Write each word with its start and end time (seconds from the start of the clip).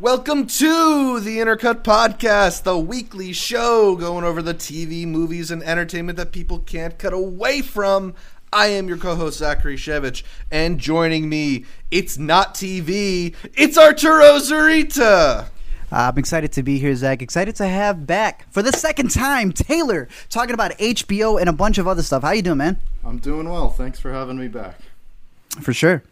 Welcome 0.00 0.46
to 0.46 1.20
the 1.20 1.36
Intercut 1.36 1.82
Podcast, 1.82 2.62
the 2.62 2.78
weekly 2.78 3.34
show 3.34 3.96
going 3.96 4.24
over 4.24 4.40
the 4.40 4.54
TV, 4.54 5.06
movies, 5.06 5.50
and 5.50 5.62
entertainment 5.62 6.16
that 6.16 6.32
people 6.32 6.60
can't 6.60 6.98
cut 6.98 7.12
away 7.12 7.60
from. 7.60 8.14
I 8.50 8.68
am 8.68 8.88
your 8.88 8.96
co-host 8.96 9.36
Zachary 9.36 9.76
Shevich, 9.76 10.22
and 10.50 10.78
joining 10.78 11.28
me, 11.28 11.66
it's 11.90 12.16
not 12.16 12.54
TV, 12.54 13.34
it's 13.52 13.76
Arturo 13.76 14.38
Zurita. 14.38 15.42
Uh, 15.42 15.46
I'm 15.92 16.16
excited 16.16 16.52
to 16.52 16.62
be 16.62 16.78
here, 16.78 16.96
Zach. 16.96 17.20
Excited 17.20 17.54
to 17.56 17.68
have 17.68 18.06
back 18.06 18.50
for 18.50 18.62
the 18.62 18.72
second 18.72 19.10
time 19.10 19.52
Taylor 19.52 20.08
talking 20.30 20.54
about 20.54 20.70
HBO 20.78 21.38
and 21.38 21.46
a 21.46 21.52
bunch 21.52 21.76
of 21.76 21.86
other 21.86 22.02
stuff. 22.02 22.22
How 22.22 22.30
you 22.30 22.40
doing, 22.40 22.56
man? 22.56 22.80
I'm 23.04 23.18
doing 23.18 23.50
well. 23.50 23.68
Thanks 23.68 24.00
for 24.00 24.10
having 24.10 24.38
me 24.38 24.48
back. 24.48 24.80
For 25.60 25.74
sure. 25.74 26.02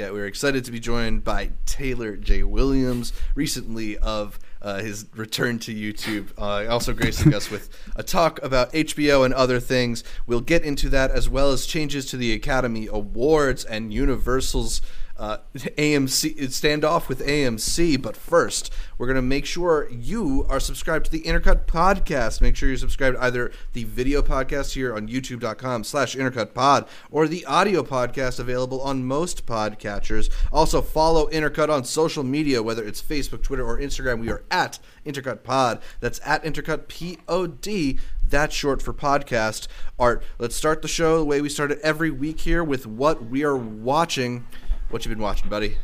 Yeah, 0.00 0.12
we're 0.12 0.24
excited 0.24 0.64
to 0.64 0.72
be 0.72 0.80
joined 0.80 1.24
by 1.24 1.50
Taylor 1.66 2.16
J. 2.16 2.42
Williams, 2.42 3.12
recently 3.34 3.98
of 3.98 4.38
uh, 4.62 4.78
his 4.78 5.04
return 5.14 5.58
to 5.58 5.74
YouTube, 5.74 6.30
uh, 6.38 6.72
also 6.72 6.94
gracing 6.94 7.34
us 7.34 7.50
with 7.50 7.68
a 7.96 8.02
talk 8.02 8.42
about 8.42 8.72
HBO 8.72 9.26
and 9.26 9.34
other 9.34 9.60
things. 9.60 10.02
We'll 10.26 10.40
get 10.40 10.64
into 10.64 10.88
that 10.88 11.10
as 11.10 11.28
well 11.28 11.52
as 11.52 11.66
changes 11.66 12.06
to 12.06 12.16
the 12.16 12.32
Academy 12.32 12.88
Awards 12.90 13.62
and 13.66 13.92
Universal's 13.92 14.80
uh, 15.20 15.36
AMC 15.54 16.34
standoff 16.46 17.08
with 17.08 17.24
AMC. 17.24 18.00
But 18.00 18.16
first, 18.16 18.72
we're 18.96 19.06
going 19.06 19.16
to 19.16 19.22
make 19.22 19.44
sure 19.44 19.88
you 19.90 20.46
are 20.48 20.58
subscribed 20.58 21.04
to 21.04 21.12
the 21.12 21.22
Intercut 21.22 21.66
podcast. 21.66 22.40
Make 22.40 22.56
sure 22.56 22.70
you're 22.70 22.78
subscribed 22.78 23.16
to 23.16 23.22
either 23.22 23.52
the 23.74 23.84
video 23.84 24.22
podcast 24.22 24.72
here 24.72 24.96
on 24.96 25.08
youtube.com 25.08 25.84
slash 25.84 26.16
intercutpod 26.16 26.88
or 27.10 27.28
the 27.28 27.44
audio 27.44 27.82
podcast 27.82 28.40
available 28.40 28.80
on 28.80 29.04
most 29.04 29.44
podcatchers. 29.44 30.30
Also, 30.50 30.80
follow 30.80 31.28
Intercut 31.28 31.68
on 31.68 31.84
social 31.84 32.24
media, 32.24 32.62
whether 32.62 32.82
it's 32.82 33.02
Facebook, 33.02 33.42
Twitter, 33.42 33.64
or 33.64 33.78
Instagram. 33.78 34.20
We 34.20 34.30
are 34.30 34.42
at 34.50 34.78
Intercut 35.04 35.42
Pod. 35.42 35.82
That's 36.00 36.20
at 36.24 36.42
Intercut 36.44 36.88
P-O-D. 36.88 37.98
That's 38.22 38.54
short 38.54 38.80
for 38.80 38.94
podcast. 38.94 39.66
Art, 39.98 40.22
let's 40.38 40.56
start 40.56 40.80
the 40.80 40.88
show 40.88 41.18
the 41.18 41.24
way 41.24 41.42
we 41.42 41.50
start 41.50 41.72
it 41.72 41.80
every 41.82 42.10
week 42.10 42.40
here 42.40 42.64
with 42.64 42.86
what 42.86 43.26
we 43.26 43.44
are 43.44 43.56
watching. 43.56 44.46
What 44.90 45.04
you 45.04 45.08
been 45.08 45.22
watching, 45.22 45.48
buddy? 45.48 45.76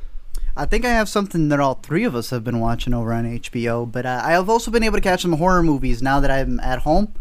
I 0.57 0.67
think 0.67 0.85
I 0.85 0.91
have 0.91 1.09
something 1.09 1.49
that 1.51 1.61
all 1.61 1.75
three 1.75 2.03
of 2.03 2.17
us 2.17 2.31
have 2.31 2.43
been 2.43 2.59
watching 2.59 2.93
over 2.93 3.13
on 3.13 3.25
HBO, 3.25 3.91
but 3.91 4.05
uh, 4.05 4.21
I 4.25 4.33
have 4.33 4.51
also 4.51 4.71
been 4.71 4.83
able 4.83 4.97
to 4.97 5.03
catch 5.03 5.23
some 5.23 5.35
horror 5.35 5.63
movies 5.63 6.03
now 6.03 6.19
that 6.19 6.31
I'm 6.31 6.59
at 6.61 6.81
home 6.81 7.15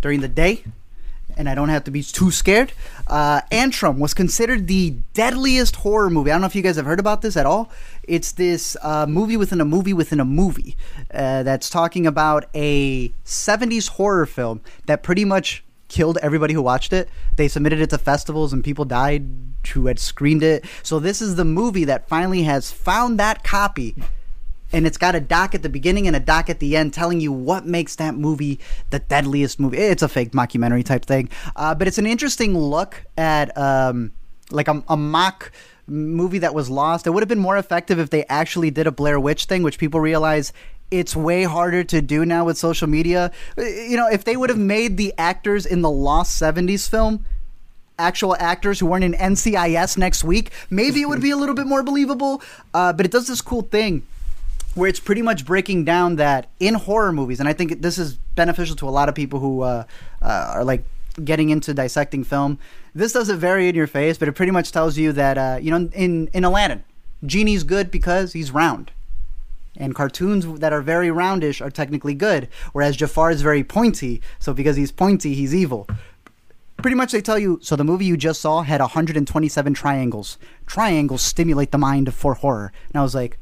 during 0.00 0.20
the 0.20 0.28
day 0.28 0.64
and 1.36 1.48
I 1.48 1.54
don't 1.54 1.68
have 1.68 1.84
to 1.84 1.90
be 1.90 2.02
too 2.02 2.30
scared. 2.30 2.72
Uh, 3.06 3.42
Antrum 3.52 3.98
was 3.98 4.14
considered 4.14 4.66
the 4.66 4.96
deadliest 5.12 5.76
horror 5.76 6.08
movie. 6.08 6.30
I 6.30 6.34
don't 6.34 6.40
know 6.40 6.46
if 6.46 6.56
you 6.56 6.62
guys 6.62 6.76
have 6.76 6.86
heard 6.86 6.98
about 6.98 7.20
this 7.20 7.36
at 7.36 7.46
all. 7.46 7.70
It's 8.02 8.32
this 8.32 8.76
uh, 8.82 9.06
movie 9.06 9.36
within 9.36 9.60
a 9.60 9.64
movie 9.64 9.92
within 9.92 10.20
a 10.20 10.24
movie 10.24 10.76
uh, 11.12 11.42
that's 11.42 11.68
talking 11.68 12.06
about 12.06 12.46
a 12.54 13.10
70s 13.24 13.90
horror 13.90 14.24
film 14.24 14.62
that 14.86 15.02
pretty 15.02 15.24
much 15.24 15.62
killed 15.88 16.18
everybody 16.22 16.54
who 16.54 16.62
watched 16.62 16.92
it. 16.92 17.08
They 17.36 17.48
submitted 17.48 17.80
it 17.80 17.90
to 17.90 17.98
festivals 17.98 18.52
and 18.52 18.64
people 18.64 18.84
died 18.84 19.28
who 19.72 19.86
had 19.86 19.98
screened 19.98 20.42
it. 20.42 20.64
So 20.82 20.98
this 20.98 21.20
is 21.20 21.36
the 21.36 21.44
movie 21.44 21.84
that 21.84 22.08
finally 22.08 22.42
has 22.44 22.70
found 22.70 23.18
that 23.18 23.44
copy 23.44 23.94
and 24.72 24.86
it's 24.86 24.98
got 24.98 25.14
a 25.14 25.20
doc 25.20 25.54
at 25.54 25.62
the 25.62 25.68
beginning 25.68 26.06
and 26.06 26.14
a 26.14 26.20
doc 26.20 26.50
at 26.50 26.60
the 26.60 26.76
end 26.76 26.92
telling 26.92 27.20
you 27.20 27.32
what 27.32 27.66
makes 27.66 27.96
that 27.96 28.14
movie 28.14 28.60
the 28.90 28.98
deadliest 28.98 29.58
movie. 29.58 29.78
It's 29.78 30.02
a 30.02 30.08
fake 30.08 30.32
mockumentary 30.32 30.84
type 30.84 31.04
thing, 31.04 31.30
uh, 31.56 31.74
but 31.74 31.88
it's 31.88 31.98
an 31.98 32.06
interesting 32.06 32.56
look 32.56 33.04
at 33.16 33.56
um, 33.56 34.12
like 34.50 34.68
a, 34.68 34.82
a 34.88 34.96
mock 34.96 35.52
movie 35.86 36.38
that 36.38 36.54
was 36.54 36.68
lost. 36.68 37.06
It 37.06 37.10
would 37.10 37.22
have 37.22 37.28
been 37.28 37.38
more 37.38 37.56
effective 37.56 37.98
if 37.98 38.10
they 38.10 38.24
actually 38.26 38.70
did 38.70 38.86
a 38.86 38.92
Blair 38.92 39.18
Witch 39.18 39.46
thing, 39.46 39.62
which 39.62 39.78
people 39.78 40.00
realize 40.00 40.52
it's 40.90 41.16
way 41.16 41.44
harder 41.44 41.84
to 41.84 42.00
do 42.00 42.24
now 42.24 42.44
with 42.44 42.58
social 42.58 42.88
media. 42.88 43.30
You 43.56 43.96
know, 43.96 44.08
if 44.08 44.24
they 44.24 44.36
would 44.36 44.50
have 44.50 44.58
made 44.58 44.96
the 44.96 45.14
actors 45.18 45.66
in 45.66 45.82
the 45.82 45.90
Lost 45.90 46.40
70s 46.40 46.88
film 46.88 47.24
actual 47.98 48.36
actors 48.38 48.80
who 48.80 48.86
weren't 48.86 49.04
in 49.04 49.12
NCIS 49.12 49.98
next 49.98 50.24
week, 50.24 50.52
maybe 50.70 51.02
it 51.02 51.08
would 51.08 51.20
be 51.20 51.30
a 51.30 51.36
little 51.36 51.54
bit 51.54 51.66
more 51.66 51.82
believable. 51.82 52.42
Uh, 52.72 52.92
but 52.92 53.04
it 53.04 53.12
does 53.12 53.26
this 53.26 53.40
cool 53.40 53.62
thing 53.62 54.06
where 54.74 54.88
it's 54.88 55.00
pretty 55.00 55.22
much 55.22 55.44
breaking 55.44 55.84
down 55.84 56.16
that 56.16 56.48
in 56.60 56.74
horror 56.74 57.12
movies, 57.12 57.40
and 57.40 57.48
I 57.48 57.52
think 57.52 57.82
this 57.82 57.98
is 57.98 58.14
beneficial 58.36 58.76
to 58.76 58.88
a 58.88 58.90
lot 58.90 59.08
of 59.08 59.14
people 59.14 59.40
who 59.40 59.62
uh, 59.62 59.84
uh, 60.22 60.52
are 60.54 60.64
like 60.64 60.84
getting 61.24 61.50
into 61.50 61.74
dissecting 61.74 62.22
film. 62.22 62.58
This 62.94 63.12
doesn't 63.12 63.38
vary 63.38 63.68
in 63.68 63.74
your 63.74 63.88
face, 63.88 64.18
but 64.18 64.28
it 64.28 64.32
pretty 64.32 64.52
much 64.52 64.70
tells 64.70 64.96
you 64.96 65.12
that 65.12 65.36
uh, 65.36 65.58
you 65.60 65.70
know 65.70 65.90
in 65.92 66.28
in 66.28 66.44
Aladdin, 66.44 66.84
Genie's 67.26 67.64
good 67.64 67.90
because 67.90 68.32
he's 68.32 68.50
round. 68.50 68.92
And 69.80 69.94
cartoons 69.94 70.58
that 70.58 70.72
are 70.72 70.82
very 70.82 71.06
roundish 71.08 71.60
are 71.60 71.70
technically 71.70 72.14
good, 72.14 72.48
whereas 72.72 72.96
Jafar 72.96 73.30
is 73.30 73.42
very 73.42 73.62
pointy. 73.62 74.20
So 74.40 74.52
because 74.52 74.76
he's 74.76 74.90
pointy, 74.90 75.34
he's 75.34 75.54
evil 75.54 75.86
pretty 76.78 76.94
much 76.96 77.12
they 77.12 77.20
tell 77.20 77.38
you 77.38 77.58
so 77.62 77.76
the 77.76 77.84
movie 77.84 78.04
you 78.04 78.16
just 78.16 78.40
saw 78.40 78.62
had 78.62 78.80
127 78.80 79.74
triangles 79.74 80.38
triangles 80.66 81.22
stimulate 81.22 81.72
the 81.72 81.78
mind 81.78 82.12
for 82.14 82.34
horror 82.34 82.72
and 82.92 83.00
i 83.00 83.02
was 83.02 83.14
like 83.14 83.38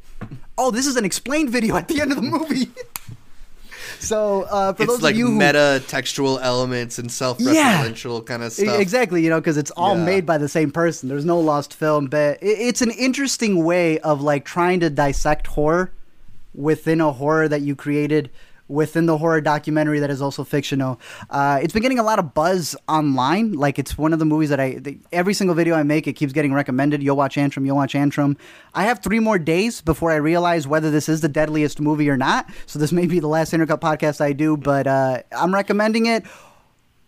oh 0.57 0.71
this 0.71 0.85
is 0.87 0.95
an 0.95 1.05
explained 1.05 1.49
video 1.49 1.75
at 1.75 1.87
the 1.87 2.01
end 2.01 2.11
of 2.11 2.15
the 2.15 2.23
movie 2.23 2.69
so 3.99 4.43
uh, 4.43 4.73
for 4.73 4.83
it's 4.83 4.91
those 4.93 5.01
like 5.03 5.13
of 5.13 5.19
you 5.19 5.27
who, 5.27 5.37
meta 5.37 5.81
textual 5.87 6.39
elements 6.39 6.97
and 6.99 7.11
self-referential 7.11 8.25
kind 8.25 8.43
of 8.43 8.51
stuff. 8.51 8.79
exactly 8.79 9.23
you 9.23 9.29
know 9.29 9.39
because 9.39 9.57
it's 9.57 9.71
all 9.71 9.95
Yeah. 9.97 10.03
made 10.05 10.25
by 10.25 10.37
the 10.37 10.49
same 10.49 10.71
person 10.71 11.07
there's 11.09 11.25
no 11.25 11.39
lost 11.39 11.73
film 11.73 12.07
but 12.07 12.39
it's 12.41 12.81
an 12.81 12.91
interesting 12.91 13.63
way 13.63 13.99
of 13.99 14.21
like 14.21 14.45
trying 14.45 14.79
to 14.81 14.89
dissect 14.89 15.47
horror 15.47 15.91
within 16.55 16.99
a 17.01 17.11
horror 17.11 17.47
that 17.47 17.61
you 17.61 17.75
created 17.75 18.31
within 18.67 19.05
the 19.05 19.17
horror 19.17 19.41
documentary 19.41 19.99
that 19.99 20.09
is 20.09 20.21
also 20.21 20.43
fictional. 20.43 20.99
Uh, 21.29 21.59
it's 21.61 21.73
been 21.73 21.81
getting 21.81 21.99
a 21.99 22.03
lot 22.03 22.19
of 22.19 22.33
buzz 22.33 22.75
online. 22.87 23.53
Like 23.53 23.79
it's 23.79 23.97
one 23.97 24.13
of 24.13 24.19
the 24.19 24.25
movies 24.25 24.49
that 24.49 24.59
I 24.59 24.73
the, 24.73 24.97
every 25.11 25.33
single 25.33 25.55
video 25.55 25.75
I 25.75 25.83
make, 25.83 26.07
it 26.07 26.13
keeps 26.13 26.33
getting 26.33 26.53
recommended. 26.53 27.01
You'll 27.01 27.17
watch 27.17 27.35
Antrum. 27.35 27.65
You'll 27.65 27.77
watch 27.77 27.93
Antrum. 27.93 28.37
I 28.73 28.83
have 28.83 29.01
three 29.01 29.19
more 29.19 29.39
days 29.39 29.81
before 29.81 30.11
I 30.11 30.15
realize 30.15 30.67
whether 30.67 30.91
this 30.91 31.09
is 31.09 31.21
the 31.21 31.29
deadliest 31.29 31.79
movie 31.79 32.09
or 32.09 32.17
not. 32.17 32.49
So 32.65 32.79
this 32.79 32.91
may 32.91 33.07
be 33.07 33.19
the 33.19 33.27
last 33.27 33.53
Intercut 33.53 33.79
podcast 33.79 34.21
I 34.21 34.33
do, 34.33 34.57
but 34.57 34.87
uh, 34.87 35.23
I'm 35.31 35.53
recommending 35.53 36.05
it 36.05 36.23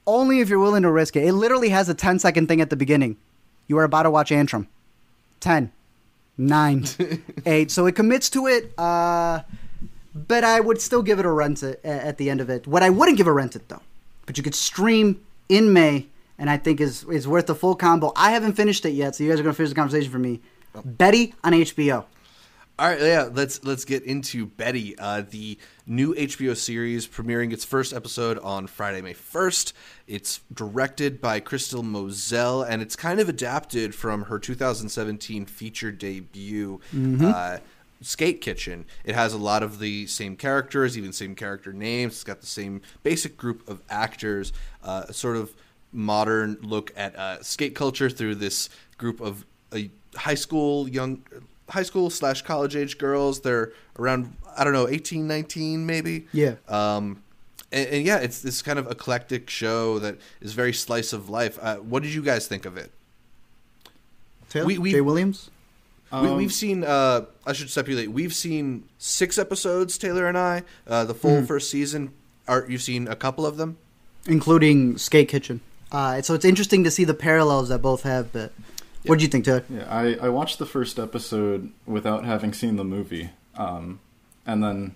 only 0.07 0.39
if 0.39 0.49
you're 0.49 0.59
willing 0.59 0.83
to 0.83 0.91
risk 0.91 1.15
it. 1.15 1.23
It 1.23 1.33
literally 1.33 1.69
has 1.69 1.89
a 1.89 1.93
10 1.93 2.19
second 2.19 2.47
thing 2.47 2.61
at 2.61 2.69
the 2.69 2.75
beginning. 2.75 3.17
You 3.67 3.77
are 3.77 3.83
about 3.83 4.03
to 4.03 4.11
watch 4.11 4.31
Antrum. 4.31 4.67
10, 5.39 5.71
9, 6.37 6.85
8. 7.45 7.71
So 7.71 7.85
it 7.85 7.95
commits 7.95 8.29
to 8.31 8.47
it. 8.47 8.73
Uh, 8.77 9.41
but 10.13 10.43
I 10.43 10.59
would 10.59 10.81
still 10.81 11.01
give 11.01 11.19
it 11.19 11.25
a 11.25 11.31
rent 11.31 11.63
at, 11.63 11.83
at 11.83 12.17
the 12.17 12.29
end 12.29 12.41
of 12.41 12.49
it. 12.49 12.67
What 12.67 12.83
I 12.83 12.89
wouldn't 12.89 13.17
give 13.17 13.27
a 13.27 13.33
rent 13.33 13.55
it 13.55 13.67
though, 13.69 13.81
but 14.25 14.37
you 14.37 14.43
could 14.43 14.55
stream 14.55 15.21
in 15.47 15.73
May, 15.73 16.07
and 16.37 16.49
I 16.49 16.57
think 16.57 16.79
is 16.81 17.03
is 17.05 17.27
worth 17.27 17.47
the 17.47 17.55
full 17.55 17.75
combo. 17.75 18.11
I 18.15 18.31
haven't 18.31 18.53
finished 18.53 18.85
it 18.85 18.91
yet, 18.91 19.15
so 19.15 19.23
you 19.23 19.29
guys 19.29 19.39
are 19.39 19.43
gonna 19.43 19.53
finish 19.53 19.69
the 19.69 19.75
conversation 19.75 20.11
for 20.11 20.19
me. 20.19 20.41
Betty 20.83 21.33
on 21.43 21.53
HBO. 21.53 22.05
All 22.77 22.87
right, 22.87 23.01
yeah, 23.01 23.27
let's 23.29 23.61
let's 23.65 23.83
get 23.83 24.03
into 24.03 24.45
Betty, 24.45 24.97
uh, 24.97 25.23
the 25.29 25.57
new 25.85 26.13
HBO 26.15 26.55
series 26.55 27.05
premiering 27.09 27.51
its 27.51 27.65
first 27.65 27.91
episode 27.91 28.39
on 28.39 28.67
Friday, 28.67 29.01
May 29.01 29.11
first. 29.11 29.73
It's 30.07 30.39
directed 30.53 31.19
by 31.19 31.41
Crystal 31.41 31.83
Moselle, 31.83 32.61
and 32.61 32.81
it's 32.81 32.95
kind 32.95 33.19
of 33.19 33.27
adapted 33.27 33.93
from 33.93 34.23
her 34.23 34.39
2017 34.39 35.45
feature 35.45 35.91
debut, 35.91 36.79
uh, 37.21 37.57
Skate 38.01 38.41
Kitchen. 38.41 38.85
It 39.03 39.15
has 39.15 39.33
a 39.33 39.37
lot 39.37 39.61
of 39.63 39.79
the 39.79 40.07
same 40.07 40.35
characters, 40.35 40.97
even 40.97 41.11
same 41.11 41.35
character 41.35 41.73
names. 41.73 42.13
It's 42.13 42.23
got 42.23 42.39
the 42.41 42.47
same 42.47 42.81
basic 43.03 43.35
group 43.37 43.67
of 43.67 43.81
actors. 43.89 44.53
Uh, 44.83 45.05
a 45.09 45.13
sort 45.13 45.35
of 45.37 45.53
modern 45.91 46.57
look 46.61 46.91
at 46.95 47.15
uh, 47.15 47.41
skate 47.43 47.75
culture 47.75 48.09
through 48.09 48.35
this 48.35 48.69
group 48.97 49.19
of 49.19 49.45
uh, 49.73 49.79
high 50.15 50.35
school 50.35 50.87
young 50.87 51.23
high 51.69 51.83
school 51.83 52.09
slash 52.09 52.41
college 52.41 52.75
age 52.75 52.97
girls 52.97 53.41
they're 53.41 53.71
around 53.99 54.35
i 54.57 54.63
don't 54.63 54.73
know 54.73 54.87
18 54.87 55.27
19 55.27 55.85
maybe 55.85 56.25
Yeah. 56.31 56.55
um 56.67 57.21
and, 57.71 57.87
and 57.89 58.05
yeah 58.05 58.17
it's 58.17 58.41
this 58.41 58.63
kind 58.63 58.79
of 58.79 58.89
eclectic 58.89 59.49
show 59.51 59.99
that 59.99 60.17
is 60.41 60.53
very 60.53 60.73
slice 60.73 61.13
of 61.13 61.29
life 61.29 61.59
uh, 61.61 61.75
what 61.77 62.01
did 62.01 62.11
you 62.13 62.23
guys 62.23 62.47
think 62.47 62.65
of 62.65 62.75
it 62.77 62.91
Taylor? 64.49 64.65
We- 64.65 64.77
we- 64.79 64.91
J. 64.91 65.01
Williams. 65.01 65.51
We, 66.11 66.17
Um, 66.17 66.37
we've 66.37 66.53
seen 66.53 66.83
uh 66.83 67.25
i 67.45 67.53
should 67.53 67.69
stipulate 67.69 68.11
we've 68.11 68.33
seen 68.33 68.83
six 68.97 69.37
episodes 69.37 69.97
taylor 69.97 70.27
and 70.27 70.37
i 70.37 70.63
uh 70.87 71.03
the 71.05 71.13
full 71.13 71.43
first 71.45 71.69
season 71.69 72.11
art 72.47 72.69
you've 72.69 72.81
seen 72.81 73.07
a 73.07 73.15
couple 73.15 73.45
of 73.45 73.57
them 73.57 73.77
including 74.27 74.97
Skate 74.97 75.29
Kitchen. 75.29 75.61
Uh, 75.91 76.21
so 76.21 76.33
it's 76.35 76.45
interesting 76.45 76.83
to 76.83 76.91
see 76.91 77.03
the 77.03 77.13
parallels 77.13 77.69
that 77.69 77.79
both 77.81 78.03
have. 78.03 78.31
But 78.31 78.51
what 79.05 79.17
do 79.17 79.23
you 79.23 79.29
think, 79.29 79.45
Taylor? 79.45 79.63
Yeah, 79.69 79.87
I, 79.89 80.15
I 80.21 80.29
watched 80.29 80.59
the 80.59 80.65
first 80.65 80.99
episode 80.99 81.71
without 81.87 82.25
having 82.25 82.53
seen 82.53 82.75
the 82.75 82.83
movie, 82.83 83.29
um, 83.55 83.99
and 84.45 84.61
then 84.63 84.95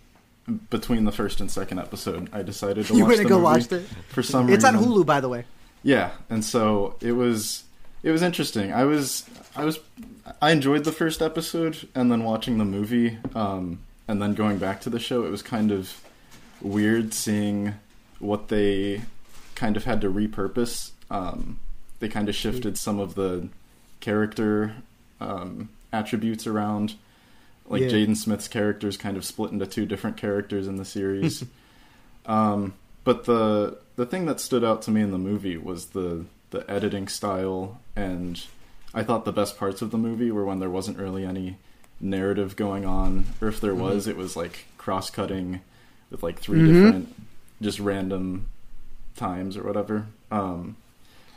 between 0.69 1.05
the 1.05 1.11
first 1.11 1.39
and 1.39 1.49
second 1.49 1.79
episode, 1.79 2.29
I 2.33 2.43
decided 2.43 2.85
to 2.87 2.93
You 2.97 3.05
watch 3.05 3.07
went 3.07 3.17
to 3.19 3.23
the 3.23 3.29
go 3.29 3.35
movie 3.37 3.43
watch 3.45 3.71
it? 3.71 3.87
for 4.09 4.21
some 4.21 4.47
reason. 4.47 4.55
It's 4.55 4.65
on. 4.65 4.75
Hulu, 4.75 5.05
by 5.05 5.19
the 5.21 5.29
way. 5.29 5.45
Yeah, 5.83 6.11
and 6.29 6.43
so 6.45 6.95
it 7.01 7.13
was. 7.13 7.63
It 8.03 8.11
was 8.11 8.21
interesting. 8.21 8.71
I 8.73 8.83
was 8.83 9.27
I 9.55 9.65
was 9.65 9.79
I 10.41 10.51
enjoyed 10.51 10.83
the 10.83 10.91
first 10.91 11.21
episode, 11.21 11.87
and 11.95 12.11
then 12.11 12.23
watching 12.23 12.57
the 12.57 12.65
movie, 12.65 13.17
um, 13.33 13.79
and 14.07 14.21
then 14.21 14.33
going 14.33 14.57
back 14.57 14.81
to 14.81 14.89
the 14.89 14.99
show, 14.99 15.25
it 15.25 15.29
was 15.29 15.41
kind 15.41 15.71
of 15.71 16.01
weird 16.61 17.13
seeing 17.13 17.75
what 18.19 18.49
they 18.49 19.01
kind 19.55 19.77
of 19.77 19.85
had 19.85 20.01
to 20.01 20.11
repurpose. 20.11 20.91
Um, 21.09 21.59
they 21.99 22.09
kind 22.09 22.27
of 22.29 22.35
shifted 22.35 22.77
some 22.77 22.99
of 22.99 23.15
the 23.15 23.47
character 24.01 24.75
um, 25.21 25.69
attributes 25.91 26.45
around. 26.45 26.95
Like 27.65 27.83
Yeah. 27.83 27.89
Jaden 27.89 28.17
Smith's 28.17 28.49
characters 28.49 28.97
kind 28.97 29.15
of 29.15 29.23
split 29.23 29.51
into 29.51 29.65
two 29.65 29.85
different 29.85 30.17
characters 30.17 30.67
in 30.67 30.75
the 30.75 30.83
series. 30.85 31.45
um, 32.25 32.73
but 33.05 33.23
the 33.25 33.77
the 33.95 34.05
thing 34.05 34.25
that 34.25 34.39
stood 34.39 34.63
out 34.63 34.81
to 34.83 34.91
me 34.91 35.01
in 35.01 35.11
the 35.11 35.17
movie 35.17 35.57
was 35.57 35.87
the 35.87 36.25
the 36.53 36.69
editing 36.71 37.07
style, 37.09 37.81
and 37.95 38.41
I 38.93 39.03
thought 39.03 39.25
the 39.25 39.33
best 39.33 39.57
parts 39.57 39.81
of 39.81 39.91
the 39.91 39.97
movie 39.97 40.31
were 40.31 40.45
when 40.45 40.59
there 40.59 40.69
wasn't 40.69 40.97
really 40.97 41.25
any 41.25 41.57
narrative 41.99 42.55
going 42.55 42.85
on, 42.85 43.25
or 43.41 43.47
if 43.49 43.59
there 43.59 43.75
was, 43.75 44.07
it 44.07 44.15
was 44.15 44.35
like 44.37 44.65
cross 44.77 45.09
cutting 45.09 45.59
with 46.11 46.21
like 46.23 46.39
3 46.39 46.59
Mhm. 46.59 46.65
different, 46.65 47.15
just 47.61 47.79
random 47.79 48.47
times 49.17 49.57
or 49.57 49.63
whatever. 49.63 50.05
Um, 50.31 50.75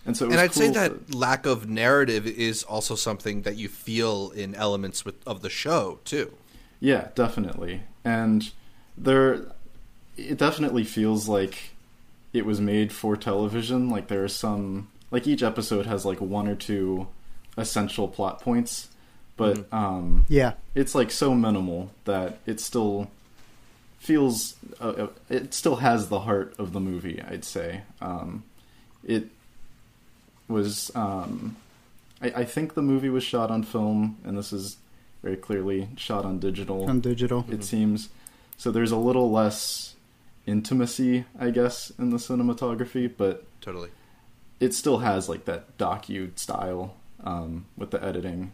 and 0.05 0.17
so, 0.17 0.27
it 0.27 0.29
was 0.29 0.33
and 0.37 0.41
I'd 0.41 0.53
say 0.55 0.65
cool 0.67 0.75
that 0.75 1.15
lack 1.15 1.47
of 1.47 1.69
narrative 1.69 2.27
is 2.27 2.63
also 2.63 2.95
something 2.95 3.43
that 3.43 3.57
you 3.57 3.69
feel 3.69 4.31
in 4.31 4.55
elements 4.55 5.05
with, 5.05 5.15
of 5.27 5.41
the 5.43 5.51
show 5.51 5.99
too. 6.05 6.33
Yeah, 6.79 7.09
definitely. 7.15 7.83
And 8.05 8.51
there 8.99 9.47
it 10.17 10.39
definitely 10.39 10.85
feels 10.85 11.27
like 11.29 11.71
it 12.33 12.45
was 12.47 12.61
made 12.61 12.93
for 12.93 13.17
television. 13.17 13.89
Like 13.91 14.09
there 14.09 14.23
are 14.25 14.29
some 14.29 14.89
like 15.17 15.27
each 15.27 15.43
episode 15.43 15.87
has 15.87 16.05
like 16.05 16.21
one 16.21 16.47
or 16.47 16.55
two 16.55 17.07
essential 17.57 18.07
plot 18.07 18.41
points, 18.43 18.89
but 19.37 19.57
um 19.73 20.25
Yeah. 20.29 20.53
it's 20.75 20.95
like 20.95 21.11
so 21.11 21.35
minimal 21.35 21.91
that 22.05 22.39
it 22.47 22.61
still 22.61 23.11
feels 23.99 24.57
uh, 24.81 24.89
uh, 25.05 25.09
it 25.31 25.55
still 25.55 25.77
has 25.77 26.09
the 26.09 26.21
heart 26.21 26.55
of 26.59 26.73
the 26.75 26.81
movie, 26.81 27.19
I'd 27.33 27.45
say. 27.45 27.81
Um 28.01 28.43
it 29.05 29.25
was 30.49 30.91
um 30.95 31.57
I, 32.21 32.29
I 32.43 32.45
think 32.45 32.75
the 32.75 32.83
movie 32.83 33.09
was 33.11 33.25
shot 33.25 33.51
on 33.51 33.63
film 33.63 34.19
and 34.25 34.37
this 34.37 34.53
is 34.53 34.77
very 35.23 35.37
clearly 35.37 35.89
shot 35.97 36.25
on 36.25 36.39
digital 36.39 36.89
On 36.89 37.01
digital. 37.01 37.45
it 37.51 37.65
seems. 37.65 38.11
So 38.59 38.71
there's 38.71 38.93
a 38.93 38.97
little 39.09 39.31
less 39.31 39.95
intimacy, 40.47 41.25
I 41.39 41.51
guess, 41.51 41.91
in 41.99 42.11
the 42.11 42.17
cinematography, 42.19 43.11
but 43.17 43.45
Totally. 43.61 43.91
It 44.61 44.75
still 44.75 44.99
has 44.99 45.29
like 45.29 45.45
that 45.45 45.77
docu 45.79 46.37
style 46.39 46.95
um, 47.25 47.67
with 47.77 47.91
the 47.91 48.03
editing, 48.05 48.53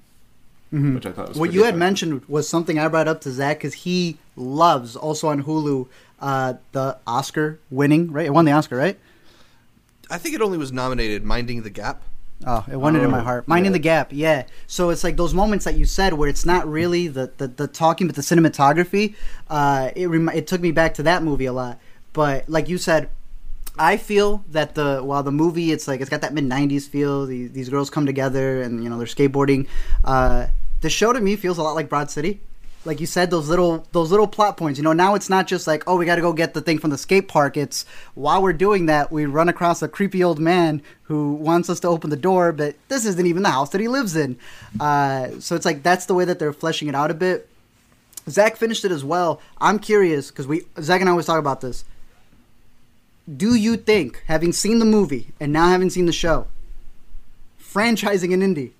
Mhm. 0.72 0.94
which 0.94 1.06
I 1.06 1.12
thought 1.12 1.28
was 1.28 1.38
What 1.38 1.52
you 1.52 1.60
had 1.60 1.74
effective. 1.74 1.78
mentioned 1.78 2.22
was 2.28 2.48
something 2.48 2.78
I 2.78 2.88
brought 2.88 3.06
up 3.08 3.20
to 3.22 3.30
Zach 3.30 3.58
because 3.58 3.74
he 3.74 4.16
loves 4.36 4.96
also 4.96 5.28
on 5.28 5.42
Hulu 5.44 5.86
uh, 6.20 6.54
the 6.72 6.96
Oscar 7.06 7.58
winning 7.70 8.10
right. 8.12 8.26
It 8.26 8.30
won 8.32 8.44
the 8.44 8.52
Oscar, 8.52 8.76
right? 8.76 8.98
I 10.10 10.18
think 10.18 10.34
it 10.34 10.40
only 10.42 10.58
was 10.58 10.72
nominated 10.72 11.24
"Minding 11.24 11.62
the 11.62 11.70
Gap." 11.70 12.02
Oh, 12.46 12.64
it 12.70 12.76
won 12.76 12.96
it 12.96 13.02
in 13.02 13.10
my 13.10 13.20
Oh, 13.20 13.22
heart. 13.22 13.46
Minding 13.46 13.70
yeah. 13.70 13.74
the 13.74 13.78
gap, 13.78 14.08
yeah. 14.10 14.44
So 14.66 14.90
it's 14.90 15.04
like 15.04 15.16
those 15.16 15.32
moments 15.32 15.64
that 15.64 15.76
you 15.76 15.84
said 15.84 16.14
where 16.14 16.28
it's 16.28 16.44
not 16.44 16.66
really 16.68 17.06
the 17.08 17.30
the, 17.38 17.46
the 17.48 17.66
talking, 17.68 18.06
but 18.08 18.16
the 18.16 18.22
cinematography. 18.22 19.14
Uh, 19.48 19.90
it 19.94 20.06
remi- 20.08 20.34
it 20.36 20.46
took 20.48 20.60
me 20.60 20.72
back 20.72 20.94
to 20.94 21.02
that 21.04 21.22
movie 21.22 21.46
a 21.46 21.52
lot. 21.52 21.78
But 22.12 22.48
like 22.48 22.68
you 22.68 22.78
said, 22.78 23.08
I 23.78 23.96
feel 23.96 24.44
that 24.50 24.74
the 24.74 25.00
while 25.00 25.22
the 25.22 25.32
movie 25.32 25.72
it's 25.72 25.88
like 25.88 26.00
it's 26.00 26.10
got 26.10 26.20
that 26.20 26.34
mid 26.34 26.44
'90s 26.44 26.88
feel. 26.88 27.26
These, 27.26 27.52
these 27.52 27.68
girls 27.68 27.90
come 27.90 28.06
together 28.06 28.60
and 28.62 28.84
you 28.84 28.90
know 28.90 28.98
they're 28.98 29.06
skateboarding. 29.06 29.66
Uh, 30.04 30.48
the 30.82 30.90
show 30.90 31.12
to 31.12 31.20
me 31.20 31.36
feels 31.36 31.58
a 31.58 31.62
lot 31.62 31.74
like 31.74 31.88
Broad 31.88 32.10
City. 32.10 32.40
Like 32.84 33.00
you 33.00 33.06
said, 33.06 33.30
those 33.30 33.48
little 33.48 33.86
those 33.92 34.10
little 34.10 34.26
plot 34.26 34.56
points. 34.56 34.78
You 34.78 34.84
know, 34.84 34.92
now 34.92 35.14
it's 35.14 35.30
not 35.30 35.46
just 35.46 35.66
like 35.66 35.84
oh 35.86 35.96
we 35.96 36.04
got 36.04 36.16
to 36.16 36.20
go 36.20 36.32
get 36.34 36.52
the 36.52 36.60
thing 36.60 36.78
from 36.78 36.90
the 36.90 36.98
skate 36.98 37.28
park. 37.28 37.56
It's 37.56 37.86
while 38.14 38.42
we're 38.42 38.52
doing 38.52 38.86
that 38.86 39.10
we 39.10 39.24
run 39.24 39.48
across 39.48 39.80
a 39.80 39.88
creepy 39.88 40.22
old 40.22 40.38
man 40.38 40.82
who 41.04 41.32
wants 41.34 41.70
us 41.70 41.80
to 41.80 41.88
open 41.88 42.10
the 42.10 42.16
door, 42.16 42.52
but 42.52 42.76
this 42.88 43.06
isn't 43.06 43.26
even 43.26 43.42
the 43.42 43.50
house 43.50 43.70
that 43.70 43.80
he 43.80 43.88
lives 43.88 44.16
in. 44.16 44.36
Uh, 44.80 45.30
so 45.38 45.54
it's 45.54 45.64
like 45.64 45.82
that's 45.82 46.06
the 46.06 46.14
way 46.14 46.24
that 46.26 46.38
they're 46.38 46.52
fleshing 46.52 46.88
it 46.88 46.94
out 46.94 47.10
a 47.10 47.14
bit. 47.14 47.48
Zach 48.28 48.56
finished 48.56 48.84
it 48.84 48.92
as 48.92 49.02
well. 49.02 49.40
I'm 49.58 49.78
curious 49.78 50.30
because 50.30 50.46
we 50.46 50.66
Zach 50.80 51.00
and 51.00 51.08
I 51.08 51.12
always 51.12 51.26
talk 51.26 51.38
about 51.38 51.62
this 51.62 51.84
do 53.36 53.54
you 53.54 53.76
think, 53.76 54.22
having 54.26 54.52
seen 54.52 54.78
the 54.78 54.84
movie 54.84 55.28
and 55.38 55.52
now 55.52 55.68
having 55.68 55.90
seen 55.90 56.06
the 56.06 56.12
show, 56.12 56.46
franchising 57.60 58.34
an 58.34 58.40
indie, 58.40 58.72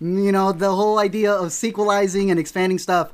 you 0.00 0.32
know, 0.32 0.52
the 0.52 0.74
whole 0.74 0.98
idea 0.98 1.32
of 1.32 1.52
sequelizing 1.52 2.30
and 2.30 2.38
expanding 2.38 2.78
stuff, 2.78 3.12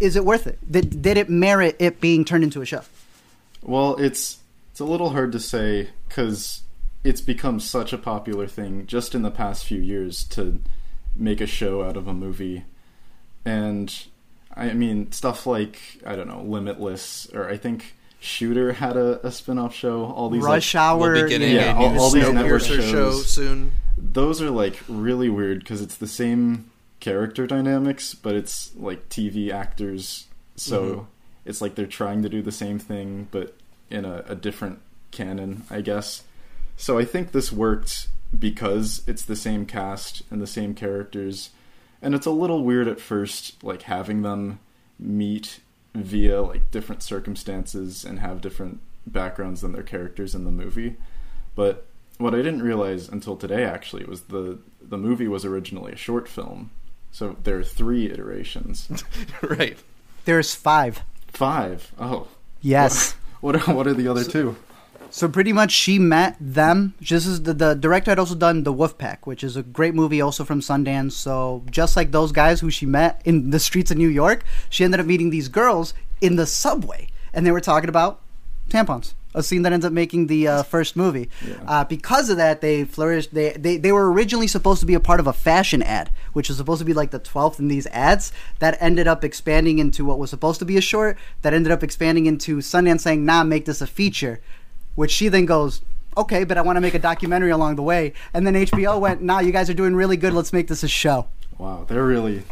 is 0.00 0.16
it 0.16 0.24
worth 0.24 0.46
it? 0.46 0.58
Did, 0.70 1.02
did 1.02 1.16
it 1.16 1.28
merit 1.28 1.76
it 1.78 2.00
being 2.00 2.24
turned 2.24 2.44
into 2.44 2.62
a 2.62 2.66
show? 2.66 2.82
Well, 3.62 3.96
it's 3.96 4.38
it's 4.70 4.80
a 4.80 4.84
little 4.84 5.10
hard 5.10 5.32
to 5.32 5.40
say 5.40 5.90
because 6.06 6.62
it's 7.02 7.20
become 7.20 7.58
such 7.58 7.92
a 7.92 7.98
popular 7.98 8.46
thing 8.46 8.86
just 8.86 9.14
in 9.14 9.22
the 9.22 9.30
past 9.30 9.64
few 9.64 9.80
years 9.80 10.24
to 10.24 10.60
make 11.16 11.40
a 11.40 11.46
show 11.46 11.82
out 11.82 11.96
of 11.96 12.06
a 12.06 12.14
movie, 12.14 12.64
and 13.44 13.92
I 14.54 14.72
mean 14.74 15.10
stuff 15.10 15.46
like 15.46 15.80
I 16.06 16.14
don't 16.14 16.28
know 16.28 16.42
Limitless 16.42 17.28
or 17.34 17.48
I 17.48 17.56
think 17.56 17.94
Shooter 18.20 18.72
had 18.72 18.96
a, 18.96 19.24
a 19.26 19.30
spin-off 19.30 19.74
show. 19.74 20.04
All 20.04 20.28
these 20.30 20.42
like, 20.42 20.50
Rush 20.54 20.74
Hour. 20.74 20.98
We'll 21.12 21.22
be 21.24 21.28
getting 21.28 21.54
yeah, 21.54 21.72
a 21.72 21.76
all- 21.76 21.90
new 21.92 21.98
all 22.00 22.10
these 22.10 22.28
network 22.30 22.62
Snowpiercer 22.62 22.80
show 22.82 22.90
shows. 22.90 23.30
soon. 23.30 23.72
those 23.96 24.40
are 24.42 24.50
like 24.50 24.78
really 24.88 25.28
weird 25.28 25.60
because 25.60 25.80
it's 25.82 25.96
the 25.96 26.06
same 26.08 26.70
character 27.00 27.46
dynamics, 27.46 28.14
but 28.14 28.34
it's 28.34 28.74
like 28.76 29.08
TV 29.08 29.50
actors. 29.52 30.26
So 30.56 30.82
Mhm. 30.82 31.06
it's 31.44 31.60
like 31.60 31.74
they're 31.76 31.86
trying 31.86 32.22
to 32.22 32.28
do 32.28 32.42
the 32.42 32.52
same 32.52 32.78
thing, 32.80 33.28
but 33.30 33.56
in 33.90 34.04
a, 34.04 34.24
a 34.28 34.34
different 34.34 34.80
canon, 35.12 35.62
I 35.70 35.80
guess. 35.80 36.24
So 36.76 36.98
I 36.98 37.04
think 37.04 37.30
this 37.32 37.52
worked 37.52 38.08
because 38.36 39.02
it's 39.06 39.24
the 39.24 39.36
same 39.36 39.64
cast 39.64 40.22
and 40.30 40.42
the 40.42 40.46
same 40.46 40.74
characters. 40.74 41.50
And 42.02 42.14
it's 42.14 42.26
a 42.26 42.30
little 42.30 42.62
weird 42.64 42.86
at 42.88 43.00
first, 43.00 43.62
like 43.64 43.82
having 43.82 44.22
them 44.22 44.58
meet 44.98 45.60
via 45.94 46.42
like 46.42 46.70
different 46.70 47.02
circumstances 47.02 48.04
and 48.04 48.18
have 48.18 48.40
different 48.40 48.80
backgrounds 49.06 49.60
than 49.62 49.72
their 49.72 49.82
characters 49.82 50.34
in 50.34 50.44
the 50.44 50.50
movie. 50.50 50.96
But 51.54 51.86
what 52.18 52.34
I 52.34 52.38
didn't 52.38 52.62
realize 52.62 53.08
until 53.08 53.36
today 53.36 53.64
actually 53.64 54.04
was 54.04 54.22
the 54.22 54.58
the 54.82 54.98
movie 54.98 55.28
was 55.28 55.44
originally 55.44 55.92
a 55.92 55.96
short 55.96 56.28
film. 56.28 56.70
So 57.10 57.36
there 57.42 57.58
are 57.58 57.64
three 57.64 58.10
iterations. 58.10 58.88
right. 59.42 59.78
There's 60.24 60.54
five. 60.54 61.02
Five. 61.28 61.92
Oh. 61.98 62.28
Yes. 62.60 63.14
What 63.40 63.54
are, 63.54 63.72
what 63.72 63.86
are 63.86 63.94
the 63.94 64.08
other 64.08 64.24
two? 64.24 64.56
So 65.10 65.28
pretty 65.28 65.52
much, 65.52 65.72
she 65.72 65.98
met 65.98 66.36
them. 66.38 66.94
This 67.00 67.26
is 67.26 67.42
the, 67.42 67.54
the 67.54 67.74
director 67.74 68.10
had 68.10 68.18
also 68.18 68.34
done 68.34 68.62
The 68.62 68.72
Wolfpack, 68.72 69.18
which 69.24 69.42
is 69.42 69.56
a 69.56 69.62
great 69.62 69.94
movie, 69.94 70.20
also 70.20 70.44
from 70.44 70.60
Sundance. 70.60 71.12
So 71.12 71.64
just 71.70 71.96
like 71.96 72.12
those 72.12 72.30
guys 72.30 72.60
who 72.60 72.70
she 72.70 72.86
met 72.86 73.22
in 73.24 73.50
the 73.50 73.58
streets 73.58 73.90
of 73.90 73.96
New 73.96 74.08
York, 74.08 74.44
she 74.68 74.84
ended 74.84 75.00
up 75.00 75.06
meeting 75.06 75.30
these 75.30 75.48
girls 75.48 75.94
in 76.20 76.36
the 76.36 76.46
subway, 76.46 77.08
and 77.32 77.46
they 77.46 77.50
were 77.50 77.60
talking 77.60 77.88
about 77.88 78.20
tampons. 78.68 79.14
A 79.34 79.42
scene 79.42 79.62
that 79.62 79.72
ends 79.74 79.84
up 79.84 79.92
making 79.92 80.26
the 80.26 80.48
uh, 80.48 80.62
first 80.62 80.96
movie. 80.96 81.28
Yeah. 81.46 81.56
Uh, 81.66 81.84
because 81.84 82.30
of 82.30 82.38
that, 82.38 82.60
they 82.60 82.84
flourished. 82.84 83.32
They, 83.34 83.52
they 83.52 83.76
they 83.76 83.92
were 83.92 84.10
originally 84.10 84.46
supposed 84.46 84.80
to 84.80 84.86
be 84.86 84.94
a 84.94 85.00
part 85.00 85.20
of 85.20 85.26
a 85.26 85.34
fashion 85.34 85.82
ad, 85.82 86.10
which 86.32 86.48
was 86.48 86.56
supposed 86.56 86.78
to 86.78 86.84
be 86.84 86.94
like 86.94 87.10
the 87.10 87.18
twelfth 87.18 87.60
in 87.60 87.68
these 87.68 87.86
ads. 87.88 88.32
That 88.58 88.78
ended 88.80 89.06
up 89.06 89.22
expanding 89.22 89.78
into 89.78 90.04
what 90.04 90.18
was 90.18 90.30
supposed 90.30 90.58
to 90.60 90.64
be 90.64 90.78
a 90.78 90.80
short. 90.80 91.18
That 91.42 91.52
ended 91.52 91.70
up 91.70 91.82
expanding 91.82 92.24
into 92.24 92.58
Sundance 92.58 93.00
saying, 93.00 93.24
"Nah, 93.24 93.44
make 93.44 93.66
this 93.66 93.82
a 93.82 93.86
feature." 93.86 94.40
Which 94.98 95.12
she 95.12 95.28
then 95.28 95.46
goes, 95.46 95.80
"Okay, 96.16 96.42
but 96.42 96.58
I 96.58 96.62
want 96.62 96.76
to 96.76 96.80
make 96.80 96.94
a 96.94 96.98
documentary 96.98 97.50
along 97.50 97.76
the 97.76 97.82
way." 97.82 98.14
And 98.34 98.44
then 98.44 98.54
HBO 98.56 98.98
went, 98.98 99.22
"Nah, 99.22 99.38
you 99.38 99.52
guys 99.52 99.70
are 99.70 99.74
doing 99.74 99.94
really 99.94 100.16
good. 100.16 100.32
Let's 100.32 100.52
make 100.52 100.66
this 100.66 100.82
a 100.82 100.88
show." 100.88 101.28
Wow, 101.56 101.84
they're 101.86 102.04
really 102.04 102.42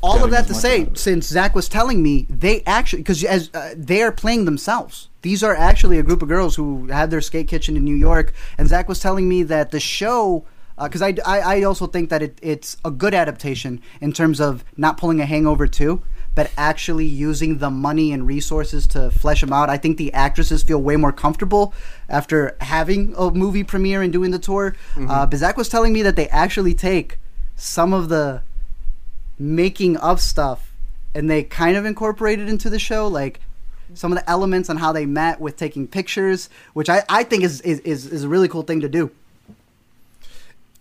all 0.00 0.22
of 0.22 0.30
that 0.30 0.46
to 0.46 0.54
say, 0.54 0.82
out 0.82 0.86
of 0.86 0.92
it. 0.92 0.98
since 0.98 1.26
Zach 1.26 1.56
was 1.56 1.68
telling 1.68 2.04
me, 2.04 2.24
they 2.30 2.62
actually 2.66 3.02
because 3.02 3.24
as 3.24 3.50
uh, 3.52 3.74
they 3.76 4.00
are 4.00 4.12
playing 4.12 4.44
themselves. 4.44 5.08
These 5.22 5.42
are 5.42 5.54
actually 5.56 5.98
a 5.98 6.04
group 6.04 6.22
of 6.22 6.28
girls 6.28 6.54
who 6.54 6.86
had 6.86 7.10
their 7.10 7.20
skate 7.20 7.48
kitchen 7.48 7.76
in 7.76 7.84
New 7.84 7.96
York, 7.96 8.32
and 8.56 8.68
Zach 8.68 8.88
was 8.88 9.00
telling 9.00 9.28
me 9.28 9.42
that 9.42 9.72
the 9.72 9.80
show. 9.80 10.44
Because 10.80 11.02
I, 11.02 11.14
I, 11.26 11.40
I 11.40 11.62
also 11.64 11.86
think 11.86 12.08
that 12.08 12.22
it, 12.22 12.38
it's 12.40 12.78
a 12.86 12.90
good 12.90 13.12
adaptation 13.12 13.82
in 14.00 14.12
terms 14.12 14.40
of 14.40 14.64
not 14.78 14.96
pulling 14.96 15.20
a 15.20 15.26
hangover 15.26 15.66
too, 15.66 16.00
but 16.34 16.50
actually 16.56 17.06
using 17.06 17.58
the 17.58 17.70
money 17.70 18.12
and 18.12 18.26
resources 18.26 18.86
to 18.86 19.10
flesh 19.10 19.40
them 19.40 19.52
out. 19.52 19.68
I 19.68 19.76
think 19.76 19.98
the 19.98 20.12
actresses 20.12 20.62
feel 20.62 20.80
way 20.80 20.96
more 20.96 21.12
comfortable 21.12 21.74
after 22.08 22.56
having 22.60 23.14
a 23.16 23.30
movie 23.30 23.64
premiere 23.64 24.02
and 24.02 24.12
doing 24.12 24.30
the 24.30 24.38
tour. 24.38 24.76
Uh, 25.08 25.26
but 25.26 25.38
Zach 25.38 25.56
was 25.56 25.68
telling 25.68 25.92
me 25.92 26.02
that 26.02 26.16
they 26.16 26.28
actually 26.28 26.74
take 26.74 27.18
some 27.56 27.92
of 27.92 28.08
the 28.08 28.42
making 29.38 29.96
of 29.96 30.20
stuff 30.20 30.72
and 31.14 31.28
they 31.28 31.42
kind 31.42 31.76
of 31.76 31.84
incorporated 31.84 32.48
into 32.48 32.70
the 32.70 32.78
show 32.78 33.08
like 33.08 33.40
some 33.94 34.12
of 34.12 34.18
the 34.18 34.30
elements 34.30 34.70
on 34.70 34.76
how 34.76 34.92
they 34.92 35.06
met 35.06 35.40
with 35.40 35.56
taking 35.56 35.88
pictures 35.88 36.50
which 36.74 36.88
i, 36.90 37.02
I 37.08 37.24
think 37.24 37.42
is, 37.42 37.60
is, 37.62 37.80
is, 37.80 38.06
is 38.06 38.22
a 38.22 38.28
really 38.28 38.48
cool 38.48 38.62
thing 38.62 38.80
to 38.80 38.88
do 38.88 39.10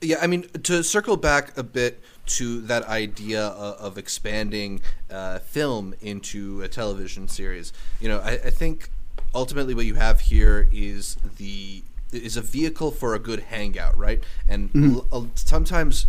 Yeah, 0.02 0.18
I 0.22 0.28
mean, 0.28 0.44
to 0.64 0.84
circle 0.84 1.18
back 1.18 1.58
a 1.58 1.64
bit 1.64 2.02
to 2.30 2.62
that 2.62 2.88
idea 2.88 3.42
of, 3.42 3.76
of 3.78 3.98
expanding 3.98 4.82
uh, 5.10 5.40
film 5.40 5.94
into 6.02 6.62
a 6.62 6.68
television 6.68 7.28
series, 7.28 7.74
you 8.00 8.08
know, 8.08 8.20
I, 8.20 8.32
I 8.32 8.50
think 8.50 8.90
ultimately 9.34 9.74
what 9.74 9.86
you 9.86 9.96
have 9.96 10.22
here 10.22 10.68
is 10.72 11.18
the 11.38 11.84
is 12.12 12.36
a 12.36 12.42
vehicle 12.42 12.90
for 12.90 13.14
a 13.14 13.20
good 13.20 13.40
hangout, 13.42 13.96
right? 13.98 14.24
And 14.48 14.72
l- 14.76 15.08
l- 15.12 15.30
sometimes 15.36 16.08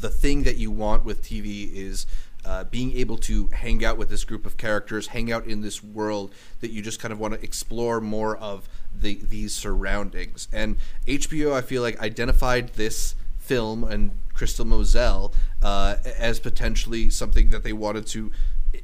the 0.00 0.08
thing 0.08 0.42
that 0.42 0.56
you 0.56 0.70
want 0.70 1.04
with 1.04 1.22
TV 1.22 1.72
is 1.72 2.06
uh, 2.44 2.64
being 2.64 2.96
able 2.96 3.16
to 3.18 3.46
hang 3.48 3.84
out 3.84 3.96
with 3.96 4.08
this 4.08 4.24
group 4.24 4.46
of 4.46 4.56
characters, 4.56 5.08
hang 5.08 5.30
out 5.30 5.46
in 5.46 5.60
this 5.60 5.82
world 5.82 6.32
that 6.60 6.70
you 6.70 6.82
just 6.82 6.98
kind 6.98 7.12
of 7.12 7.20
want 7.20 7.34
to 7.34 7.42
explore 7.42 8.00
more 8.00 8.36
of 8.36 8.68
the 8.94 9.20
these 9.22 9.54
surroundings. 9.54 10.48
And 10.52 10.76
HBO, 11.06 11.52
I 11.52 11.60
feel 11.60 11.82
like, 11.82 12.00
identified 12.00 12.70
this 12.74 13.14
film 13.38 13.84
and 13.84 14.12
Crystal 14.34 14.64
Moselle 14.64 15.32
uh, 15.62 15.96
as 16.18 16.40
potentially 16.40 17.10
something 17.10 17.50
that 17.50 17.64
they 17.64 17.72
wanted 17.72 18.06
to 18.08 18.30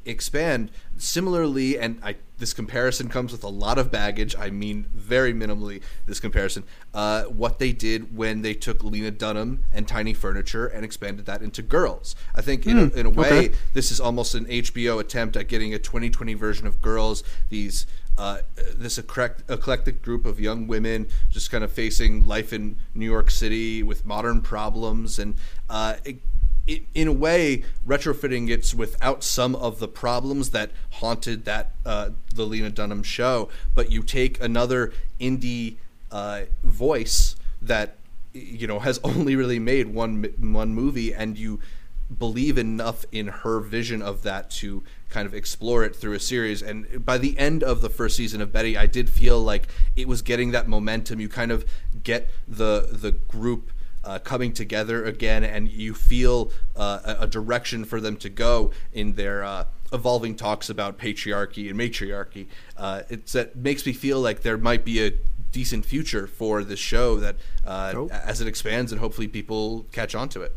expand. 0.05 0.71
Similarly, 0.97 1.77
and 1.77 1.99
I 2.03 2.15
this 2.37 2.53
comparison 2.53 3.07
comes 3.07 3.31
with 3.31 3.43
a 3.43 3.49
lot 3.49 3.77
of 3.77 3.91
baggage. 3.91 4.35
I 4.37 4.49
mean, 4.49 4.87
very 4.93 5.33
minimally 5.33 5.81
this 6.05 6.19
comparison. 6.19 6.63
Uh, 6.93 7.23
what 7.23 7.59
they 7.59 7.71
did 7.71 8.15
when 8.15 8.41
they 8.41 8.53
took 8.53 8.83
Lena 8.83 9.11
Dunham 9.11 9.63
and 9.73 9.87
Tiny 9.87 10.13
Furniture 10.13 10.67
and 10.67 10.83
expanded 10.83 11.25
that 11.27 11.41
into 11.41 11.61
Girls. 11.61 12.15
I 12.33 12.41
think 12.41 12.65
in, 12.65 12.77
a, 12.77 12.87
in 12.93 13.05
a 13.05 13.09
way, 13.09 13.47
okay. 13.47 13.55
this 13.73 13.91
is 13.91 13.99
almost 13.99 14.35
an 14.35 14.45
HBO 14.45 14.99
attempt 14.99 15.37
at 15.37 15.47
getting 15.47 15.73
a 15.73 15.79
2020 15.79 16.33
version 16.33 16.67
of 16.67 16.81
Girls. 16.81 17.23
These 17.49 17.85
uh, 18.17 18.39
this 18.73 18.97
eclect- 18.97 19.49
eclectic 19.49 20.01
group 20.01 20.25
of 20.25 20.39
young 20.39 20.67
women 20.67 21.07
just 21.29 21.51
kind 21.51 21.63
of 21.65 21.71
facing 21.71 22.25
life 22.25 22.53
in 22.53 22.77
New 22.93 23.05
York 23.05 23.29
City 23.29 23.83
with 23.83 24.05
modern 24.05 24.41
problems 24.41 25.19
and. 25.19 25.35
Uh, 25.69 25.95
it, 26.67 26.83
in 26.93 27.07
a 27.07 27.13
way, 27.13 27.63
retrofitting 27.87 28.49
it 28.49 28.73
without 28.73 29.23
some 29.23 29.55
of 29.55 29.79
the 29.79 29.87
problems 29.87 30.49
that 30.51 30.71
haunted 30.93 31.45
that 31.45 31.71
uh, 31.85 32.09
the 32.33 32.45
Lena 32.45 32.69
Dunham 32.69 33.03
show, 33.03 33.49
but 33.73 33.91
you 33.91 34.01
take 34.01 34.41
another 34.41 34.91
indie 35.19 35.75
uh, 36.11 36.43
voice 36.63 37.35
that 37.61 37.95
you 38.33 38.67
know 38.67 38.79
has 38.79 38.99
only 39.03 39.35
really 39.35 39.59
made 39.59 39.87
one 39.87 40.23
one 40.39 40.73
movie, 40.73 41.13
and 41.13 41.37
you 41.37 41.59
believe 42.19 42.57
enough 42.57 43.05
in 43.11 43.27
her 43.27 43.59
vision 43.59 44.01
of 44.01 44.21
that 44.21 44.49
to 44.51 44.83
kind 45.09 45.25
of 45.25 45.33
explore 45.33 45.83
it 45.83 45.95
through 45.95 46.13
a 46.13 46.19
series. 46.19 46.61
And 46.61 47.03
by 47.03 47.17
the 47.17 47.37
end 47.37 47.63
of 47.63 47.81
the 47.81 47.89
first 47.89 48.15
season 48.15 48.41
of 48.41 48.51
Betty, 48.51 48.77
I 48.77 48.85
did 48.85 49.09
feel 49.09 49.41
like 49.41 49.67
it 49.95 50.07
was 50.07 50.21
getting 50.21 50.51
that 50.51 50.67
momentum. 50.67 51.19
You 51.19 51.29
kind 51.29 51.51
of 51.51 51.65
get 52.03 52.29
the 52.47 52.89
the 52.91 53.11
group 53.11 53.71
uh, 54.05 54.19
coming 54.19 54.53
together 54.53 55.03
again, 55.03 55.43
and 55.43 55.67
you 55.69 55.93
feel 55.93 56.51
uh, 56.75 56.99
a, 57.19 57.23
a 57.23 57.27
direction 57.27 57.83
for 57.85 57.99
them 57.99 58.15
to 58.17 58.29
go 58.29 58.71
in 58.93 59.13
their 59.15 59.43
uh, 59.43 59.65
evolving 59.91 60.35
talks 60.35 60.69
about 60.69 60.97
patriarchy 60.97 61.67
and 61.69 61.77
matriarchy. 61.77 62.47
Uh, 62.77 63.01
it's 63.09 63.33
that 63.33 63.55
makes 63.55 63.85
me 63.85 63.93
feel 63.93 64.19
like 64.21 64.41
there 64.41 64.57
might 64.57 64.85
be 64.85 65.05
a 65.05 65.11
decent 65.51 65.85
future 65.85 66.27
for 66.27 66.63
this 66.63 66.79
show 66.79 67.15
that 67.17 67.35
uh, 67.65 67.91
Cool. 67.93 68.09
as 68.11 68.41
it 68.41 68.47
expands 68.47 68.91
and 68.91 68.99
hopefully 68.99 69.27
people 69.27 69.85
catch 69.93 70.13
on 70.13 70.27
to 70.29 70.41
it. 70.41 70.53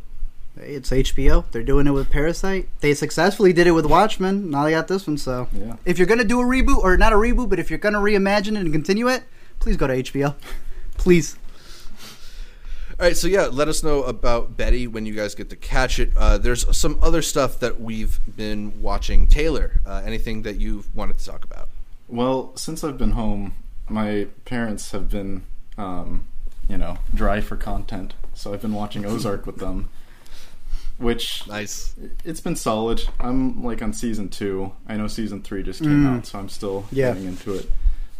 Hey, 0.59 0.75
It's 0.75 0.90
HBO. 0.90 1.45
They're 1.52 1.62
doing 1.62 1.87
it 1.87 1.93
with 1.93 2.11
Parasite. 2.11 2.69
They 2.81 2.95
successfully 2.95 3.52
did 3.52 3.69
it 3.69 3.71
with 3.73 3.87
Watchmen. 3.87 4.50
Now 4.50 4.64
they 4.64 4.73
got 4.73 4.88
this 4.88 5.07
one. 5.07 5.17
So 5.17 5.47
Yeah. 5.52 5.76
if 5.85 5.99
you're 5.99 6.07
gonna 6.09 6.25
do 6.25 6.40
a 6.40 6.45
reboot, 6.45 6.78
or 6.83 6.97
not 6.97 7.12
a 7.12 7.17
reboot, 7.17 7.49
but 7.49 7.61
if 7.61 7.71
you're 7.71 7.78
gonna 7.78 8.00
reimagine 8.00 8.57
it 8.57 8.57
and 8.57 8.73
continue 8.73 9.07
it, 9.09 9.23
please 9.61 9.76
go 9.76 9.87
to 9.87 9.95
HBO. 9.95 10.35
Please. 10.97 11.37
All 13.00 13.07
right, 13.07 13.17
so 13.17 13.28
yeah, 13.28 13.47
let 13.47 13.69
us 13.69 13.85
know 13.85 14.02
about 14.02 14.57
Betty 14.57 14.88
when 14.88 15.07
you 15.07 15.14
guys 15.14 15.37
get 15.37 15.50
to 15.50 15.57
catch 15.57 16.00
it. 16.00 16.11
Uh, 16.17 16.37
there's 16.37 16.76
some 16.76 16.99
other 17.00 17.23
stuff 17.23 17.61
that 17.61 17.81
we've 17.81 18.19
been 18.37 18.83
watching. 18.83 19.28
Taylor, 19.28 19.81
uh, 19.87 20.02
anything 20.05 20.43
that 20.43 20.57
you've 20.57 20.93
wanted 20.97 21.17
to 21.19 21.25
talk 21.25 21.45
about? 21.45 21.69
Well, 22.09 22.57
since 22.57 22.83
I've 22.83 22.99
been 22.99 23.12
home, 23.12 23.55
my 23.88 24.26
parents 24.47 24.90
have 24.90 25.09
been, 25.11 25.43
um, 25.76 26.26
you 26.69 26.76
know, 26.76 26.99
dry 27.14 27.40
for 27.40 27.57
content. 27.57 28.14
So 28.35 28.52
I've 28.52 28.62
been 28.62 28.75
watching 28.75 29.07
Ozark 29.07 29.47
with 29.47 29.59
them, 29.59 29.90
which 30.97 31.47
Nice. 31.47 31.95
it's 32.25 32.40
been 32.40 32.57
solid. 32.57 33.00
I'm 33.21 33.62
like 33.62 33.81
on 33.81 33.93
season 33.93 34.28
two. 34.28 34.73
I 34.88 34.97
know 34.97 35.07
season 35.07 35.40
three 35.43 35.62
just 35.62 35.81
came 35.83 36.02
Mm. 36.05 36.17
out, 36.19 36.26
so 36.26 36.40
I'm 36.40 36.49
still 36.49 36.87
Yeah. 36.90 37.12
getting 37.12 37.28
into 37.28 37.55
it. 37.55 37.71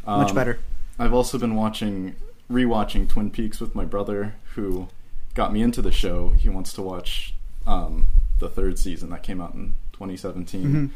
Much 0.07 0.29
Um, 0.29 0.35
better. 0.37 0.61
I've 1.01 1.13
also 1.15 1.37
been 1.37 1.57
watching, 1.57 2.15
rewatching 2.51 3.09
Twin 3.09 3.31
Peaks 3.31 3.61
with 3.61 3.75
my 3.75 3.85
brother, 3.85 4.35
who 4.55 4.89
got 5.35 5.53
me 5.53 5.63
into 5.63 5.83
the 5.83 5.93
show. 5.93 6.31
He 6.31 6.49
wants 6.49 6.73
to 6.75 6.83
watch 6.83 7.35
um, 7.67 8.07
the 8.39 8.49
third 8.49 8.79
season 8.79 9.11
that 9.11 9.23
came 9.23 9.41
out 9.41 9.55
in 9.55 9.75
2017, 9.93 10.63
Mhm. 10.65 10.91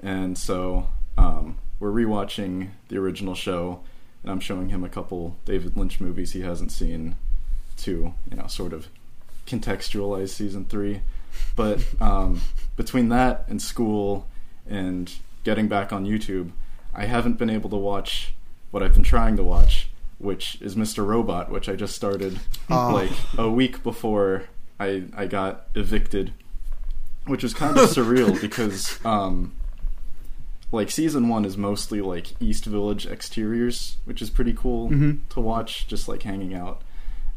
and 0.00 0.38
so 0.38 0.88
um, 1.18 1.56
we're 1.78 1.92
rewatching 1.92 2.68
the 2.88 2.96
original 2.96 3.34
show, 3.34 3.80
and 4.22 4.30
I'm 4.32 4.40
showing 4.40 4.70
him 4.70 4.82
a 4.84 4.88
couple 4.88 5.36
David 5.44 5.76
Lynch 5.76 6.00
movies 6.00 6.32
he 6.32 6.40
hasn't 6.40 6.72
seen 6.72 7.16
to, 7.78 8.14
you 8.30 8.36
know, 8.36 8.46
sort 8.46 8.72
of 8.72 8.88
contextualize 9.46 10.30
season 10.30 10.64
three. 10.64 11.00
But 11.56 11.84
um, 12.00 12.40
between 12.76 13.08
that 13.10 13.44
and 13.48 13.60
school 13.60 14.26
and 14.66 15.12
getting 15.44 15.68
back 15.68 15.92
on 15.92 16.06
YouTube, 16.06 16.50
I 16.94 17.04
haven't 17.06 17.38
been 17.38 17.50
able 17.50 17.68
to 17.70 17.76
watch 17.76 18.34
what 18.70 18.82
I've 18.82 18.94
been 18.94 19.02
trying 19.02 19.36
to 19.36 19.42
watch, 19.42 19.88
which 20.24 20.60
is 20.60 20.74
Mr. 20.74 21.06
Robot, 21.06 21.50
which 21.50 21.68
I 21.68 21.76
just 21.76 21.94
started 21.94 22.40
Oh. 22.70 22.92
like 22.94 23.12
a 23.38 23.48
week 23.50 23.82
before 23.82 24.44
I 24.80 25.04
I 25.16 25.26
got 25.26 25.68
evicted, 25.74 26.32
which 27.26 27.42
was 27.42 27.54
kind 27.54 27.76
of 27.78 27.88
surreal 27.90 28.40
because 28.46 28.98
um, 29.04 29.52
like 30.72 30.90
season 30.90 31.28
one 31.28 31.44
is 31.44 31.56
mostly 31.56 32.00
like 32.00 32.32
East 32.40 32.64
Village 32.64 33.06
exteriors, 33.06 33.98
which 34.04 34.20
is 34.20 34.30
pretty 34.30 34.52
cool 34.52 34.88
Mhm. 34.90 35.18
to 35.30 35.40
watch, 35.40 35.86
just 35.86 36.08
like 36.08 36.22
hanging 36.24 36.54
out. 36.54 36.82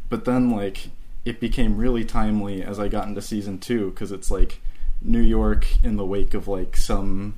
But 0.10 0.26
then 0.26 0.50
like 0.50 0.90
it 1.26 1.40
became 1.42 1.78
really 1.78 2.06
timely 2.06 2.64
as 2.64 2.80
I 2.80 2.88
got 2.88 3.08
into 3.08 3.22
season 3.22 3.60
two 3.60 3.90
because 3.92 4.12
it's 4.14 4.32
like 4.32 4.62
New 5.02 5.22
York 5.22 5.68
in 5.84 5.98
the 5.98 6.06
wake 6.06 6.34
of 6.34 6.48
like 6.48 6.78
some 6.78 7.36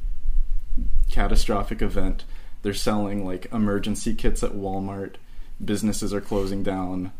catastrophic 1.09 1.81
event. 1.81 2.23
They're 2.61 2.73
selling 2.73 3.25
like 3.25 3.47
emergency 3.51 4.13
kits 4.13 4.43
at 4.43 4.51
Walmart. 4.53 5.15
Businesses 5.63 6.13
are 6.13 6.21
closing 6.21 6.63
down. 6.63 7.11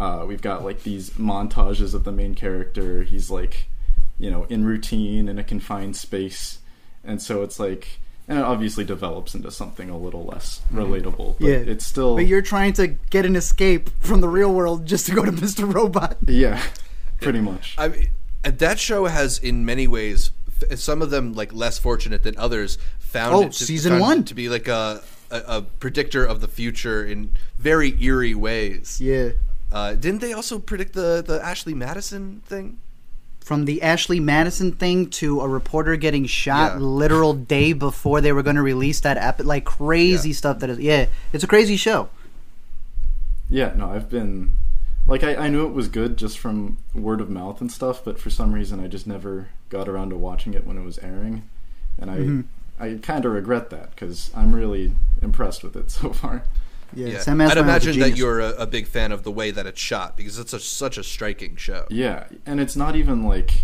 Uh, 0.00 0.24
we've 0.26 0.42
got 0.42 0.64
like 0.64 0.82
these 0.82 1.10
montages 1.10 1.94
of 1.94 2.04
the 2.04 2.12
main 2.12 2.34
character. 2.34 3.02
He's 3.02 3.30
like, 3.30 3.66
you 4.18 4.30
know, 4.30 4.44
in 4.44 4.64
routine 4.64 5.28
in 5.28 5.38
a 5.38 5.44
confined 5.44 5.96
space, 5.96 6.58
and 7.04 7.20
so 7.20 7.42
it's 7.42 7.58
like, 7.60 8.00
and 8.28 8.38
it 8.38 8.44
obviously 8.44 8.84
develops 8.84 9.34
into 9.34 9.50
something 9.50 9.90
a 9.90 9.96
little 9.98 10.24
less 10.24 10.62
relatable. 10.72 11.36
But 11.38 11.46
Yeah. 11.46 11.54
it's 11.56 11.84
still, 11.86 12.16
But 12.16 12.26
you're 12.26 12.40
trying 12.42 12.72
to 12.74 12.86
get 13.10 13.26
an 13.26 13.36
escape 13.36 13.90
from 14.00 14.20
the 14.20 14.28
real 14.28 14.52
world 14.52 14.86
just 14.86 15.06
to 15.06 15.12
go 15.14 15.24
to 15.24 15.32
Mr. 15.44 15.72
Robot. 15.72 16.16
yeah, 16.26 16.62
pretty 17.20 17.40
much. 17.40 17.74
I 17.78 17.88
mean, 17.88 18.08
that 18.42 18.78
show 18.78 19.06
has, 19.06 19.38
in 19.38 19.64
many 19.64 19.86
ways, 19.86 20.30
some 20.76 21.02
of 21.02 21.10
them 21.10 21.32
like 21.34 21.52
less 21.52 21.78
fortunate 21.78 22.22
than 22.22 22.36
others, 22.38 22.78
found 23.00 23.34
Oh, 23.34 23.42
it 23.42 23.52
to, 23.52 23.64
season 23.64 23.92
found 23.92 24.00
one. 24.00 24.24
to 24.24 24.34
be 24.34 24.48
like 24.48 24.66
a, 24.68 25.02
a 25.32 25.56
a 25.58 25.62
predictor 25.62 26.24
of 26.24 26.40
the 26.40 26.48
future 26.48 27.04
in 27.04 27.30
very 27.58 28.00
eerie 28.02 28.34
ways. 28.34 29.00
Yeah. 29.00 29.30
Uh, 29.72 29.94
didn't 29.94 30.20
they 30.20 30.32
also 30.32 30.58
predict 30.58 30.92
the 30.92 31.22
the 31.26 31.42
Ashley 31.44 31.74
Madison 31.74 32.42
thing? 32.46 32.78
From 33.40 33.64
the 33.64 33.82
Ashley 33.82 34.20
Madison 34.20 34.70
thing 34.72 35.10
to 35.18 35.40
a 35.40 35.48
reporter 35.48 35.96
getting 35.96 36.26
shot 36.26 36.74
Yeah. 36.74 36.78
literal 36.78 37.34
day 37.34 37.72
before 37.72 38.20
they 38.20 38.32
were 38.32 38.42
going 38.44 38.54
to 38.56 38.62
release 38.62 39.00
that 39.00 39.16
app, 39.16 39.42
like 39.42 39.64
crazy 39.64 40.28
Yeah. 40.28 40.34
stuff. 40.36 40.58
That 40.60 40.70
is, 40.70 40.78
yeah, 40.78 41.06
it's 41.32 41.42
a 41.42 41.48
crazy 41.48 41.76
show. 41.76 42.08
Yeah, 43.48 43.72
no, 43.76 43.90
I've 43.90 44.08
been 44.08 44.50
like 45.06 45.24
I, 45.24 45.34
I 45.34 45.48
knew 45.48 45.66
it 45.66 45.72
was 45.74 45.88
good 45.88 46.16
just 46.16 46.38
from 46.38 46.78
word 46.94 47.20
of 47.20 47.28
mouth 47.28 47.60
and 47.60 47.70
stuff, 47.72 48.04
but 48.04 48.18
for 48.18 48.30
some 48.30 48.52
reason 48.52 48.78
I 48.78 48.86
just 48.86 49.06
never 49.06 49.48
got 49.68 49.88
around 49.88 50.10
to 50.10 50.16
watching 50.16 50.54
it 50.54 50.66
when 50.66 50.78
it 50.78 50.84
was 50.84 50.98
airing, 50.98 51.42
and 51.98 52.10
I 52.10 52.18
Mhm. 52.18 52.44
I 52.80 52.98
kind 53.02 53.24
of 53.24 53.32
regret 53.32 53.70
that 53.70 53.90
because 53.90 54.30
I'm 54.34 54.54
really 54.54 54.94
impressed 55.20 55.62
with 55.62 55.76
it 55.76 55.90
so 55.92 56.12
far. 56.12 56.44
Yeah, 56.94 57.06
Yeah, 57.08 57.20
Sam 57.20 57.40
I'd 57.40 57.50
Asghari 57.50 57.56
a 57.56 57.60
imagine 57.60 57.98
that 58.00 58.16
you're 58.18 58.40
a, 58.40 58.50
a 58.50 58.66
big 58.66 58.86
fan 58.86 59.12
of 59.12 59.22
the 59.22 59.30
way 59.30 59.50
that 59.50 59.66
it's 59.66 59.80
shot 59.80 60.16
because 60.16 60.38
it's 60.38 60.52
a, 60.52 60.60
such 60.60 60.98
a 60.98 61.02
striking 61.04 61.56
show. 61.56 61.86
Yeah, 61.90 62.24
and 62.44 62.60
it's 62.60 62.76
not 62.76 62.96
even 62.96 63.24
like 63.24 63.62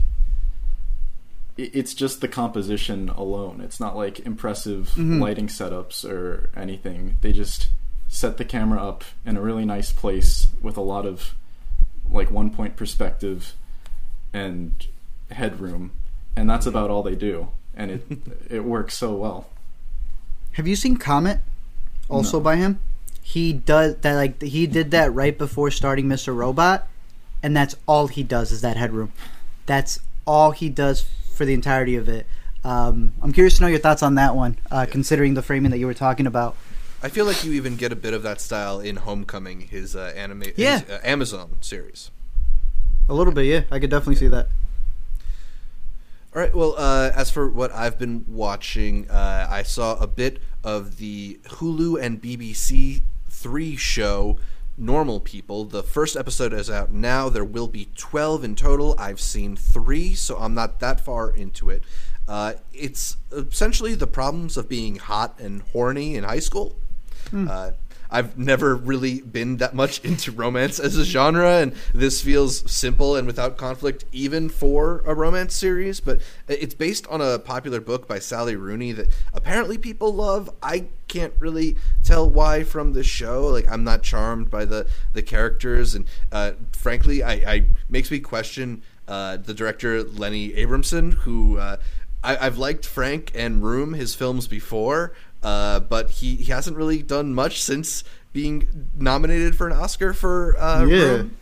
it's 1.56 1.92
just 1.92 2.20
the 2.20 2.28
composition 2.28 3.08
alone. 3.08 3.60
It's 3.60 3.80
not 3.80 3.96
like 3.96 4.20
impressive 4.20 4.90
Mhm. 4.96 5.20
lighting 5.20 5.48
setups 5.48 6.08
or 6.08 6.50
anything. 6.56 7.16
They 7.20 7.32
just 7.32 7.68
set 8.06 8.36
the 8.36 8.44
camera 8.44 8.80
up 8.82 9.02
in 9.26 9.36
a 9.36 9.40
really 9.42 9.64
nice 9.64 9.92
place 9.92 10.46
with 10.62 10.76
a 10.76 10.80
lot 10.82 11.04
of 11.04 11.34
like 12.08 12.30
one 12.30 12.50
point 12.50 12.76
perspective 12.76 13.54
and 14.32 14.86
headroom, 15.30 15.90
and 16.36 16.48
that's 16.48 16.64
about 16.66 16.90
all 16.90 17.02
they 17.02 17.16
do. 17.16 17.48
And 17.78 17.90
it 17.92 18.02
it 18.50 18.64
works 18.64 18.94
so 18.94 19.14
well. 19.14 19.46
Have 20.52 20.66
you 20.66 20.76
seen 20.76 20.96
Comet? 20.98 21.40
Also 22.10 22.38
No. 22.38 22.42
by 22.44 22.56
him. 22.56 22.80
He 23.22 23.52
does 23.52 23.96
that 24.00 24.14
like 24.14 24.42
he 24.42 24.66
did 24.66 24.90
that 24.90 25.14
right 25.14 25.36
before 25.38 25.70
starting 25.70 26.06
Mr. 26.06 26.34
Robot, 26.34 26.88
and 27.42 27.56
that's 27.56 27.76
all 27.86 28.08
he 28.08 28.22
does 28.22 28.50
is 28.52 28.60
that 28.62 28.76
headroom. 28.76 29.12
That's 29.66 30.00
all 30.26 30.50
he 30.50 30.68
does 30.68 31.06
for 31.34 31.44
the 31.44 31.54
entirety 31.54 31.94
of 31.96 32.08
it. 32.08 32.26
Um, 32.64 33.12
I'm 33.22 33.32
curious 33.32 33.56
to 33.58 33.62
know 33.62 33.68
your 33.68 33.78
thoughts 33.78 34.02
on 34.02 34.16
that 34.16 34.34
one, 34.34 34.56
uh, 34.70 34.86
considering 34.90 35.34
the 35.34 35.42
framing 35.42 35.70
that 35.70 35.78
you 35.78 35.86
were 35.86 35.94
talking 35.94 36.26
about. 36.26 36.56
I 37.02 37.08
feel 37.08 37.24
like 37.26 37.44
you 37.44 37.52
even 37.52 37.76
get 37.76 37.92
a 37.92 37.96
bit 37.96 38.12
of 38.12 38.24
that 38.24 38.40
style 38.40 38.80
in 38.80 38.96
Homecoming, 38.96 39.60
his 39.60 39.94
uh, 39.94 40.12
anime, 40.16 40.42
Yeah. 40.56 40.80
his, 40.80 40.90
uh, 40.90 41.00
Amazon 41.04 41.50
series. 41.60 42.10
A 43.08 43.14
little 43.14 43.32
bit, 43.32 43.44
yeah. 43.44 43.62
I 43.70 43.78
could 43.78 43.90
definitely 43.90 44.16
see 44.16 44.26
that. 44.28 44.48
All 46.38 46.44
right. 46.44 46.54
Well, 46.54 46.76
uh, 46.78 47.10
as 47.16 47.32
for 47.32 47.50
what 47.50 47.74
I've 47.74 47.98
been 47.98 48.24
watching, 48.28 49.10
uh, 49.10 49.48
I 49.50 49.64
saw 49.64 49.98
a 49.98 50.06
bit 50.06 50.40
of 50.62 50.98
the 50.98 51.40
Hulu 51.42 52.00
and 52.00 52.22
BBC 52.22 53.02
three 53.28 53.74
show. 53.74 54.38
Normal 54.76 55.18
People. 55.18 55.64
The 55.64 55.82
first 55.82 56.16
episode 56.16 56.52
is 56.52 56.70
out 56.70 56.92
now. 56.92 57.28
There 57.28 57.44
will 57.44 57.66
be 57.66 57.88
12 57.96 58.44
in 58.44 58.54
total. 58.54 58.94
I've 58.96 59.18
seen 59.18 59.56
three, 59.56 60.14
so 60.14 60.36
I'm 60.36 60.54
not 60.54 60.78
that 60.78 61.00
far 61.00 61.28
into 61.28 61.70
it. 61.70 61.82
Uh, 62.28 62.52
it's 62.72 63.16
essentially 63.32 63.96
the 63.96 64.06
problems 64.06 64.56
of 64.56 64.68
being 64.68 64.94
hot 64.94 65.40
and 65.40 65.62
horny 65.72 66.14
in 66.14 66.22
high 66.22 66.38
school. 66.38 66.76
Uh, 67.50 67.72
I've 68.10 68.38
never 68.38 68.74
really 68.74 69.20
been 69.20 69.58
that 69.58 69.74
much 69.74 70.00
into 70.04 70.32
romance 70.32 70.78
as 70.78 70.96
a 70.96 71.04
genre, 71.04 71.58
and 71.58 71.74
this 71.92 72.22
feels 72.22 72.70
simple 72.70 73.16
and 73.16 73.26
without 73.26 73.56
conflict, 73.56 74.04
even 74.12 74.48
for 74.48 75.02
a 75.06 75.14
romance 75.14 75.54
series. 75.54 76.00
But 76.00 76.20
it's 76.48 76.74
based 76.74 77.06
on 77.08 77.20
a 77.20 77.38
popular 77.38 77.80
book 77.80 78.08
by 78.08 78.18
Sally 78.18 78.56
Rooney 78.56 78.92
that 78.92 79.08
apparently 79.32 79.78
people 79.78 80.12
love. 80.12 80.50
I 80.62 80.86
can't 81.08 81.34
really 81.38 81.76
tell 82.04 82.28
why 82.28 82.64
from 82.64 82.92
the 82.92 83.02
show. 83.02 83.46
Like, 83.46 83.70
I'm 83.70 83.84
not 83.84 84.02
charmed 84.02 84.50
by 84.50 84.64
the 84.64 84.86
the 85.12 85.22
characters, 85.22 85.94
and 85.94 86.06
uh, 86.32 86.52
frankly, 86.72 87.22
I, 87.22 87.32
I 87.32 87.66
makes 87.88 88.10
me 88.10 88.20
question 88.20 88.82
uh, 89.06 89.36
the 89.38 89.54
director 89.54 90.02
Lenny 90.02 90.54
Abrahamson, 90.54 91.12
who. 91.12 91.58
Uh, 91.58 91.76
I, 92.22 92.46
I've 92.46 92.58
liked 92.58 92.84
Frank 92.84 93.30
and 93.34 93.62
Room, 93.62 93.92
his 93.94 94.12
films 94.14 94.48
before, 94.48 95.12
uh, 95.42 95.80
but 95.80 96.10
he, 96.10 96.36
he 96.36 96.44
hasn't 96.52 96.76
really 96.76 97.02
done 97.02 97.34
much 97.34 97.62
since 97.62 98.04
being 98.32 98.88
nominated 98.96 99.56
for 99.56 99.66
an 99.66 99.72
Oscar 99.72 100.12
for 100.12 100.56
uh, 100.58 100.84
Yeah. 100.84 100.96
Room. 101.04 101.36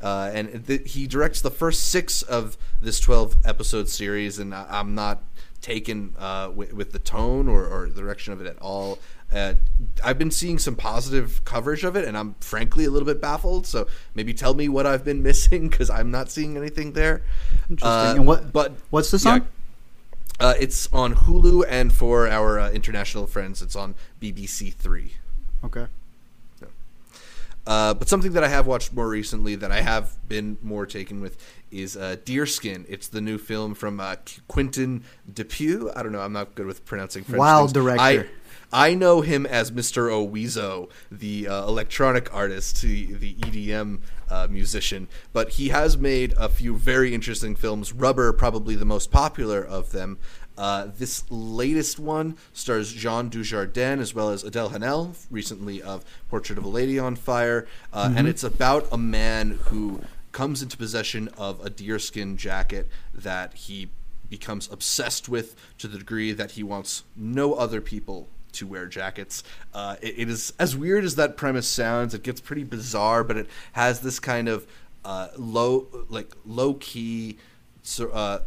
Uh, 0.00 0.30
and 0.32 0.64
th- 0.66 0.92
he 0.92 1.06
directs 1.08 1.40
the 1.40 1.50
first 1.50 1.90
six 1.90 2.22
of 2.22 2.56
this 2.80 3.00
12 3.00 3.36
episode 3.44 3.88
series, 3.88 4.38
and 4.38 4.54
I- 4.54 4.66
I'm 4.68 4.94
not 4.94 5.22
taken 5.60 6.14
uh, 6.16 6.50
with, 6.54 6.72
with 6.72 6.92
the 6.92 7.00
tone 7.00 7.48
or, 7.48 7.66
or 7.66 7.88
the 7.88 8.00
direction 8.00 8.32
of 8.32 8.40
it 8.40 8.46
at 8.46 8.56
all. 8.60 9.00
Uh, 9.32 9.54
I've 10.04 10.16
been 10.16 10.30
seeing 10.30 10.58
some 10.60 10.76
positive 10.76 11.44
coverage 11.44 11.82
of 11.82 11.96
it, 11.96 12.06
and 12.06 12.16
I'm 12.16 12.34
frankly 12.40 12.84
a 12.84 12.90
little 12.90 13.04
bit 13.06 13.20
baffled. 13.20 13.66
So 13.66 13.88
maybe 14.14 14.32
tell 14.32 14.54
me 14.54 14.68
what 14.68 14.86
I've 14.86 15.04
been 15.04 15.20
missing 15.24 15.68
because 15.68 15.90
I'm 15.90 16.12
not 16.12 16.30
seeing 16.30 16.56
anything 16.56 16.92
there. 16.92 17.22
Interesting. 17.68 17.88
Uh, 17.90 18.14
and 18.16 18.26
what? 18.26 18.52
But 18.52 18.72
what's 18.90 19.10
this 19.10 19.24
yeah, 19.24 19.32
on? 19.32 19.48
Uh, 20.40 20.54
it's 20.58 20.88
on 20.92 21.14
Hulu, 21.14 21.64
and 21.68 21.92
for 21.92 22.28
our 22.28 22.60
uh, 22.60 22.70
international 22.70 23.26
friends, 23.26 23.60
it's 23.60 23.74
on 23.74 23.94
BBC 24.20 24.72
Three. 24.72 25.14
Okay. 25.64 25.86
Uh, 27.68 27.92
but 27.92 28.08
something 28.08 28.32
that 28.32 28.42
I 28.42 28.48
have 28.48 28.66
watched 28.66 28.94
more 28.94 29.06
recently 29.06 29.54
that 29.56 29.70
I 29.70 29.82
have 29.82 30.16
been 30.26 30.56
more 30.62 30.86
taken 30.86 31.20
with 31.20 31.36
is 31.70 31.98
uh, 31.98 32.16
Deerskin. 32.24 32.86
It's 32.88 33.08
the 33.08 33.20
new 33.20 33.36
film 33.36 33.74
from 33.74 34.00
uh, 34.00 34.16
Quentin 34.48 35.04
Dupieux. 35.30 35.92
I 35.94 36.02
don't 36.02 36.12
know. 36.12 36.22
I'm 36.22 36.32
not 36.32 36.54
good 36.54 36.64
with 36.64 36.86
pronouncing 36.86 37.24
French. 37.24 37.38
Wow, 37.38 37.60
things. 37.60 37.74
director. 37.74 38.02
I, 38.02 38.26
I 38.72 38.94
know 38.94 39.22
him 39.22 39.46
as 39.46 39.70
Mr. 39.70 40.10
Oizo, 40.10 40.90
the 41.10 41.48
uh, 41.48 41.66
electronic 41.66 42.32
artist, 42.34 42.82
the, 42.82 43.14
the 43.14 43.34
EDM 43.34 44.00
uh, 44.28 44.46
musician. 44.50 45.08
But 45.32 45.50
he 45.50 45.68
has 45.68 45.96
made 45.96 46.34
a 46.36 46.48
few 46.48 46.76
very 46.76 47.14
interesting 47.14 47.56
films. 47.56 47.92
Rubber, 47.92 48.32
probably 48.32 48.76
the 48.76 48.84
most 48.84 49.10
popular 49.10 49.64
of 49.64 49.92
them. 49.92 50.18
Uh, 50.58 50.88
this 50.98 51.24
latest 51.30 51.98
one 51.98 52.36
stars 52.52 52.92
Jean 52.92 53.30
Dujardin 53.30 54.00
as 54.00 54.12
well 54.12 54.30
as 54.30 54.42
Adele 54.42 54.70
Haenel, 54.70 55.14
recently 55.30 55.80
of 55.80 56.04
Portrait 56.28 56.58
of 56.58 56.64
a 56.64 56.68
Lady 56.68 56.98
on 56.98 57.14
Fire, 57.14 57.66
uh, 57.92 58.12
and 58.16 58.26
it's 58.26 58.42
about 58.42 58.88
a 58.90 58.98
man 58.98 59.52
who 59.66 60.00
comes 60.32 60.60
into 60.60 60.76
possession 60.76 61.28
of 61.38 61.64
a 61.64 61.70
deerskin 61.70 62.36
jacket 62.36 62.88
that 63.14 63.54
he 63.54 63.88
becomes 64.28 64.70
obsessed 64.70 65.28
with 65.28 65.54
to 65.78 65.86
the 65.86 65.98
degree 65.98 66.32
that 66.32 66.52
he 66.52 66.62
wants 66.64 67.04
no 67.16 67.54
other 67.54 67.80
people 67.80 68.28
to 68.52 68.66
wear 68.66 68.86
jackets. 68.86 69.42
Uh, 69.74 69.96
it, 70.00 70.14
it 70.18 70.28
is 70.28 70.52
as 70.58 70.76
weird 70.76 71.04
as 71.04 71.16
that 71.16 71.36
premise 71.36 71.68
sounds. 71.68 72.14
It 72.14 72.22
gets 72.22 72.40
pretty 72.40 72.64
bizarre, 72.64 73.24
but 73.24 73.36
it 73.36 73.46
has 73.72 74.00
this 74.00 74.18
kind 74.18 74.48
of 74.48 74.66
uh, 75.04 75.28
low, 75.36 75.86
like 76.08 76.32
low 76.44 76.74
key 76.74 77.38
uh, 78.12 78.40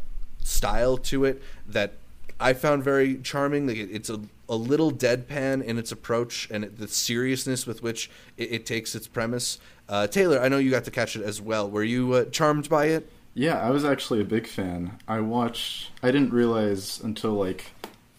style 0.44 0.98
to 0.98 1.26
it 1.26 1.42
that 1.68 1.94
I 2.40 2.54
found 2.54 2.84
very 2.84 3.18
charming. 3.18 3.68
Like 3.68 3.78
it, 3.78 3.90
it's 3.92 4.10
a, 4.10 4.20
a 4.50 4.56
little 4.56 4.92
deadpan 4.92 5.64
in 5.64 5.78
its 5.78 5.92
approach 5.92 6.48
and 6.52 6.66
the 6.66 6.88
seriousness 6.88 7.66
with 7.66 7.82
which 7.84 8.10
it, 8.38 8.52
it 8.52 8.66
takes 8.66 8.96
its 8.96 9.08
premise. 9.08 9.60
Uh, 9.88 10.08
Taylor, 10.08 10.40
I 10.40 10.50
know 10.50 10.58
you 10.58 10.72
got 10.72 10.86
to 10.86 10.92
catch 10.92 11.16
it 11.16 11.24
as 11.24 11.42
well. 11.42 11.70
Were 11.70 11.84
you 11.84 12.14
uh, 12.14 12.26
charmed 12.26 12.70
by 12.70 12.88
it? 12.88 13.10
Yeah, 13.34 13.60
I 13.60 13.70
was 13.70 13.86
actually 13.86 14.22
a 14.22 14.26
big 14.26 14.46
fan. 14.46 15.00
I 15.08 15.22
watched. 15.22 15.92
I 16.04 16.12
didn't 16.12 16.34
realize 16.34 17.00
until 17.02 17.32
like 17.32 17.72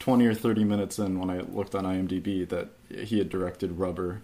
twenty 0.02 0.26
or 0.26 0.34
thirty 0.34 0.64
minutes 0.64 0.98
in 0.98 1.20
when 1.20 1.30
I 1.30 1.42
looked 1.42 1.76
on 1.76 1.84
IMDb 1.84 2.48
that 2.48 2.70
he 2.90 3.18
had 3.18 3.28
directed 3.28 3.78
Rubber, 3.78 4.20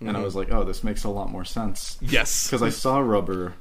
and 0.00 0.16
I 0.16 0.22
was 0.22 0.34
like, 0.34 0.50
"Oh, 0.50 0.64
this 0.64 0.82
makes 0.82 1.04
a 1.04 1.08
lot 1.08 1.30
more 1.30 1.44
sense." 1.44 1.96
Yes. 2.00 2.48
Because 2.48 2.62
I 2.62 2.70
saw 2.70 2.98
Rubber 2.98 3.54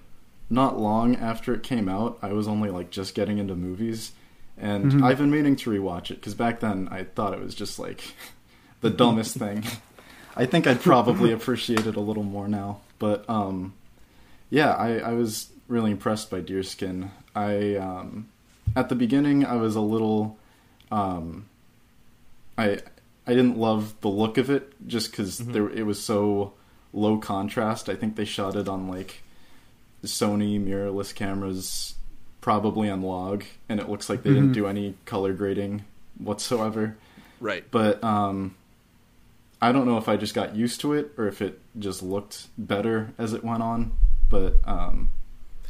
not 0.50 0.80
long 0.80 1.16
after 1.16 1.54
it 1.54 1.62
came 1.62 1.88
out. 1.88 2.18
I 2.24 2.34
was 2.34 2.48
only 2.48 2.72
like 2.72 2.90
just 2.90 3.14
getting 3.14 3.38
into 3.38 3.54
movies, 3.56 4.14
and 4.58 5.06
I've 5.06 5.20
been 5.20 5.30
meaning 5.30 5.56
to 5.58 5.70
rewatch 5.70 6.10
it 6.10 6.16
because 6.16 6.34
back 6.34 6.60
then 6.60 6.88
I 6.90 7.04
thought 7.04 7.34
it 7.34 7.40
was 7.40 7.54
just 7.54 7.78
like 7.78 8.02
the 8.82 8.90
dumbest 8.90 9.36
thing. 9.44 9.64
I 10.36 10.48
think 10.48 10.66
I'd 10.66 10.82
probably 10.82 11.32
appreciate 11.32 11.86
it 11.86 11.96
a 11.96 12.02
little 12.02 12.24
more 12.24 12.48
now, 12.48 12.80
but 12.98 13.30
um, 13.30 13.76
yeah, 14.50 14.74
I, 14.74 14.98
I 14.98 15.14
was 15.14 15.50
really 15.68 15.92
impressed 15.92 16.32
by 16.32 16.42
Deerskin. 16.42 17.12
I 17.36 17.76
um, 17.76 18.30
at 18.76 18.90
the 18.90 18.96
beginning 18.96 19.46
I 19.46 19.58
was 19.58 19.76
a 19.76 19.82
little 19.82 20.40
um, 20.92 21.46
I 22.60 22.80
I 23.26 23.34
didn't 23.34 23.58
love 23.58 24.00
the 24.02 24.10
look 24.10 24.38
of 24.38 24.50
it 24.50 24.74
just 24.88 25.12
because 25.12 25.38
there 25.38 25.70
it 25.70 25.86
was 25.86 26.04
so 26.04 26.54
low 26.94 27.18
contrast. 27.18 27.90
I 27.90 27.96
think 27.96 28.16
they 28.16 28.26
shot 28.26 28.56
it 28.56 28.68
on 28.68 28.88
like 28.88 29.22
Sony 30.04 30.64
mirrorless 30.64 31.14
cameras, 31.14 31.96
probably 32.42 32.90
on 32.90 33.02
log, 33.02 33.44
and 33.68 33.80
it 33.80 33.90
looks 33.90 34.10
like 34.10 34.24
they 34.24 34.32
didn't 34.32 34.54
do 34.54 34.68
any 34.68 34.96
color 35.06 35.34
grading 35.34 35.86
whatsoever. 36.18 36.98
Right. 37.40 37.64
But 37.70 38.04
um, 38.04 38.56
I 39.62 39.72
don't 39.72 39.86
know 39.86 39.98
if 39.98 40.10
I 40.10 40.18
just 40.18 40.34
got 40.34 40.56
used 40.56 40.82
to 40.82 40.94
it 40.94 41.12
or 41.18 41.28
if 41.28 41.42
it 41.42 41.60
just 41.78 42.02
looked 42.02 42.48
better 42.58 43.14
as 43.18 43.34
it 43.34 43.44
went 43.44 43.62
on. 43.62 43.92
But 44.30 44.56
um, 44.66 45.10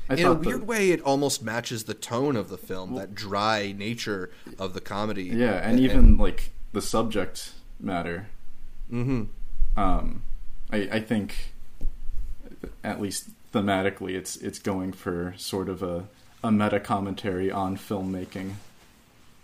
I 0.10 0.16
in 0.16 0.26
a 0.26 0.34
weird 0.34 0.62
that, 0.62 0.68
way, 0.68 0.92
it 0.92 1.02
almost 1.02 1.44
matches 1.44 1.84
the 1.84 1.94
tone 1.94 2.36
of 2.36 2.50
the 2.50 2.58
film, 2.58 2.96
that 2.96 3.14
dry 3.14 3.74
nature 3.78 4.32
of 4.58 4.74
the 4.74 4.82
comedy. 4.82 5.26
yeah, 5.26 5.56
and 5.56 5.80
even 5.80 6.18
like 6.18 6.52
the 6.74 6.82
subject 6.82 7.54
matter. 7.80 8.28
hmm 8.90 9.24
Um, 9.78 10.24
I, 10.72 10.78
I 10.92 11.00
think, 11.00 11.54
at 12.84 13.02
least 13.02 13.30
thematically, 13.54 14.12
it's 14.16 14.36
it's 14.38 14.60
going 14.60 14.94
for 14.94 15.34
sort 15.38 15.70
of 15.70 15.82
a 15.84 16.06
a 16.44 16.52
meta 16.52 16.80
commentary 16.80 17.52
on 17.52 17.76
filmmaking, 17.78 18.54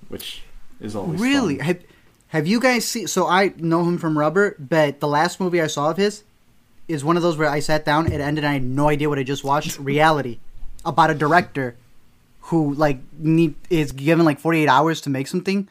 which 0.08 0.44
is 0.80 0.96
always 0.96 1.20
Really? 1.20 1.58
fun. 1.58 1.66
Have 1.66 1.80
Have 2.30 2.48
you 2.48 2.60
guys 2.60 2.86
seen? 2.86 3.08
So 3.08 3.28
I 3.28 3.54
know 3.58 3.84
him 3.84 3.98
from 3.98 4.18
Rubber, 4.18 4.56
but 4.60 5.00
the 5.00 5.08
last 5.08 5.40
movie 5.40 5.62
I 5.62 5.68
saw 5.68 5.90
of 5.92 5.98
his 5.98 6.24
is 6.88 7.04
one 7.04 7.18
of 7.18 7.24
those 7.24 7.38
where 7.38 7.50
I 7.50 7.60
sat 7.60 7.84
down, 7.86 8.06
it 8.12 8.22
ended, 8.22 8.44
and 8.44 8.52
I 8.52 8.54
had 8.54 8.64
no 8.64 8.90
idea 8.90 9.10
what 9.10 9.18
I 9.20 9.24
just 9.24 9.44
watched. 9.44 9.80
Reality, 9.94 10.40
about 10.86 11.10
a 11.10 11.16
director 11.16 11.76
who 12.42 12.74
like 12.76 13.00
need 13.18 13.56
is 13.70 13.92
given 13.92 14.26
like 14.26 14.40
forty 14.40 14.62
eight 14.64 14.70
hours 14.70 15.02
to 15.02 15.10
make 15.10 15.28
something. 15.28 15.68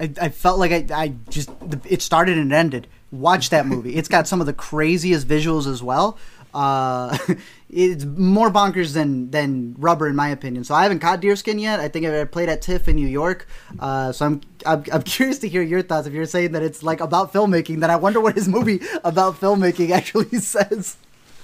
I, 0.00 0.12
I 0.20 0.28
felt 0.28 0.58
like 0.58 0.72
I, 0.72 0.86
I 0.94 1.14
just 1.28 1.50
it 1.88 2.02
started 2.02 2.38
and 2.38 2.52
ended. 2.52 2.86
Watch 3.10 3.50
that 3.50 3.66
movie. 3.66 3.94
It's 3.94 4.08
got 4.08 4.26
some 4.28 4.40
of 4.40 4.46
the 4.46 4.52
craziest 4.52 5.26
visuals 5.26 5.66
as 5.66 5.82
well. 5.82 6.18
Uh, 6.52 7.16
it's 7.70 8.04
more 8.04 8.50
bonkers 8.50 8.94
than 8.94 9.30
than 9.30 9.74
Rubber 9.78 10.08
in 10.08 10.16
my 10.16 10.28
opinion. 10.28 10.64
So 10.64 10.74
I 10.74 10.82
haven't 10.82 11.00
caught 11.00 11.20
Deerskin 11.20 11.60
yet. 11.60 11.80
I 11.80 11.88
think 11.88 12.06
I 12.06 12.24
played 12.24 12.48
at 12.48 12.62
TIFF 12.62 12.88
in 12.88 12.96
New 12.96 13.06
York. 13.06 13.46
Uh, 13.78 14.12
so 14.12 14.26
I'm, 14.26 14.40
I'm 14.64 14.84
I'm 14.92 15.02
curious 15.16 15.38
to 15.40 15.48
hear 15.48 15.62
your 15.62 15.82
thoughts. 15.82 16.06
If 16.06 16.14
you're 16.14 16.26
saying 16.26 16.52
that 16.52 16.62
it's 16.62 16.82
like 16.82 17.00
about 17.00 17.32
filmmaking, 17.32 17.80
then 17.80 17.90
I 17.90 17.96
wonder 17.96 18.20
what 18.20 18.34
his 18.34 18.48
movie 18.48 18.80
about 19.04 19.40
filmmaking 19.40 19.90
actually 19.94 20.38
says. 20.40 20.96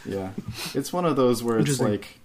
Yeah, 0.05 0.31
it's 0.75 0.93
one 0.93 1.05
of 1.05 1.17
those 1.17 1.43
where 1.43 1.59
it's 1.59 1.79
like 1.79 2.19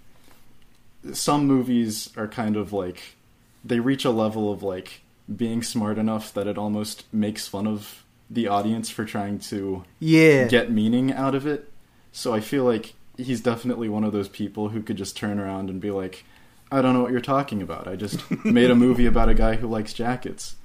some 1.14 1.46
movies 1.46 2.10
are 2.18 2.28
kind 2.28 2.56
of 2.56 2.74
like 2.74 3.16
they 3.64 3.80
reach 3.80 4.06
a 4.06 4.10
level 4.10 4.52
of 4.52 4.64
like 4.64 5.02
being 5.34 5.62
smart 5.64 5.98
enough 5.98 6.34
that 6.34 6.48
it 6.48 6.58
almost 6.58 7.04
makes 7.14 7.48
fun 7.48 7.68
of 7.68 8.04
the 8.30 8.48
audience 8.48 8.90
for 8.90 9.06
trying 9.06 9.40
to 9.40 9.84
Yeah. 10.00 10.48
get 10.48 10.72
meaning 10.72 11.12
out 11.12 11.36
of 11.36 11.46
it. 11.48 11.72
So 12.12 12.34
I 12.34 12.40
feel 12.40 12.64
like 12.64 12.94
he's 13.18 13.42
definitely 13.42 13.90
one 13.90 14.04
of 14.04 14.14
those 14.14 14.30
people 14.30 14.70
who 14.70 14.82
could 14.82 14.98
just 14.98 15.18
turn 15.18 15.40
around 15.40 15.70
and 15.70 15.80
be 15.82 15.92
like, 15.92 16.24
I 16.72 16.82
don't 16.82 16.94
know 16.94 17.02
what 17.02 17.12
you're 17.12 17.22
talking 17.22 17.62
about. 17.62 17.88
I 17.88 17.96
just 17.96 18.20
made 18.46 18.70
a 18.72 18.76
movie 18.76 19.06
about 19.06 19.30
a 19.30 19.34
guy 19.34 19.56
who 19.56 19.68
likes 19.68 19.94
jackets. 19.94 20.56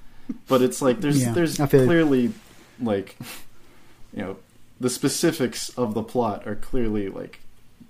But 0.47 0.61
it's 0.61 0.81
like 0.81 1.01
there's 1.01 1.21
Yeah, 1.21 1.31
there's 1.33 1.57
clearly 1.57 2.31
like 2.81 3.17
you 4.13 4.21
know 4.21 4.37
the 4.79 4.89
specifics 4.89 5.69
of 5.69 5.93
the 5.93 6.03
plot 6.03 6.47
are 6.47 6.55
clearly 6.55 7.09
like 7.09 7.39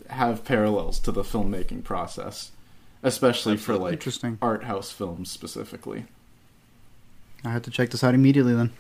have 0.09 0.43
parallels 0.43 0.99
to 1.01 1.11
the 1.11 1.23
filmmaking 1.23 1.83
process, 1.83 2.51
especially 3.03 3.57
for 3.57 3.77
like 3.77 3.93
Interesting. 3.93 4.37
art 4.41 4.63
house 4.63 4.91
films 4.91 5.29
specifically. 5.31 6.05
I 7.43 7.51
have 7.51 7.63
to 7.63 7.71
check 7.71 7.89
this 7.89 8.03
out 8.03 8.13
immediately 8.13 8.53
then. 8.53 8.71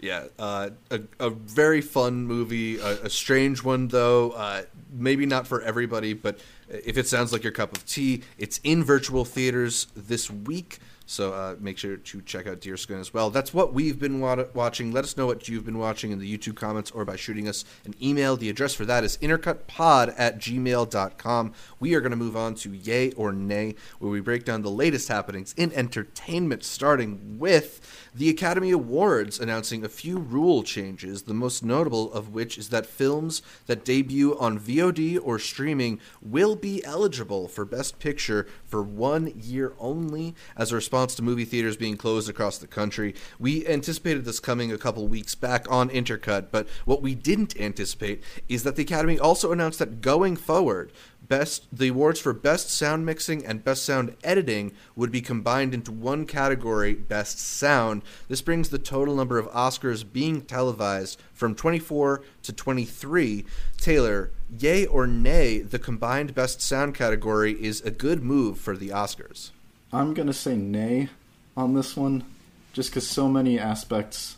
Yeah, 0.00 0.24
uh, 0.38 0.70
a, 0.90 1.00
a 1.18 1.30
very 1.30 1.80
fun 1.80 2.26
movie, 2.26 2.78
a, 2.78 3.04
a 3.04 3.10
strange 3.10 3.64
one 3.64 3.88
though. 3.88 4.32
Uh, 4.32 4.62
maybe 4.92 5.24
not 5.24 5.46
for 5.46 5.62
everybody, 5.62 6.12
but 6.12 6.38
if 6.68 6.98
it 6.98 7.06
sounds 7.06 7.32
like 7.32 7.42
your 7.42 7.52
cup 7.52 7.76
of 7.76 7.86
tea, 7.86 8.22
it's 8.38 8.60
in 8.62 8.84
virtual 8.84 9.24
theaters 9.24 9.86
this 9.96 10.30
week. 10.30 10.78
So 11.06 11.32
uh, 11.32 11.54
make 11.60 11.78
sure 11.78 11.96
to 11.96 12.22
check 12.22 12.48
out 12.48 12.60
Deerskin 12.60 13.00
as 13.00 13.14
well. 13.14 13.30
That's 13.30 13.54
what 13.54 13.72
we've 13.72 13.98
been 13.98 14.18
wa- 14.18 14.44
watching. 14.54 14.90
Let 14.90 15.04
us 15.04 15.16
know 15.16 15.26
what 15.26 15.48
you've 15.48 15.64
been 15.64 15.78
watching 15.78 16.10
in 16.10 16.18
the 16.18 16.36
YouTube 16.38 16.56
comments 16.56 16.90
or 16.90 17.04
by 17.04 17.14
shooting 17.14 17.46
us 17.46 17.64
an 17.84 17.94
email. 18.02 18.36
The 18.36 18.50
address 18.50 18.74
for 18.74 18.84
that 18.86 19.04
is 19.04 19.16
intercutpod 19.18 20.14
at 20.18 20.38
gmail.com. 20.38 21.52
We 21.78 21.94
are 21.94 22.00
going 22.00 22.10
to 22.10 22.16
move 22.16 22.36
on 22.36 22.56
to 22.56 22.72
Yay 22.72 23.12
or 23.12 23.32
Nay, 23.32 23.76
where 24.00 24.10
we 24.10 24.20
break 24.20 24.44
down 24.44 24.62
the 24.62 24.70
latest 24.70 25.06
happenings 25.06 25.54
in 25.56 25.72
entertainment, 25.74 26.64
starting 26.64 27.38
with 27.38 28.08
the 28.12 28.28
Academy 28.28 28.72
Awards 28.72 29.38
announcing 29.38 29.84
a 29.84 29.88
few 29.88 30.18
rule 30.18 30.64
changes, 30.64 31.22
the 31.22 31.34
most 31.34 31.62
notable 31.62 32.12
of 32.12 32.34
which 32.34 32.58
is 32.58 32.70
that 32.70 32.84
films 32.84 33.42
that 33.66 33.84
debut 33.84 34.36
on 34.40 34.58
VOD 34.58 35.20
or 35.22 35.38
streaming 35.38 36.00
will 36.20 36.56
be 36.56 36.84
eligible 36.84 37.46
for 37.46 37.64
Best 37.64 38.00
Picture 38.00 38.48
for 38.64 38.82
one 38.82 39.32
year 39.36 39.74
only 39.78 40.34
as 40.56 40.72
a 40.72 40.74
response 40.74 40.95
to 41.04 41.22
movie 41.22 41.44
theaters 41.44 41.76
being 41.76 41.98
closed 41.98 42.30
across 42.30 42.56
the 42.56 42.66
country. 42.66 43.14
We 43.38 43.66
anticipated 43.66 44.24
this 44.24 44.40
coming 44.40 44.72
a 44.72 44.78
couple 44.78 45.06
weeks 45.06 45.34
back 45.34 45.70
on 45.70 45.90
Intercut, 45.90 46.46
but 46.50 46.66
what 46.86 47.02
we 47.02 47.14
didn't 47.14 47.60
anticipate 47.60 48.22
is 48.48 48.62
that 48.62 48.76
the 48.76 48.82
Academy 48.82 49.18
also 49.18 49.52
announced 49.52 49.78
that 49.80 50.00
going 50.00 50.36
forward, 50.36 50.90
best 51.28 51.66
the 51.72 51.88
awards 51.88 52.20
for 52.20 52.32
best 52.32 52.70
sound 52.70 53.04
mixing 53.04 53.44
and 53.44 53.64
best 53.64 53.84
sound 53.84 54.16
editing 54.22 54.72
would 54.94 55.10
be 55.10 55.20
combined 55.20 55.74
into 55.74 55.92
one 55.92 56.24
category 56.24 56.94
best 56.94 57.38
sound. 57.38 58.02
This 58.28 58.42
brings 58.42 58.70
the 58.70 58.78
total 58.78 59.16
number 59.16 59.38
of 59.38 59.50
oscars 59.50 60.04
being 60.10 60.42
televised 60.42 61.20
from 61.32 61.54
24 61.54 62.22
to 62.42 62.52
23 62.52 63.44
taylor 63.78 64.30
yay 64.58 64.86
or 64.86 65.06
nay 65.06 65.60
the 65.60 65.78
combined 65.78 66.34
best 66.34 66.62
sound 66.62 66.94
category 66.94 67.52
is 67.52 67.80
a 67.82 67.90
good 67.90 68.22
move 68.22 68.58
for 68.58 68.76
the 68.76 68.88
oscars 68.88 69.50
I'm 69.96 70.14
gonna 70.14 70.32
say 70.32 70.56
nay 70.56 71.08
on 71.56 71.74
this 71.74 71.96
one, 71.96 72.24
just 72.72 72.90
because 72.90 73.08
so 73.08 73.28
many 73.28 73.58
aspects 73.58 74.36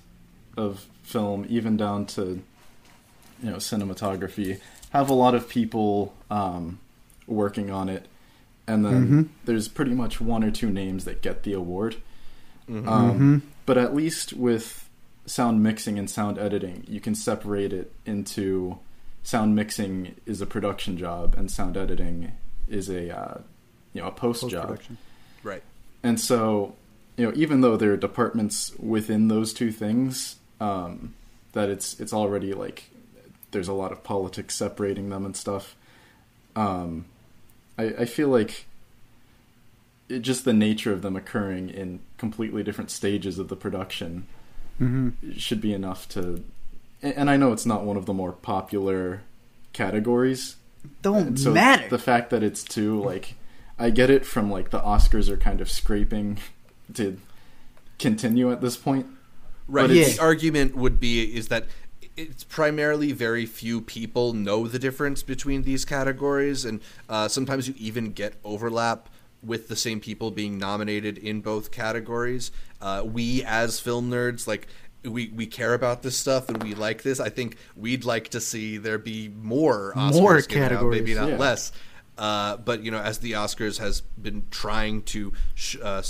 of 0.57 0.87
film, 1.03 1.47
even 1.49 1.77
down 1.77 2.07
to 2.07 2.43
you 3.43 3.51
know 3.51 3.57
cinematography, 3.57 4.61
have 4.91 5.11
a 5.11 5.15
lot 5.15 5.35
of 5.35 5.49
people 5.49 6.15
um, 6.31 6.79
working 7.27 7.71
on 7.71 7.89
it, 7.89 8.07
and 8.67 8.85
then 8.85 9.31
there's 9.45 9.69
pretty 9.69 9.93
much 9.93 10.21
one 10.21 10.45
or 10.45 10.51
two 10.51 10.71
names 10.71 11.05
that 11.05 11.23
get 11.23 11.43
the 11.43 11.53
award. 11.53 11.97
Um, 12.69 13.43
But 13.67 13.79
at 13.79 13.95
least 13.95 14.33
with 14.35 14.89
sound 15.27 15.63
mixing 15.63 15.99
and 15.99 16.09
sound 16.09 16.39
editing, 16.39 16.85
you 16.89 17.01
can 17.01 17.15
separate 17.15 17.73
it 17.73 17.93
into 18.07 18.79
sound 19.23 19.55
mixing 19.55 20.15
is 20.27 20.41
a 20.41 20.47
production 20.47 20.97
job 20.97 21.35
and 21.37 21.51
sound 21.51 21.77
editing 21.77 22.33
is 22.69 22.89
a 22.89 23.15
uh, 23.15 23.41
you 23.93 24.01
know 24.03 24.09
a 24.09 24.13
post 24.13 24.43
job. 24.51 24.69
Post-production. 25.43 25.51
right 25.51 25.63
And 26.03 26.21
so, 26.21 26.75
you 27.17 27.27
know, 27.27 27.33
even 27.35 27.61
though 27.61 27.77
there 27.77 27.93
are 27.93 27.97
departments 27.97 28.73
within 28.79 29.29
those 29.29 29.53
two 29.53 29.73
things, 29.73 30.37
um, 30.61 31.15
that 31.53 31.69
it's 31.69 31.99
it's 32.01 32.13
already 32.13 32.53
like 32.55 32.91
there's 33.51 33.69
a 33.69 33.73
lot 33.73 33.93
of 33.93 34.05
politics 34.05 34.55
separating 34.55 35.09
them 35.11 35.25
and 35.25 35.35
stuff. 35.37 35.75
Um, 36.55 37.07
I, 37.79 37.85
I 38.01 38.05
feel 38.05 38.29
like 38.29 38.67
it, 40.09 40.21
just 40.21 40.45
the 40.45 40.53
nature 40.53 40.93
of 40.93 41.03
them 41.03 41.17
occurring 41.17 41.71
in 41.71 42.01
completely 42.19 42.63
different 42.63 42.91
stages 42.91 43.39
of 43.39 43.49
the 43.49 43.57
production 43.57 44.27
Mm-hmm. 44.81 45.33
should 45.33 45.61
be 45.61 45.73
enough 45.75 46.09
to. 46.11 46.45
And 47.03 47.15
and 47.17 47.31
I 47.31 47.37
know 47.37 47.53
it's 47.53 47.67
not 47.67 47.83
one 47.85 47.97
of 47.97 48.07
the 48.07 48.15
more 48.15 48.31
popular 48.33 49.23
categories, 49.73 50.55
Don't 51.03 51.37
so 51.37 51.53
matter. 51.53 51.89
the 51.89 51.99
fact 51.99 52.31
that 52.31 52.45
it's 52.45 52.63
two, 52.63 53.03
like, 53.03 53.35
I 53.79 53.91
get 53.91 54.11
it 54.11 54.27
from 54.27 54.51
like 54.51 54.71
the 54.71 54.81
Oscars 54.81 55.29
are 55.29 55.37
kind 55.37 55.61
of 55.61 55.71
scraping 55.71 56.39
to 56.95 57.19
continue 57.99 58.51
at 58.51 58.61
this 58.61 58.77
point. 58.77 59.07
Right. 59.67 59.83
But 59.87 59.95
The 59.95 60.19
argument 60.21 60.77
would 60.77 60.99
be 60.99 61.37
is 61.37 61.49
that 61.49 61.67
it's 62.17 62.43
primarily 62.45 63.13
very 63.13 63.47
few 63.47 63.81
people 63.81 64.33
know 64.33 64.67
the 64.67 64.79
difference 64.79 65.23
between 65.23 65.63
these 65.63 65.85
categories, 65.85 66.65
and 66.65 66.81
uh, 67.09 67.29
sometimes 67.29 67.69
you 67.69 67.75
even 67.79 68.13
get 68.13 68.35
overlap 68.45 69.09
with 69.41 69.69
the 69.69 69.77
same 69.77 70.01
people 70.01 70.33
being 70.33 70.59
nominated 70.59 71.17
in 71.17 71.41
both 71.41 71.71
categories. 71.71 72.51
Uh, 72.81 73.05
we, 73.07 73.45
as 73.45 73.79
film 73.79 74.11
nerds, 74.11 74.49
like 74.49 74.67
we 75.05 75.29
we 75.29 75.47
care 75.47 75.75
about 75.75 76.03
this 76.03 76.17
stuff 76.19 76.49
and 76.49 76.61
we 76.63 76.75
like 76.75 77.03
this. 77.03 77.21
I 77.21 77.29
think 77.29 77.57
we'd 77.77 78.05
like 78.05 78.31
to 78.31 78.41
see 78.41 78.79
there 78.79 78.99
be 78.99 79.29
more 79.29 79.93
Oscars 79.95 80.13
More 80.21 80.41
given 80.41 80.73
out, 80.73 80.91
maybe 80.91 81.15
not 81.15 81.29
Yeah. 81.29 81.37
less. 81.37 81.71
Uh, 82.19 82.57
but 82.57 82.83
you 82.83 82.91
know, 82.91 82.99
as 82.99 83.19
the 83.19 83.33
Oscars 83.33 83.79
has 83.79 84.01
been 84.01 84.45
trying 84.51 85.03
to 85.03 85.33
sh- 85.55 85.77
uh, 85.83 86.03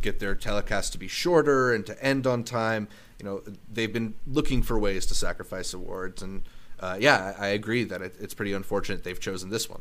get 0.00 0.20
their 0.20 0.34
telecast 0.34 0.92
to 0.92 0.98
be 0.98 1.08
shorter 1.08 1.72
and 1.72 1.86
to 1.86 2.04
end 2.04 2.26
on 2.26 2.44
time, 2.44 2.86
you 3.18 3.24
know, 3.24 3.42
they've 3.72 3.92
been 3.92 4.14
looking 4.26 4.62
for 4.62 4.78
ways 4.78 5.06
to 5.06 5.14
sacrifice 5.14 5.72
awards. 5.72 6.22
And 6.22 6.42
uh, 6.78 6.98
yeah, 7.00 7.34
I 7.38 7.46
I 7.46 7.48
agree 7.48 7.84
that 7.84 8.02
it, 8.02 8.16
it's 8.20 8.34
pretty 8.34 8.52
unfortunate 8.52 9.04
they've 9.04 9.18
chosen 9.18 9.50
this 9.50 9.68
one. 9.68 9.80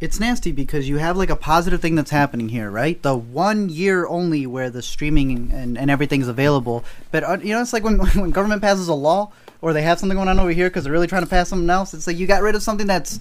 It's 0.00 0.20
nasty 0.20 0.52
because 0.52 0.88
you 0.88 0.98
have 0.98 1.16
like 1.16 1.30
a 1.30 1.36
positive 1.36 1.80
thing 1.80 1.94
that's 1.94 2.10
happening 2.10 2.48
here, 2.48 2.70
right? 2.70 3.00
The 3.00 3.16
one 3.16 3.68
year 3.68 4.06
only 4.06 4.44
where 4.46 4.68
the 4.68 4.82
streaming 4.82 5.52
and, 5.52 5.78
and 5.78 5.90
everything's 5.90 6.28
available. 6.28 6.84
But 7.10 7.24
uh, 7.24 7.38
you 7.42 7.54
know, 7.54 7.62
it's 7.62 7.72
like 7.72 7.84
when 7.84 7.98
when 8.20 8.30
government 8.30 8.62
passes 8.62 8.88
a 8.88 8.94
law 8.94 9.32
or 9.64 9.72
they 9.72 9.82
have 9.82 9.98
something 9.98 10.16
going 10.16 10.28
on 10.28 10.38
over 10.38 10.50
here 10.50 10.68
because 10.68 10.84
they're 10.84 10.92
really 10.92 11.06
trying 11.06 11.22
to 11.22 11.28
pass 11.28 11.48
something 11.48 11.70
else. 11.70 11.94
It's 11.94 12.06
like 12.06 12.18
you 12.18 12.26
got 12.26 12.42
rid 12.42 12.54
of 12.54 12.62
something 12.62 12.86
that's, 12.86 13.18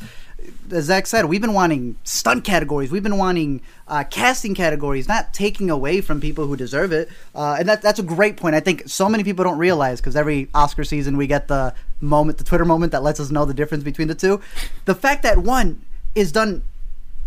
as 0.73 0.85
Zach 0.85 1.07
said, 1.07 1.25
we've 1.25 1.41
been 1.41 1.53
wanting 1.53 1.95
stunt 2.03 2.43
categories, 2.43 2.91
we've 2.91 3.03
been 3.03 3.17
wanting 3.17 3.61
uh, 3.87 4.03
casting 4.09 4.55
categories, 4.55 5.07
not 5.07 5.33
taking 5.33 5.69
away 5.69 6.01
from 6.01 6.19
people 6.19 6.47
who 6.47 6.55
deserve 6.55 6.91
it. 6.91 7.09
Uh, 7.35 7.57
and 7.59 7.69
that 7.69 7.81
that's 7.81 7.99
a 7.99 8.03
great 8.03 8.37
point. 8.37 8.55
I 8.55 8.59
think 8.59 8.83
so 8.87 9.07
many 9.07 9.23
people 9.23 9.43
don't 9.43 9.57
realize 9.57 10.01
because 10.01 10.15
every 10.15 10.49
Oscar 10.53 10.83
season 10.83 11.17
we 11.17 11.27
get 11.27 11.47
the 11.47 11.73
moment, 12.01 12.37
the 12.37 12.43
Twitter 12.43 12.65
moment 12.65 12.91
that 12.91 13.03
lets 13.03 13.19
us 13.19 13.31
know 13.31 13.45
the 13.45 13.53
difference 13.53 13.83
between 13.83 14.07
the 14.07 14.15
two. 14.15 14.41
The 14.85 14.95
fact 14.95 15.23
that 15.23 15.37
one 15.37 15.81
is 16.15 16.31
done 16.31 16.63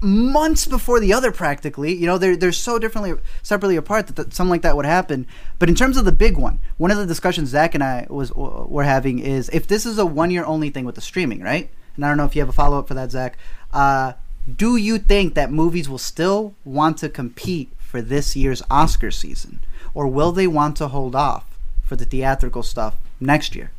months 0.01 0.67
before 0.67 1.01
the 1.01 1.13
other 1.15 1.33
practically 1.33 1.95
you 1.95 2.07
know 2.07 2.19
they're, 2.19 2.37
they're 2.37 2.53
so 2.53 2.79
differently 2.79 3.15
separately 3.43 3.77
apart 3.77 4.07
that, 4.07 4.17
that 4.17 4.35
something 4.35 4.51
like 4.51 4.61
that 4.61 4.77
would 4.77 4.85
happen 4.85 5.27
but 5.59 5.71
in 5.71 5.75
terms 5.75 5.97
of 5.97 6.05
the 6.05 6.13
big 6.13 6.37
one 6.37 6.59
one 6.77 6.91
of 6.91 6.99
the 6.99 7.07
discussions 7.07 7.49
zach 7.49 7.75
and 7.75 7.83
i 7.83 8.07
was 8.11 8.31
were 8.35 8.85
having 8.85 9.19
is 9.19 9.49
if 9.55 9.67
this 9.67 9.87
is 9.87 9.97
a 9.99 10.05
one 10.05 10.31
year 10.31 10.45
only 10.45 10.69
thing 10.69 10.85
with 10.85 10.97
the 10.97 11.01
streaming 11.01 11.41
right 11.41 11.71
and 11.97 12.05
i 12.05 12.09
don't 12.09 12.17
know 12.17 12.25
if 12.25 12.37
you 12.37 12.43
have 12.43 12.49
a 12.49 12.53
follow-up 12.53 12.87
for 12.87 12.95
that 12.95 13.11
zach 13.11 13.37
uh, 13.73 14.13
do 14.55 14.77
you 14.77 14.99
think 14.99 15.35
that 15.35 15.51
movies 15.51 15.89
will 15.89 15.99
still 15.99 16.55
want 16.65 16.97
to 16.99 17.09
compete 17.09 17.71
for 17.79 18.01
this 18.01 18.37
year's 18.37 18.63
oscar 18.71 19.11
season 19.11 19.61
or 19.95 20.07
will 20.07 20.33
they 20.33 20.47
want 20.47 20.77
to 20.77 20.89
hold 20.89 21.17
off 21.17 21.59
for 21.85 21.97
the 21.97 22.05
theatrical 22.05 22.63
stuff 22.63 22.97
next 23.21 23.55
year 23.55 23.71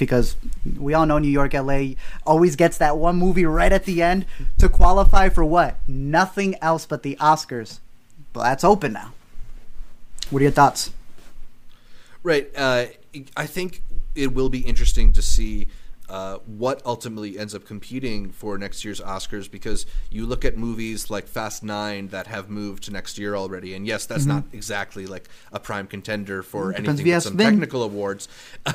because 0.00 0.34
we 0.78 0.94
all 0.94 1.04
know 1.06 1.18
New 1.18 1.28
York, 1.28 1.52
LA 1.52 1.90
always 2.26 2.56
gets 2.56 2.78
that 2.78 2.96
one 2.96 3.16
movie 3.16 3.44
right 3.44 3.70
at 3.70 3.84
the 3.84 4.02
end 4.02 4.24
to 4.58 4.68
qualify 4.68 5.28
for 5.28 5.44
what? 5.44 5.76
Nothing 5.86 6.56
else 6.62 6.86
but 6.86 7.02
the 7.04 7.16
Oscars. 7.20 7.78
But 8.32 8.44
that's 8.44 8.64
open 8.64 8.94
now. 8.94 9.12
What 10.30 10.40
are 10.40 10.44
your 10.44 10.52
thoughts? 10.52 10.90
Right. 12.22 12.50
Uh, 12.56 12.86
I 13.36 13.46
think 13.46 13.82
it 14.14 14.32
will 14.32 14.48
be 14.48 14.60
interesting 14.60 15.12
to 15.12 15.22
see 15.22 15.68
uh, 16.10 16.38
what 16.46 16.82
ultimately 16.84 17.38
ends 17.38 17.54
up 17.54 17.64
competing 17.64 18.30
for 18.30 18.58
next 18.58 18.84
year's 18.84 19.00
Oscars 19.00 19.48
because 19.48 19.86
you 20.10 20.26
look 20.26 20.44
at 20.44 20.56
movies 20.58 21.08
like 21.08 21.28
Fast 21.28 21.62
Nine 21.62 22.08
that 22.08 22.26
have 22.26 22.50
moved 22.50 22.82
to 22.84 22.90
next 22.90 23.16
year 23.16 23.36
already, 23.36 23.74
and 23.74 23.86
yes, 23.86 24.06
that's 24.06 24.26
not 24.26 24.44
exactly 24.52 25.06
like 25.06 25.28
a 25.52 25.60
prime 25.60 25.86
contender 25.86 26.42
for 26.42 26.60
Mm-hmm. 26.60 26.82
Depends 26.82 27.00
anything 27.00 27.16
but 27.16 27.22
some 27.22 27.38
technical 27.38 27.82
awards, 27.82 28.28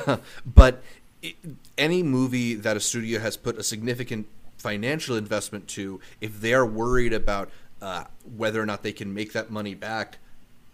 but 0.46 0.82
it, 1.22 1.36
any 1.76 2.02
movie 2.02 2.54
that 2.54 2.76
a 2.76 2.80
studio 2.80 3.20
has 3.20 3.36
put 3.36 3.58
a 3.58 3.62
significant 3.62 4.26
financial 4.56 5.16
investment 5.16 5.68
to, 5.68 6.00
if 6.20 6.40
they 6.40 6.54
are 6.54 6.66
worried 6.66 7.12
about 7.12 7.50
uh, 7.82 8.04
whether 8.36 8.60
or 8.60 8.66
not 8.66 8.82
they 8.82 8.92
can 8.92 9.12
make 9.12 9.32
that 9.34 9.50
money 9.50 9.74
back 9.74 10.18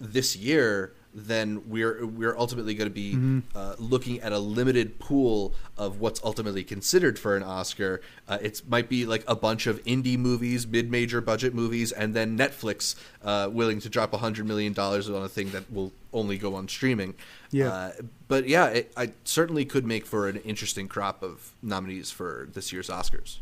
this 0.00 0.36
year, 0.36 0.92
then 1.14 1.62
we're 1.68 2.06
we're 2.06 2.36
ultimately 2.38 2.74
going 2.74 2.88
to 2.88 2.94
be 2.94 3.12
Mm-hmm. 3.12 3.40
uh, 3.54 3.74
looking 3.78 4.20
at 4.20 4.32
a 4.32 4.38
limited 4.38 4.98
pool 4.98 5.52
of 5.76 6.00
what's 6.00 6.22
ultimately 6.24 6.64
considered 6.64 7.18
for 7.18 7.36
an 7.36 7.42
Oscar. 7.42 8.00
Uh, 8.26 8.38
it 8.40 8.62
might 8.68 8.88
be 8.88 9.04
like 9.04 9.22
a 9.28 9.36
bunch 9.36 9.66
of 9.66 9.82
indie 9.84 10.16
movies, 10.16 10.66
mid-major 10.66 11.20
budget 11.20 11.54
movies, 11.54 11.92
and 11.92 12.14
then 12.14 12.38
Netflix 12.38 12.94
uh, 13.22 13.48
willing 13.52 13.80
to 13.80 13.88
drop 13.90 14.12
a 14.14 14.18
hundred 14.18 14.46
million 14.46 14.72
dollars 14.72 15.10
on 15.10 15.22
a 15.22 15.28
thing 15.28 15.50
that 15.50 15.70
will 15.70 15.92
only 16.14 16.38
go 16.38 16.54
on 16.54 16.68
streaming. 16.68 17.14
Yeah. 17.50 17.68
Uh, 17.68 17.92
but 18.28 18.48
yeah, 18.48 18.68
it, 18.68 18.92
I 18.96 19.12
certainly 19.24 19.64
could 19.66 19.84
make 19.86 20.06
for 20.06 20.28
an 20.28 20.36
interesting 20.38 20.88
crop 20.88 21.22
of 21.22 21.52
nominees 21.62 22.10
for 22.10 22.48
this 22.52 22.72
year's 22.72 22.88
Oscars. 22.88 23.38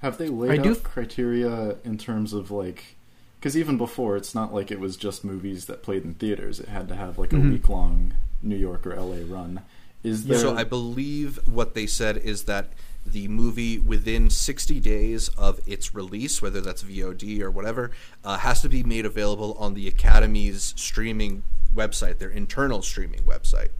Have 0.00 0.16
they 0.18 0.26
I 0.26 0.28
laid 0.28 0.62
do- 0.62 0.70
out 0.70 0.82
criteria 0.82 1.76
in 1.84 1.98
terms 1.98 2.32
of 2.32 2.50
like, 2.50 2.96
because 3.42 3.56
even 3.56 3.76
before, 3.76 4.16
it's 4.16 4.36
not 4.36 4.54
like 4.54 4.70
it 4.70 4.78
was 4.78 4.96
just 4.96 5.24
movies 5.24 5.64
that 5.64 5.82
played 5.82 6.04
in 6.04 6.14
theaters. 6.14 6.60
It 6.60 6.68
had 6.68 6.86
to 6.86 6.94
have 6.94 7.18
like 7.18 7.32
a 7.32 7.36
Mhm. 7.36 7.50
week 7.54 7.68
long 7.68 8.14
New 8.40 8.54
York 8.56 8.86
or 8.86 8.94
LA 8.94 9.24
run. 9.24 9.62
Is 10.04 10.26
there? 10.26 10.38
So 10.38 10.54
I 10.56 10.62
believe 10.62 11.40
what 11.44 11.74
they 11.74 11.86
said 11.88 12.16
is 12.18 12.44
that 12.44 12.72
the 13.04 13.26
movie 13.26 13.80
within 13.80 14.30
60 14.30 14.78
days 14.78 15.28
of 15.30 15.58
its 15.66 15.92
release, 15.92 16.40
whether 16.40 16.60
that's 16.60 16.82
VOD 16.84 17.42
or 17.42 17.50
whatever, 17.50 17.90
uh, 18.24 18.38
has 18.38 18.62
to 18.62 18.68
be 18.68 18.84
made 18.84 19.04
available 19.04 19.54
on 19.58 19.74
the 19.74 19.88
Academy's 19.88 20.72
streaming 20.76 21.42
website, 21.74 22.18
their 22.18 22.30
internal 22.30 22.80
streaming 22.80 23.22
website. 23.24 23.70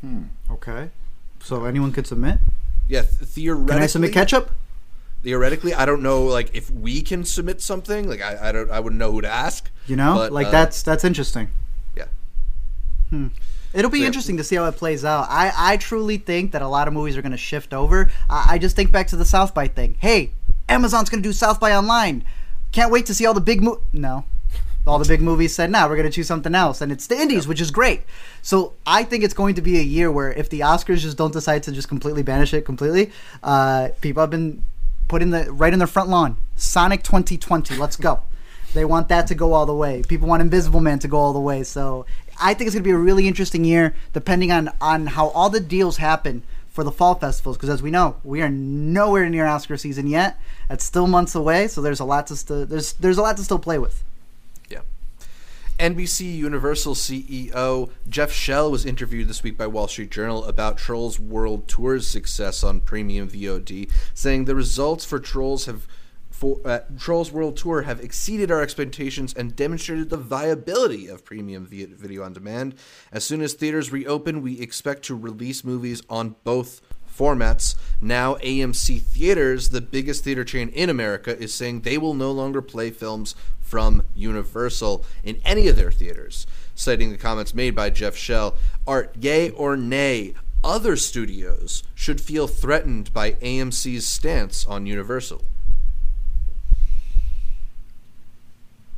Hmm. 0.00 0.22
Okay. 0.50 0.88
So 1.42 1.66
anyone 1.66 1.92
could 1.92 2.06
submit. 2.06 2.38
Yeah, 2.88 3.02
th- 3.02 3.12
theoretically. 3.28 3.74
Can 3.74 3.82
I 3.82 3.86
submit 3.86 4.12
ketchup? 4.14 4.52
Theoretically, 5.22 5.74
I 5.74 5.84
don't 5.84 6.02
know, 6.02 6.24
like 6.24 6.50
if 6.54 6.70
we 6.70 7.02
can 7.02 7.24
submit 7.24 7.60
something. 7.60 8.08
Like 8.08 8.22
I, 8.22 8.48
I 8.48 8.52
don't, 8.52 8.70
I 8.70 8.80
wouldn't 8.80 8.98
know 8.98 9.12
who 9.12 9.20
to 9.20 9.28
ask. 9.28 9.70
You 9.86 9.96
know, 9.96 10.14
But, 10.14 10.32
like 10.32 10.46
uh, 10.46 10.50
that's 10.50 10.82
that's 10.82 11.04
interesting. 11.04 11.48
Yeah. 11.96 12.06
Hmm. 13.10 13.28
It'll 13.72 13.90
be 13.90 13.98
So, 13.98 14.02
yeah. 14.02 14.06
interesting 14.08 14.36
to 14.38 14.44
see 14.44 14.56
how 14.56 14.64
it 14.66 14.72
plays 14.76 15.04
out. 15.04 15.26
I, 15.28 15.52
I 15.56 15.76
truly 15.76 16.16
think 16.16 16.52
that 16.52 16.62
a 16.62 16.68
lot 16.68 16.88
of 16.88 16.94
movies 16.94 17.16
are 17.16 17.22
going 17.22 17.32
to 17.32 17.38
shift 17.38 17.72
over. 17.72 18.10
I, 18.28 18.54
I 18.54 18.58
just 18.58 18.74
think 18.74 18.90
back 18.90 19.06
to 19.08 19.16
the 19.16 19.24
South 19.24 19.54
by 19.54 19.68
thing. 19.68 19.96
Hey, 20.00 20.32
Amazon's 20.68 21.08
going 21.08 21.22
to 21.22 21.28
do 21.28 21.32
South 21.32 21.60
by 21.60 21.72
online. 21.74 22.24
Can't 22.72 22.90
wait 22.90 23.06
to 23.06 23.14
see 23.14 23.26
all 23.26 23.34
the 23.34 23.40
big 23.40 23.62
mo- 23.62 23.80
no. 23.92 24.24
All 24.86 24.98
the 24.98 25.04
big 25.06 25.20
movies 25.20 25.54
said, 25.54 25.70
"Nah, 25.70 25.86
we're 25.86 25.96
going 25.96 26.08
to 26.08 26.14
choose 26.14 26.26
something 26.26 26.54
else," 26.54 26.80
and 26.80 26.90
it's 26.90 27.06
the 27.06 27.14
indies, 27.14 27.46
which 27.46 27.60
is 27.60 27.70
great. 27.70 28.02
So 28.40 28.72
I 28.86 29.04
think 29.04 29.22
it's 29.22 29.34
going 29.34 29.54
to 29.56 29.60
be 29.62 29.78
a 29.78 29.82
year 29.82 30.10
where 30.10 30.32
if 30.32 30.48
the 30.48 30.60
Oscars 30.60 31.00
just 31.00 31.18
don't 31.18 31.32
decide 31.34 31.62
to 31.64 31.72
just 31.72 31.86
completely 31.88 32.22
banish 32.22 32.54
it 32.54 32.64
completely, 32.64 33.12
uh, 33.42 33.90
people 34.00 34.22
have 34.22 34.30
been 34.30 34.64
put 35.10 35.22
in 35.22 35.30
the 35.30 35.52
right 35.52 35.72
in 35.72 35.80
their 35.80 35.88
front 35.88 36.08
lawn. 36.08 36.38
Sonic 36.54 37.02
2020, 37.02 37.76
let's 37.76 37.96
go. 37.96 38.22
They 38.72 38.84
want 38.84 39.08
that 39.08 39.26
to 39.26 39.34
go 39.34 39.52
all 39.52 39.66
the 39.66 39.74
way. 39.74 40.02
People 40.06 40.28
want 40.28 40.40
Invisible 40.40 40.78
Man 40.78 41.00
to 41.00 41.08
go 41.08 41.18
all 41.18 41.32
the 41.32 41.40
way. 41.40 41.64
So 41.64 42.06
I 42.40 42.54
think 42.54 42.68
it's 42.68 42.76
going 42.76 42.84
to 42.84 42.88
be 42.88 42.92
a 42.92 42.96
really 42.96 43.26
interesting 43.26 43.64
year, 43.64 43.92
depending 44.12 44.52
on 44.52 44.70
on 44.80 45.08
how 45.08 45.28
all 45.30 45.50
the 45.50 45.58
deals 45.58 45.96
happen 45.96 46.44
for 46.68 46.84
the 46.84 46.92
fall 46.92 47.16
festivals. 47.16 47.56
Because 47.56 47.70
as 47.70 47.82
we 47.82 47.90
know, 47.90 48.16
we 48.22 48.40
are 48.40 48.48
nowhere 48.48 49.28
near 49.28 49.46
Oscar 49.46 49.76
season 49.76 50.06
yet. 50.06 50.38
It's 50.70 50.84
still 50.84 51.08
months 51.08 51.34
away, 51.34 51.66
so 51.66 51.82
there's 51.82 51.98
a 51.98 52.04
lot 52.04 52.28
to 52.28 52.36
st- 52.36 52.68
there's 52.68 52.92
there's 52.92 53.18
a 53.18 53.22
lot 53.22 53.36
to 53.38 53.44
still 53.44 53.58
play 53.58 53.78
with. 53.78 54.04
NBC 55.80 56.36
Universal 56.36 56.94
CEO 56.94 57.90
Jeff 58.06 58.30
Shell 58.30 58.70
was 58.70 58.84
interviewed 58.84 59.28
this 59.28 59.42
week 59.42 59.56
by 59.56 59.66
Wall 59.66 59.88
Street 59.88 60.10
Journal 60.10 60.44
about 60.44 60.76
Trolls 60.76 61.18
World 61.18 61.66
Tour's 61.68 62.06
success 62.06 62.62
on 62.62 62.80
premium 62.80 63.30
VOD, 63.30 63.90
saying 64.12 64.44
the 64.44 64.54
results 64.54 65.06
for 65.06 65.18
Trolls 65.18 65.64
have 65.64 65.88
for 66.30 66.60
uh, 66.66 66.80
Trolls 66.98 67.32
World 67.32 67.56
Tour 67.56 67.82
have 67.82 67.98
exceeded 68.00 68.50
our 68.50 68.60
expectations 68.60 69.32
and 69.32 69.56
demonstrated 69.56 70.10
the 70.10 70.18
viability 70.18 71.08
of 71.08 71.24
premium 71.24 71.66
video 71.66 72.24
on 72.24 72.34
demand. 72.34 72.74
As 73.10 73.24
soon 73.24 73.40
as 73.40 73.54
theaters 73.54 73.90
reopen, 73.90 74.42
we 74.42 74.60
expect 74.60 75.02
to 75.04 75.14
release 75.14 75.64
movies 75.64 76.02
on 76.10 76.36
both 76.44 76.82
formats. 77.20 77.74
Now, 78.00 78.36
AMC 78.36 79.02
Theaters, 79.02 79.70
the 79.70 79.80
biggest 79.80 80.24
theater 80.24 80.44
chain 80.44 80.68
in 80.70 80.88
America, 80.88 81.38
is 81.38 81.52
saying 81.52 81.80
they 81.80 81.98
will 81.98 82.14
no 82.14 82.32
longer 82.32 82.62
play 82.62 82.90
films 82.90 83.34
from 83.70 84.02
Universal 84.16 85.04
in 85.22 85.40
any 85.44 85.68
of 85.68 85.76
their 85.76 85.92
theaters. 85.92 86.44
Citing 86.74 87.12
the 87.12 87.16
comments 87.16 87.54
made 87.54 87.76
by 87.76 87.88
Jeff 87.88 88.16
Shell, 88.16 88.56
Art, 88.84 89.14
yay 89.16 89.50
or 89.50 89.76
nay, 89.76 90.34
other 90.64 90.96
studios 90.96 91.84
should 91.94 92.20
feel 92.20 92.48
threatened 92.48 93.12
by 93.12 93.32
AMC's 93.32 94.06
stance 94.06 94.66
on 94.66 94.86
Universal. 94.86 95.44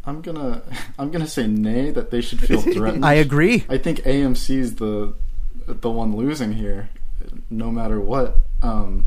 I'm 0.05 0.23
gonna 0.23 0.63
I'm 0.99 1.11
gonna 1.11 1.27
say 1.27 1.47
nay 1.47 1.91
that 1.91 2.11
they 2.11 2.23
should 2.23 2.41
feel 2.41 2.61
threatened. 2.75 3.05
I 3.05 3.15
agree. 3.15 3.67
I 3.69 3.77
think 3.77 4.01
AMC's 4.01 4.77
the 4.77 5.15
the 5.67 5.91
one 5.91 6.17
losing 6.17 6.55
here, 6.55 6.89
no 7.51 7.71
matter 7.71 8.01
what. 8.01 8.39
Um, 8.63 9.07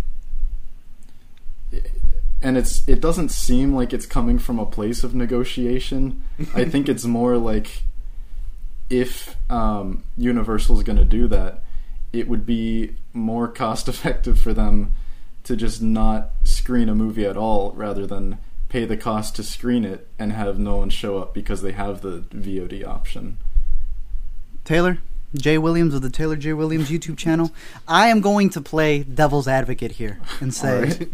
and 2.42 2.58
it's 2.58 2.88
it 2.88 3.02
doesn't 3.02 3.30
seem 3.30 3.74
like 3.74 3.94
it's 3.94 4.06
coming 4.06 4.40
from 4.40 4.60
a 4.60 4.66
place 4.66 5.04
of 5.04 5.16
negotiation. 5.16 6.24
I 6.54 6.66
think 6.70 6.90
it's 6.90 7.06
more 7.06 7.38
like 7.38 7.84
if 8.90 9.36
um, 9.50 10.04
Universal's 10.18 10.84
going 10.84 10.98
to 10.98 11.06
do 11.06 11.28
that, 11.28 11.64
it 12.14 12.28
would 12.28 12.46
be 12.46 12.96
more 13.14 13.48
cost 13.48 13.88
effective 13.88 14.40
for 14.40 14.54
them 14.54 14.94
to 15.44 15.56
just 15.56 15.82
not 15.82 16.32
screen 16.44 16.90
a 16.90 16.96
movie 16.96 17.26
at 17.26 17.38
all 17.38 17.72
rather 17.74 18.08
than 18.08 18.38
pay 18.70 18.86
the 18.86 18.98
cost 18.98 19.36
to 19.36 19.44
screen 19.44 19.86
it 19.86 20.08
and 20.18 20.32
have 20.32 20.58
no 20.58 20.78
one 20.78 20.90
show 20.90 21.20
up 21.20 21.34
because 21.34 21.62
they 21.62 21.72
have 21.72 22.02
the 22.02 22.22
VOD 22.34 22.86
option. 22.86 23.38
Taylor 24.64 24.98
J 25.36 25.58
Williams 25.58 25.94
of 25.94 26.02
the 26.02 26.10
Taylor 26.10 26.36
J 26.36 26.54
Williams 26.54 26.90
YouTube 26.90 27.18
channel. 27.18 27.52
I 27.88 28.08
am 28.08 28.22
going 28.22 28.50
to 28.52 28.62
play 28.62 29.04
devil's 29.04 29.48
advocate 29.48 29.94
here 29.94 30.20
and 30.40 30.54
say 30.54 30.78
Alright. 30.78 31.10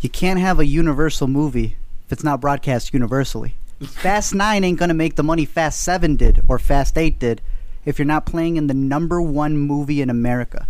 You 0.00 0.08
can't 0.08 0.40
have 0.40 0.58
a 0.58 0.66
Universal 0.66 1.28
movie 1.28 1.76
if 2.06 2.12
it's 2.12 2.24
not 2.24 2.40
broadcast 2.40 2.92
universally. 2.94 3.54
Fast 3.80 4.34
9 4.34 4.64
ain't 4.64 4.78
going 4.78 4.88
to 4.88 4.94
make 4.94 5.16
the 5.16 5.22
money 5.22 5.44
Fast 5.44 5.80
7 5.80 6.16
did 6.16 6.42
or 6.48 6.58
Fast 6.58 6.98
8 6.98 7.18
did 7.18 7.40
if 7.84 7.98
you're 7.98 8.06
not 8.06 8.26
playing 8.26 8.56
in 8.56 8.66
the 8.66 8.74
number 8.74 9.20
one 9.20 9.56
movie 9.56 10.02
in 10.02 10.10
America. 10.10 10.66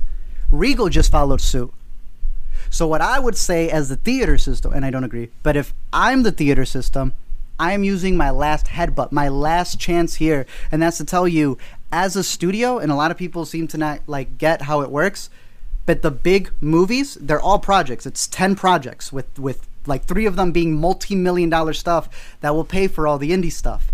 Regal 0.51 0.88
just 0.88 1.11
followed 1.11 1.40
suit. 1.40 1.73
So, 2.71 2.87
what 2.87 3.01
I 3.01 3.19
would 3.19 3.37
say 3.37 3.69
as 3.69 3.88
the 3.88 3.97
theater 3.97 4.38
system, 4.38 4.73
and 4.73 4.85
I 4.85 4.90
don't 4.90 5.03
agree, 5.03 5.31
but 5.43 5.57
if 5.57 5.75
I'm 5.93 6.23
the 6.23 6.31
theater 6.31 6.64
system, 6.64 7.14
I'm 7.59 7.83
using 7.83 8.16
my 8.16 8.31
last 8.31 8.66
headbutt, 8.66 9.12
my 9.12 9.29
last 9.29 9.81
chance 9.81 10.16
here, 10.16 10.47
and 10.71 10.81
that's 10.81 10.99
to 10.99 11.05
tell 11.05 11.27
you, 11.27 11.59
as 11.90 12.14
a 12.14 12.23
studio, 12.23 12.79
and 12.79 12.93
a 12.93 12.95
lot 12.95 13.11
of 13.11 13.16
people 13.16 13.45
seem 13.45 13.66
to 13.69 13.79
not 13.79 14.01
like 14.07 14.38
get 14.38 14.62
how 14.62 14.83
it 14.83 14.90
works, 14.90 15.31
but 15.87 16.03
the 16.03 16.11
big 16.11 16.51
movies, 16.61 17.16
they're 17.21 17.40
all 17.40 17.59
projects. 17.59 18.07
It's 18.07 18.27
ten 18.27 18.55
projects 18.55 19.12
with 19.12 19.38
with 19.38 19.66
like 19.87 20.05
three 20.05 20.27
of 20.27 20.37
them 20.37 20.53
being 20.53 20.79
multi-million 20.79 21.51
dollar 21.51 21.73
stuff 21.73 22.09
that 22.40 22.55
will 22.55 22.64
pay 22.64 22.87
for 22.87 23.07
all 23.07 23.19
the 23.19 23.31
indie 23.31 23.53
stuff. 23.53 23.90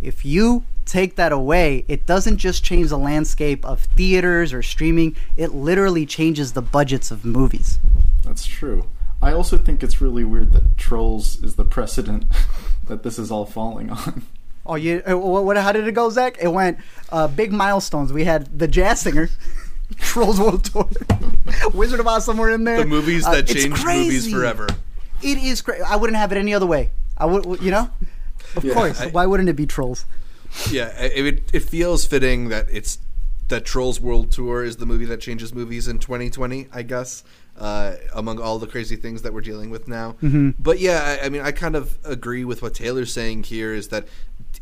If 0.00 0.24
you 0.24 0.64
take 0.86 1.16
that 1.16 1.30
away, 1.30 1.84
it 1.88 2.06
doesn't 2.06 2.38
just 2.38 2.64
change 2.64 2.88
the 2.88 2.98
landscape 2.98 3.64
of 3.64 3.80
theaters 3.80 4.52
or 4.52 4.62
streaming, 4.62 5.14
it 5.36 5.54
literally 5.54 6.04
changes 6.04 6.52
the 6.52 6.62
budgets 6.62 7.10
of 7.10 7.24
movies. 7.24 7.78
That's 8.24 8.46
true. 8.46 8.86
I 9.22 9.32
also 9.32 9.58
think 9.58 9.82
it's 9.82 10.00
really 10.00 10.24
weird 10.24 10.52
that 10.52 10.76
Trolls 10.78 11.42
is 11.42 11.54
the 11.54 11.64
precedent 11.64 12.24
that 12.86 13.02
this 13.02 13.18
is 13.18 13.30
all 13.30 13.46
falling 13.46 13.90
on. 13.90 14.22
Oh, 14.66 14.74
you 14.74 15.02
uh, 15.08 15.16
what, 15.16 15.44
what? 15.44 15.56
How 15.56 15.72
did 15.72 15.86
it 15.86 15.92
go, 15.92 16.10
Zach? 16.10 16.36
It 16.40 16.48
went 16.48 16.78
uh, 17.10 17.28
big 17.28 17.52
milestones. 17.52 18.12
We 18.12 18.24
had 18.24 18.58
the 18.58 18.68
Jazz 18.68 19.00
Singer, 19.00 19.30
Trolls 19.98 20.38
World 20.40 20.64
Tour, 20.64 20.88
Wizard 21.74 22.00
of 22.00 22.06
Oz 22.06 22.24
somewhere 22.24 22.50
in 22.50 22.64
there. 22.64 22.78
The 22.78 22.86
movies 22.86 23.26
Uh, 23.26 23.32
that 23.32 23.50
it's 23.50 23.52
changed 23.54 23.84
movies 23.84 24.30
forever. 24.30 24.68
It 25.22 25.38
is 25.38 25.60
crazy. 25.62 25.82
I 25.82 25.96
wouldn't 25.96 26.16
have 26.16 26.32
it 26.32 26.38
any 26.38 26.54
other 26.54 26.66
way. 26.66 26.90
I 27.16 27.26
would, 27.26 27.60
you 27.62 27.70
know. 27.70 27.90
Of 28.56 28.64
Yeah, 28.64 28.74
course. 28.74 29.00
I- 29.00 29.08
Why 29.08 29.26
wouldn't 29.26 29.48
it 29.48 29.54
be 29.56 29.66
Trolls? 29.66 30.04
Yeah, 30.70 30.88
it, 31.00 31.26
it 31.26 31.42
it 31.52 31.60
feels 31.60 32.04
fitting 32.06 32.48
that 32.48 32.66
it's 32.72 32.98
that 33.48 33.64
Trolls 33.64 34.00
World 34.00 34.30
Tour 34.32 34.64
is 34.64 34.76
the 34.78 34.86
movie 34.86 35.04
that 35.06 35.20
changes 35.20 35.54
movies 35.54 35.86
in 35.86 35.98
2020. 35.98 36.68
I 36.72 36.82
guess 36.82 37.22
uh, 37.58 37.94
among 38.14 38.40
all 38.40 38.58
the 38.58 38.66
crazy 38.66 38.96
things 38.96 39.22
that 39.22 39.32
we're 39.34 39.40
dealing 39.42 39.70
with 39.70 39.86
now. 39.86 40.16
Mhm. 40.22 40.54
But 40.58 40.80
yeah, 40.80 41.18
I, 41.22 41.26
I 41.26 41.28
mean, 41.28 41.42
I 41.42 41.52
kind 41.52 41.76
of 41.76 41.98
agree 42.04 42.44
with 42.44 42.62
what 42.62 42.74
Taylor's 42.74 43.12
saying 43.12 43.44
here. 43.44 43.72
Is 43.74 43.88
that 43.88 44.06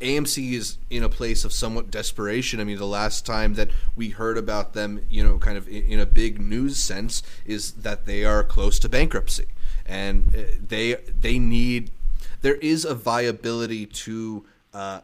AMC 0.00 0.52
is 0.52 0.78
in 0.90 1.02
a 1.02 1.08
place 1.08 1.44
of 1.44 1.52
somewhat 1.52 1.90
desperation. 1.90 2.60
I 2.60 2.64
mean, 2.64 2.78
the 2.78 2.86
last 2.86 3.26
time 3.26 3.54
that 3.54 3.70
we 3.96 4.10
heard 4.10 4.38
about 4.38 4.72
them, 4.72 5.04
you 5.10 5.24
know, 5.24 5.38
kind 5.38 5.58
of 5.58 5.68
in, 5.68 5.98
a 5.98 6.06
big 6.06 6.40
news 6.40 6.76
sense, 6.76 7.22
is 7.44 7.72
that 7.72 8.06
they 8.06 8.24
are 8.24 8.44
close 8.44 8.78
to 8.80 8.88
bankruptcy, 8.88 9.46
and 9.84 10.34
uh, 10.34 10.42
they 10.66 10.94
they 11.20 11.38
need. 11.38 11.90
There 12.40 12.56
is 12.56 12.84
a 12.84 12.94
viability 12.94 13.86
to 13.86 14.44
uh, 14.72 15.00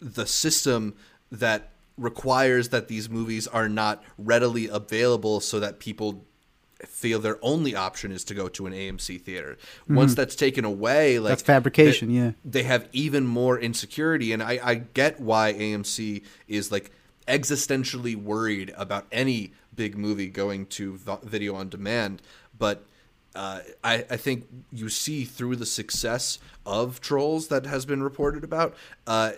the 0.00 0.26
system 0.26 0.94
that 1.30 1.70
requires 1.96 2.70
that 2.70 2.88
these 2.88 3.08
movies 3.08 3.46
are 3.46 3.68
not 3.68 4.02
readily 4.18 4.68
available 4.68 5.40
so 5.40 5.60
that 5.60 5.78
people 5.78 6.24
feel 6.84 7.18
their 7.20 7.38
only 7.42 7.74
option 7.74 8.12
is 8.12 8.24
to 8.24 8.34
go 8.34 8.48
to 8.48 8.66
an 8.66 8.72
AMC 8.72 9.20
theater. 9.22 9.56
Once 9.88 10.14
that's 10.14 10.34
taken 10.34 10.64
away, 10.64 11.18
like 11.18 11.26
Mm-hmm. 11.26 11.32
That's 11.32 11.42
fabrication, 11.42 12.08
they, 12.08 12.14
yeah. 12.14 12.30
they 12.44 12.62
have 12.64 12.88
even 12.92 13.26
more 13.26 13.58
insecurity, 13.58 14.32
and 14.32 14.42
I, 14.42 14.60
I 14.62 14.74
get 14.74 15.20
why 15.20 15.54
AMC 15.54 16.22
is 16.48 16.70
like 16.70 16.90
existentially 17.26 18.14
worried 18.14 18.72
about 18.76 19.06
any 19.10 19.52
big 19.74 19.96
movie 19.96 20.28
going 20.28 20.66
to 20.66 20.98
video 21.22 21.54
on 21.54 21.68
demand, 21.68 22.22
but. 22.58 22.84
Uh, 23.34 23.60
I, 23.84 24.06
I 24.08 24.16
think 24.16 24.46
you 24.72 24.88
see 24.88 25.24
through 25.26 25.56
the 25.56 25.66
success 25.66 26.38
of 26.64 27.02
Trolls 27.02 27.48
that 27.48 27.66
has 27.66 27.84
been 27.84 28.02
reported 28.02 28.44
about. 28.44 28.74
Uh, 29.06 29.32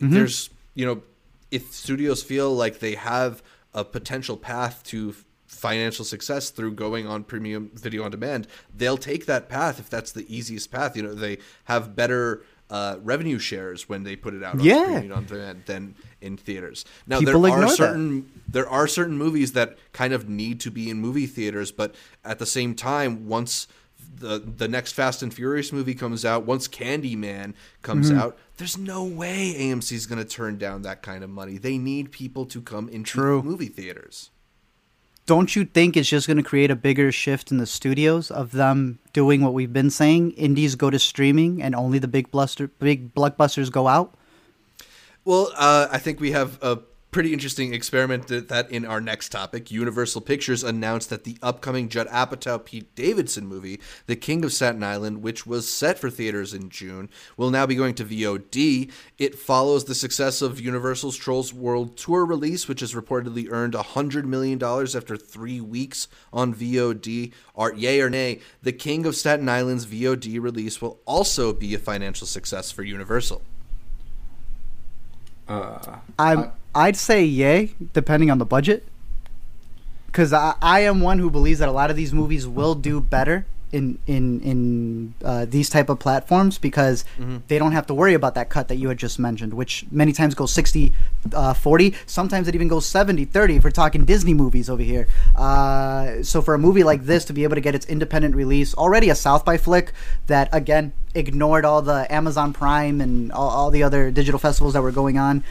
Mm-hmm. 0.00 0.14
There's, 0.14 0.50
you 0.74 0.86
know, 0.86 1.02
if 1.50 1.72
studios 1.74 2.22
feel 2.22 2.54
like 2.54 2.78
they 2.78 2.94
have 2.94 3.42
a 3.74 3.84
potential 3.84 4.36
path 4.36 4.82
to 4.84 5.14
financial 5.60 6.04
success 6.04 6.50
through 6.50 6.72
going 6.72 7.06
on 7.06 7.24
premium 7.24 7.70
video 7.74 8.02
on 8.04 8.10
demand, 8.10 8.46
they'll 8.74 8.96
take 8.96 9.26
that 9.26 9.48
path 9.48 9.78
if 9.78 9.88
that's 9.90 10.12
the 10.12 10.24
easiest 10.34 10.70
path. 10.70 10.96
You 10.96 11.02
know, 11.04 11.14
they 11.14 11.38
have 11.64 11.94
better 11.94 12.42
uh, 12.70 12.96
revenue 13.02 13.38
shares 13.38 13.88
when 13.88 14.04
they 14.04 14.14
put 14.16 14.32
it 14.32 14.42
out 14.44 14.54
on 14.54 14.60
Yeah. 14.60 15.02
on 15.12 15.24
demand 15.26 15.64
than 15.66 15.94
in 16.20 16.36
theaters. 16.36 16.84
Now 17.06 17.18
People 17.18 17.40
there 17.42 17.50
are 17.52 17.54
ignore 17.54 17.68
that. 17.70 17.76
certain 17.76 18.30
there 18.48 18.68
are 18.68 18.86
certain 18.86 19.18
movies 19.18 19.52
that 19.52 19.76
kind 19.92 20.12
of 20.12 20.28
need 20.28 20.60
to 20.60 20.70
be 20.70 20.88
in 20.88 20.98
movie 21.00 21.26
theaters, 21.26 21.72
but 21.72 21.94
at 22.24 22.38
the 22.38 22.46
same 22.46 22.74
time, 22.74 23.26
once 23.28 23.66
the 24.14 24.38
the 24.38 24.68
next 24.68 24.92
Fast 24.92 25.22
and 25.22 25.32
Furious 25.34 25.72
movie 25.72 25.94
comes 25.94 26.24
out, 26.24 26.46
once 26.46 26.68
Candyman 26.68 27.54
comes 27.82 28.08
Mm-hmm. 28.10 28.20
out, 28.20 28.38
there's 28.58 28.78
no 28.78 29.02
way 29.04 29.54
AMC 29.58 29.92
is 29.92 30.06
going 30.06 30.22
to 30.22 30.28
turn 30.28 30.56
down 30.58 30.82
that 30.82 31.02
kind 31.02 31.24
of 31.24 31.30
money. 31.30 31.58
They 31.58 31.76
need 31.78 32.12
people 32.12 32.46
to 32.46 32.60
come 32.62 32.88
into 32.88 33.10
True. 33.12 33.42
movie 33.42 33.66
theaters. 33.68 34.30
Don't 35.26 35.54
you 35.54 35.64
think 35.64 35.96
it's 35.96 36.08
just 36.08 36.26
going 36.26 36.36
to 36.36 36.42
create 36.42 36.70
a 36.70 36.76
bigger 36.76 37.12
shift 37.12 37.50
in 37.50 37.58
the 37.58 37.66
studios 37.66 38.30
of 38.30 38.52
them 38.52 38.98
doing 39.12 39.42
what 39.42 39.54
we've 39.54 39.72
been 39.72 39.90
saying? 39.90 40.32
Indies 40.32 40.74
go 40.74 40.90
to 40.90 40.98
streaming, 40.98 41.62
and 41.62 41.74
only 41.74 41.98
the 41.98 42.08
big 42.08 42.30
bluster, 42.30 42.68
big 42.68 43.14
blockbusters 43.14 43.70
go 43.70 43.86
out. 43.86 44.14
Well, 45.24 45.52
uh, 45.56 45.86
I 45.90 45.98
think 45.98 46.18
we 46.18 46.32
have 46.32 46.58
a 46.62 46.78
pretty 47.10 47.32
interesting 47.32 47.74
experiment 47.74 48.28
that, 48.28 48.48
that 48.48 48.70
in 48.70 48.84
our 48.84 49.00
next 49.00 49.30
topic. 49.30 49.70
Universal 49.70 50.20
Pictures 50.20 50.62
announced 50.62 51.10
that 51.10 51.24
the 51.24 51.36
upcoming 51.42 51.88
Judd 51.88 52.06
Apatow 52.08 52.64
Pete 52.64 52.94
Davidson 52.94 53.46
movie, 53.46 53.80
The 54.06 54.16
King 54.16 54.44
of 54.44 54.52
Staten 54.52 54.84
Island, 54.84 55.22
which 55.22 55.46
was 55.46 55.68
set 55.68 55.98
for 55.98 56.10
theaters 56.10 56.54
in 56.54 56.70
June, 56.70 57.08
will 57.36 57.50
now 57.50 57.66
be 57.66 57.74
going 57.74 57.94
to 57.94 58.04
VOD. 58.04 58.90
It 59.18 59.38
follows 59.38 59.84
the 59.84 59.94
success 59.94 60.40
of 60.40 60.60
Universal's 60.60 61.16
Trolls 61.16 61.52
World 61.52 61.96
Tour 61.96 62.24
release, 62.24 62.68
which 62.68 62.80
has 62.80 62.94
reportedly 62.94 63.50
earned 63.50 63.74
$100 63.74 64.24
million 64.24 64.62
after 64.62 65.16
three 65.16 65.60
weeks 65.60 66.06
on 66.32 66.54
VOD. 66.54 67.32
Are 67.56 67.74
yay 67.74 68.00
or 68.00 68.10
nay, 68.10 68.40
The 68.62 68.72
King 68.72 69.04
of 69.04 69.16
Staten 69.16 69.48
Island's 69.48 69.86
VOD 69.86 70.40
release 70.40 70.80
will 70.80 71.00
also 71.06 71.52
be 71.52 71.74
a 71.74 71.78
financial 71.78 72.26
success 72.26 72.70
for 72.70 72.82
Universal. 72.82 73.42
Uh, 75.48 75.96
I'm, 76.16 76.52
I'd 76.74 76.96
say 76.96 77.24
yay, 77.24 77.74
depending 77.92 78.30
on 78.30 78.38
the 78.38 78.44
budget. 78.44 78.86
Because 80.06 80.32
I, 80.32 80.54
I 80.60 80.80
am 80.80 81.00
one 81.00 81.18
who 81.18 81.30
believes 81.30 81.60
that 81.60 81.68
a 81.68 81.72
lot 81.72 81.90
of 81.90 81.96
these 81.96 82.12
movies 82.12 82.46
will 82.46 82.74
do 82.74 83.00
better 83.00 83.46
in 83.72 83.98
in 84.06 84.40
in 84.40 85.14
uh, 85.24 85.44
these 85.44 85.70
type 85.70 85.88
of 85.88 85.98
platforms 85.98 86.58
because 86.58 87.04
they 87.48 87.58
don't 87.58 87.72
have 87.72 87.86
to 87.86 87.94
worry 87.94 88.14
about 88.14 88.34
that 88.34 88.48
cut 88.48 88.68
that 88.68 88.76
you 88.76 88.88
had 88.88 88.98
just 88.98 89.18
mentioned, 89.18 89.54
which 89.54 89.86
many 89.90 90.12
times 90.12 90.34
goes 90.34 90.52
60, 90.52 90.92
uh, 91.32 91.54
40. 91.54 91.94
Sometimes 92.06 92.48
it 92.48 92.54
even 92.54 92.68
goes 92.68 92.86
70, 92.86 93.26
30 93.26 93.56
if 93.56 93.64
we're 93.64 93.70
talking 93.70 94.04
Disney 94.04 94.34
movies 94.34 94.68
over 94.68 94.82
here. 94.82 95.06
Uh, 95.36 96.22
so 96.22 96.42
for 96.42 96.54
a 96.54 96.58
movie 96.58 96.82
like 96.82 97.04
this 97.04 97.24
to 97.26 97.32
be 97.32 97.44
able 97.44 97.54
to 97.54 97.60
get 97.60 97.74
its 97.74 97.86
independent 97.86 98.34
release, 98.34 98.74
already 98.74 99.10
a 99.10 99.14
South 99.14 99.44
by 99.44 99.56
flick 99.56 99.92
that 100.26 100.48
again 100.52 100.92
ignored 101.14 101.64
all 101.64 101.82
the 101.82 102.12
Amazon 102.12 102.52
Prime 102.52 103.00
and 103.00 103.30
all, 103.32 103.50
all 103.50 103.70
the 103.70 103.82
other 103.82 104.10
digital 104.10 104.38
festivals 104.40 104.74
that 104.74 104.82
were 104.82 104.92
going 104.92 105.18
on. 105.18 105.44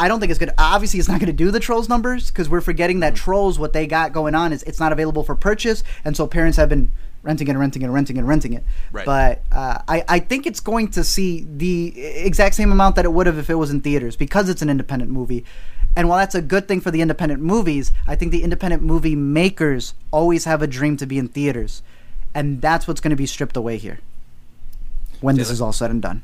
I 0.00 0.08
don't 0.08 0.18
think 0.18 0.30
it's 0.30 0.38
good. 0.38 0.50
Obviously, 0.58 0.98
it's 0.98 1.08
not 1.08 1.20
going 1.20 1.26
to 1.26 1.32
do 1.32 1.50
the 1.50 1.60
Trolls 1.60 1.88
numbers 1.88 2.30
because 2.30 2.48
we're 2.48 2.60
forgetting 2.62 3.00
that 3.00 3.14
Trolls, 3.14 3.58
what 3.58 3.72
they 3.72 3.86
got 3.86 4.12
going 4.12 4.34
on 4.34 4.52
is 4.52 4.62
it's 4.64 4.80
not 4.80 4.92
available 4.92 5.22
for 5.22 5.34
purchase, 5.34 5.84
and 6.04 6.16
so 6.16 6.26
parents 6.26 6.56
have 6.56 6.68
been 6.68 6.90
renting 7.22 7.50
and 7.50 7.60
renting 7.60 7.84
and 7.84 7.92
renting 7.92 8.16
and 8.16 8.26
renting 8.26 8.54
it. 8.54 8.64
Right. 8.92 9.04
But 9.04 9.42
uh, 9.52 9.82
I, 9.86 10.02
I 10.08 10.18
think 10.20 10.46
it's 10.46 10.60
going 10.60 10.88
to 10.92 11.04
see 11.04 11.46
the 11.48 12.00
exact 12.02 12.54
same 12.54 12.72
amount 12.72 12.96
that 12.96 13.04
it 13.04 13.12
would 13.12 13.26
have 13.26 13.36
if 13.38 13.50
it 13.50 13.56
was 13.56 13.70
in 13.70 13.82
theaters 13.82 14.16
because 14.16 14.48
it's 14.48 14.62
an 14.62 14.70
independent 14.70 15.10
movie. 15.10 15.44
And 15.96 16.08
while 16.08 16.18
that's 16.18 16.34
a 16.34 16.40
good 16.40 16.66
thing 16.66 16.80
for 16.80 16.90
the 16.90 17.02
independent 17.02 17.42
movies, 17.42 17.92
I 18.06 18.16
think 18.16 18.32
the 18.32 18.42
independent 18.42 18.82
movie 18.82 19.16
makers 19.16 19.92
always 20.12 20.46
have 20.46 20.62
a 20.62 20.66
dream 20.66 20.96
to 20.96 21.04
be 21.06 21.18
in 21.18 21.28
theaters, 21.28 21.82
and 22.34 22.62
that's 22.62 22.88
what's 22.88 23.00
going 23.02 23.10
to 23.10 23.16
be 23.16 23.26
stripped 23.26 23.56
away 23.56 23.76
here 23.76 23.98
when 25.20 25.36
this 25.36 25.48
Yeah, 25.48 25.52
is 25.54 25.60
all 25.60 25.72
said 25.72 25.90
and 25.90 26.00
done. 26.00 26.22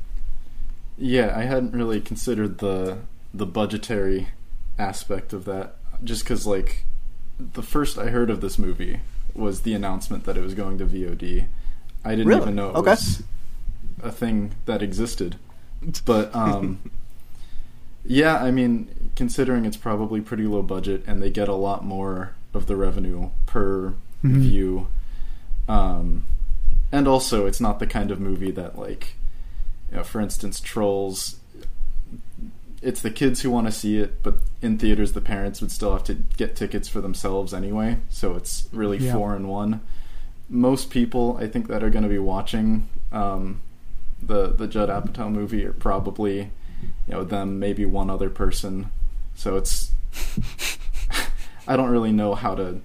yeah, 0.97 1.31
I 1.37 1.43
hadn't 1.43 1.73
really 1.73 2.01
considered 2.01 2.57
the 2.57 2.97
the 3.37 3.45
budgetary 3.45 4.29
aspect 4.77 5.33
of 5.33 5.45
that. 5.45 5.75
Just 6.03 6.23
because, 6.23 6.45
like, 6.45 6.83
the 7.39 7.63
first 7.63 7.97
I 7.97 8.07
heard 8.09 8.29
of 8.29 8.41
this 8.41 8.57
movie 8.59 8.99
was 9.33 9.61
the 9.61 9.73
announcement 9.73 10.25
that 10.25 10.37
it 10.37 10.41
was 10.41 10.53
going 10.53 10.77
to 10.79 10.85
VOD. 10.85 11.47
I 12.03 12.11
didn't 12.11 12.27
Really? 12.27 12.41
even 12.41 12.55
know 12.55 12.69
it 12.69 12.75
Okay. 12.77 12.91
was 12.91 13.23
a 14.01 14.11
thing 14.11 14.51
that 14.65 14.81
existed. 14.81 15.37
But 16.05 16.33
um, 16.35 16.79
yeah, 18.05 18.37
I 18.37 18.51
mean, 18.51 19.11
considering 19.15 19.65
it's 19.65 19.77
probably 19.77 20.21
pretty 20.21 20.45
low 20.45 20.61
budget 20.61 21.03
and 21.07 21.21
they 21.21 21.29
get 21.29 21.47
a 21.47 21.53
lot 21.55 21.83
more 21.85 22.33
of 22.53 22.67
the 22.67 22.75
revenue 22.75 23.29
per 23.45 23.93
Mhm. 24.23 24.39
view, 24.41 24.87
um, 25.67 26.25
and 26.91 27.07
also 27.07 27.45
it's 27.45 27.59
not 27.61 27.79
the 27.79 27.85
kind 27.87 28.09
of 28.11 28.19
movie 28.19 28.51
that 28.51 28.77
like, 28.79 29.15
you 29.91 29.97
know, 29.97 30.03
for 30.03 30.21
instance, 30.21 30.59
Trolls. 30.59 31.37
It's 32.81 33.01
the 33.01 33.09
kids 33.09 33.41
who 33.41 33.49
want 33.49 33.65
to 33.67 33.71
see 33.71 33.97
it, 33.97 34.21
but 34.21 34.35
in 34.61 34.77
theaters, 34.77 35.13
the 35.13 35.21
parents 35.21 35.61
would 35.61 35.71
still 35.71 35.91
have 35.93 36.03
to 36.05 36.13
get 36.13 36.55
tickets 36.55 36.87
for 36.87 37.01
themselves 37.01 37.53
anyway. 37.53 37.97
So 38.09 38.35
it's 38.35 38.67
really 38.71 38.97
Yeah. 38.99 39.13
four 39.13 39.35
in 39.35 39.47
one. 39.47 39.81
Most 40.49 40.89
people, 40.89 41.37
I 41.41 41.47
think, 41.47 41.67
that 41.67 41.83
are 41.83 41.89
going 41.89 42.03
to 42.03 42.09
be 42.09 42.19
watching 42.19 42.87
um, 43.11 43.61
the 44.21 44.47
the 44.47 44.67
Judd 44.67 44.89
Apatow 44.89 45.31
movie 45.31 45.65
are 45.65 45.73
probably, 45.73 46.51
you 47.07 47.13
know, 47.13 47.23
them 47.23 47.57
maybe 47.59 47.85
one 47.85 48.09
other 48.09 48.29
person. 48.29 48.91
So 49.35 49.55
it's, 49.55 49.91
I 51.67 51.75
don't 51.75 51.89
really 51.89 52.11
know 52.11 52.35
how 52.35 52.55
to 52.55 52.79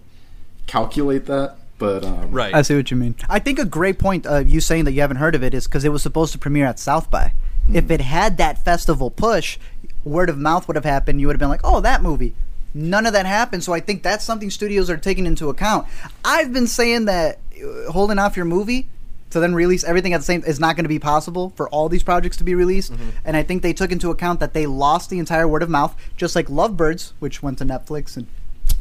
calculate 0.66 1.26
that, 1.26 1.56
but 1.78 2.04
um, 2.04 2.30
Right. 2.32 2.54
I 2.54 2.62
see 2.62 2.74
what 2.76 2.90
you 2.90 2.96
mean. 2.96 3.14
I 3.28 3.38
think 3.38 3.58
a 3.58 3.64
great 3.64 3.98
point 3.98 4.26
uh, 4.26 4.38
you 4.38 4.60
saying 4.60 4.84
that 4.84 4.92
you 4.92 5.00
haven't 5.00 5.18
heard 5.18 5.34
of 5.34 5.42
it 5.42 5.54
is 5.54 5.66
because 5.66 5.84
it 5.84 5.90
was 5.90 6.02
supposed 6.02 6.32
to 6.32 6.38
premiere 6.38 6.66
at 6.66 6.78
South 6.78 7.10
by. 7.10 7.32
If 7.72 7.92
it 7.92 8.00
had 8.00 8.38
that 8.38 8.64
festival 8.64 9.08
push, 9.08 9.56
word 10.04 10.28
of 10.28 10.38
mouth 10.38 10.66
would 10.68 10.76
have 10.76 10.84
happened. 10.84 11.20
You 11.20 11.26
would 11.26 11.34
have 11.34 11.40
been 11.40 11.48
like, 11.48 11.60
"Oh, 11.64 11.80
that 11.80 12.02
movie." 12.02 12.34
None 12.74 13.04
of 13.04 13.12
that 13.12 13.26
happened, 13.26 13.62
so 13.62 13.74
I 13.74 13.80
think 13.80 14.02
that's 14.02 14.24
something 14.24 14.50
studios 14.50 14.88
are 14.88 14.96
taking 14.96 15.26
into 15.26 15.50
account. 15.50 15.86
I've 16.24 16.52
been 16.54 16.66
saying 16.66 17.04
that 17.04 17.38
uh, 17.62 17.92
holding 17.92 18.18
off 18.18 18.34
your 18.34 18.46
movie 18.46 18.88
to 19.32 19.40
then 19.40 19.54
release 19.54 19.82
everything 19.84 20.12
at 20.14 20.18
the 20.18 20.24
same 20.24 20.42
is 20.46 20.60
not 20.60 20.76
going 20.76 20.84
to 20.84 20.88
be 20.90 20.98
possible 20.98 21.52
for 21.56 21.68
all 21.70 21.88
these 21.88 22.02
projects 22.02 22.36
to 22.38 22.44
be 22.44 22.54
released. 22.54 22.92
And 23.24 23.36
I 23.36 23.42
think 23.42 23.62
they 23.62 23.72
took 23.72 23.90
into 23.90 24.10
account 24.10 24.40
that 24.40 24.52
they 24.52 24.66
lost 24.66 25.10
the 25.10 25.18
entire 25.18 25.48
word 25.48 25.62
of 25.62 25.70
mouth, 25.70 25.94
just 26.16 26.36
like 26.36 26.48
Lovebirds, 26.48 27.12
which 27.18 27.42
went 27.42 27.58
to 27.58 27.64
Netflix 27.64 28.16
and 28.16 28.26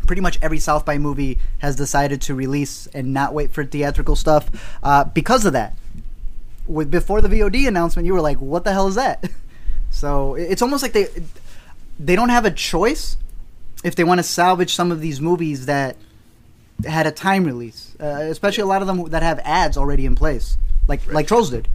pretty 0.06 0.22
much 0.22 0.38
every 0.42 0.60
South 0.60 0.86
by 0.86 0.98
movie 0.98 1.40
has 1.60 1.76
decided 1.76 2.22
to 2.22 2.36
release 2.36 2.88
and 2.88 3.14
not 3.14 3.34
wait 3.34 3.52
for 3.52 3.64
theatrical 3.64 4.16
stuff 4.16 4.78
uh, 4.84 5.06
because 5.06 5.46
of 5.46 5.54
that. 5.54 5.76
With 6.68 6.92
before 6.92 7.22
the 7.22 7.30
VOD 7.30 7.68
announcement, 7.68 8.06
you 8.06 8.14
were 8.14 8.22
like, 8.22 8.40
"What 8.40 8.64
the 8.64 8.72
hell 8.72 8.88
is 8.88 8.96
that?" 8.96 9.30
So 9.92 10.36
it's 10.36 10.62
almost 10.62 10.82
like 10.84 10.94
they 10.94 11.08
they 12.00 12.16
don't 12.16 12.30
have 12.30 12.46
a 12.46 12.52
choice 12.52 13.18
if 13.84 13.96
they 13.96 14.04
want 14.04 14.20
to 14.20 14.24
salvage 14.24 14.74
some 14.74 14.92
of 14.92 15.00
these 15.02 15.22
movies 15.22 15.68
that 15.68 15.96
had 16.86 17.06
a 17.06 17.12
time 17.12 17.44
release, 17.46 17.96
uh, 18.00 18.06
especially 18.06 18.64
a 18.64 18.66
lot 18.66 18.82
of 18.82 18.88
them 18.88 19.06
that 19.10 19.22
have 19.22 19.40
ads 19.44 19.78
already 19.78 20.06
in 20.06 20.16
place, 20.16 20.58
like 20.88 21.06
like 21.12 21.28
Trolls 21.28 21.50
did. 21.52 21.68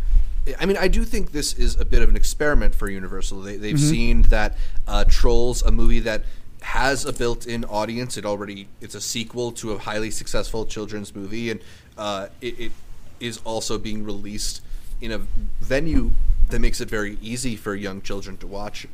I 0.60 0.66
mean, 0.66 0.76
I 0.76 0.86
do 0.88 1.04
think 1.04 1.32
this 1.32 1.52
is 1.54 1.78
a 1.80 1.84
bit 1.84 2.02
of 2.02 2.08
an 2.08 2.16
experiment 2.16 2.72
for 2.74 2.88
Universal. 2.88 3.40
They, 3.42 3.56
they've 3.56 3.74
Mm-hmm. 3.74 3.90
seen 3.90 4.22
that 4.22 4.56
uh, 4.86 5.04
Trolls, 5.08 5.62
a 5.62 5.72
movie 5.72 5.98
that 6.00 6.22
has 6.62 7.04
a 7.04 7.12
built-in 7.12 7.64
audience. 7.64 8.16
It 8.16 8.24
already 8.24 8.68
it's 8.80 8.94
a 8.94 9.00
sequel 9.00 9.52
to 9.52 9.72
a 9.72 9.78
highly 9.78 10.10
successful 10.10 10.64
children's 10.64 11.14
movie, 11.14 11.50
and 11.50 11.60
uh, 11.98 12.28
it, 12.40 12.58
it 12.60 12.72
is 13.20 13.38
also 13.44 13.76
being 13.78 14.04
released 14.04 14.62
in 15.00 15.10
a 15.12 15.18
venue 15.60 16.12
that 16.48 16.60
makes 16.60 16.80
it 16.80 16.88
very 16.88 17.18
easy 17.20 17.56
for 17.56 17.74
young 17.74 18.00
children 18.00 18.36
to 18.38 18.46
watch. 18.46 18.86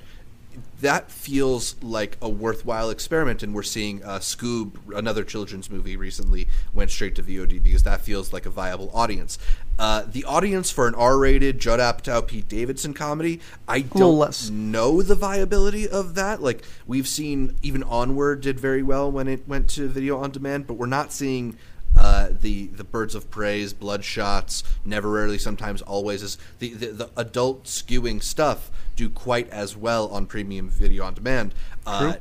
That 0.83 1.11
feels 1.11 1.77
like 1.83 2.19
a 2.21 2.29
worthwhile 2.29 2.91
experiment, 2.91 3.43
and 3.43 3.55
we're 3.55 3.63
seeing 3.63 4.03
uh, 4.05 4.19
Scoob, 4.19 4.73
another 4.95 5.25
children's 5.25 5.71
movie, 5.71 5.97
recently 5.97 6.47
went 6.75 6.91
straight 6.91 7.15
to 7.15 7.23
VOD 7.23 7.63
because 7.63 7.85
that 7.85 8.03
feels 8.03 8.33
like 8.33 8.45
a 8.45 8.51
viable 8.51 8.91
audience. 8.93 9.39
Uh, 9.79 10.03
the 10.07 10.25
audience 10.25 10.71
for 10.71 10.87
an 10.87 10.95
R-rated 10.95 11.59
Judd 11.59 11.81
Apatow, 11.81 12.27
Pete 12.27 12.49
Davidson 12.49 12.93
comedy, 12.93 13.41
I 13.67 13.81
don't 13.81 14.51
know 14.51 15.01
the 15.01 15.15
viability 15.15 15.89
of 15.89 16.17
that. 16.17 16.43
Like 16.43 16.65
we've 16.87 17.09
seen, 17.09 17.57
even 17.63 17.83
Onward 17.85 18.43
did 18.43 18.61
very 18.61 18.83
well 18.83 19.11
when 19.11 19.29
it 19.29 19.49
went 19.49 19.71
to 19.71 19.89
video 19.89 20.19
on 20.19 20.33
demand, 20.33 20.67
but 20.67 20.75
we're 20.75 20.87
not 20.87 21.13
seeing 21.13 21.57
uh, 21.97 22.29
the 22.41 22.67
the 22.69 22.85
Birds 22.85 23.15
of 23.15 23.31
Prey's, 23.31 23.73
Bloodshots, 23.75 24.63
Never 24.85 25.11
Rarely, 25.11 25.39
Sometimes 25.39 25.83
Always 25.83 26.23
is 26.23 26.39
the, 26.59 26.75
the 26.75 26.87
the 26.89 27.11
adult 27.17 27.65
skewing 27.65 28.23
stuff 28.23 28.71
do 28.97 29.09
quite 29.09 29.49
as 29.51 29.77
well 29.77 30.09
on 30.09 30.27
premium 30.27 30.69
video 30.69 31.05
on 31.05 31.15
demand. 31.15 31.55
Uh, 31.87 32.15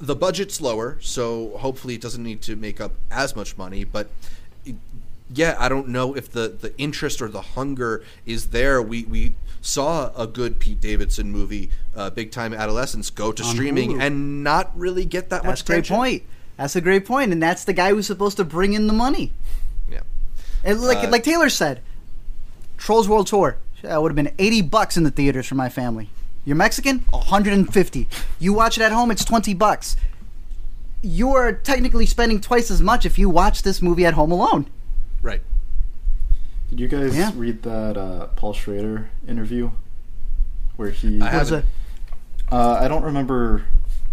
the 0.00 0.16
budget's 0.16 0.60
lower, 0.60 0.96
so 1.00 1.56
hopefully 1.58 1.94
it 1.94 2.00
doesn't 2.00 2.22
need 2.22 2.40
to 2.42 2.56
make 2.56 2.80
up 2.80 2.92
as 3.10 3.36
much 3.36 3.56
money, 3.58 3.84
but 3.84 4.08
yeah, 5.32 5.56
I 5.58 5.68
don't 5.68 5.88
know 5.88 6.14
if 6.14 6.30
the, 6.30 6.48
the 6.48 6.76
interest 6.78 7.20
or 7.22 7.28
the 7.28 7.40
hunger 7.40 8.04
is 8.26 8.48
there. 8.48 8.80
We 8.82 9.04
we 9.04 9.34
saw 9.60 10.12
a 10.14 10.26
good 10.26 10.58
Pete 10.58 10.80
Davidson 10.80 11.30
movie, 11.30 11.70
uh, 11.96 12.10
Big 12.10 12.30
Time 12.30 12.52
Adolescence, 12.52 13.10
go 13.10 13.32
to 13.32 13.42
On 13.42 13.54
streaming 13.54 13.92
Hulu. 13.94 14.02
and 14.02 14.44
not 14.44 14.76
really 14.78 15.04
get 15.04 15.30
that 15.30 15.42
That's 15.42 15.46
much 15.46 15.60
a 15.62 15.64
great 15.64 15.74
attention. 15.78 15.96
point. 15.96 16.22
That's 16.56 16.76
a 16.76 16.80
great 16.80 17.04
point, 17.04 17.32
and 17.32 17.42
that's 17.42 17.64
the 17.64 17.72
guy 17.72 17.90
who's 17.90 18.06
supposed 18.06 18.36
to 18.36 18.44
bring 18.44 18.74
in 18.74 18.86
the 18.86 18.92
money. 18.92 19.32
Yeah, 19.90 20.00
And 20.62 20.80
like 20.80 20.98
Uh, 20.98 21.10
like 21.10 21.24
Taylor 21.24 21.48
said, 21.48 21.80
Trolls 22.76 23.08
World 23.08 23.26
Tour 23.26 23.56
that 23.82 24.00
would 24.00 24.10
have 24.10 24.16
been 24.16 24.32
eighty 24.38 24.62
bucks 24.62 24.96
in 24.96 25.02
the 25.04 25.10
theaters 25.10 25.46
for 25.46 25.56
my 25.56 25.68
family. 25.68 26.10
You're 26.44 26.56
Mexican, 26.56 27.04
hundred 27.12 27.54
and 27.54 27.72
fifty. 27.72 28.08
You 28.38 28.52
watch 28.52 28.78
it 28.78 28.82
at 28.82 28.92
home, 28.92 29.10
it's 29.10 29.24
twenty 29.24 29.54
bucks. 29.54 29.96
You 31.02 31.32
are 31.32 31.52
technically 31.52 32.06
spending 32.06 32.40
twice 32.40 32.70
as 32.70 32.80
much 32.80 33.04
if 33.04 33.18
you 33.18 33.28
watch 33.28 33.62
this 33.62 33.82
movie 33.82 34.06
at 34.06 34.14
home 34.14 34.30
alone. 34.32 34.66
right. 35.22 35.42
Did 36.70 36.80
you 36.80 36.88
guys 36.88 37.16
Yeah. 37.16 37.30
read 37.36 37.62
that 37.62 37.96
uh, 37.96 38.26
Paul 38.36 38.52
Schrader 38.52 39.10
interview 39.28 39.70
where 40.76 40.90
he? 40.90 41.20
I 41.20 41.28
haven't. 41.30 41.66
Uh, 42.50 42.78
I 42.80 42.88
don't 42.88 43.02
remember 43.04 43.64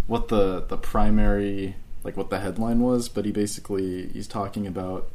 what 0.08 0.28
the 0.28 0.66
the 0.68 0.78
primary 0.78 1.76
like 2.04 2.18
what 2.18 2.30
the 2.30 2.40
headline 2.40 2.80
was, 2.82 3.10
but 3.10 3.26
he 3.26 3.32
basically 3.32 4.08
he's 4.10 4.28
talking 4.28 4.66
about 4.68 5.10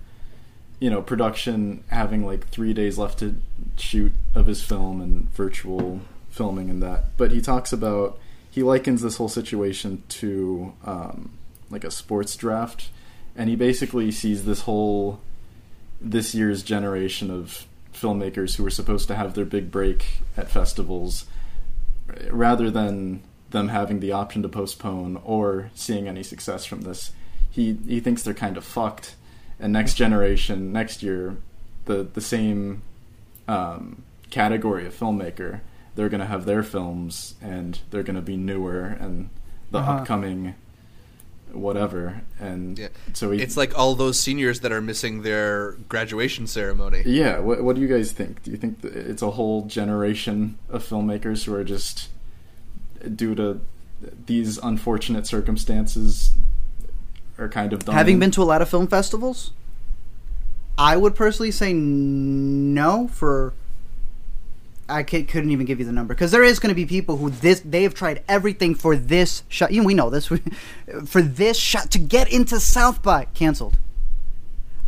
you 0.78 0.90
know 0.90 1.02
production 1.02 1.82
having 1.88 2.24
like 2.24 2.48
three 2.48 2.74
days 2.74 2.98
left 2.98 3.18
to 3.20 3.36
shoot 3.76 4.12
of 4.34 4.46
his 4.46 4.62
film 4.62 5.00
and 5.00 5.30
virtual 5.30 6.00
filming 6.30 6.70
and 6.70 6.82
that. 6.82 7.16
But 7.16 7.32
he 7.32 7.40
talks 7.40 7.72
about 7.72 8.18
he 8.50 8.62
likens 8.62 9.02
this 9.02 9.16
whole 9.16 9.28
situation 9.28 10.02
to 10.08 10.72
um, 10.84 11.32
like 11.70 11.84
a 11.84 11.90
sports 11.90 12.36
draft, 12.36 12.90
and 13.34 13.50
he 13.50 13.56
basically 13.56 14.10
sees 14.10 14.44
this 14.44 14.62
whole 14.62 15.20
this 16.00 16.34
year's 16.34 16.62
generation 16.62 17.30
of 17.30 17.66
filmmakers 17.92 18.56
who 18.56 18.66
are 18.66 18.70
supposed 18.70 19.08
to 19.08 19.14
have 19.14 19.34
their 19.34 19.44
big 19.46 19.70
break 19.70 20.18
at 20.36 20.50
festivals 20.50 21.24
rather 22.30 22.70
than 22.70 23.22
them 23.50 23.68
having 23.68 24.00
the 24.00 24.12
option 24.12 24.42
to 24.42 24.48
postpone 24.48 25.20
or 25.24 25.70
seeing 25.74 26.08
any 26.08 26.22
success 26.22 26.64
from 26.64 26.82
this, 26.82 27.12
he 27.50 27.76
he 27.86 28.00
thinks 28.00 28.22
they're 28.22 28.34
kind 28.34 28.56
of 28.56 28.64
fucked. 28.64 29.14
And 29.60 29.72
next 29.72 29.94
generation, 29.94 30.72
next 30.72 31.02
year, 31.02 31.36
the 31.86 32.02
the 32.02 32.20
same 32.20 32.82
um, 33.48 34.02
category 34.30 34.86
of 34.86 34.94
filmmaker, 34.98 35.60
they're 35.94 36.08
going 36.08 36.20
to 36.20 36.26
have 36.26 36.44
their 36.44 36.62
films 36.62 37.34
and 37.40 37.78
they're 37.90 38.02
going 38.02 38.16
to 38.16 38.22
be 38.22 38.36
newer 38.36 38.84
and 39.00 39.30
the 39.70 39.78
Uh-huh. 39.78 39.92
upcoming 39.92 40.54
whatever. 41.52 42.22
And 42.40 42.78
Yeah. 42.78 42.88
so 43.14 43.30
he, 43.30 43.40
It's 43.40 43.56
like 43.56 43.76
all 43.78 43.94
those 43.94 44.18
seniors 44.20 44.60
that 44.60 44.72
are 44.72 44.82
missing 44.82 45.22
their 45.22 45.72
graduation 45.88 46.46
ceremony. 46.46 47.02
yeah. 47.06 47.38
What, 47.38 47.62
what 47.62 47.76
do 47.76 47.82
you 47.82 47.88
guys 47.88 48.12
think? 48.12 48.42
Do 48.42 48.50
you 48.50 48.56
think 48.56 48.80
that 48.82 48.94
it's 48.94 49.22
a 49.22 49.30
whole 49.30 49.64
generation 49.66 50.58
of 50.68 50.86
filmmakers 50.86 51.44
who 51.44 51.54
are 51.54 51.64
just 51.64 52.08
due 53.14 53.34
to 53.34 53.60
these 54.26 54.58
unfortunate 54.58 55.26
circumstances 55.26 56.32
are 57.38 57.48
kind 57.48 57.72
of 57.72 57.84
done 57.84 57.94
Having 57.94 58.18
been 58.18 58.30
to 58.32 58.42
a 58.42 58.44
lot 58.44 58.62
of 58.62 58.68
film 58.68 58.86
festivals, 58.86 59.52
I 60.78 60.96
would 60.96 61.14
personally 61.14 61.50
say 61.50 61.72
no 61.72 63.08
for. 63.08 63.54
I 64.88 65.02
couldn't 65.02 65.50
even 65.50 65.66
give 65.66 65.80
you 65.80 65.84
the 65.84 65.90
number 65.90 66.14
because 66.14 66.30
there 66.30 66.44
is 66.44 66.60
going 66.60 66.68
to 66.68 66.74
be 66.74 66.86
people 66.86 67.16
who 67.16 67.28
this 67.28 67.58
they 67.60 67.82
have 67.82 67.92
tried 67.92 68.22
everything 68.28 68.74
for 68.76 68.94
this 68.94 69.42
shot. 69.48 69.72
You 69.72 69.80
know, 69.80 69.86
we 69.86 69.94
know 69.94 70.10
this 70.10 70.26
for 71.06 71.22
this 71.22 71.58
shot 71.58 71.90
to 71.90 71.98
get 71.98 72.32
into 72.32 72.60
South 72.60 73.02
by 73.02 73.24
canceled. 73.34 73.78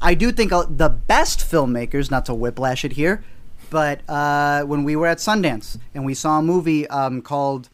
I 0.00 0.14
do 0.14 0.30
think 0.30 0.52
uh, 0.52 0.66
the 0.68 0.88
best 0.88 1.40
filmmakers, 1.40 2.12
not 2.12 2.26
to 2.26 2.34
whiplash 2.34 2.84
it 2.84 2.92
here, 2.92 3.24
but 3.70 4.08
uh, 4.08 4.62
when 4.62 4.84
we 4.84 4.94
were 4.94 5.08
at 5.08 5.18
Sundance 5.18 5.78
and 5.94 6.04
we 6.04 6.14
saw 6.14 6.38
a 6.38 6.42
movie 6.42 6.86
um, 6.86 7.20
called 7.20 7.68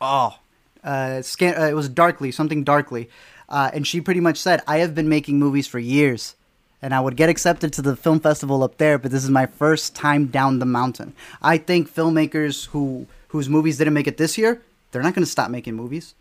oh, 0.00 0.38
uh, 0.84 1.22
scan- 1.22 1.60
uh, 1.60 1.66
it 1.66 1.74
was 1.74 1.88
Darkly, 1.88 2.32
something 2.32 2.64
Darkly, 2.64 3.08
uh, 3.48 3.70
and 3.72 3.86
she 3.86 4.00
pretty 4.00 4.20
much 4.20 4.38
said, 4.38 4.62
"I 4.66 4.78
have 4.78 4.94
been 4.94 5.08
making 5.08 5.38
movies 5.38 5.66
for 5.66 5.78
years, 5.78 6.34
and 6.80 6.94
I 6.94 7.00
would 7.00 7.16
get 7.16 7.28
accepted 7.28 7.72
to 7.74 7.82
the 7.82 7.96
film 7.96 8.20
festival 8.20 8.62
up 8.62 8.78
there, 8.78 8.98
but 8.98 9.10
this 9.10 9.24
is 9.24 9.30
my 9.30 9.46
first 9.46 9.94
time 9.94 10.26
down 10.26 10.58
the 10.58 10.66
mountain." 10.66 11.14
I 11.42 11.58
think 11.58 11.92
filmmakers 11.92 12.66
who 12.66 13.06
whose 13.28 13.48
movies 13.48 13.78
didn't 13.78 13.94
make 13.94 14.06
it 14.06 14.16
this 14.16 14.38
year, 14.38 14.62
they're 14.90 15.02
not 15.02 15.14
going 15.14 15.24
to 15.24 15.30
stop 15.30 15.50
making 15.50 15.74
movies. 15.74 16.14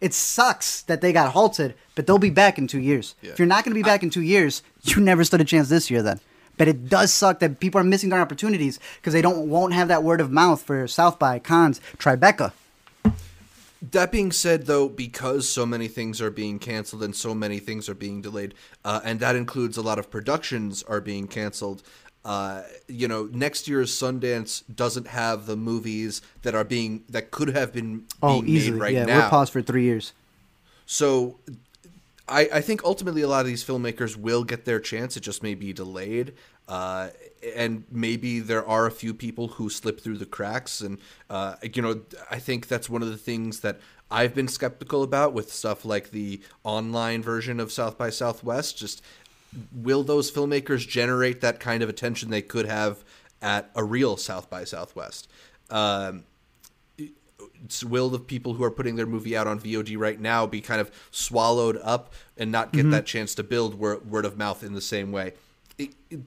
It 0.00 0.14
sucks 0.14 0.82
that 0.82 1.00
they 1.00 1.12
got 1.12 1.32
halted, 1.32 1.74
but 1.94 2.06
they'll 2.06 2.18
be 2.18 2.30
back 2.30 2.58
in 2.58 2.66
two 2.66 2.80
years. 2.80 3.14
Yeah. 3.22 3.30
If 3.30 3.38
you're 3.38 3.46
not 3.46 3.64
going 3.64 3.72
to 3.72 3.78
be 3.78 3.84
back 3.84 4.02
in 4.02 4.10
two 4.10 4.22
years, 4.22 4.62
you 4.82 5.00
never 5.00 5.22
stood 5.22 5.40
a 5.40 5.44
chance 5.44 5.68
this 5.68 5.90
year 5.90 6.02
then. 6.02 6.18
But 6.58 6.68
it 6.68 6.88
does 6.88 7.12
suck 7.12 7.38
that 7.38 7.60
people 7.60 7.80
are 7.80 7.84
missing 7.84 8.10
their 8.10 8.20
opportunities 8.20 8.78
because 8.96 9.12
they 9.12 9.22
don't 9.22 9.48
won't 9.48 9.74
have 9.74 9.88
that 9.88 10.02
word 10.02 10.20
of 10.20 10.30
mouth 10.30 10.62
for 10.62 10.86
South 10.88 11.18
by 11.18 11.38
Cons 11.38 11.80
Tribeca. 11.98 12.52
That 13.90 14.12
being 14.12 14.30
said, 14.30 14.66
though, 14.66 14.88
because 14.88 15.48
so 15.48 15.66
many 15.66 15.88
things 15.88 16.20
are 16.20 16.30
being 16.30 16.60
canceled 16.60 17.02
and 17.02 17.16
so 17.16 17.34
many 17.34 17.58
things 17.58 17.88
are 17.88 17.94
being 17.96 18.22
delayed, 18.22 18.54
uh, 18.84 19.00
and 19.04 19.18
that 19.18 19.34
includes 19.34 19.76
a 19.76 19.82
lot 19.82 19.98
of 19.98 20.08
productions 20.08 20.84
are 20.84 21.00
being 21.00 21.26
canceled. 21.26 21.82
Uh, 22.24 22.62
you 22.86 23.08
know, 23.08 23.28
next 23.32 23.66
year's 23.66 23.90
Sundance 23.92 24.62
doesn't 24.72 25.08
have 25.08 25.46
the 25.46 25.56
movies 25.56 26.22
that 26.42 26.54
are 26.54 26.62
being 26.62 27.02
that 27.08 27.32
could 27.32 27.48
have 27.48 27.72
been 27.72 28.04
Oh, 28.22 28.40
being 28.40 28.56
easily. 28.56 28.72
made 28.74 28.80
right 28.80 28.94
yeah, 28.94 29.04
now. 29.04 29.24
we're 29.24 29.30
paused 29.30 29.52
for 29.52 29.60
three 29.60 29.82
years. 29.82 30.12
So 30.86 31.40
I, 32.28 32.48
I 32.54 32.60
think 32.60 32.84
ultimately 32.84 33.22
a 33.22 33.28
lot 33.28 33.40
of 33.40 33.46
these 33.46 33.64
filmmakers 33.64 34.16
will 34.16 34.44
get 34.44 34.64
their 34.64 34.78
chance. 34.78 35.16
It 35.16 35.20
just 35.24 35.42
may 35.42 35.56
be 35.56 35.72
delayed. 35.72 36.34
Uh, 36.68 37.08
and 37.56 37.84
maybe 37.90 38.38
there 38.40 38.66
are 38.66 38.86
a 38.86 38.90
few 38.90 39.12
people 39.12 39.48
who 39.48 39.68
slip 39.68 40.00
through 40.00 40.16
the 40.18 40.26
cracks. 40.26 40.80
And, 40.80 40.98
uh, 41.28 41.56
you 41.74 41.82
know, 41.82 42.02
I 42.30 42.38
think 42.38 42.68
that's 42.68 42.88
one 42.88 43.02
of 43.02 43.08
the 43.08 43.16
things 43.16 43.60
that 43.60 43.80
I've 44.10 44.34
been 44.34 44.48
skeptical 44.48 45.02
about 45.02 45.32
with 45.32 45.52
stuff 45.52 45.84
like 45.84 46.10
the 46.10 46.40
online 46.64 47.22
version 47.22 47.58
of 47.60 47.72
South 47.72 47.98
by 47.98 48.10
Southwest. 48.10 48.78
Just 48.78 49.02
will 49.74 50.02
those 50.02 50.30
filmmakers 50.30 50.86
generate 50.88 51.40
that 51.40 51.60
kind 51.60 51.82
of 51.82 51.88
attention 51.88 52.30
they 52.30 52.42
could 52.42 52.66
have 52.66 53.04
at 53.40 53.70
a 53.74 53.82
real 53.82 54.16
South 54.16 54.48
by 54.48 54.64
Southwest? 54.64 55.28
Um, 55.70 56.24
will 57.86 58.08
the 58.08 58.18
people 58.18 58.54
who 58.54 58.64
are 58.64 58.70
putting 58.70 58.96
their 58.96 59.06
movie 59.06 59.36
out 59.36 59.46
on 59.46 59.60
VOD 59.60 59.96
right 59.98 60.20
now 60.20 60.46
be 60.46 60.60
kind 60.60 60.80
of 60.80 60.90
swallowed 61.10 61.78
up 61.82 62.12
and 62.36 62.50
not 62.52 62.72
get 62.72 62.90
that 62.90 63.06
chance 63.06 63.34
to 63.36 63.42
build 63.42 63.74
word, 63.74 64.08
word 64.10 64.24
of 64.24 64.36
mouth 64.36 64.62
in 64.62 64.74
the 64.74 64.80
same 64.80 65.12
way? 65.12 65.32
It, 65.78 65.90
it- 66.10 66.20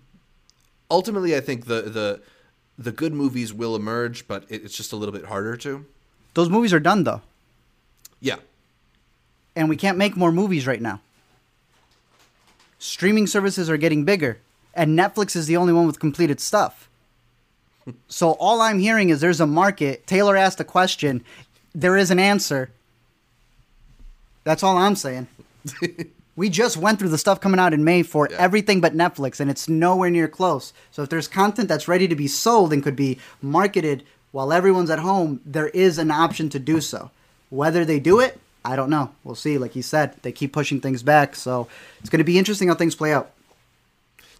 ultimately, 0.90 1.36
I 1.36 1.40
think 1.40 1.66
the 1.66 1.82
the 1.84 2.22
the 2.78 2.92
good 2.92 3.14
movies 3.14 3.54
will 3.54 3.76
emerge, 3.76 4.28
but 4.28 4.44
it, 4.50 4.64
it's 4.64 4.76
just 4.76 4.92
a 4.94 4.96
little 4.96 5.14
bit 5.14 5.26
harder 5.26 5.56
to. 5.58 5.86
Those 6.34 6.50
movies 6.50 6.74
are 6.74 6.80
done 6.80 7.04
though, 7.04 7.22
Yeah, 8.20 8.38
and 9.56 9.70
we 9.70 9.78
can't 9.78 9.98
make 9.98 10.18
more 10.18 10.32
movies 10.32 10.68
right 10.68 10.82
now. 10.82 11.02
Streaming 12.80 13.26
services 13.28 13.70
are 13.70 13.78
getting 13.78 14.04
bigger, 14.04 14.40
and 14.74 14.98
Netflix 14.98 15.36
is 15.36 15.48
the 15.48 15.58
only 15.58 15.74
one 15.74 15.88
with 15.88 16.00
completed 16.00 16.40
stuff. 16.40 16.90
so 18.08 18.32
all 18.32 18.62
I'm 18.62 18.80
hearing 18.80 19.10
is 19.10 19.22
there's 19.22 19.42
a 19.42 19.48
market. 19.48 20.06
Taylor 20.08 20.36
asked 20.36 20.60
a 20.60 20.66
question, 20.66 21.24
there 21.74 21.98
is 21.98 22.12
an 22.12 22.20
answer. 22.20 22.72
That's 24.44 24.64
all 24.64 24.78
I'm 24.78 24.96
saying. 24.96 25.28
we 26.36 26.50
just 26.50 26.78
went 26.78 27.00
through 27.00 27.10
the 27.10 27.18
stuff 27.18 27.40
coming 27.40 27.60
out 27.60 27.74
in 27.74 27.84
May 27.84 28.04
for 28.04 28.28
Yeah. 28.30 28.38
everything 28.38 28.82
but 28.82 28.96
Netflix, 28.96 29.40
and 29.40 29.50
it's 29.50 29.70
nowhere 29.70 30.10
near 30.10 30.28
close. 30.28 30.74
So 30.92 31.02
if 31.04 31.10
there's 31.10 31.28
content 31.28 31.68
that's 31.70 31.88
ready 31.88 32.08
to 32.08 32.16
be 32.16 32.28
sold 32.28 32.74
and 32.74 32.84
could 32.84 32.96
be 32.96 33.18
marketed 33.42 34.04
while 34.32 34.52
everyone's 34.52 34.90
at 34.90 35.00
home, 35.00 35.40
there 35.46 35.70
is 35.70 35.98
an 35.98 36.12
option 36.12 36.50
to 36.50 36.60
do 36.60 36.82
so. 36.82 37.12
Whether 37.50 37.86
they 37.86 38.00
do 38.00 38.20
it, 38.20 38.40
I 38.66 38.76
don't 38.76 38.90
know. 38.90 39.12
We'll 39.24 39.36
see. 39.36 39.58
Like 39.58 39.72
he 39.74 39.82
said, 39.82 40.16
they 40.24 40.32
keep 40.32 40.52
pushing 40.52 40.82
things 40.82 41.04
back, 41.04 41.36
so 41.36 41.68
it's 42.02 42.10
going 42.10 42.18
to 42.20 42.24
be 42.26 42.38
interesting 42.38 42.68
how 42.68 42.76
things 42.76 42.96
play 42.96 43.14
out. 43.14 43.32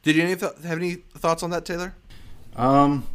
did 0.04 0.16
you 0.16 0.24
any 0.24 0.36
th- 0.36 0.52
have 0.66 0.78
any 0.78 0.96
thoughts 1.18 1.44
on 1.44 1.50
that, 1.52 1.64
Taylor? 1.66 1.94
Um, 2.56 3.06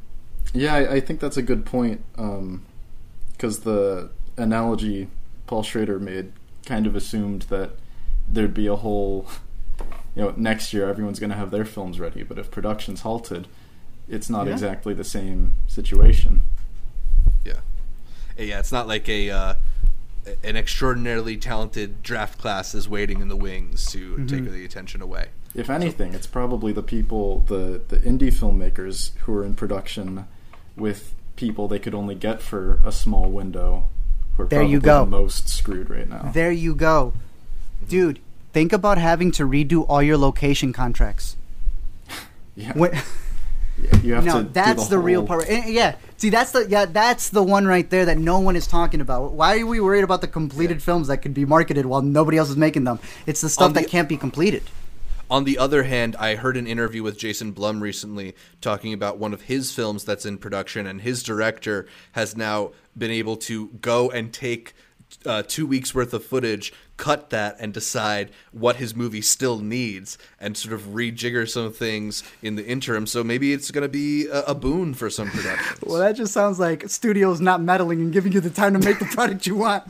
yeah, 0.55 0.74
I, 0.74 0.95
I 0.95 1.01
think 1.01 1.20
that's 1.20 1.37
a 1.37 1.43
good 1.43 1.64
point. 1.66 2.01
Because 3.33 3.61
the 3.61 4.11
analogy 4.37 5.09
Paul 5.47 5.62
Schrader 5.62 5.99
made 5.99 6.33
kind 6.66 6.87
of 6.87 6.95
assumed 6.97 7.43
that 7.43 7.70
there'd 8.31 8.55
be 8.55 8.66
a 8.66 8.76
whole, 8.76 9.26
you 10.14 10.22
know, 10.22 10.35
next 10.37 10.72
year 10.72 10.89
everyone's 10.89 11.18
going 11.18 11.31
to 11.31 11.37
have 11.37 11.51
their 11.51 11.64
films 11.64 11.99
ready. 12.01 12.22
But 12.22 12.39
if 12.39 12.51
production's 12.51 13.01
halted, 13.03 13.49
it's 14.09 14.28
not 14.31 14.47
Yeah. 14.47 14.53
exactly 14.53 14.95
the 14.95 15.05
same 15.05 15.53
situation. 15.66 16.43
Yeah, 17.45 17.61
yeah. 18.39 18.59
It's 18.59 18.72
not 18.72 18.87
like 18.89 19.09
a 19.09 19.31
uh, 19.31 19.55
an 20.45 20.57
extraordinarily 20.57 21.37
talented 21.37 22.03
draft 22.03 22.39
class 22.39 22.74
is 22.74 22.89
waiting 22.89 23.20
in 23.20 23.28
the 23.28 23.37
wings 23.37 23.87
to 23.93 24.26
take 24.26 24.45
the 24.51 24.64
attention 24.64 25.01
away. 25.01 25.28
If 25.55 25.68
anything, 25.70 26.14
it's 26.14 26.26
probably 26.28 26.72
the 26.72 26.83
people, 26.83 27.41
the 27.41 27.81
the 27.89 27.97
indie 27.99 28.33
filmmakers 28.33 29.16
who 29.18 29.35
are 29.35 29.45
in 29.45 29.55
production 29.55 30.26
with 30.76 31.14
people 31.37 31.66
they 31.68 31.78
could 31.78 31.95
only 31.95 32.14
get 32.14 32.43
for 32.43 32.78
a 32.85 32.93
small 32.93 33.31
window. 33.31 33.89
Who 34.37 34.45
are 34.45 34.47
There 34.47 34.62
you 34.62 34.81
probably 34.81 34.87
go. 34.87 35.05
the 35.05 35.22
most 35.22 35.49
screwed 35.49 35.89
right 35.91 36.09
now. 36.09 36.31
There 36.35 36.53
you 36.53 36.74
go, 36.74 37.14
dude. 37.89 38.20
Think 38.53 38.72
about 38.72 38.99
having 38.99 39.31
to 39.33 39.45
redo 39.45 39.87
all 39.89 40.03
your 40.03 40.16
location 40.18 40.72
contracts. 40.72 41.37
yeah, 42.57 42.72
When, 42.72 42.93
yeah, 43.83 43.97
you 44.03 44.14
have 44.14 44.24
no, 44.24 44.39
to. 44.39 44.43
do 44.45 44.51
that's 44.53 44.89
the, 44.89 44.99
real 44.99 45.24
part. 45.24 45.49
And, 45.49 45.72
yeah, 45.72 45.95
see, 46.16 46.31
that's 46.31 46.51
the 46.51 46.66
yeah, 46.68 46.85
that's 46.87 47.28
the 47.31 47.43
one 47.45 47.66
right 47.66 47.89
there 47.89 48.05
that 48.07 48.18
no 48.18 48.41
one 48.41 48.57
is 48.57 48.66
talking 48.66 49.01
about. 49.01 49.33
Why 49.35 49.61
are 49.61 49.66
we 49.66 49.81
worried 49.81 50.03
about 50.03 50.20
the 50.20 50.26
completed 50.28 50.83
films 50.83 51.07
that 51.09 51.18
could 51.18 51.33
be 51.35 51.45
marketed 51.45 51.87
while 51.87 52.03
nobody 52.03 52.39
else 52.39 52.51
is 52.51 52.57
making 52.57 52.85
them? 52.85 52.99
It's 53.26 53.41
the 53.41 53.49
stuff 53.49 53.66
On 53.66 53.72
the- 53.72 53.81
that 53.83 53.89
can't 53.89 54.09
be 54.09 54.16
completed. 54.16 54.64
On 55.31 55.45
the 55.45 55.59
other 55.59 55.85
hand, 55.85 56.16
I 56.18 56.35
heard 56.35 56.57
an 56.57 56.66
interview 56.66 57.05
with 57.05 57.16
Jason 57.16 57.53
Blum 57.53 57.81
recently 57.81 58.35
talking 58.61 58.93
about 58.93 59.18
one 59.18 59.33
of 59.33 59.43
his 59.43 59.70
films 59.72 60.03
that's 60.03 60.26
in 60.26 60.39
production, 60.39 60.89
and 60.89 61.03
his 61.03 61.22
director 61.22 61.87
has 62.12 62.37
now 62.37 62.72
been 62.99 63.12
able 63.12 63.37
to 63.37 63.68
go 63.81 64.11
and 64.11 64.33
take 64.33 64.74
uh, 65.26 65.42
two 65.46 65.66
weeks 65.66 65.94
worth 65.94 66.12
of 66.14 66.24
footage, 66.24 66.72
cut 66.96 67.30
that, 67.30 67.56
and 67.58 67.72
decide 67.72 68.30
what 68.52 68.76
his 68.76 68.94
movie 68.94 69.22
still 69.22 69.58
needs, 69.58 70.18
and 70.38 70.56
sort 70.56 70.72
of 70.72 70.82
rejigger 70.88 71.48
some 71.48 71.72
things 71.72 72.22
in 72.42 72.56
the 72.56 72.66
interim. 72.66 73.06
So 73.06 73.24
maybe 73.24 73.52
it's 73.52 73.70
going 73.70 73.82
to 73.82 73.88
be 73.88 74.26
a, 74.26 74.42
a 74.42 74.54
boon 74.54 74.94
for 74.94 75.11
some 75.11 75.30
productions. 75.30 75.80
Well, 75.82 75.98
that 75.98 76.12
just 76.12 76.32
sounds 76.32 76.58
like 76.58 76.88
studios 76.88 77.40
not 77.40 77.61
meddling 77.61 78.00
and 78.00 78.12
giving 78.12 78.32
you 78.32 78.40
the 78.40 78.50
time 78.50 78.72
to 78.74 78.78
make 78.78 78.98
the 78.98 79.06
product 79.06 79.46
you 79.46 79.56
want. 79.56 79.84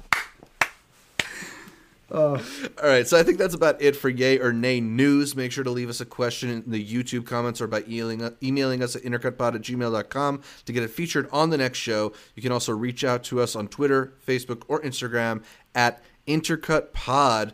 All 2.82 2.88
right, 2.88 3.06
so 3.06 3.16
I 3.16 3.22
think 3.22 3.38
that's 3.38 3.54
about 3.54 3.80
it 3.80 3.94
for 3.94 4.08
yay 4.08 4.38
or 4.38 4.52
nay 4.52 4.80
news. 4.80 5.36
Make 5.36 5.52
sure 5.52 5.64
to 5.64 5.70
leave 5.70 5.88
us 5.88 6.00
a 6.00 6.04
question 6.04 6.50
in 6.50 6.70
the 6.70 6.84
YouTube 6.84 7.24
comments 7.24 7.61
or 7.61 7.66
by 7.66 7.82
emailing, 7.88 8.36
emailing 8.42 8.82
us 8.82 8.96
at 8.96 9.02
intercutpod 9.02 9.54
at 9.54 9.62
gmail.com 9.62 10.42
to 10.64 10.72
get 10.72 10.82
it 10.82 10.90
featured 10.90 11.28
on 11.30 11.50
the 11.50 11.58
next 11.58 11.78
show. 11.78 12.12
You 12.34 12.42
can 12.42 12.52
also 12.52 12.72
reach 12.72 13.04
out 13.04 13.22
to 13.24 13.40
us 13.40 13.54
on 13.54 13.68
Twitter, 13.68 14.14
Facebook, 14.26 14.62
or 14.66 14.80
Instagram 14.82 15.44
at 15.74 16.02
intercutpod. 16.26 17.52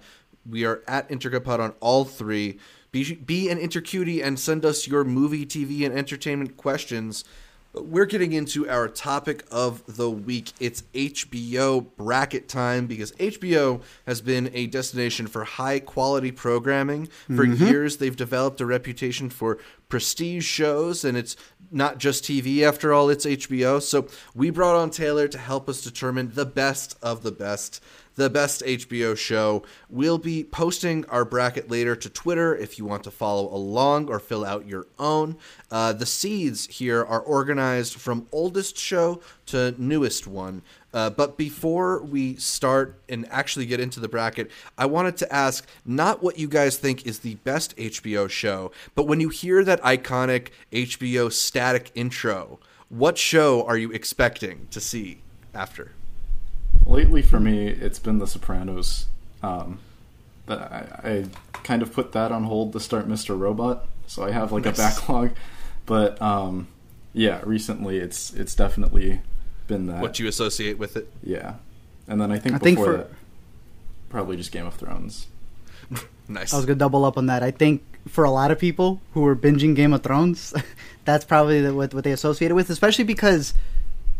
We 0.49 0.65
are 0.65 0.83
at 0.89 1.09
intercutpod 1.11 1.59
on 1.59 1.75
all 1.81 2.05
three. 2.05 2.59
Be, 2.93 3.15
be 3.15 3.51
an 3.51 3.59
intercutie 3.59 4.25
and 4.25 4.39
send 4.39 4.65
us 4.65 4.87
your 4.87 5.05
movie, 5.05 5.45
TV, 5.45 5.85
and 5.85 5.97
entertainment 5.97 6.57
questions. 6.57 7.25
We're 7.79 8.07
getting 8.07 8.33
into 8.33 8.69
our 8.69 8.89
topic 8.89 9.45
of 9.51 9.97
the 9.97 10.11
week. 10.11 10.53
It's 10.61 10.83
HBO 10.95 11.87
bracket 11.97 12.49
time 12.49 12.87
because 12.87 13.13
HBO 13.13 13.83
has 14.07 14.21
been 14.21 14.51
a 14.55 14.67
destination 14.67 15.27
for 15.27 15.45
high 15.45 15.81
quality 15.81 16.33
programming. 16.33 17.09
For 17.27 17.47
mm-hmm. 17.47 17.67
years, 17.67 17.99
they've 17.99 18.17
developed 18.17 18.61
a 18.61 18.67
reputation 18.67 19.29
for 19.29 19.59
prestige 19.89 20.45
shows, 20.45 21.05
and 21.05 21.17
it's 21.17 21.37
not 21.71 21.99
just 21.99 22.25
TV 22.25 22.63
after 22.63 22.93
all, 22.93 23.11
it's 23.11 23.27
HBO. 23.27 23.83
So 23.83 24.09
we 24.35 24.51
brought 24.51 24.77
on 24.77 24.91
Taylor 24.91 25.29
to 25.29 25.39
help 25.39 25.69
us 25.69 25.83
determine 25.83 26.33
the 26.35 26.47
best 26.47 26.97
of 27.03 27.23
the 27.23 27.33
best 27.33 27.83
the 28.17 28.29
best 28.29 28.63
HBO 28.63 29.17
show. 29.17 29.63
We'll 29.89 30.19
be 30.19 30.43
posting 30.43 31.05
our 31.07 31.25
bracket 31.25 31.71
later 31.71 31.95
to 31.95 32.11
Twitter 32.11 32.57
if 32.57 32.79
you 32.79 32.85
want 32.85 33.05
to 33.05 33.11
follow 33.11 33.55
along 33.55 34.09
or 34.09 34.19
fill 34.19 34.45
out 34.45 34.67
your 34.67 34.87
own. 34.99 35.37
Uh, 35.71 35.93
the 35.93 36.07
seeds 36.07 36.67
here 36.67 37.05
are 37.05 37.21
organized 37.21 37.95
from 37.95 38.27
oldest 38.33 38.77
show 38.77 39.21
to 39.47 39.75
newest 39.79 40.27
one. 40.27 40.63
Uh, 40.93 41.11
but 41.11 41.37
before 41.37 42.03
we 42.03 42.37
start 42.37 42.99
and 43.09 43.27
actually 43.31 43.67
get 43.67 43.81
into 43.81 44.01
the 44.01 44.09
bracket, 44.09 44.51
I 44.79 44.87
wanted 44.87 45.19
to 45.19 45.33
ask 45.33 45.67
not 45.85 46.23
what 46.23 46.39
you 46.39 46.49
guys 46.49 46.79
think 46.79 47.07
is 47.07 47.19
the 47.19 47.35
best 47.37 47.77
HBO 47.77 48.31
show, 48.31 48.73
but 48.95 49.07
when 49.07 49.21
you 49.21 49.29
hear 49.29 49.63
that 49.63 49.83
iconic 49.83 50.49
HBO 50.73 51.31
static 51.31 51.93
intro, 51.95 52.59
what 52.89 53.19
show 53.19 53.67
are 53.67 53.77
you 53.77 53.91
expecting 53.93 54.69
to 54.71 54.81
see 54.81 55.21
after? 55.53 55.93
Lately, 56.97 57.21
for 57.23 57.39
me, 57.39 57.69
it's 57.69 57.99
been 57.99 58.19
The 58.19 58.27
Sopranos. 58.27 59.07
Um, 59.43 59.81
but 60.47 60.59
I, 60.61 60.87
I 61.05 61.25
kind 61.63 61.83
of 61.83 61.93
put 61.93 62.13
that 62.13 62.33
on 62.33 62.45
hold 62.45 62.73
to 62.73 62.81
start 62.81 63.07
Mr. 63.07 63.39
Robot, 63.39 63.87
so 64.07 64.25
I 64.25 64.31
have 64.31 64.51
like 64.51 64.65
Nice. 64.65 64.79
a 64.79 64.79
backlog. 64.79 65.31
But 65.85 66.21
um, 66.23 66.69
yeah, 67.13 67.41
recently 67.45 67.99
it's 67.99 68.33
it's 68.33 68.55
definitely 68.55 69.21
been 69.67 69.87
that. 69.87 70.01
What 70.01 70.19
you 70.19 70.27
associate 70.27 70.79
with 70.79 70.97
it? 70.97 71.09
yeah, 71.23 71.57
and 72.09 72.21
then 72.21 72.33
I 72.33 72.39
think 72.39 72.55
I 72.55 72.59
think 72.59 72.79
before 72.79 72.93
for- 72.93 72.99
that, 72.99 73.11
probably 74.09 74.37
just 74.37 74.51
Game 74.53 74.67
of 74.67 74.75
Thrones. 74.75 75.27
Nice. 76.29 76.53
I 76.53 76.57
was 76.57 76.67
gonna 76.67 76.75
double 76.75 77.05
up 77.05 77.17
on 77.19 77.27
that. 77.27 77.45
I 77.45 77.53
think 77.53 77.85
for 78.09 78.25
a 78.25 78.33
lot 78.33 78.51
of 78.51 78.59
people 78.59 79.01
who 79.15 79.21
were 79.21 79.37
binging 79.37 79.77
Game 79.77 79.93
of 79.93 80.03
Thrones, 80.03 80.53
that's 81.05 81.25
probably 81.25 81.61
the, 81.61 81.73
what 81.73 81.95
what 81.95 82.03
they 82.03 82.11
associated 82.11 82.57
with, 82.57 82.69
especially 82.69 83.05
because 83.05 83.55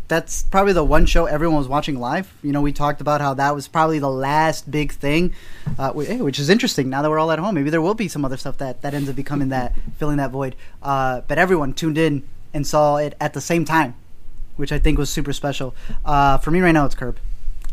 that's 0.09 0.45
probably 0.45 0.73
the 0.73 0.85
one 0.85 1.05
show 1.07 1.27
everyone 1.27 1.57
was 1.59 1.69
watching 1.69 1.99
live. 1.99 2.33
You 2.43 2.53
know, 2.53 2.63
we 2.63 2.73
talked 2.73 3.01
about 3.01 3.21
how 3.21 3.35
that 3.35 3.55
was 3.55 3.67
probably 3.69 3.99
the 3.99 4.11
last 4.11 4.71
big 4.71 4.93
thing, 4.93 5.33
uh, 5.79 5.93
wh- 5.93 6.21
which 6.21 6.39
is 6.39 6.49
interesting. 6.49 6.89
Now 6.89 7.03
that 7.03 7.11
we're 7.11 7.19
all 7.19 7.33
at 7.33 7.39
home, 7.39 7.55
maybe 7.55 7.71
there 7.71 7.83
will 7.83 7.95
be 7.95 8.09
some 8.09 8.25
other 8.25 8.37
stuff 8.37 8.59
that 8.59 8.83
that 8.83 8.95
ends 8.95 9.09
up 9.09 9.17
becoming 9.17 9.49
that 9.49 9.75
filling 9.99 10.19
that 10.19 10.31
void. 10.31 10.55
Uh, 10.83 11.23
but 11.27 11.39
everyone 11.39 11.73
tuned 11.73 11.99
in 11.99 12.23
and 12.55 12.67
saw 12.67 12.97
it 12.97 13.15
at 13.21 13.33
the 13.35 13.41
same 13.41 13.65
time, 13.65 13.95
which 14.57 14.73
I 14.73 14.79
think 14.79 14.99
was 14.99 15.11
super 15.11 15.33
special. 15.33 15.75
Uh, 16.05 16.39
for 16.39 16.51
me 16.51 16.61
right 16.61 16.73
now, 16.73 16.87
it's 16.87 16.95
Curb. 16.95 17.19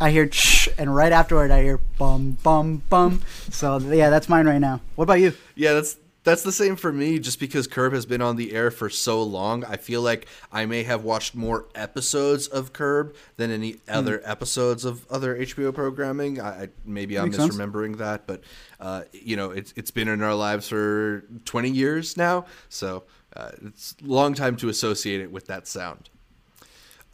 I 0.02 0.10
hear 0.12 0.30
shh, 0.32 0.68
and 0.78 0.94
right 0.94 1.12
afterward 1.12 1.52
I 1.52 1.62
hear 1.62 1.78
bum 1.98 2.38
bum 2.44 2.82
bum. 2.90 3.22
So 3.52 3.78
yeah, 3.78 4.10
that's 4.10 4.28
mine 4.28 4.48
right 4.48 4.60
now. 4.60 4.82
What 4.96 5.04
about 5.04 5.20
you? 5.22 5.34
Yeah, 5.56 5.74
that's 5.74 5.98
that's 6.24 6.43
the 6.43 6.51
same 6.51 6.76
for 6.76 6.91
me. 6.91 7.19
Just 7.19 7.39
because 7.39 7.67
Curb 7.67 7.93
has 7.93 8.05
been 8.05 8.21
on 8.21 8.36
the 8.36 8.53
air 8.53 8.71
for 8.71 8.89
so 8.89 9.21
long, 9.21 9.63
I 9.65 9.78
feel 9.78 10.01
like 10.01 10.28
I 10.51 10.65
may 10.65 10.84
have 10.84 11.03
watched 11.03 11.36
more 11.36 11.67
episodes 11.76 12.47
of 12.47 12.74
Curb 12.74 13.15
than 13.38 13.51
any 13.51 13.78
other 13.88 14.21
episodes 14.24 14.86
of 14.86 15.05
other 15.11 15.36
HBO 15.38 15.74
programming. 15.74 16.41
I, 16.41 16.69
maybe 16.86 17.17
I'm 17.17 17.26
Makes 17.26 17.38
sense. 17.38 17.55
misremembering 17.57 17.97
that, 17.97 18.26
but 18.28 18.41
uh, 18.80 19.03
you 19.11 19.36
know, 19.36 19.51
it's 19.51 19.74
it's 19.76 19.91
been 19.91 20.07
in 20.07 20.21
our 20.21 20.36
lives 20.36 20.67
for 20.69 21.26
20 21.45 21.69
years 21.69 22.17
now, 22.17 22.45
so 22.69 23.03
uh, 23.36 23.51
it's 23.65 23.95
a 24.03 24.07
long 24.07 24.34
time 24.34 24.55
to 24.57 24.69
associate 24.69 25.21
it 25.21 25.32
with 25.32 25.47
that 25.47 25.67
sound. 25.67 26.09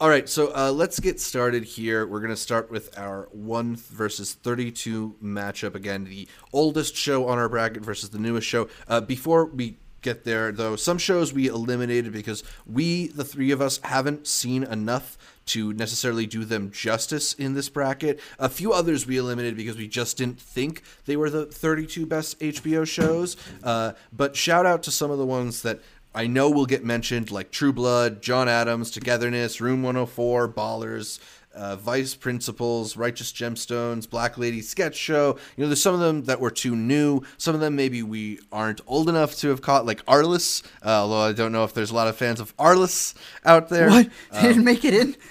All 0.00 0.08
right, 0.08 0.26
so 0.26 0.50
uh, 0.56 0.72
let's 0.72 0.98
get 0.98 1.20
started 1.20 1.62
here. 1.62 2.06
We're 2.06 2.20
going 2.20 2.30
to 2.30 2.36
start 2.36 2.70
with 2.70 2.98
our 2.98 3.28
1 3.32 3.76
versus 3.76 4.32
32 4.32 5.16
matchup. 5.22 5.74
Again, 5.74 6.04
the 6.04 6.26
oldest 6.54 6.96
show 6.96 7.28
on 7.28 7.36
our 7.36 7.50
bracket 7.50 7.84
versus 7.84 8.08
the 8.08 8.18
newest 8.18 8.46
show. 8.46 8.70
Uh, 8.88 9.02
before 9.02 9.44
we 9.44 9.76
get 10.00 10.24
there, 10.24 10.52
though, 10.52 10.74
some 10.74 10.96
shows 10.96 11.34
we 11.34 11.48
eliminated 11.48 12.14
because 12.14 12.42
we, 12.66 13.08
the 13.08 13.24
three 13.24 13.50
of 13.50 13.60
us, 13.60 13.78
haven't 13.84 14.26
seen 14.26 14.64
enough 14.64 15.18
to 15.44 15.74
necessarily 15.74 16.24
do 16.24 16.46
them 16.46 16.70
justice 16.70 17.34
in 17.34 17.52
this 17.52 17.68
bracket. 17.68 18.20
A 18.38 18.48
few 18.48 18.72
others 18.72 19.06
we 19.06 19.18
eliminated 19.18 19.58
because 19.58 19.76
we 19.76 19.86
just 19.86 20.16
didn't 20.16 20.40
think 20.40 20.82
they 21.04 21.16
were 21.16 21.28
the 21.28 21.44
32 21.44 22.06
best 22.06 22.40
HBO 22.40 22.86
shows. 22.86 23.36
Uh, 23.62 23.92
but 24.12 24.34
shout 24.34 24.64
out 24.64 24.82
to 24.84 24.90
some 24.90 25.10
of 25.10 25.18
the 25.18 25.26
ones 25.26 25.60
that 25.60 25.80
I 26.14 26.26
know 26.26 26.50
will 26.50 26.66
get 26.66 26.84
mentioned, 26.84 27.30
like 27.30 27.50
True 27.50 27.72
Blood, 27.72 28.20
John 28.22 28.48
Adams, 28.48 28.90
Togetherness, 28.90 29.60
Room 29.60 29.82
104, 29.82 30.48
Ballers, 30.48 31.20
uh, 31.54 31.76
Vice 31.76 32.14
Principals, 32.14 32.96
Righteous 32.96 33.32
Gemstones, 33.32 34.08
Black 34.08 34.36
Lady 34.38 34.60
Sketch 34.60 34.96
Show. 34.96 35.38
You 35.56 35.64
know, 35.64 35.68
there's 35.68 35.82
some 35.82 35.94
of 35.94 36.00
them 36.00 36.24
that 36.24 36.40
were 36.40 36.50
too 36.50 36.74
new. 36.74 37.22
Some 37.38 37.54
of 37.54 37.60
them 37.60 37.76
maybe 37.76 38.02
we 38.02 38.40
aren't 38.50 38.80
old 38.86 39.08
enough 39.08 39.36
to 39.36 39.48
have 39.48 39.62
caught, 39.62 39.86
like 39.86 40.04
Arliss. 40.06 40.64
Uh, 40.84 40.88
although 40.88 41.20
I 41.20 41.32
don't 41.32 41.52
know 41.52 41.64
if 41.64 41.74
there's 41.74 41.90
a 41.90 41.94
lot 41.94 42.08
of 42.08 42.16
fans 42.16 42.40
of 42.40 42.56
Arliss 42.56 43.14
out 43.44 43.68
there. 43.68 43.88
What? 43.90 44.10
They 44.32 44.42
didn't 44.42 44.64
make 44.64 44.84
it 44.84 44.94
in? 44.94 45.16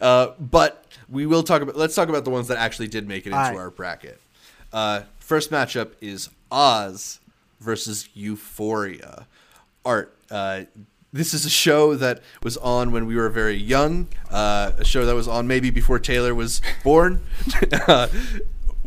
Uh, 0.00 0.32
but 0.40 0.84
we 1.08 1.24
will 1.24 1.44
talk 1.44 1.62
about. 1.62 1.76
Let's 1.76 1.94
talk 1.94 2.08
about 2.08 2.24
the 2.24 2.30
ones 2.30 2.48
that 2.48 2.58
actually 2.58 2.88
did 2.88 3.06
make 3.06 3.26
it 3.26 3.30
into 3.30 3.38
our 3.56 3.70
bracket. 3.70 4.20
Uh, 4.72 5.02
first 5.20 5.52
matchup 5.52 5.92
is 6.00 6.28
Oz 6.50 7.20
versus 7.60 8.08
Euphoria. 8.12 9.28
Art. 9.84 10.16
Uh, 10.30 10.62
this 11.12 11.34
is 11.34 11.44
a 11.44 11.50
show 11.50 11.94
that 11.94 12.20
was 12.42 12.56
on 12.56 12.90
when 12.90 13.06
we 13.06 13.16
were 13.16 13.28
very 13.28 13.56
young. 13.56 14.08
Uh, 14.30 14.72
a 14.78 14.84
show 14.84 15.04
that 15.04 15.14
was 15.14 15.28
on 15.28 15.46
maybe 15.46 15.70
before 15.70 15.98
Taylor 15.98 16.34
was 16.34 16.62
born. 16.82 17.22
uh, 17.86 18.08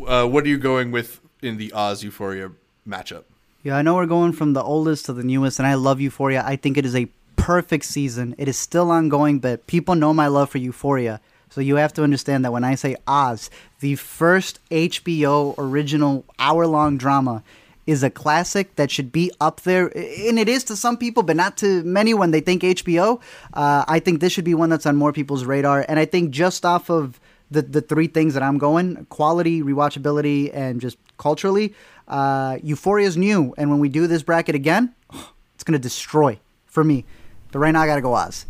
uh, 0.06 0.26
what 0.26 0.44
are 0.44 0.48
you 0.48 0.58
going 0.58 0.92
with 0.92 1.22
in 1.42 1.58
the 1.58 1.72
Oz 1.74 2.04
Euphoria 2.04 2.52
matchup? 2.88 3.24
Yeah, 3.64 3.78
I 3.78 3.82
know 3.82 3.96
we're 3.96 4.06
going 4.06 4.32
from 4.32 4.54
the 4.54 4.64
oldest 4.64 5.06
to 5.06 5.14
the 5.14 5.24
newest, 5.24 5.60
and 5.60 5.68
I 5.68 5.76
love 5.76 6.02
Euphoria. 6.02 6.44
I 6.46 6.56
think 6.56 6.78
it 6.78 6.86
is 6.86 6.96
a 6.96 7.08
perfect 7.36 7.86
season. 7.86 8.36
It 8.38 8.48
is 8.48 8.58
still 8.58 8.92
ongoing, 8.92 9.40
but 9.40 9.68
people 9.68 9.96
know 9.96 10.14
my 10.14 10.28
love 10.28 10.50
for 10.50 10.58
Euphoria. 10.58 11.22
So 11.50 11.62
you 11.62 11.76
have 11.76 11.94
to 11.94 12.04
understand 12.04 12.44
that 12.44 12.52
when 12.52 12.64
I 12.64 12.76
say 12.76 12.96
Oz, 13.08 13.50
the 13.80 13.96
first 13.96 14.60
HBO 14.70 15.56
original 15.58 16.26
hour 16.40 16.68
long 16.68 16.98
drama 16.98 17.44
is 17.86 18.04
a 18.04 18.10
classic 18.10 18.76
that 18.76 18.90
should 18.90 19.12
be 19.12 19.32
up 19.40 19.62
there. 19.62 19.88
And 19.96 20.40
it 20.40 20.50
is 20.50 20.64
to 20.66 20.76
some 20.76 20.98
people, 20.98 21.24
but 21.24 21.36
not 21.36 21.58
to 21.58 21.84
many 21.84 22.14
when 22.14 22.32
they 22.32 22.42
think 22.42 22.64
HBO. 22.64 23.22
Uh, 23.54 23.86
I 23.88 24.00
think 24.00 24.20
this 24.22 24.34
should 24.34 24.46
be 24.46 24.54
one 24.54 24.70
that's 24.70 24.86
on 24.86 24.96
more 24.96 25.14
people's 25.14 25.46
radar. 25.46 25.86
And 25.88 26.00
I 26.00 26.06
think 26.06 26.32
just 26.32 26.66
off 26.66 26.90
of 26.90 27.20
the, 27.52 27.62
the 27.62 27.82
three 27.82 28.08
things 28.08 28.34
that 28.34 28.44
I'm 28.44 28.58
going 28.58 29.06
quality, 29.10 29.62
rewatchability, 29.62 30.52
and 30.54 30.82
just 30.82 30.98
culturally, 31.18 31.74
Uh, 32.08 32.58
is 32.64 33.18
new, 33.18 33.54
and 33.58 33.70
when 33.72 33.80
we 33.80 33.90
do 33.90 34.08
this 34.08 34.24
bracket 34.24 34.56
again, 34.56 34.94
it's 35.56 35.64
gonna 35.64 35.80
destroy 35.80 36.40
for 36.66 36.84
me. 36.84 37.04
But 37.52 37.60
right 37.60 37.72
now, 37.72 37.82
I 37.82 37.88
gotta 37.88 38.02
go 38.02 38.14
Oz. 38.14 38.46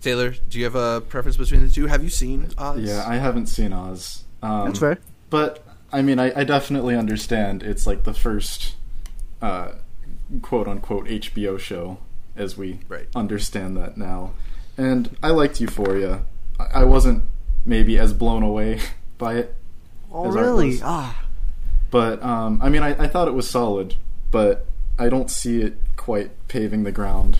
Taylor, 0.00 0.34
do 0.50 0.58
you 0.58 0.64
have 0.64 0.74
a 0.74 1.00
preference 1.00 1.38
between 1.38 1.62
the 1.62 1.70
two? 1.70 1.86
Have 1.86 2.04
you 2.04 2.10
seen 2.10 2.50
Oz? 2.58 2.78
Yeah, 2.78 3.02
I 3.06 3.16
haven't 3.16 3.46
seen 3.46 3.72
Oz. 3.72 4.24
Um, 4.42 4.66
That's 4.66 4.78
fair. 4.78 4.98
But 5.30 5.64
I 5.94 6.02
mean, 6.02 6.18
I, 6.18 6.40
I 6.40 6.44
definitely 6.44 6.96
understand. 6.96 7.62
It's 7.62 7.86
like 7.86 8.04
the 8.04 8.12
first 8.14 8.74
uh, 9.40 9.72
quote 10.42 10.66
unquote 10.68 11.06
HBO 11.06 11.58
show, 11.58 11.98
as 12.36 12.56
we 12.56 12.80
Right. 12.88 13.08
understand 13.14 13.76
that 13.76 13.96
now. 13.96 14.32
And 14.76 15.16
I 15.22 15.30
liked 15.30 15.60
Euphoria. 15.60 16.22
I, 16.58 16.80
I 16.80 16.84
wasn't 16.84 17.24
maybe 17.64 17.98
as 17.98 18.12
blown 18.12 18.42
away 18.42 18.80
by 19.18 19.34
it, 19.36 19.54
Oh, 20.12 20.28
As 20.28 20.36
art 20.36 20.44
really? 20.46 20.78
Ah, 20.82 21.24
but 21.90 22.22
um, 22.22 22.60
I 22.62 22.68
mean, 22.68 22.82
I, 22.82 22.90
I 23.04 23.08
thought 23.08 23.26
it 23.28 23.34
was 23.34 23.48
solid. 23.48 23.96
But 24.30 24.66
I 24.98 25.08
don't 25.08 25.30
see 25.30 25.60
it 25.62 25.76
quite 25.96 26.30
paving 26.48 26.82
the 26.84 26.92
ground 26.92 27.38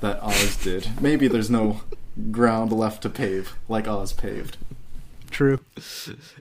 that 0.00 0.22
Oz 0.22 0.56
did. 0.62 1.00
Maybe 1.00 1.28
there's 1.28 1.50
no 1.50 1.80
ground 2.30 2.72
left 2.72 3.02
to 3.02 3.08
pave 3.10 3.54
like 3.68 3.88
Oz 3.88 4.12
paved. 4.12 4.58
true. 5.30 5.60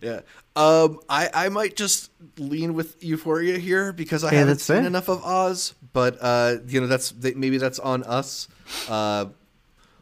Yeah. 0.01 0.22
Um, 0.56 0.99
I, 1.10 1.30
I 1.34 1.49
might 1.49 1.76
just 1.76 2.12
lean 2.38 2.74
with 2.76 3.03
Euphoria 3.03 3.58
here 3.58 3.91
because 3.91 4.24
I 4.24 4.32
Yeah, 4.32 4.39
haven't 4.39 4.60
seen 4.62 4.78
fair. 4.78 4.86
enough 4.86 5.10
of 5.10 5.24
Oz. 5.24 5.74
But 5.93 6.18
uh, 6.22 6.58
you 6.68 6.80
know, 6.82 6.88
that's 6.88 7.12
th- 7.12 7.36
maybe 7.36 7.58
that's 7.58 7.80
on 7.80 8.03
us. 8.03 8.47
Uh, 8.89 9.26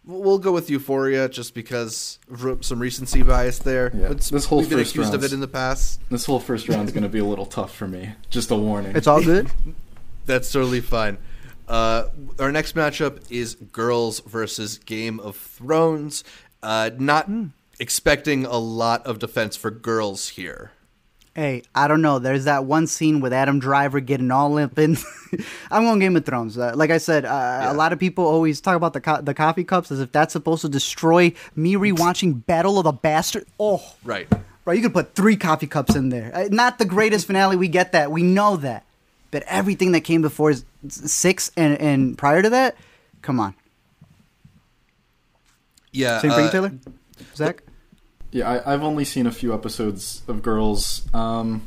we'll 0.06 0.40
go 0.40 0.52
with 0.52 0.70
Euphoria 0.70 1.30
just 1.30 1.54
because 1.54 2.20
of 2.32 2.64
some 2.66 2.80
recency 2.80 3.22
bias 3.24 3.60
there. 3.60 3.92
Yeah, 3.96 4.06
It's- 4.12 4.30
this 4.30 4.46
whole 4.46 4.60
we've 4.60 4.70
been 4.70 4.80
first 4.80 4.92
accused 4.92 5.14
of 5.14 5.24
it 5.24 5.34
in 5.34 5.40
the 5.40 5.48
past. 5.48 6.02
This 6.10 6.26
whole 6.26 6.40
first 6.40 6.68
round's 6.70 6.92
going 6.92 7.04
to 7.04 7.10
be 7.10 7.20
a 7.20 7.26
little 7.26 7.46
tough 7.46 7.76
for 7.76 7.88
me. 7.88 8.14
Just 8.30 8.52
a 8.52 8.56
warning. 8.56 8.96
It's 8.96 9.08
all 9.08 9.24
good. 9.24 9.50
That's 10.26 10.52
totally 10.52 10.82
fine. 10.82 11.18
Uh, 11.68 12.06
our 12.40 12.52
next 12.52 12.76
matchup 12.76 13.20
is 13.32 13.56
Girls 13.56 14.20
versus 14.22 14.78
Game 14.78 15.20
of 15.20 15.36
Thrones. 15.38 16.24
Uh, 16.62 16.90
not 16.98 17.26
Hmm. 17.26 17.48
Expecting 17.84 18.46
a 18.46 18.58
lot 18.58 19.06
of 19.06 19.20
defense 19.20 19.58
for 19.58 19.70
girls 19.70 20.30
here. 20.30 20.72
Hey, 21.36 21.64
I 21.76 21.90
don't 21.90 22.02
know. 22.02 22.18
There's 22.18 22.46
that 22.46 22.64
one 22.64 22.88
scene 22.88 23.20
with 23.20 23.34
Adam 23.34 23.60
Driver 23.60 24.00
getting 24.00 24.32
all 24.32 24.52
limp 24.52 24.80
in. 24.80 24.96
I'm 25.72 25.84
going 25.84 26.00
Game 26.00 26.16
of 26.16 26.24
Thrones. 26.26 26.58
Uh, 26.58 26.72
like 26.76 26.92
I 26.92 26.98
said, 26.98 27.26
uh, 27.26 27.66
a 27.68 27.74
lot 27.74 27.92
of 27.92 28.00
people 28.00 28.26
always 28.26 28.62
talk 28.62 28.78
about 28.78 28.94
the 28.94 29.02
co- 29.02 29.22
the 29.22 29.34
coffee 29.34 29.66
cups 29.66 29.92
as 29.92 30.00
if 30.00 30.12
that's 30.14 30.32
supposed 30.32 30.62
to 30.62 30.70
destroy 30.70 31.34
me 31.58 31.74
rewatching 31.76 32.46
Battle 32.46 32.78
of 32.78 32.86
the 32.86 32.94
Bastard. 32.94 33.46
Oh, 33.60 33.84
Right. 34.06 34.28
right. 34.64 34.78
you 34.78 34.82
could 34.84 34.94
put 34.94 35.14
three 35.16 35.36
coffee 35.36 35.68
cups 35.68 35.94
in 35.96 36.08
there. 36.10 36.32
Uh, 36.34 36.48
not 36.52 36.78
the 36.78 36.86
greatest 36.86 37.28
finale. 37.28 37.58
We 37.58 37.68
get 37.68 37.92
that. 37.92 38.12
We 38.12 38.24
know 38.24 38.56
that. 38.58 38.86
But 39.32 39.44
everything 39.48 39.92
that 39.92 40.02
came 40.02 40.22
before 40.22 40.52
is 40.52 40.64
six 40.88 41.52
and 41.58 41.78
and 41.82 42.18
prior 42.18 42.42
to 42.44 42.50
that, 42.52 42.78
come 43.24 43.40
on. 43.42 43.56
Yeah. 45.92 46.20
Same 46.22 46.32
for 46.32 46.40
you, 46.40 46.46
uh, 46.48 46.52
Taylor. 46.52 46.72
Zach. 47.36 47.64
Yeah, 48.34 48.50
I, 48.50 48.74
I've 48.74 48.84
only 48.84 49.06
seen 49.06 49.28
a 49.28 49.32
few 49.32 49.54
episodes 49.54 50.24
of 50.28 50.42
Girls. 50.42 51.04
Um, 51.14 51.62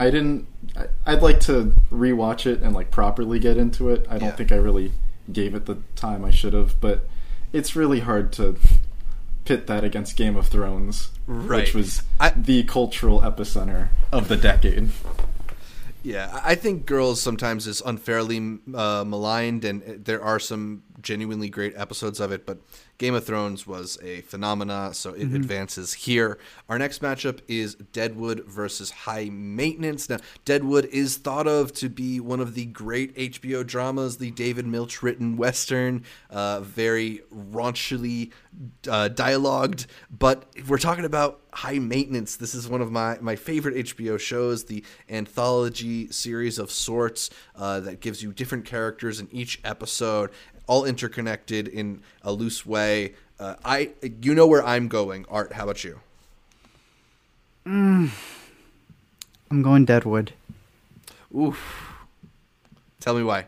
I 0.00 0.06
didn't. 0.10 0.46
I, 0.76 0.86
I'd 1.04 1.22
like 1.22 1.40
to 1.40 1.74
rewatch 1.90 2.46
it 2.46 2.62
and 2.62 2.72
like 2.74 2.90
properly 2.90 3.38
get 3.40 3.56
into 3.56 3.90
it. 3.90 4.06
I 4.08 4.18
don't 4.18 4.28
Yeah. 4.30 4.36
think 4.36 4.52
I 4.52 4.56
really 4.56 4.92
gave 5.32 5.54
it 5.54 5.66
the 5.66 5.78
time 5.96 6.24
I 6.24 6.30
should 6.30 6.52
have, 6.52 6.80
but 6.80 7.08
it's 7.52 7.74
really 7.76 8.00
hard 8.00 8.32
to 8.34 8.56
pit 9.44 9.66
that 9.66 9.82
against 9.84 10.16
Game 10.16 10.36
of 10.36 10.46
Thrones, 10.46 11.10
Right. 11.26 11.62
which 11.64 11.74
was 11.74 12.02
I- 12.20 12.30
the 12.30 12.62
cultural 12.62 13.20
epicenter 13.20 13.88
of 14.12 14.28
the 14.28 14.36
decade. 14.36 14.90
Yeah, 16.02 16.30
I 16.32 16.52
I 16.52 16.54
think 16.54 16.86
girls 16.86 17.20
sometimes 17.20 17.66
is 17.66 17.82
unfairly 17.84 18.58
uh, 18.74 19.04
maligned, 19.06 19.64
and 19.64 19.82
uh, 19.82 19.86
there 20.04 20.22
are 20.22 20.38
some 20.38 20.82
genuinely 21.04 21.48
great 21.48 21.74
episodes 21.76 22.18
of 22.18 22.32
it. 22.32 22.44
But 22.44 22.58
Game 22.98 23.14
of 23.14 23.24
Thrones 23.24 23.66
was 23.66 23.98
a 24.02 24.22
phenomena, 24.22 24.92
so 24.94 25.10
it 25.10 25.32
advances 25.34 25.92
here. 25.92 26.38
Our 26.68 26.78
next 26.78 27.02
matchup 27.02 27.40
is 27.46 27.76
Deadwood 27.76 28.44
versus 28.46 28.90
High 28.90 29.28
Maintenance. 29.30 30.08
Now, 30.08 30.18
Deadwood 30.44 30.86
is 30.86 31.16
thought 31.16 31.46
of 31.46 31.72
to 31.74 31.88
be 31.88 32.18
one 32.20 32.40
of 32.40 32.54
the 32.54 32.66
great 32.66 33.14
HBO 33.16 33.66
dramas, 33.66 34.16
the 34.16 34.30
David 34.32 34.66
Milch 34.66 35.02
written 35.02 35.36
western, 35.36 36.04
uh, 36.30 36.60
very 36.60 37.20
raunchily 37.32 38.32
uh, 38.88 39.08
dialogued. 39.08 39.86
But 40.10 40.46
we're 40.68 40.78
talking 40.78 41.04
about 41.04 41.40
high 41.52 41.78
maintenance. 41.78 42.36
This 42.36 42.54
is 42.54 42.68
one 42.68 42.80
of 42.80 42.90
my, 42.90 43.18
my 43.20 43.36
favorite 43.36 43.86
HBO 43.86 44.18
shows, 44.18 44.64
the 44.64 44.84
anthology 45.08 46.10
series 46.10 46.58
of 46.58 46.70
sorts 46.70 47.30
uh, 47.54 47.80
that 47.80 48.00
gives 48.00 48.22
you 48.22 48.32
different 48.32 48.64
characters 48.64 49.20
in 49.20 49.28
each 49.30 49.60
episode, 49.64 50.30
all 50.66 50.84
interconnected 50.84 51.68
in 51.68 52.02
a 52.22 52.32
loose 52.32 52.64
way. 52.64 53.14
Uh, 53.38 53.56
I 53.64 53.90
you 54.22 54.34
know 54.34 54.46
where 54.46 54.64
I'm 54.64 54.88
going. 54.88 55.26
Art, 55.28 55.52
how 55.54 55.64
about 55.64 55.84
you? 55.84 56.00
I'm 57.66 58.12
going 59.62 59.84
Deadwood. 59.84 60.32
Oof. 61.36 61.90
Tell 63.00 63.14
me 63.14 63.22
why. 63.22 63.46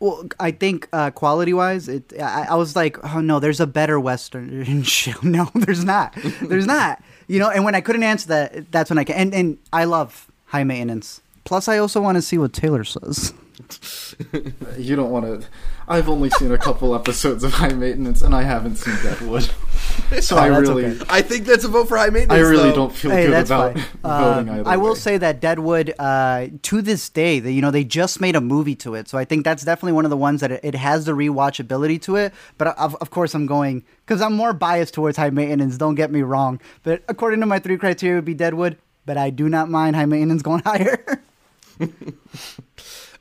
Well, 0.00 0.28
I 0.38 0.52
think 0.52 0.88
uh, 0.92 1.10
quality 1.10 1.52
wise, 1.52 1.88
it. 1.88 2.12
I, 2.20 2.46
I 2.50 2.54
was 2.54 2.76
like, 2.76 3.04
oh 3.04 3.20
no, 3.20 3.40
there's 3.40 3.58
a 3.60 3.66
better 3.66 3.98
Western 3.98 4.82
show. 4.84 5.14
No, 5.22 5.50
there's 5.54 5.84
not. 5.84 6.14
There's 6.40 6.66
not. 6.78 7.02
You 7.26 7.40
know, 7.40 7.50
and 7.50 7.64
when 7.64 7.74
I 7.74 7.80
couldn't 7.80 8.04
answer 8.04 8.28
that, 8.28 8.70
that's 8.70 8.90
when 8.90 8.98
I 8.98 9.04
can. 9.04 9.16
And 9.16 9.34
and 9.34 9.58
I 9.72 9.84
love 9.84 10.30
high 10.46 10.64
maintenance. 10.64 11.20
Plus, 11.44 11.66
I 11.66 11.78
also 11.78 12.00
want 12.00 12.16
to 12.16 12.22
see 12.22 12.38
what 12.38 12.52
Taylor 12.52 12.84
says. 12.84 13.32
You 14.76 14.94
don't 14.96 15.10
want 15.10 15.24
to. 15.42 15.46
I've 15.88 16.08
only 16.08 16.30
seen 16.30 16.52
a 16.52 16.58
couple 16.58 16.94
episodes 16.94 17.42
of 17.44 17.52
High 17.54 17.72
Maintenance, 17.72 18.22
and 18.22 18.34
I 18.34 18.42
haven't 18.42 18.76
seen 18.76 18.94
Deadwood, 19.02 19.42
so 20.20 20.36
Oh, 20.36 20.38
I 20.38 20.48
that's 20.50 20.68
really, 20.68 20.84
okay. 20.86 21.04
I 21.08 21.22
think 21.22 21.46
that's 21.46 21.64
a 21.64 21.68
vote 21.68 21.88
for 21.88 21.96
high 21.96 22.10
maintenance. 22.10 22.32
I 22.32 22.48
really 22.48 22.68
though. 22.70 22.74
don't 22.76 22.94
feel 22.94 23.10
hey, 23.10 23.24
good 23.26 23.32
that's 23.32 23.50
about 23.50 23.74
fine. 23.74 23.84
voting 24.02 24.48
Uh, 24.50 24.52
either 24.60 24.68
I 24.68 24.76
will 24.76 24.92
way. 24.92 24.98
say 24.98 25.16
that 25.18 25.40
Deadwood, 25.40 25.94
uh, 25.98 26.48
to 26.62 26.82
this 26.82 27.08
day, 27.08 27.40
that 27.40 27.50
you 27.52 27.60
know 27.62 27.70
they 27.70 27.84
just 27.84 28.20
made 28.20 28.36
a 28.36 28.40
movie 28.40 28.76
to 28.76 28.94
it, 28.94 29.08
so 29.08 29.18
I 29.18 29.24
think 29.24 29.44
that's 29.44 29.64
definitely 29.64 29.92
one 29.92 30.04
of 30.04 30.10
the 30.10 30.16
ones 30.16 30.40
that 30.42 30.52
it, 30.52 30.60
it 30.62 30.74
has 30.74 31.04
the 31.06 31.12
rewatchability 31.12 32.00
to 32.02 32.16
it. 32.16 32.32
But 32.58 32.76
of, 32.78 32.94
of 32.96 33.10
course, 33.10 33.34
I'm 33.34 33.46
going 33.46 33.82
because 34.06 34.20
I'm 34.20 34.34
more 34.34 34.52
biased 34.52 34.94
towards 34.94 35.16
high 35.16 35.30
maintenance. 35.30 35.76
Don't 35.78 35.94
get 35.96 36.10
me 36.12 36.22
wrong, 36.22 36.60
but 36.82 37.02
according 37.08 37.40
to 37.40 37.46
my 37.46 37.58
three 37.58 37.78
criteria, 37.78 38.14
it 38.14 38.18
would 38.18 38.24
be 38.26 38.34
Deadwood. 38.34 38.76
But 39.06 39.16
I 39.16 39.30
do 39.30 39.48
not 39.48 39.70
mind 39.70 39.96
high 39.96 40.04
maintenance 40.06 40.42
going 40.42 40.62
higher. 40.64 41.22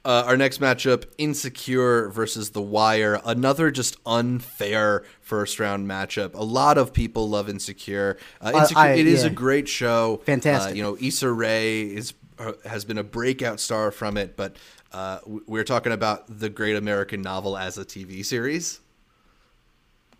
Uh, 0.07 0.23
our 0.25 0.37
next 0.37 0.61
matchup, 0.61 1.03
Insecure 1.17 2.07
versus 2.07 2.51
The 2.51 2.61
Wire. 2.61 3.19
Another 3.25 3.71
just 3.71 3.97
unfair 4.05 5.03
first 5.19 5.59
round 5.59 5.85
matchup. 5.85 6.33
A 6.33 6.43
lot 6.45 6.77
of 6.77 6.93
people 6.93 7.27
love 7.27 7.49
Insecure. 7.49 8.15
Uh, 8.39 8.53
Insecure 8.55 8.79
I- 8.81 8.91
it 8.93 9.05
is 9.05 9.23
yeah. 9.23 9.27
a 9.27 9.33
great 9.33 9.67
show. 9.67 10.21
Fantastic. 10.25 10.71
Uh, 10.71 10.75
you 10.75 10.81
know, 10.83 10.97
Issa 11.01 11.29
Rae 11.29 11.81
is 11.81 12.13
uh, 12.39 12.53
has 12.65 12.85
been 12.85 12.97
a 12.97 13.03
breakout 13.03 13.59
star 13.59 13.91
from 13.91 14.15
it, 14.15 14.37
but 14.37 14.55
uh, 14.93 15.19
we're 15.25 15.65
talking 15.65 15.91
about 15.91 16.23
the 16.39 16.47
Great 16.49 16.77
American 16.77 17.21
Novel 17.21 17.57
as 17.57 17.77
a 17.77 17.83
TV 17.83 18.23
series. 18.23 18.79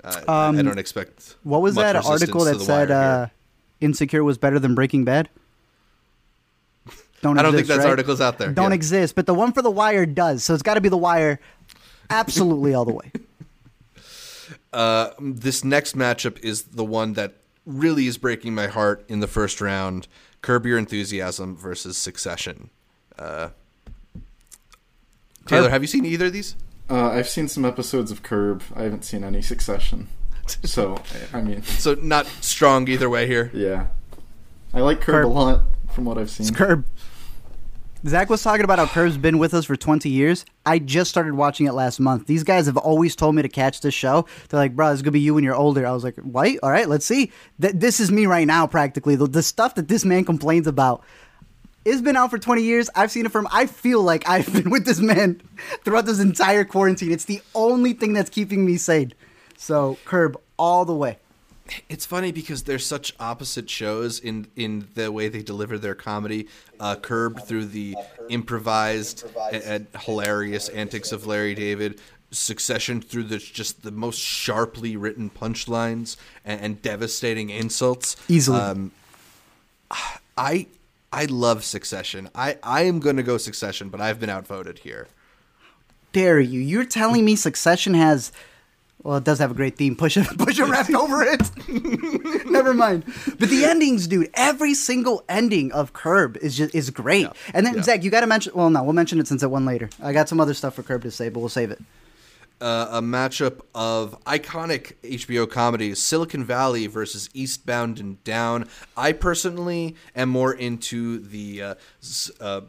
Uh, 0.03 0.21
I- 0.27 0.31
I 0.33 0.47
Um, 0.49 0.57
don't 0.57 0.77
expect. 0.79 1.37
what 1.43 1.61
was 1.61 1.75
that 1.75 1.95
article 1.95 2.43
that 2.43 2.59
said 2.59 2.91
uh. 2.91 3.27
Insecure 3.79 4.23
was 4.25 4.37
better 4.37 4.59
than 4.59 4.75
Breaking 4.75 5.05
Bad? 5.05 5.29
Don't 7.35 7.39
I 7.39 7.43
don't 7.43 7.51
think 7.53 7.61
exist, 7.61 7.77
that's 7.77 7.85
right? 7.85 7.91
articles 7.91 8.21
out 8.21 8.37
there. 8.37 8.51
Don't 8.51 8.71
Yeah. 8.71 8.75
exist, 8.75 9.15
but 9.15 9.25
the 9.25 9.33
one 9.33 9.51
for 9.53 9.61
The 9.61 9.71
Wire 9.71 10.05
does. 10.05 10.43
So 10.43 10.53
it's 10.53 10.63
got 10.63 10.73
to 10.75 10.81
be 10.81 10.89
The 10.89 10.97
Wire, 10.97 11.39
absolutely 12.09 12.73
all 12.73 12.85
the 12.85 12.93
way. 12.93 13.11
Uh, 14.73 15.11
this 15.19 15.63
next 15.63 15.97
matchup 15.97 16.37
is 16.43 16.63
the 16.63 16.83
one 16.83 17.13
that 17.13 17.33
really 17.65 18.05
is 18.05 18.17
breaking 18.17 18.53
my 18.53 18.67
heart 18.67 19.03
in 19.07 19.21
the 19.21 19.27
first 19.27 19.59
round. 19.61 20.07
Curb 20.41 20.65
Your 20.65 20.77
Enthusiasm 20.77 21.55
versus 21.55 21.97
Succession. 21.97 22.69
Uh, 23.17 23.49
Taylor, 25.47 25.63
Curb- 25.63 25.71
have 25.71 25.81
you 25.81 25.87
seen 25.87 26.05
either 26.05 26.25
of 26.27 26.33
these? 26.33 26.55
Uh, 26.89 27.07
I've 27.09 27.27
seen 27.29 27.47
some 27.47 27.65
episodes 27.65 28.11
of 28.11 28.23
Curb. 28.23 28.61
I 28.75 28.83
haven't 28.83 29.03
seen 29.03 29.23
any 29.23 29.41
Succession. 29.41 30.07
So, 30.63 30.97
I 31.33 31.41
mean, 31.41 31.61
So 31.63 31.95
not 31.95 32.25
strong 32.39 32.87
either 32.87 33.09
way 33.09 33.27
here. 33.27 33.51
yeah. 33.53 33.87
I 34.73 34.79
like 34.81 35.01
Curb, 35.01 35.23
Curb. 35.23 35.25
a 35.25 35.27
lot 35.27 35.61
from 35.91 36.05
what 36.05 36.17
I've 36.17 36.29
seen. 36.29 36.47
It's 36.47 36.55
Curb. 36.55 36.85
Zach 38.05 38.29
was 38.29 38.43
talking 38.43 38.63
about 38.63 38.77
how 38.77 38.85
Curb's 38.85 39.17
been 39.17 39.39
with 39.39 39.53
us 39.55 39.65
for 39.65 39.75
20 39.75 40.07
years. 40.09 40.45
I 40.65 40.77
just 40.77 41.09
started 41.09 41.33
watching 41.33 41.65
it 41.65 41.73
last 41.73 41.99
month. 41.99 42.27
These 42.27 42.43
guys 42.43 42.67
have 42.67 42.77
always 42.77 43.15
told 43.15 43.33
me 43.35 43.41
to 43.41 43.49
catch 43.49 43.81
this 43.81 43.93
show. 43.93 44.27
They're 44.49 44.59
like, 44.59 44.75
bro, 44.75 44.91
it's 44.91 45.01
to 45.01 45.11
be 45.11 45.19
you 45.19 45.33
when 45.33 45.43
you're 45.43 45.55
older. 45.55 45.85
I 45.85 45.91
was 45.91 46.03
like, 46.03 46.15
what? 46.17 46.59
All 46.61 46.69
right, 46.69 46.87
let's 46.87 47.05
see. 47.05 47.31
Th- 47.59 47.73
this 47.73 47.99
is 47.99 48.11
me 48.11 48.27
right 48.27 48.45
now, 48.45 48.67
practically. 48.67 49.15
The, 49.15 49.27
the 49.27 49.41
stuff 49.41 49.75
that 49.75 49.87
this 49.87 50.05
man 50.05 50.25
complains 50.25 50.67
about. 50.67 51.03
It's 51.85 52.01
been 52.01 52.15
out 52.15 52.29
for 52.29 52.37
20 52.37 52.61
years. 52.61 52.89
I've 52.95 53.09
seen 53.09 53.25
it 53.25 53.31
from. 53.31 53.47
I 53.51 53.65
feel 53.65 54.03
like 54.03 54.29
I've 54.29 54.51
been 54.53 54.69
with 54.69 54.85
this 54.85 54.99
man 54.99 55.41
throughout 55.83 56.05
this 56.05 56.19
entire 56.19 56.65
quarantine. 56.65 57.11
It's 57.11 57.25
the 57.25 57.41
only 57.55 57.93
thing 57.93 58.13
that's 58.13 58.29
keeping 58.29 58.63
me 58.65 58.77
sane. 58.77 59.13
So, 59.57 59.97
Curb 60.05 60.39
all 60.57 60.85
the 60.85 60.93
way. 60.93 61.17
It's 61.89 62.05
funny 62.05 62.31
because 62.31 62.63
they're 62.63 62.79
such 62.79 63.13
opposite 63.19 63.69
shows 63.69 64.19
in 64.19 64.47
in 64.55 64.87
the 64.95 65.11
way 65.11 65.29
they 65.29 65.41
deliver 65.41 65.77
their 65.77 65.95
comedy. 65.95 66.47
Uh, 66.79 66.95
Curb 66.95 67.41
through 67.43 67.65
the 67.65 67.95
improvised 68.29 69.25
and, 69.51 69.87
hilarious 69.99 70.69
antics 70.69 71.11
of 71.11 71.25
Larry 71.25 71.55
David. 71.55 71.99
Succession 72.29 73.01
through 73.01 73.23
the 73.23 73.37
just 73.37 73.83
the 73.83 73.91
most 73.91 74.19
sharply 74.19 74.97
written 74.97 75.29
punchlines 75.29 76.17
and, 76.43 76.59
and 76.61 76.81
devastating 76.81 77.49
insults. 77.49 78.15
Easily. 78.27 78.59
Um, 78.59 78.91
I 80.37 80.67
I 81.11 81.25
love 81.25 81.63
Succession. 81.63 82.29
I 82.35 82.57
I 82.63 82.83
am 82.83 82.99
going 82.99 83.15
to 83.15 83.23
go 83.23 83.37
Succession, 83.37 83.89
but 83.89 84.01
I've 84.01 84.19
been 84.19 84.29
outvoted 84.29 84.79
here. 84.79 85.07
Dare 86.11 86.39
you? 86.39 86.59
You're 86.59 86.85
telling 86.85 87.23
me 87.25 87.35
Succession 87.35 87.93
has. 87.93 88.31
Well, 89.03 89.17
it 89.17 89.23
does 89.23 89.39
have 89.39 89.51
a 89.51 89.53
great 89.53 89.77
theme. 89.77 89.95
Push 89.95 90.17
a 90.17 90.23
push 90.37 90.59
a 90.59 90.65
wrapped 90.65 90.93
over 90.93 91.23
it. 91.23 91.41
Never 92.49 92.73
mind. 92.73 93.05
But 93.39 93.49
the 93.49 93.63
endings, 93.65 94.07
dude. 94.07 94.29
Every 94.33 94.73
single 94.73 95.23
ending 95.29 95.71
of 95.71 95.93
Curb 95.93 96.35
is 96.37 96.57
just 96.57 96.73
is 96.75 96.89
great. 96.89 97.21
Yeah. 97.21 97.33
And 97.53 97.65
then 97.65 97.75
Yeah. 97.75 97.81
Zach, 97.83 98.03
you 98.03 98.09
got 98.11 98.21
to 98.21 98.27
mention. 98.27 98.53
Well, 98.55 98.69
no, 98.69 98.83
we'll 98.83 98.93
mention 98.93 99.19
it 99.19 99.27
since 99.27 99.43
it 99.43 99.51
won 99.51 99.65
later. 99.65 99.89
I 100.01 100.13
got 100.13 100.27
some 100.27 100.39
other 100.41 100.53
stuff 100.53 100.75
for 100.75 100.83
Curb 100.83 101.03
to 101.03 101.11
say, 101.11 101.29
but 101.29 101.39
we'll 101.39 101.47
save 101.49 101.71
it. 101.71 101.79
uh, 102.59 102.87
a 102.89 103.01
matchup 103.01 103.61
of 103.75 104.19
iconic 104.25 104.93
HBO 105.03 105.47
comedies, 105.49 106.01
Silicon 106.01 106.43
Valley 106.43 106.87
versus 106.87 107.29
Eastbound 107.35 107.99
and 107.99 108.21
Down. 108.23 108.67
I 108.97 109.11
personally 109.11 109.95
am 110.15 110.29
more 110.29 110.53
into 110.53 111.19
the 111.19 111.61
uh, 111.61 111.75
s- 112.01 112.31
uh, 112.41 112.61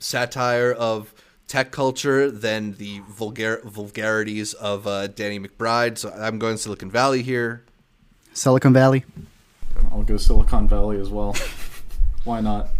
satire 0.00 0.72
of 0.72 1.14
tech 1.48 1.70
culture 1.70 2.30
than 2.30 2.72
the 2.74 3.00
vulgar- 3.08 3.60
vulgarities 3.64 4.52
of 4.54 4.86
uh, 4.86 5.06
Danny 5.06 5.38
McBride. 5.38 5.98
So 5.98 6.10
I'm 6.10 6.38
going 6.38 6.56
Silicon 6.56 6.90
Valley 6.90 7.22
here. 7.22 7.64
Silicon 8.32 8.72
Valley. 8.72 9.04
I'll 9.90 10.02
go 10.02 10.16
Silicon 10.16 10.68
Valley 10.68 11.00
as 11.00 11.10
well. 11.10 11.34
Why 12.24 12.40
not? 12.40 12.68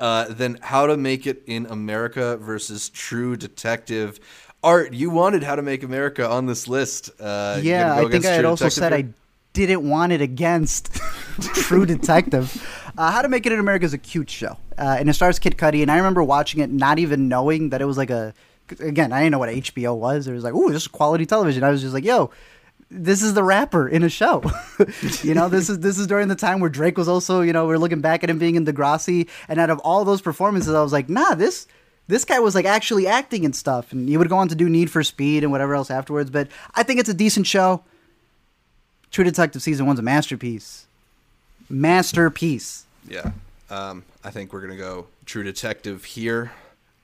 Uh, 0.00 0.26
then 0.30 0.58
How 0.62 0.86
to 0.86 0.96
Make 0.96 1.26
It 1.26 1.42
in 1.46 1.66
America 1.66 2.36
versus 2.36 2.88
True 2.88 3.36
Detective. 3.36 4.18
Art, 4.62 4.92
you 4.92 5.10
wanted 5.10 5.42
How 5.42 5.54
to 5.54 5.62
Make 5.62 5.82
America 5.82 6.28
on 6.28 6.46
this 6.46 6.66
list. 6.66 7.10
Uh, 7.20 7.60
yeah, 7.62 8.00
go 8.00 8.06
I 8.06 8.10
think 8.10 8.24
I 8.24 8.30
had 8.30 8.44
also 8.44 8.64
Detective 8.66 8.82
said 8.82 8.92
here? 8.92 9.14
Didn't 9.52 9.86
want 9.86 10.12
it 10.12 10.22
against 10.22 10.94
True 11.40 11.84
Detective. 11.84 12.66
Uh, 12.96 13.10
How 13.10 13.20
to 13.20 13.28
Make 13.28 13.44
It 13.44 13.52
in 13.52 13.58
America 13.58 13.84
is 13.84 13.92
a 13.92 13.98
cute 13.98 14.30
show, 14.30 14.56
uh, 14.78 14.96
and 14.98 15.10
it 15.10 15.12
stars 15.12 15.38
Kid 15.38 15.58
Cudi. 15.58 15.82
And 15.82 15.90
I 15.90 15.98
remember 15.98 16.22
watching 16.22 16.60
it, 16.60 16.70
not 16.70 16.98
even 16.98 17.28
knowing 17.28 17.70
that 17.70 17.82
it 17.82 17.84
was 17.84 17.98
like 17.98 18.10
a. 18.10 18.32
Again, 18.80 19.12
I 19.12 19.18
didn't 19.18 19.32
know 19.32 19.38
what 19.38 19.50
HBO 19.50 19.94
was. 19.94 20.26
It 20.26 20.32
was 20.32 20.44
like, 20.44 20.54
"Ooh, 20.54 20.70
this 20.70 20.82
is 20.82 20.88
quality 20.88 21.26
television." 21.26 21.64
I 21.64 21.70
was 21.70 21.82
just 21.82 21.92
like, 21.92 22.04
"Yo, 22.04 22.30
this 22.90 23.20
is 23.22 23.34
the 23.34 23.44
rapper 23.44 23.86
in 23.86 24.02
a 24.02 24.08
show." 24.08 24.42
you 25.22 25.34
know, 25.34 25.50
this 25.50 25.68
is 25.68 25.80
this 25.80 25.98
is 25.98 26.06
during 26.06 26.28
the 26.28 26.34
time 26.34 26.60
where 26.60 26.70
Drake 26.70 26.96
was 26.96 27.08
also. 27.08 27.42
You 27.42 27.52
know, 27.52 27.66
we're 27.66 27.76
looking 27.76 28.00
back 28.00 28.24
at 28.24 28.30
him 28.30 28.38
being 28.38 28.54
in 28.54 28.64
Degrassi, 28.64 29.28
and 29.48 29.60
out 29.60 29.68
of 29.68 29.80
all 29.80 30.06
those 30.06 30.22
performances, 30.22 30.72
I 30.72 30.82
was 30.82 30.92
like, 30.92 31.10
"Nah, 31.10 31.34
this." 31.34 31.66
This 32.08 32.24
guy 32.24 32.40
was 32.40 32.54
like 32.56 32.64
actually 32.64 33.06
acting 33.06 33.44
and 33.44 33.54
stuff, 33.54 33.92
and 33.92 34.08
he 34.08 34.16
would 34.16 34.28
go 34.28 34.36
on 34.36 34.48
to 34.48 34.56
do 34.56 34.68
Need 34.68 34.90
for 34.90 35.04
Speed 35.04 35.44
and 35.44 35.52
whatever 35.52 35.74
else 35.74 35.88
afterwards. 35.90 36.30
But 36.30 36.48
I 36.74 36.82
think 36.82 36.98
it's 36.98 37.08
a 37.08 37.14
decent 37.14 37.46
show. 37.46 37.84
True 39.12 39.24
Detective 39.24 39.62
season 39.62 39.86
one's 39.86 39.98
a 39.98 40.02
masterpiece. 40.02 40.86
Masterpiece. 41.68 42.84
Yeah. 43.08 43.32
Um, 43.70 44.04
I 44.24 44.30
think 44.30 44.52
we're 44.52 44.60
going 44.60 44.72
to 44.72 44.76
go 44.82 45.06
True 45.26 45.42
Detective 45.42 46.04
here. 46.04 46.52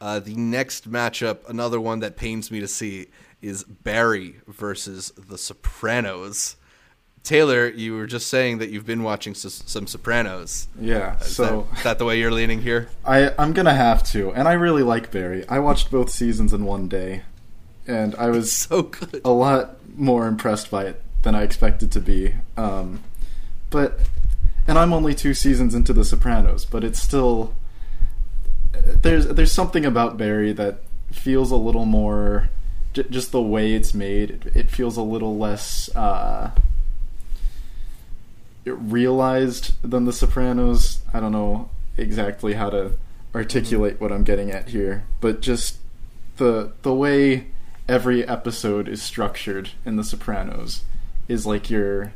Uh, 0.01 0.21
the 0.21 0.35
next 0.35 0.91
matchup, 0.91 1.39
another 1.49 1.81
one 1.81 2.01
that 2.01 2.17
pains 2.17 2.51
me 2.51 2.61
to 2.61 2.69
see, 2.69 3.07
is 3.43 3.65
Barry 3.65 4.37
versus 4.47 5.11
The 5.29 5.37
Sopranos. 5.37 6.57
Taylor, 7.25 7.69
you 7.69 7.95
were 7.95 8.07
just 8.07 8.29
saying 8.29 8.59
that 8.59 8.71
you've 8.71 8.87
been 8.87 9.03
watching 9.03 9.33
s- 9.33 9.63
some 9.67 9.87
Sopranos. 9.87 10.69
Yeah. 10.81 11.19
Is, 11.19 11.35
So 11.35 11.67
that, 11.73 11.79
is 11.79 11.85
that 11.85 11.99
the 11.99 12.05
way 12.05 12.19
you're 12.19 12.31
leaning 12.33 12.63
here? 12.63 12.89
I 13.05 13.33
I'm 13.39 13.53
gonna 13.53 13.75
have 13.75 14.03
to, 14.13 14.31
and 14.33 14.47
I 14.49 14.53
really 14.53 14.83
like 14.83 15.11
Barry. 15.11 15.47
I 15.49 15.59
watched 15.59 15.91
both 15.91 16.11
seasons 16.11 16.53
in 16.55 16.65
one 16.65 16.89
day, 16.89 17.23
and 17.87 18.15
I 18.15 18.31
was 18.31 18.53
So 18.53 18.83
good. 18.85 19.21
a 19.25 19.31
lot 19.31 19.77
more 19.97 20.27
impressed 20.29 20.71
by 20.71 20.85
it 20.85 21.03
than 21.23 21.35
I 21.35 21.43
expected 21.43 21.91
to 21.93 22.01
be. 22.01 22.35
Um, 22.57 23.03
but 23.71 24.01
and 24.67 24.79
I'm 24.79 24.93
only 24.93 25.15
two 25.15 25.35
seasons 25.35 25.75
into 25.75 25.93
The 25.93 26.05
Sopranos, 26.05 26.65
but 26.65 26.85
it's 26.85 27.01
still 27.01 27.55
there's 28.73 29.27
there's 29.29 29.53
something 29.53 29.85
about 29.85 30.17
Barry 30.17 30.53
that 30.53 30.81
feels 31.11 31.51
a 31.51 31.57
little 31.57 31.87
more 31.87 32.51
j- 32.93 33.07
just 33.11 33.33
the 33.33 33.43
way 33.43 33.73
it's 33.73 33.95
made. 33.95 34.31
It, 34.31 34.57
it 34.57 34.71
feels 34.71 34.97
a 34.97 35.03
little 35.03 35.39
less 35.39 35.95
uh, 35.97 36.51
realized 38.65 39.73
than 39.83 40.05
The 40.05 40.13
Sopranos. 40.13 41.01
I 41.13 41.21
don't 41.21 41.33
know 41.33 41.71
exactly 41.97 42.55
how 42.55 42.71
to 42.71 42.93
articulate 43.35 44.01
what 44.01 44.13
I'm 44.13 44.25
getting 44.25 44.51
at 44.51 44.69
here, 44.69 45.05
but 45.21 45.41
just 45.41 45.79
the 46.37 46.73
the 46.83 46.95
way 46.95 47.49
every 47.89 48.27
episode 48.27 48.87
is 48.87 49.03
structured 49.03 49.71
in 49.87 49.97
The 49.97 50.05
Sopranos 50.05 50.83
is 51.29 51.47
like 51.47 51.71
you're 51.71 52.13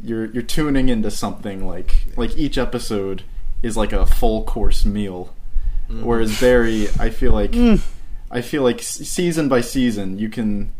you're 0.00 0.26
you're 0.26 0.42
tuning 0.42 0.88
into 0.88 1.10
something 1.10 1.66
like 1.66 2.06
like 2.16 2.36
each 2.36 2.58
episode 2.58 3.22
is 3.62 3.76
like 3.76 3.92
a 3.92 4.06
full 4.06 4.44
course 4.44 4.84
meal, 4.84 5.34
mm-hmm. 5.88 6.04
whereas 6.04 6.38
Barry, 6.40 6.88
I 6.98 7.10
feel 7.10 7.32
like 7.32 7.52
mm. 7.52 7.80
I 8.30 8.40
feel 8.40 8.62
like 8.62 8.82
season 8.82 9.48
by 9.48 9.60
season 9.60 10.18
you 10.18 10.28
can 10.28 10.72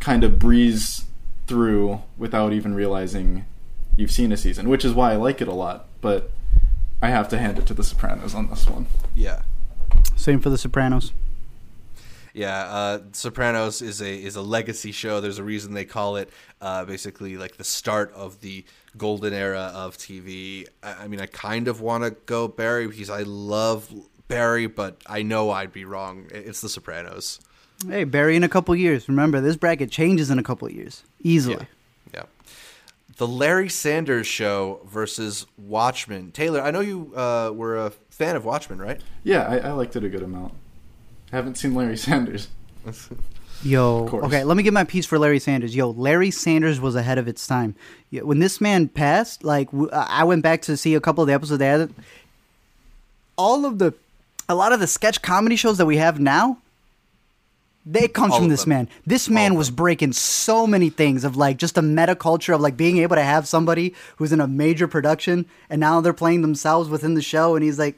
kind 0.00 0.24
of 0.24 0.38
breeze 0.38 1.04
through 1.46 2.02
without 2.16 2.52
even 2.52 2.74
realizing 2.74 3.44
you've 3.96 4.10
seen 4.10 4.32
a 4.32 4.36
season, 4.36 4.68
which 4.68 4.84
is 4.84 4.92
why 4.92 5.12
I 5.12 5.16
like 5.16 5.40
it 5.40 5.48
a 5.48 5.52
lot. 5.52 5.86
But 6.00 6.30
I 7.02 7.08
have 7.08 7.28
to 7.30 7.38
hand 7.38 7.58
it 7.58 7.66
to 7.66 7.74
The 7.74 7.84
Sopranos 7.84 8.34
on 8.34 8.48
this 8.50 8.68
one. 8.68 8.86
Yeah. 9.14 9.42
Same 10.16 10.40
for 10.40 10.50
The 10.50 10.58
Sopranos. 10.58 11.12
Yeah, 12.38 12.60
uh, 12.60 13.00
Sopranos 13.10 13.82
is 13.82 14.00
a 14.00 14.14
is 14.14 14.36
a 14.36 14.42
legacy 14.42 14.92
show. 14.92 15.20
There's 15.20 15.40
a 15.40 15.42
reason 15.42 15.74
they 15.74 15.84
call 15.84 16.14
it 16.14 16.30
uh, 16.60 16.84
basically 16.84 17.36
like 17.36 17.56
the 17.56 17.64
start 17.64 18.12
of 18.12 18.40
the 18.42 18.64
golden 18.96 19.34
era 19.34 19.72
of 19.74 19.98
TV. 19.98 20.68
I, 20.80 20.92
I 20.92 21.08
mean, 21.08 21.20
I 21.20 21.26
kind 21.26 21.66
of 21.66 21.80
want 21.80 22.04
to 22.04 22.10
go 22.26 22.46
Barry 22.46 22.86
because 22.86 23.10
I 23.10 23.22
love 23.22 23.92
Barry, 24.28 24.68
but 24.68 25.02
I 25.08 25.22
know 25.22 25.50
I'd 25.50 25.72
be 25.72 25.84
wrong. 25.84 26.28
It's 26.30 26.60
The 26.60 26.68
Sopranos. 26.68 27.40
Hey, 27.84 28.04
Barry 28.04 28.36
in 28.36 28.44
a 28.44 28.48
couple 28.48 28.76
years. 28.76 29.08
Remember, 29.08 29.40
this 29.40 29.56
bracket 29.56 29.90
changes 29.90 30.30
in 30.30 30.38
a 30.38 30.44
couple 30.44 30.70
years. 30.70 31.02
Easily. 31.20 31.56
Yeah. 31.56 31.64
The 33.16 33.26
Larry 33.26 33.68
Sanders 33.68 34.28
Show 34.28 34.80
versus 34.86 35.44
Watchmen. 35.56 36.30
Taylor, 36.30 36.62
I 36.62 36.70
know 36.70 36.78
you 36.78 37.12
uh, 37.16 37.50
were 37.52 37.76
a 37.76 37.90
fan 38.10 38.36
of 38.36 38.44
Watchmen, 38.44 38.78
right? 38.78 39.00
Yeah, 39.24 39.42
I, 39.42 39.58
I 39.58 39.72
liked 39.72 39.96
it 39.96 40.04
a 40.04 40.08
good 40.08 40.22
amount. 40.22 40.54
Haven't 41.30 41.56
seen 41.56 41.74
Larry 41.74 41.96
Sanders. 41.96 42.48
Yo, 43.64 44.06
okay, 44.24 44.44
let 44.44 44.56
me 44.56 44.62
get 44.62 44.72
my 44.72 44.84
piece 44.84 45.04
for 45.04 45.18
Larry 45.18 45.40
Sanders. 45.40 45.74
Yo, 45.74 45.90
Larry 45.90 46.30
Sanders 46.30 46.80
was 46.80 46.94
ahead 46.94 47.18
of 47.18 47.26
its 47.26 47.44
time. 47.46 47.74
When 48.12 48.38
this 48.38 48.60
man 48.60 48.86
passed, 48.88 49.42
like 49.42 49.70
w- 49.72 49.90
I 49.92 50.22
went 50.24 50.42
back 50.42 50.62
to 50.62 50.76
see 50.76 50.94
a 50.94 51.00
couple 51.00 51.22
of 51.22 51.28
the 51.28 51.34
episodes 51.34 51.58
they 51.58 51.66
had. 51.66 51.92
All 53.36 53.66
of 53.66 53.78
the, 53.78 53.94
a 54.48 54.54
lot 54.54 54.72
of 54.72 54.78
the 54.80 54.86
sketch 54.86 55.22
comedy 55.22 55.56
shows 55.56 55.78
that 55.78 55.86
we 55.86 55.96
have 55.96 56.20
now, 56.20 56.58
they 57.84 58.06
comes 58.06 58.32
All 58.34 58.38
from 58.40 58.48
this 58.48 58.62
them. 58.62 58.68
man. 58.70 58.88
This 59.06 59.28
man 59.28 59.52
of 59.52 59.58
was 59.58 59.70
breaking 59.70 60.12
so 60.12 60.66
many 60.66 60.88
things 60.88 61.24
of 61.24 61.36
like 61.36 61.56
just 61.56 61.76
a 61.78 61.82
meta 61.82 62.14
culture 62.14 62.52
of 62.52 62.60
like 62.60 62.76
being 62.76 62.98
able 62.98 63.16
to 63.16 63.22
have 63.22 63.48
somebody 63.48 63.94
who's 64.16 64.32
in 64.32 64.40
a 64.40 64.46
major 64.46 64.86
production 64.86 65.46
and 65.68 65.80
now 65.80 66.00
they're 66.00 66.12
playing 66.12 66.42
themselves 66.42 66.88
within 66.88 67.14
the 67.14 67.22
show, 67.22 67.56
and 67.56 67.64
he's 67.64 67.78
like, 67.78 67.96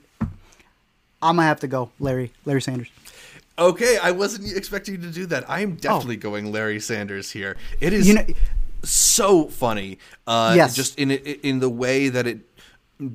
I'm 1.22 1.36
gonna 1.36 1.42
have 1.42 1.60
to 1.60 1.68
go, 1.68 1.90
Larry, 2.00 2.32
Larry 2.46 2.62
Sanders. 2.62 2.88
Okay, 3.60 3.98
I 4.02 4.10
wasn't 4.10 4.56
expecting 4.56 4.94
you 4.94 5.00
to 5.02 5.10
do 5.12 5.26
that. 5.26 5.48
I 5.48 5.60
am 5.60 5.76
definitely 5.76 6.16
going 6.16 6.50
Larry 6.50 6.80
Sanders 6.80 7.30
here. 7.30 7.56
It 7.80 7.92
is 7.92 8.06
Oh. 8.06 8.08
You 8.08 8.14
know- 8.14 8.26
so 8.82 9.48
funny. 9.48 9.98
Uh, 10.26 10.54
Yes. 10.56 10.74
just 10.74 10.98
in 10.98 11.10
in 11.10 11.60
the 11.60 11.68
way 11.68 12.08
that 12.08 12.26
it 12.26 12.38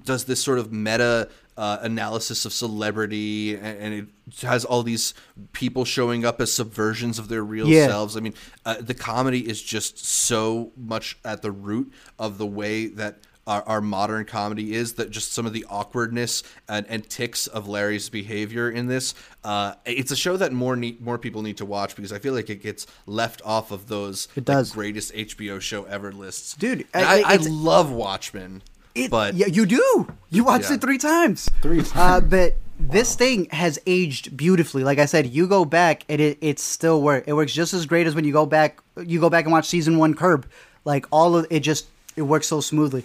does 0.03 0.25
this 0.25 0.41
sort 0.43 0.59
of 0.59 0.71
meta 0.71 1.27
uh, 1.57 1.77
analysis 1.81 2.45
of 2.45 2.51
celebrity, 2.53 3.55
and, 3.55 3.77
and 3.79 3.93
it 4.27 4.41
has 4.41 4.65
all 4.65 4.83
these 4.83 5.13
people 5.53 5.85
showing 5.85 6.25
up 6.25 6.39
as 6.41 6.51
subversions 6.51 7.17
of 7.17 7.29
their 7.29 7.43
real 7.43 7.67
Yeah. 7.67 7.87
selves. 7.87 8.15
I 8.17 8.19
mean, 8.19 8.33
uh, 8.65 8.75
the 8.81 8.93
comedy 8.93 9.47
is 9.47 9.61
just 9.61 9.97
so 10.05 10.71
much 10.77 11.17
at 11.25 11.41
the 11.41 11.51
root 11.51 11.91
of 12.19 12.37
the 12.37 12.45
way 12.45 12.87
that. 12.87 13.17
Our, 13.47 13.61
our 13.67 13.81
modern 13.81 14.25
comedy 14.25 14.73
is 14.73 14.93
that 14.93 15.11
just 15.11 15.31
some 15.31 15.45
of 15.45 15.53
the 15.53 15.65
awkwardness 15.69 16.41
and, 16.67 16.83
and 16.89 17.07
ticks 17.07 17.45
of 17.45 17.67
Larry's 17.67 18.09
behavior 18.09 18.71
in 18.71 18.87
this. 18.87 19.13
Uh, 19.43 19.75
it's 19.85 20.09
a 20.11 20.15
show 20.15 20.35
that 20.37 20.51
more 20.51 20.75
need, 20.75 20.99
more 20.99 21.19
people 21.19 21.43
need 21.43 21.57
to 21.57 21.65
watch 21.65 21.95
because 21.95 22.11
I 22.11 22.17
feel 22.17 22.33
like 22.33 22.49
it 22.49 22.63
gets 22.63 22.87
left 23.05 23.43
off 23.45 23.69
of 23.69 23.87
those 23.87 24.27
It 24.35 24.45
does. 24.45 24.71
like, 24.71 24.75
greatest 24.77 25.13
HBO 25.13 25.61
show 25.61 25.83
ever 25.83 26.11
lists. 26.11 26.55
Dude, 26.55 26.87
And 26.91 27.05
I- 27.05 27.19
I, 27.19 27.33
I, 27.33 27.35
love 27.35 27.91
Watchmen, 27.91 28.63
It, 28.95 29.11
but 29.11 29.35
yeah, 29.35 29.45
you 29.45 29.67
do. 29.67 30.07
You 30.31 30.43
watched 30.43 30.69
Yeah. 30.71 30.77
it 30.77 30.81
three 30.81 30.97
times. 30.97 31.47
Three 31.61 31.81
Uh, 31.81 31.83
times. 31.83 32.27
but 32.27 32.55
this 32.79 33.13
thing 33.15 33.45
has 33.51 33.77
aged 33.85 34.35
beautifully. 34.35 34.83
Like 34.83 34.97
I 34.97 35.05
said, 35.05 35.27
you 35.27 35.45
go 35.45 35.65
back 35.65 36.03
and 36.09 36.19
it 36.19 36.39
it 36.41 36.57
still 36.59 36.99
works. 36.99 37.25
It 37.27 37.33
works 37.33 37.53
just 37.53 37.75
as 37.75 37.85
great 37.85 38.07
as 38.07 38.15
when 38.15 38.25
you 38.25 38.33
go 38.33 38.47
back. 38.47 38.79
You 38.97 39.19
go 39.19 39.29
back 39.29 39.45
and 39.45 39.51
watch 39.51 39.67
season 39.67 39.99
one 39.99 40.15
Curb. 40.15 40.47
Like 40.83 41.05
all 41.11 41.37
of 41.37 41.45
it 41.51 41.59
just 41.59 41.85
it 42.15 42.23
works 42.23 42.47
so 42.47 42.59
smoothly. 42.59 43.03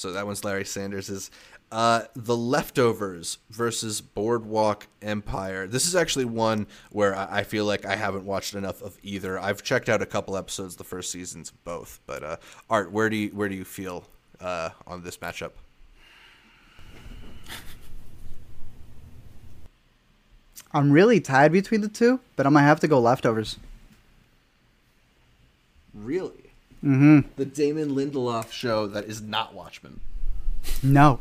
Yeah. 0.00 0.10
So 0.10 0.12
that 0.12 0.26
one's 0.26 0.44
Larry 0.44 0.64
Sanders's. 0.64 1.30
Uh, 1.72 2.02
the 2.16 2.36
Leftovers 2.36 3.38
versus 3.50 4.00
Boardwalk 4.00 4.88
Empire. 5.02 5.68
This 5.68 5.86
is 5.86 5.94
actually 5.94 6.24
one 6.24 6.66
where 6.90 7.14
I 7.14 7.40
I 7.40 7.44
feel 7.44 7.64
like 7.64 7.84
I 7.86 7.94
haven't 7.94 8.24
watched 8.24 8.54
enough 8.54 8.82
of 8.82 8.98
either. 9.02 9.38
I've 9.38 9.62
checked 9.62 9.88
out 9.88 10.02
a 10.02 10.06
couple 10.06 10.36
episodes, 10.36 10.74
the 10.76 10.84
first 10.84 11.12
seasons 11.12 11.50
of 11.50 11.62
both. 11.64 12.00
But 12.06 12.24
uh, 12.24 12.36
Art, 12.68 12.90
where 12.90 13.08
do 13.08 13.16
you 13.16 13.28
where 13.28 13.48
do 13.48 13.54
you 13.54 13.64
feel 13.64 14.04
uh, 14.40 14.70
on 14.86 15.04
this 15.04 15.18
matchup? 15.18 15.52
I'm 20.72 20.90
really 20.92 21.20
tied 21.20 21.52
between 21.52 21.80
the 21.82 21.88
two, 21.88 22.20
but 22.36 22.46
I'm 22.46 22.54
gonna 22.54 22.66
have 22.66 22.80
to 22.80 22.88
go 22.88 23.00
leftovers. 23.00 23.58
Really? 25.94 26.49
Mm-hmm. 26.84 27.20
The 27.36 27.44
Damon 27.44 27.90
Lindelof 27.90 28.52
show 28.52 28.86
that 28.86 29.04
is 29.04 29.20
not 29.20 29.54
Watchmen. 29.54 30.00
No. 30.82 31.18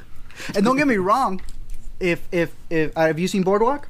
and 0.54 0.64
don't 0.64 0.76
get 0.76 0.86
me 0.86 0.96
wrong, 0.96 1.40
if 2.00 2.26
if 2.30 2.54
if 2.70 2.96
uh, 2.96 3.06
have 3.06 3.18
you 3.18 3.28
seen 3.28 3.42
Boardwalk? 3.42 3.88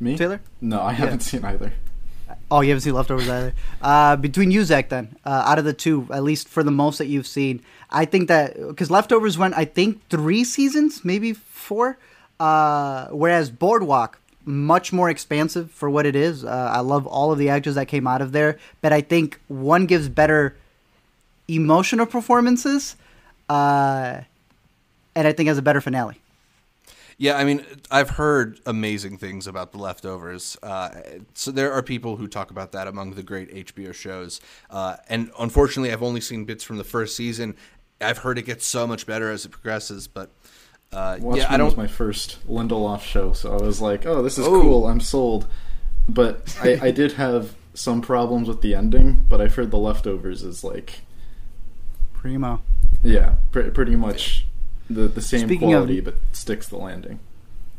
Me? 0.00 0.16
Taylor? 0.16 0.40
No, 0.60 0.80
I 0.80 0.92
haven't 0.92 1.20
seen 1.20 1.44
either. 1.44 1.72
Oh, 2.50 2.60
you 2.60 2.70
haven't 2.70 2.82
seen 2.82 2.94
Leftovers 2.94 3.28
either. 3.28 3.52
Uh, 3.82 4.16
between 4.16 4.50
you, 4.50 4.64
Zach, 4.64 4.88
then 4.88 5.16
uh, 5.24 5.42
out 5.46 5.58
of 5.58 5.64
the 5.64 5.74
two, 5.74 6.06
at 6.10 6.22
least 6.22 6.48
for 6.48 6.62
the 6.62 6.70
most 6.70 6.98
that 6.98 7.06
you've 7.06 7.26
seen, 7.26 7.62
I 7.90 8.04
think 8.04 8.28
that 8.28 8.56
because 8.56 8.90
Leftovers 8.90 9.36
went, 9.36 9.54
I 9.56 9.64
think 9.64 10.06
three 10.08 10.44
seasons, 10.44 11.04
maybe 11.04 11.32
four. 11.32 11.98
Uh, 12.40 13.08
whereas 13.08 13.50
Boardwalk, 13.50 14.17
much 14.48 14.92
more 14.94 15.10
expansive 15.10 15.70
for 15.70 15.90
what 15.90 16.06
it 16.06 16.16
is. 16.16 16.42
Uh, 16.42 16.72
I 16.72 16.80
love 16.80 17.06
all 17.06 17.30
of 17.30 17.38
the 17.38 17.50
actors 17.50 17.74
that 17.74 17.86
came 17.86 18.06
out 18.06 18.22
of 18.22 18.32
there, 18.32 18.58
but 18.80 18.92
I 18.92 19.02
think 19.02 19.38
one 19.46 19.84
gives 19.84 20.08
better 20.08 20.56
emotional 21.48 22.06
performances, 22.06 22.96
uh, 23.50 24.22
and 25.14 25.28
I 25.28 25.32
think 25.32 25.48
has 25.48 25.58
a 25.58 25.62
better 25.62 25.82
finale. 25.82 26.20
Yeah, 27.18 27.36
I 27.36 27.44
mean, 27.44 27.66
I've 27.90 28.10
heard 28.10 28.60
amazing 28.64 29.18
things 29.18 29.46
about 29.46 29.72
The 29.72 29.78
Leftovers. 29.78 30.56
Uh, 30.62 30.90
so 31.34 31.50
there 31.50 31.72
are 31.72 31.82
people 31.82 32.16
who 32.16 32.28
talk 32.28 32.50
about 32.50 32.72
that 32.72 32.86
among 32.86 33.14
the 33.14 33.24
great 33.24 33.66
HBO 33.66 33.92
shows. 33.92 34.40
Uh, 34.70 34.96
and 35.08 35.30
unfortunately, 35.38 35.92
I've 35.92 36.02
only 36.02 36.20
seen 36.20 36.44
bits 36.44 36.62
from 36.62 36.78
the 36.78 36.84
first 36.84 37.16
season. 37.16 37.56
I've 38.00 38.18
heard 38.18 38.38
it 38.38 38.42
gets 38.42 38.66
so 38.66 38.86
much 38.86 39.04
better 39.04 39.30
as 39.32 39.44
it 39.44 39.50
progresses, 39.50 40.06
but 40.06 40.30
uh, 40.92 41.18
Watchmen 41.20 41.36
yeah, 41.36 41.46
I 41.50 41.62
was 41.62 41.74
don't. 41.74 41.82
my 41.84 41.86
first 41.86 42.38
Lindelof 42.48 43.02
show, 43.02 43.32
so 43.32 43.52
I 43.52 43.60
was 43.62 43.80
like, 43.80 44.06
"Oh, 44.06 44.22
this 44.22 44.38
is 44.38 44.46
Oh. 44.46 44.60
cool. 44.62 44.86
I'm 44.86 45.00
sold." 45.00 45.46
But 46.08 46.56
I, 46.62 46.78
I 46.84 46.90
did 46.90 47.12
have 47.12 47.54
some 47.74 48.00
problems 48.00 48.48
with 48.48 48.62
the 48.62 48.74
ending. 48.74 49.24
But 49.28 49.40
I've 49.40 49.54
heard 49.54 49.70
the 49.70 49.76
leftovers 49.78 50.42
is 50.42 50.64
like, 50.64 51.00
Primo. 52.14 52.62
yeah, 53.02 53.34
pr- 53.52 53.68
pretty 53.70 53.96
much 53.96 54.46
the 54.88 55.06
the 55.08 55.20
same 55.20 55.46
Speaking 55.46 55.74
of- 55.74 55.80
quality, 55.84 56.00
but 56.00 56.14
sticks 56.32 56.68
the 56.68 56.78
landing. 56.78 57.20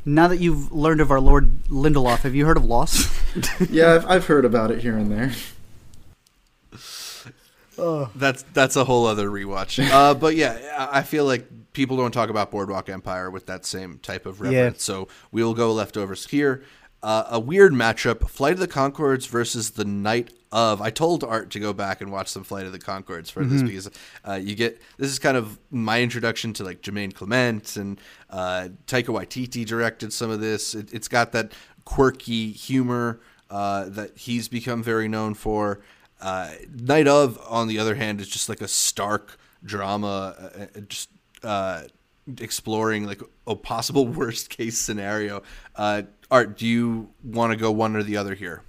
Now 0.06 0.28
that 0.30 0.38
you've 0.38 0.72
learned 0.72 1.02
of 1.02 1.12
our 1.12 1.20
Lord 1.20 1.64
Lindelof, 1.66 2.20
have 2.20 2.34
you 2.34 2.46
heard 2.46 2.58
of 2.58 2.64
Lost? 2.66 3.12
Yeah, 3.70 3.94
I've, 3.96 4.06
I've 4.08 4.26
heard 4.28 4.44
about 4.46 4.72
it 4.72 4.82
here 4.82 4.98
and 4.98 5.12
there. 5.12 5.32
That's 8.16 8.44
that's 8.54 8.76
a 8.76 8.84
whole 8.84 9.06
other 9.06 9.30
rewatch. 9.30 9.80
Uh, 9.90 10.14
but 10.14 10.36
yeah, 10.36 10.88
I 10.92 11.00
I 11.00 11.04
feel 11.04 11.26
like 11.26 11.48
people 11.74 11.98
don't 11.98 12.12
talk 12.12 12.30
about 12.30 12.52
Boardwalk 12.52 12.90
Empire 12.90 13.30
with 13.30 13.46
that 13.48 13.66
same 13.66 14.00
type 14.00 14.26
of 14.26 14.42
reference. 14.42 14.84
So 14.84 15.08
we'll 15.32 15.54
go 15.54 15.72
leftovers 15.74 16.28
here. 16.28 16.64
Uh, 17.02 17.26
a 17.32 17.40
weird 17.40 17.72
matchup: 17.72 18.30
Flight 18.30 18.54
of 18.54 18.60
the 18.60 18.68
Conchords 18.68 19.28
versus 19.28 19.72
the 19.72 19.86
Night 19.86 20.34
of. 20.52 20.82
I 20.82 20.90
told 20.90 21.24
Art 21.24 21.50
to 21.52 21.60
go 21.60 21.72
back 21.72 22.02
and 22.02 22.12
watch 22.12 22.28
some 22.28 22.44
Flight 22.44 22.66
of 22.66 22.74
the 22.74 22.80
Conchords 22.80 23.32
for 23.32 23.46
this 23.46 23.64
because 23.64 23.90
uh, 24.28 24.34
you 24.34 24.54
get 24.54 24.82
this 24.98 25.10
is 25.10 25.18
kind 25.18 25.38
of 25.38 25.58
my 25.72 26.02
introduction 26.02 26.52
to 26.54 26.66
like 26.66 26.82
Jermaine 26.82 27.14
Clement 27.14 27.78
and 27.78 28.02
uh, 28.30 28.68
Taika 28.86 29.06
Waititi 29.06 29.66
directed 29.66 30.12
some 30.12 30.30
of 30.30 30.42
this. 30.42 30.76
It, 30.76 30.94
it's 30.94 31.08
got 31.08 31.32
that 31.32 31.54
quirky 31.86 32.52
humor 32.52 33.22
uh, 33.50 33.86
that 33.90 34.18
he's 34.18 34.48
become 34.48 34.84
very 34.84 35.08
known 35.08 35.34
for. 35.34 35.80
Uh, 36.22 36.52
Night 36.74 37.08
of, 37.08 37.40
on 37.48 37.68
the 37.68 37.80
other 37.80 37.96
hand, 37.96 38.20
is 38.20 38.28
just 38.28 38.50
like 38.50 38.62
a 38.62 38.68
stark 38.68 39.40
drama, 39.64 40.36
uh, 40.38 40.64
uh, 40.64 40.82
just 40.88 41.10
uh, 41.44 41.84
exploring 42.40 43.06
like 43.06 43.22
a 43.48 43.56
possible 43.56 44.08
worst 44.20 44.50
case 44.50 44.78
scenario. 44.78 45.44
Uh, 45.76 46.04
Art, 46.32 46.58
do 46.58 46.68
you 46.68 47.10
want 47.24 47.52
to 47.52 47.58
go 47.58 47.72
one 47.72 47.96
or 47.96 48.04
the 48.04 48.18
other 48.18 48.36
here? 48.36 48.62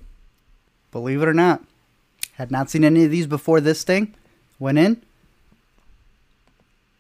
Believe 0.93 1.23
it 1.23 1.29
or 1.29 1.35
not, 1.35 1.63
had 2.35 2.51
not 2.51 2.71
seen 2.71 2.85
any 2.85 3.05
of 3.05 3.11
these 3.11 3.27
before 3.27 3.61
this 3.61 3.85
thing. 3.85 4.15
Went 4.59 4.79
in. 4.79 5.03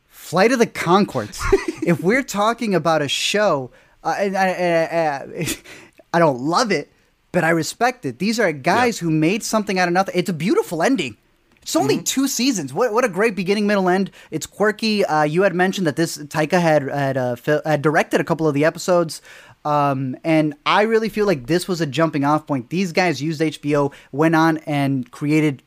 Flight 0.09 0.53
of 0.53 0.59
the 0.59 0.66
Conchords. 0.66 1.41
if 1.83 2.01
we're 2.03 2.23
talking 2.23 2.75
about 2.75 3.03
a 3.03 3.09
show, 3.09 3.71
uh, 4.05 4.14
and 4.18 4.37
I, 4.37 4.49
I, 4.49 5.41
I, 5.41 5.57
I 6.14 6.18
don't 6.18 6.41
love 6.41 6.71
it, 6.71 6.93
but 7.33 7.43
I 7.43 7.51
respect 7.51 8.05
it. 8.05 8.18
These 8.18 8.39
are 8.39 8.53
guys 8.53 8.99
who 8.99 9.11
made 9.11 9.43
something 9.43 9.79
out 9.79 9.89
of 9.89 9.95
nothing. 9.95 10.14
It's 10.16 10.31
a 10.31 10.35
beautiful 10.35 10.83
ending. 10.83 11.16
It's 11.63 11.77
only 11.77 12.03
two 12.03 12.27
seasons. 12.27 12.73
What 12.73 12.93
what 12.93 13.05
a 13.05 13.09
great 13.09 13.37
beginning, 13.37 13.67
middle, 13.67 13.89
end. 13.89 14.11
It's 14.31 14.47
quirky. 14.47 15.05
Uh, 15.05 15.23
you 15.25 15.43
had 15.43 15.55
mentioned 15.55 15.87
that 15.87 15.97
this 15.97 16.17
Taika 16.19 16.61
had 16.61 16.83
had, 16.83 17.17
uh, 17.17 17.37
had 17.65 17.83
directed 17.83 18.21
a 18.21 18.25
couple 18.25 18.49
of 18.49 18.55
the 18.55 18.65
episodes, 18.65 19.21
um, 19.65 20.17
and 20.25 20.55
I 20.65 20.83
really 20.83 21.09
feel 21.09 21.27
like 21.27 21.47
this 21.47 21.69
was 21.69 21.81
a 21.81 21.87
jumping 21.87 22.25
off 22.25 22.47
point. 22.47 22.71
These 22.71 22.93
guys 22.93 23.23
used 23.23 23.41
HBO, 23.41 23.93
went 24.11 24.35
on 24.35 24.57
and 24.59 25.11
created 25.11 25.63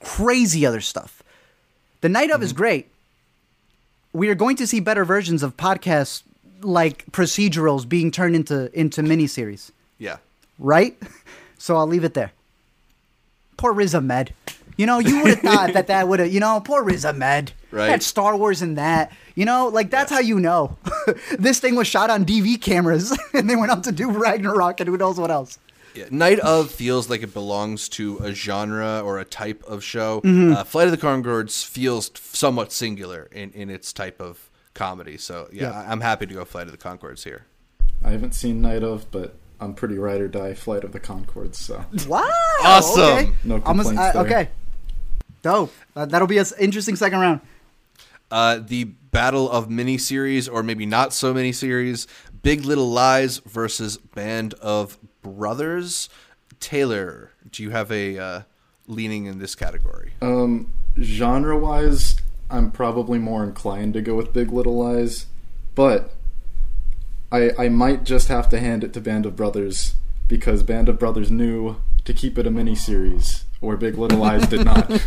crazy 0.00 0.66
other 0.66 0.80
stuff. 0.80 1.22
The 2.00 2.08
Night 2.08 2.30
of 2.30 2.42
is 2.42 2.52
great. 2.52 2.88
We 4.12 4.28
are 4.30 4.34
going 4.34 4.56
to 4.56 4.66
see 4.66 4.80
better 4.80 5.04
versions 5.04 5.42
of 5.42 5.56
podcasts 5.56 6.22
like 6.62 7.06
procedurals 7.12 7.88
being 7.88 8.10
turned 8.10 8.34
into 8.34 8.70
into 8.78 9.02
miniseries, 9.02 9.70
Yeah. 9.98 10.16
right? 10.58 10.96
So 11.60 11.76
I'll 11.76 11.88
leave 11.88 12.04
it 12.04 12.14
there. 12.14 12.30
Poor 13.56 13.72
Riz 13.72 13.92
Ahmed. 13.92 14.32
You 14.78 14.86
know, 14.86 14.98
you 15.00 15.22
would 15.22 15.34
have 15.34 15.40
thought 15.40 15.72
that 15.74 15.88
that 15.88 16.08
would 16.08 16.20
have, 16.20 16.32
you 16.32 16.40
know, 16.40 16.60
poor 16.64 16.82
Riz 16.82 17.04
Ahmed. 17.04 17.52
Right. 17.70 17.90
Had 17.90 18.02
Star 18.02 18.34
Wars 18.36 18.62
in 18.62 18.76
that. 18.76 19.12
You 19.34 19.44
know, 19.44 19.68
like 19.68 19.90
that's 19.90 20.10
how 20.10 20.20
you 20.20 20.40
know. 20.40 20.78
this 21.38 21.60
thing 21.60 21.74
was 21.76 21.86
shot 21.86 22.08
on 22.08 22.24
DV 22.24 22.62
cameras 22.62 23.16
and 23.34 23.50
they 23.50 23.56
went 23.56 23.70
out 23.70 23.84
to 23.84 23.92
do 23.92 24.10
Ragnarok 24.10 24.80
and 24.80 24.88
who 24.88 24.96
knows 24.96 25.20
what 25.20 25.30
else. 25.30 25.58
Yeah, 25.94 26.04
Night 26.10 26.38
of 26.40 26.70
feels 26.70 27.10
like 27.10 27.22
it 27.22 27.34
belongs 27.34 27.88
to 27.90 28.18
a 28.18 28.32
genre 28.32 29.00
or 29.04 29.18
a 29.18 29.24
type 29.24 29.64
of 29.64 29.82
show. 29.82 30.20
Uh, 30.24 30.62
Flight 30.62 30.86
of 30.86 30.92
the 30.92 30.96
Conchords 30.98 31.64
feels 31.64 32.10
somewhat 32.14 32.72
singular 32.72 33.28
in, 33.32 33.50
in 33.50 33.68
its 33.68 33.92
type 33.92 34.20
of 34.20 34.48
comedy. 34.74 35.16
So 35.18 35.48
yeah, 35.52 35.62
Yeah. 35.64 35.72
I- 35.80 35.90
I'm 35.90 36.00
happy 36.02 36.26
to 36.26 36.34
go 36.34 36.44
Flight 36.44 36.66
of 36.68 36.72
the 36.72 36.78
Conchords 36.78 37.24
here. 37.24 37.46
I 38.04 38.10
haven't 38.10 38.34
seen 38.34 38.62
Night 38.62 38.84
of, 38.84 39.10
but 39.10 39.34
I'm 39.60 39.74
pretty 39.74 39.98
ride 39.98 40.20
or 40.20 40.28
die 40.28 40.54
Flight 40.54 40.84
of 40.84 40.92
the 40.92 41.00
Concords. 41.00 41.58
So 41.58 41.84
Wow. 42.06 42.30
Awesome. 42.62 43.02
Okay. 43.02 43.30
No 43.42 43.56
I'm 43.56 43.80
a- 43.80 43.82
complaints 43.84 44.12
there. 44.12 44.22
okay. 44.24 44.48
Dope. 45.42 45.72
Uh, 45.94 46.06
that'll 46.06 46.28
be 46.28 46.38
an 46.38 46.46
interesting 46.58 46.96
second 46.96 47.20
round. 47.20 47.40
Uh, 48.30 48.60
the 48.62 48.84
battle 48.84 49.50
of 49.50 49.68
miniseries, 49.68 50.52
or 50.52 50.62
maybe 50.62 50.84
not 50.84 51.12
so 51.12 51.32
miniseries, 51.32 52.06
Big 52.42 52.64
Little 52.64 52.90
Lies 52.90 53.38
versus 53.38 53.96
Band 53.96 54.54
of 54.54 54.98
Brothers. 55.22 56.08
Taylor, 56.60 57.30
do 57.50 57.62
you 57.62 57.70
have 57.70 57.90
a 57.90 58.18
uh, 58.18 58.42
leaning 58.86 59.26
in 59.26 59.38
this 59.38 59.54
category? 59.54 60.12
Um, 60.20 60.72
genre 61.00 61.56
wise, 61.56 62.16
I'm 62.50 62.70
probably 62.70 63.18
more 63.18 63.44
inclined 63.44 63.94
to 63.94 64.02
go 64.02 64.14
with 64.14 64.32
Big 64.32 64.52
Little 64.52 64.76
Lies, 64.76 65.26
but 65.74 66.14
I 67.30 67.50
I 67.58 67.68
might 67.68 68.04
just 68.04 68.28
have 68.28 68.48
to 68.50 68.58
hand 68.58 68.84
it 68.84 68.92
to 68.94 69.00
Band 69.00 69.26
of 69.26 69.36
Brothers 69.36 69.94
because 70.26 70.62
Band 70.62 70.88
of 70.88 70.98
Brothers 70.98 71.30
knew 71.30 71.76
to 72.04 72.12
keep 72.12 72.38
it 72.38 72.46
a 72.46 72.50
mini 72.50 72.74
series, 73.60 73.68
where 73.68 73.76
Big 73.76 73.98
Little 73.98 74.18
Lies 74.18 74.46
did 74.48 74.64
not. 74.64 74.90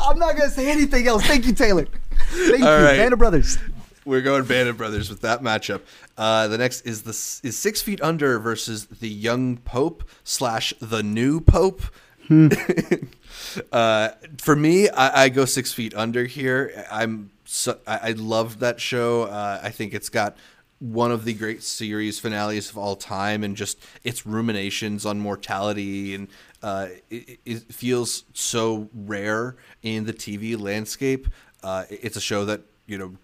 I'm 0.00 0.18
not 0.18 0.36
gonna 0.36 0.50
say 0.50 0.70
anything 0.70 1.06
else. 1.06 1.24
Thank 1.24 1.46
you, 1.46 1.52
Taylor. 1.52 1.86
Thank 2.30 2.62
All 2.62 2.78
you, 2.78 2.84
right. 2.84 2.96
Band 2.96 3.12
of 3.12 3.18
Brothers. 3.18 3.58
We're 4.04 4.22
going 4.22 4.44
Band 4.44 4.68
of 4.68 4.78
Brothers 4.78 5.10
with 5.10 5.20
that 5.20 5.42
matchup. 5.42 5.82
Uh, 6.16 6.48
the 6.48 6.58
next 6.58 6.82
is 6.82 7.02
the 7.02 7.10
is 7.46 7.58
Six 7.58 7.82
Feet 7.82 8.02
Under 8.02 8.38
versus 8.38 8.86
the 8.86 9.08
Young 9.08 9.58
Pope 9.58 10.04
slash 10.24 10.72
the 10.80 11.02
New 11.02 11.40
Pope. 11.40 11.82
uh, 13.72 14.08
for 14.38 14.56
me, 14.56 14.88
I, 14.90 15.24
I 15.24 15.28
go 15.28 15.44
Six 15.44 15.72
Feet 15.72 15.94
Under 15.94 16.24
here. 16.24 16.86
I'm 16.90 17.30
so, 17.44 17.78
I, 17.86 17.98
I 17.98 18.10
love 18.12 18.60
that 18.60 18.80
show. 18.80 19.24
Uh, 19.24 19.60
I 19.62 19.70
think 19.70 19.94
it's 19.94 20.08
got 20.08 20.36
one 20.80 21.10
of 21.10 21.24
the 21.24 21.34
great 21.34 21.62
series 21.62 22.20
finales 22.20 22.70
of 22.70 22.78
all 22.78 22.96
time, 22.96 23.42
and 23.42 23.56
just 23.56 23.78
its 24.04 24.24
ruminations 24.24 25.04
on 25.04 25.18
mortality 25.18 26.14
and 26.14 26.28
uh, 26.62 26.88
it, 27.10 27.38
it 27.44 27.72
feels 27.72 28.24
so 28.32 28.88
rare 28.92 29.56
in 29.82 30.04
the 30.04 30.12
TV 30.12 30.58
landscape. 30.58 31.28
Uh, 31.62 31.84
it's 31.90 32.16
a 32.16 32.20
show 32.20 32.44
that 32.44 32.62
you 32.86 32.98
know 32.98 33.14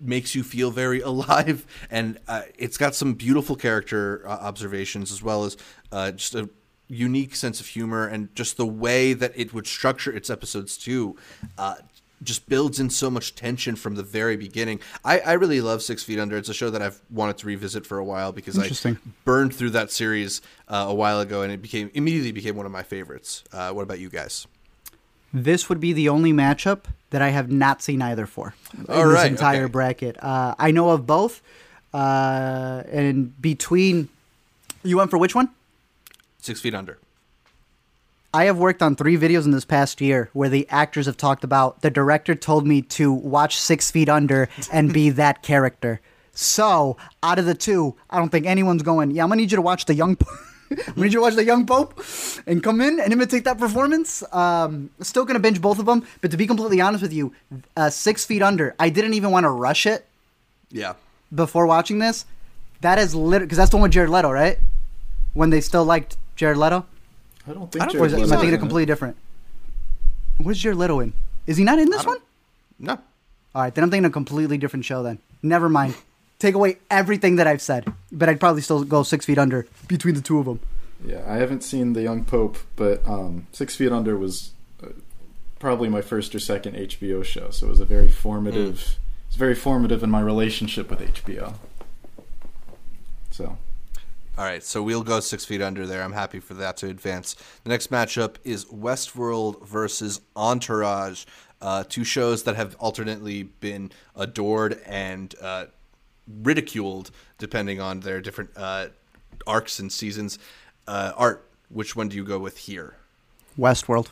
makes 0.00 0.34
you 0.34 0.42
feel 0.42 0.70
very 0.70 1.00
alive, 1.12 1.66
and 1.90 2.18
uh, 2.28 2.42
it's 2.58 2.76
got 2.76 2.94
some 2.94 3.14
beautiful 3.14 3.56
character 3.56 4.22
uh, 4.26 4.30
observations 4.30 5.12
as 5.12 5.22
well 5.22 5.44
as 5.44 5.56
uh, 5.90 6.12
just 6.12 6.34
a 6.34 6.48
unique 6.88 7.34
sense 7.34 7.58
of 7.58 7.66
humor 7.66 8.06
and 8.06 8.34
just 8.34 8.58
the 8.58 8.66
way 8.66 9.14
that 9.14 9.32
it 9.34 9.54
would 9.54 9.66
structure 9.66 10.14
its 10.14 10.28
episodes 10.28 10.76
too. 10.76 11.16
Just 12.22 12.48
builds 12.48 12.78
in 12.78 12.90
so 12.90 13.10
much 13.10 13.34
tension 13.34 13.76
from 13.76 13.94
the 13.94 14.02
very 14.02 14.36
beginning. 14.36 14.80
I, 15.04 15.20
I 15.20 15.32
really 15.32 15.60
love 15.60 15.82
Six 15.82 16.02
Feet 16.02 16.18
Under. 16.18 16.36
It's 16.36 16.48
a 16.48 16.54
show 16.54 16.70
that 16.70 16.82
I've 16.82 17.00
wanted 17.10 17.38
to 17.38 17.46
revisit 17.46 17.86
for 17.86 17.98
a 17.98 18.04
while 18.04 18.32
because 18.32 18.58
I 18.58 18.96
burned 19.24 19.54
through 19.54 19.70
that 19.70 19.90
series 19.90 20.40
uh, 20.68 20.86
a 20.88 20.94
while 20.94 21.20
ago 21.20 21.42
and 21.42 21.52
it 21.52 21.60
became 21.60 21.90
immediately 21.94 22.32
became 22.32 22.56
one 22.56 22.66
of 22.66 22.72
my 22.72 22.82
favorites. 22.82 23.44
Uh, 23.52 23.72
what 23.72 23.82
about 23.82 23.98
you 23.98 24.08
guys? 24.08 24.46
This 25.32 25.68
would 25.68 25.80
be 25.80 25.92
the 25.92 26.08
only 26.10 26.32
matchup 26.32 26.84
that 27.10 27.22
I 27.22 27.30
have 27.30 27.50
not 27.50 27.82
seen 27.82 28.02
either 28.02 28.26
for 28.26 28.54
in 28.76 28.84
this 28.84 29.24
entire 29.24 29.64
okay. 29.64 29.72
bracket. 29.72 30.22
Uh, 30.22 30.54
I 30.58 30.70
know 30.70 30.90
of 30.90 31.06
both, 31.06 31.40
uh, 31.94 32.82
and 32.90 33.40
between 33.40 34.08
you 34.82 34.98
went 34.98 35.10
for 35.10 35.18
which 35.18 35.34
one? 35.34 35.48
Six 36.38 36.60
Feet 36.60 36.74
Under. 36.74 36.98
I 38.34 38.44
have 38.44 38.58
worked 38.58 38.82
on 38.82 38.96
three 38.96 39.16
videos 39.18 39.44
in 39.44 39.50
this 39.50 39.64
past 39.64 40.00
year 40.00 40.30
where 40.32 40.48
the 40.48 40.66
actors 40.70 41.06
have 41.06 41.16
talked 41.18 41.44
about 41.44 41.82
the 41.82 41.90
director 41.90 42.34
told 42.34 42.66
me 42.66 42.80
to 42.82 43.12
watch 43.12 43.58
Six 43.58 43.90
Feet 43.90 44.08
Under 44.08 44.48
and 44.72 44.92
be 44.92 45.10
that 45.22 45.42
character. 45.42 46.00
So 46.32 46.96
out 47.22 47.38
of 47.38 47.44
the 47.44 47.54
two, 47.54 47.94
I 48.08 48.18
don't 48.18 48.30
think 48.30 48.46
anyone's 48.46 48.82
going. 48.82 49.10
Yeah, 49.10 49.22
I'm 49.24 49.28
gonna 49.28 49.40
need 49.42 49.52
you 49.52 49.56
to 49.56 49.62
watch 49.62 49.84
the 49.84 49.94
young. 49.94 50.16
I'm 50.70 50.76
gonna 50.94 51.00
need 51.02 51.12
you 51.12 51.18
to 51.18 51.20
watch 51.20 51.34
the 51.34 51.44
young 51.44 51.66
Pope 51.66 52.02
and 52.46 52.62
come 52.62 52.80
in 52.80 52.98
and 53.00 53.12
imitate 53.12 53.44
that 53.44 53.58
performance. 53.58 54.22
Um, 54.32 54.88
still 55.00 55.26
gonna 55.26 55.38
binge 55.40 55.60
both 55.60 55.78
of 55.78 55.84
them, 55.84 56.06
but 56.22 56.30
to 56.30 56.38
be 56.38 56.46
completely 56.46 56.80
honest 56.80 57.02
with 57.02 57.12
you, 57.12 57.34
uh, 57.76 57.90
Six 57.90 58.24
Feet 58.24 58.40
Under, 58.42 58.74
I 58.78 58.88
didn't 58.88 59.12
even 59.12 59.30
want 59.30 59.44
to 59.44 59.50
rush 59.50 59.84
it 59.84 60.06
Yeah. 60.70 60.94
before 61.34 61.66
watching 61.66 61.98
this. 61.98 62.24
That 62.80 62.98
is 62.98 63.14
literally 63.14 63.44
because 63.44 63.58
that's 63.58 63.70
the 63.70 63.76
one 63.76 63.82
with 63.82 63.92
Jared 63.92 64.08
Leto, 64.08 64.30
right? 64.30 64.58
When 65.34 65.50
they 65.50 65.60
still 65.60 65.84
liked 65.84 66.16
Jared 66.34 66.56
Leto. 66.56 66.86
I 67.48 67.52
don't 67.52 67.70
think 67.70 67.82
I 67.82 67.86
don't 67.86 67.96
Or 67.96 68.06
is, 68.06 68.12
Jared 68.12 68.12
it, 68.12 68.14
am 68.14 68.20
I 68.20 68.20
Leto's 68.22 68.30
thinking 68.30 68.48
in 68.48 68.54
of 68.54 68.60
completely 68.60 68.86
different? 68.86 69.16
Where's 70.38 70.58
Jared 70.58 70.78
Leto 70.78 71.00
in? 71.00 71.12
Is 71.46 71.56
he 71.56 71.64
not 71.64 71.78
in 71.78 71.90
this 71.90 72.06
one? 72.06 72.18
No. 72.78 72.98
All 73.54 73.62
right, 73.62 73.74
then 73.74 73.84
I'm 73.84 73.90
thinking 73.90 74.04
a 74.06 74.10
completely 74.10 74.58
different 74.58 74.84
show. 74.84 75.02
Then 75.02 75.18
never 75.42 75.68
mind. 75.68 75.94
Take 76.38 76.54
away 76.54 76.78
everything 76.90 77.36
that 77.36 77.46
I've 77.46 77.62
said, 77.62 77.92
but 78.10 78.28
I'd 78.28 78.40
probably 78.40 78.62
still 78.62 78.82
go 78.82 79.04
six 79.04 79.24
feet 79.24 79.38
under 79.38 79.66
between 79.86 80.14
the 80.14 80.20
two 80.20 80.38
of 80.38 80.46
them. 80.46 80.60
Yeah, 81.04 81.22
I 81.26 81.36
haven't 81.36 81.62
seen 81.62 81.92
The 81.92 82.02
Young 82.02 82.24
Pope, 82.24 82.58
but 82.76 83.06
um, 83.06 83.46
Six 83.52 83.74
Feet 83.74 83.90
Under 83.90 84.16
was 84.16 84.52
uh, 84.82 84.88
probably 85.58 85.88
my 85.88 86.00
first 86.00 86.34
or 86.34 86.38
second 86.38 86.76
HBO 86.76 87.24
show, 87.24 87.50
so 87.50 87.66
it 87.66 87.70
was 87.70 87.80
a 87.80 87.84
very 87.84 88.08
formative. 88.08 88.76
Mm. 88.76 88.96
It's 89.26 89.36
very 89.36 89.54
formative 89.54 90.02
in 90.02 90.10
my 90.10 90.20
relationship 90.20 90.90
with 90.90 91.00
HBO. 91.00 91.54
So 93.30 93.56
All 94.38 94.44
right, 94.44 94.62
so 94.62 94.82
we'll 94.82 95.02
go 95.02 95.20
six 95.20 95.44
feet 95.44 95.60
under 95.60 95.86
there. 95.86 96.02
I'm 96.02 96.14
happy 96.14 96.40
for 96.40 96.54
that 96.54 96.78
to 96.78 96.88
advance. 96.88 97.36
The 97.64 97.68
next 97.68 97.90
matchup 97.90 98.36
is 98.44 98.64
Westworld 98.64 99.66
versus 99.66 100.22
Entourage, 100.34 101.26
uh, 101.60 101.84
two 101.86 102.02
shows 102.02 102.44
that 102.44 102.56
have 102.56 102.74
alternately 102.76 103.42
been 103.42 103.92
adored 104.16 104.80
and 104.86 105.34
uh, 105.40 105.66
ridiculed 106.42 107.10
depending 107.36 107.78
on 107.78 108.00
their 108.00 108.22
different 108.22 108.50
uh, 108.56 108.86
arcs 109.46 109.78
and 109.78 109.92
seasons. 109.92 110.38
Uh, 110.88 111.12
Art, 111.14 111.46
which 111.68 111.94
one 111.94 112.08
do 112.08 112.16
you 112.16 112.24
go 112.24 112.38
with 112.38 112.56
here? 112.56 112.96
Westworld. 113.58 114.08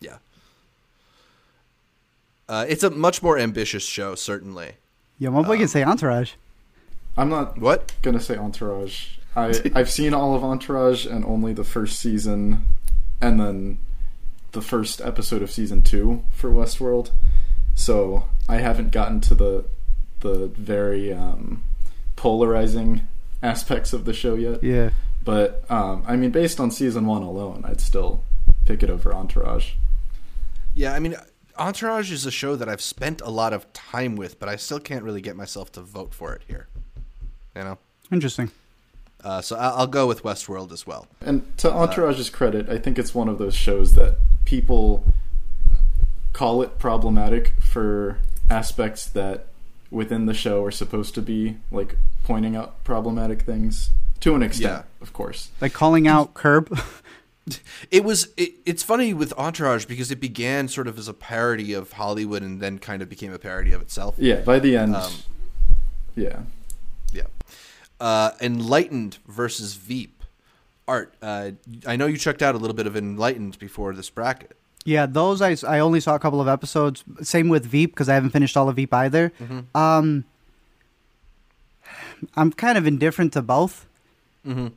Yeah. 0.00 0.16
Uh, 2.48 2.64
it's 2.68 2.82
a 2.82 2.90
much 2.90 3.22
more 3.22 3.38
ambitious 3.38 3.84
show, 3.84 4.14
certainly. 4.14 4.72
Yeah, 5.18 5.28
my 5.28 5.42
boy 5.42 5.58
can 5.58 5.68
say 5.68 5.84
Entourage. 5.84 6.32
I'm 7.16 7.28
not 7.28 7.58
What? 7.58 7.92
gonna 8.02 8.20
say 8.20 8.36
Entourage. 8.36 9.16
I 9.36 9.60
I've 9.74 9.90
seen 9.90 10.14
all 10.14 10.34
of 10.34 10.42
Entourage 10.44 11.06
and 11.06 11.24
only 11.24 11.52
the 11.52 11.64
first 11.64 11.98
season, 12.00 12.64
and 13.20 13.40
then 13.40 13.78
the 14.52 14.62
first 14.62 15.00
episode 15.00 15.42
of 15.42 15.50
season 15.50 15.82
two 15.82 16.24
for 16.32 16.50
Westworld. 16.50 17.10
So 17.74 18.24
I 18.48 18.56
haven't 18.56 18.90
gotten 18.92 19.20
to 19.22 19.34
the 19.34 19.64
the 20.20 20.48
very 20.48 21.12
um, 21.12 21.62
polarizing 22.16 23.06
aspects 23.42 23.92
of 23.92 24.04
the 24.04 24.12
show 24.12 24.34
yet. 24.34 24.62
Yeah. 24.62 24.90
But 25.24 25.64
um, 25.70 26.02
I 26.06 26.16
mean, 26.16 26.30
based 26.30 26.60
on 26.60 26.70
season 26.70 27.06
one 27.06 27.22
alone, 27.22 27.64
I'd 27.66 27.80
still 27.80 28.22
pick 28.66 28.82
it 28.82 28.90
over 28.90 29.14
Entourage. 29.14 29.72
Yeah, 30.74 30.92
I 30.94 30.98
mean, 30.98 31.16
Entourage 31.58 32.10
is 32.12 32.24
a 32.26 32.30
show 32.30 32.56
that 32.56 32.68
I've 32.68 32.80
spent 32.80 33.20
a 33.20 33.30
lot 33.30 33.52
of 33.52 33.70
time 33.72 34.16
with, 34.16 34.38
but 34.38 34.48
I 34.48 34.56
still 34.56 34.80
can't 34.80 35.02
really 35.04 35.20
get 35.20 35.36
myself 35.36 35.70
to 35.72 35.80
vote 35.80 36.14
for 36.14 36.32
it 36.34 36.42
here. 36.46 36.68
You 37.56 37.62
know, 37.64 37.78
Interesting. 38.12 38.50
uh, 39.24 39.40
so 39.40 39.56
I- 39.56 39.70
I'll 39.70 39.86
go 39.86 40.06
with 40.06 40.22
Westworld 40.22 40.72
as 40.72 40.86
well. 40.86 41.06
And 41.20 41.42
to 41.58 41.70
Entourage's 41.72 42.30
credit, 42.30 42.68
I 42.68 42.78
think 42.78 42.98
it's 42.98 43.14
one 43.14 43.28
of 43.28 43.38
those 43.38 43.54
shows 43.54 43.94
that 43.94 44.16
people 44.44 45.04
call 46.32 46.62
it 46.62 46.78
problematic 46.78 47.52
for 47.60 48.18
aspects 48.48 49.06
that 49.06 49.46
within 49.90 50.26
the 50.26 50.34
show 50.34 50.64
are 50.64 50.70
supposed 50.70 51.14
to 51.16 51.22
be 51.22 51.56
like 51.72 51.96
pointing 52.24 52.54
out 52.54 52.82
problematic 52.84 53.42
things 53.42 53.90
to 54.20 54.34
an 54.36 54.42
extent, 54.42 54.84
Yeah. 54.86 55.02
of 55.02 55.12
course. 55.12 55.50
Like 55.60 55.72
calling 55.72 56.06
out 56.06 56.34
Curb. 56.34 56.78
It 57.90 58.04
was. 58.04 58.28
It, 58.36 58.52
it's 58.64 58.84
funny 58.84 59.12
with 59.12 59.32
Entourage 59.36 59.84
because 59.86 60.12
it 60.12 60.20
began 60.20 60.68
sort 60.68 60.86
of 60.86 60.96
as 60.98 61.08
a 61.08 61.14
parody 61.14 61.72
of 61.72 61.90
Hollywood 61.92 62.42
and 62.42 62.60
then 62.60 62.78
kind 62.78 63.02
of 63.02 63.08
became 63.08 63.32
a 63.32 63.40
parody 63.40 63.72
of 63.72 63.80
itself. 63.82 64.14
Yeah, 64.18 64.36
by 64.42 64.60
the 64.60 64.76
end, 64.76 64.94
Um, 64.94 65.12
yeah. 66.14 66.42
Yeah. 67.12 67.24
Uh, 68.00 68.30
Enlightened 68.40 69.18
versus 69.28 69.74
Veep. 69.74 70.22
Art. 70.88 71.14
Uh, 71.22 71.52
I 71.86 71.96
know 71.96 72.06
you 72.06 72.16
checked 72.16 72.42
out 72.42 72.54
a 72.54 72.58
little 72.58 72.74
bit 72.74 72.86
of 72.86 72.96
Enlightened 72.96 73.58
before 73.58 73.92
this 73.94 74.10
bracket. 74.10 74.56
yeah, 74.84 75.06
those 75.06 75.40
I, 75.42 75.56
I 75.68 75.78
only 75.78 76.00
saw 76.00 76.14
a 76.14 76.18
couple 76.18 76.40
of 76.40 76.48
episodes. 76.48 77.04
Same 77.22 77.48
with 77.48 77.64
Veep 77.66 77.92
because 77.92 78.08
I 78.08 78.14
haven't 78.14 78.30
finished 78.30 78.56
all 78.56 78.68
of 78.68 78.76
Veep 78.76 78.92
either. 78.92 79.32
Um, 79.74 80.24
I'm 82.36 82.52
kind 82.52 82.76
of 82.76 82.86
indifferent 82.86 83.32
to 83.34 83.42
both. 83.42 83.86
Mm-hmm. 84.46 84.68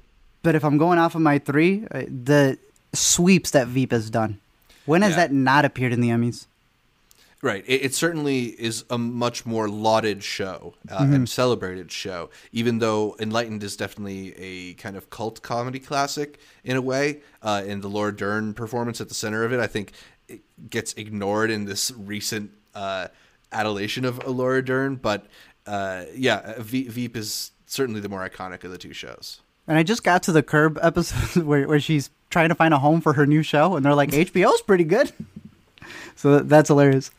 But 0.44 0.56
if 0.56 0.64
I'm 0.64 0.78
going 0.78 1.00
off 1.00 1.16
of 1.16 1.22
my 1.22 1.40
three, 1.40 1.86
uh, 1.92 2.04
the 2.08 2.58
sweeps 2.94 3.52
that 3.52 3.68
Veep 3.68 3.92
has 3.92 4.10
done. 4.10 4.40
When 4.86 5.02
has 5.02 5.12
Yeah. 5.12 5.16
that 5.18 5.32
not 5.32 5.64
appeared 5.66 5.94
in 5.94 6.02
the 6.02 6.10
Emmys? 6.10 6.46
Right. 7.44 7.64
It, 7.68 7.82
it 7.84 7.94
certainly 7.94 8.46
is 8.46 8.86
a 8.90 8.98
much 8.98 9.46
more 9.46 9.68
lauded 9.68 10.24
show 10.24 10.74
uh, 10.90 11.00
Mm-hmm. 11.00 11.14
and 11.14 11.30
celebrated 11.30 11.92
show, 11.92 12.30
even 12.54 12.80
though 12.80 13.18
Enlightened 13.20 13.62
is 13.64 13.76
definitely 13.76 14.34
a 14.38 14.74
kind 14.76 14.96
of 14.96 15.10
cult 15.10 15.42
comedy 15.42 15.78
classic 15.80 16.40
in 16.64 16.78
a 16.78 16.82
way. 16.82 17.20
Uh, 17.42 17.62
and 17.68 17.82
the 17.82 17.90
Laura 17.90 18.16
Dern 18.16 18.54
performance 18.54 19.02
at 19.02 19.10
the 19.10 19.14
center 19.14 19.44
of 19.44 19.52
it, 19.52 19.60
I 19.60 19.68
think, 19.68 19.92
it 20.30 20.40
gets 20.70 20.94
ignored 20.94 21.52
in 21.52 21.66
this 21.66 21.92
recent 21.92 22.52
uh, 22.74 23.10
adulation 23.52 24.06
of 24.06 24.26
Laura 24.26 24.64
Dern. 24.64 24.96
But 24.96 25.28
uh, 25.68 26.06
yeah, 26.16 26.54
Ve- 26.60 26.88
Veep 26.88 27.18
is 27.18 27.52
certainly 27.66 28.00
the 28.00 28.08
more 28.10 28.28
iconic 28.28 28.64
of 28.64 28.72
the 28.72 28.78
two 28.78 28.94
shows. 28.94 29.42
And 29.68 29.78
I 29.78 29.84
just 29.84 30.04
got 30.06 30.24
to 30.24 30.32
the 30.32 30.44
Curb 30.44 30.80
episode 30.82 31.44
where, 31.46 31.68
where 31.68 31.80
she's 31.82 32.10
trying 32.30 32.50
to 32.50 32.56
find 32.56 32.74
a 32.74 32.80
home 32.80 33.02
for 33.02 33.12
her 33.14 33.26
new 33.26 33.44
show, 33.44 33.76
and 33.76 33.86
they're 33.86 33.94
like, 33.96 34.12
HBO's 34.12 34.62
pretty 34.62 34.86
good. 34.86 35.12
So 36.16 36.40
that's 36.40 36.70
hilarious. 36.70 37.12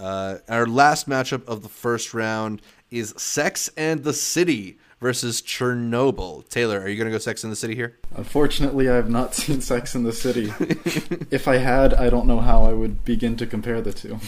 Uh, 0.00 0.38
our 0.48 0.66
last 0.66 1.08
matchup 1.08 1.46
of 1.46 1.62
the 1.62 1.68
first 1.68 2.14
round 2.14 2.62
is 2.90 3.14
Sex 3.16 3.68
and 3.76 4.02
the 4.02 4.12
City 4.14 4.78
versus 5.00 5.42
Chernobyl. 5.42 6.48
Taylor, 6.48 6.80
are 6.80 6.88
you 6.88 6.96
going 6.96 7.06
to 7.06 7.12
go 7.12 7.18
Sex 7.18 7.44
and 7.44 7.52
the 7.52 7.56
City 7.56 7.74
here? 7.74 7.98
Unfortunately, 8.16 8.88
I 8.88 8.94
have 8.96 9.10
not 9.10 9.34
seen 9.36 9.60
Sex 9.60 9.94
in 9.94 10.04
the 10.04 10.12
City. 10.12 10.52
if 11.30 11.46
I 11.46 11.58
had, 11.58 11.94
I 11.94 12.08
don't 12.08 12.26
know 12.26 12.40
how 12.40 12.64
I 12.64 12.72
would 12.72 13.04
begin 13.04 13.36
to 13.36 13.46
compare 13.46 13.80
the 13.80 13.92
two. 13.92 14.18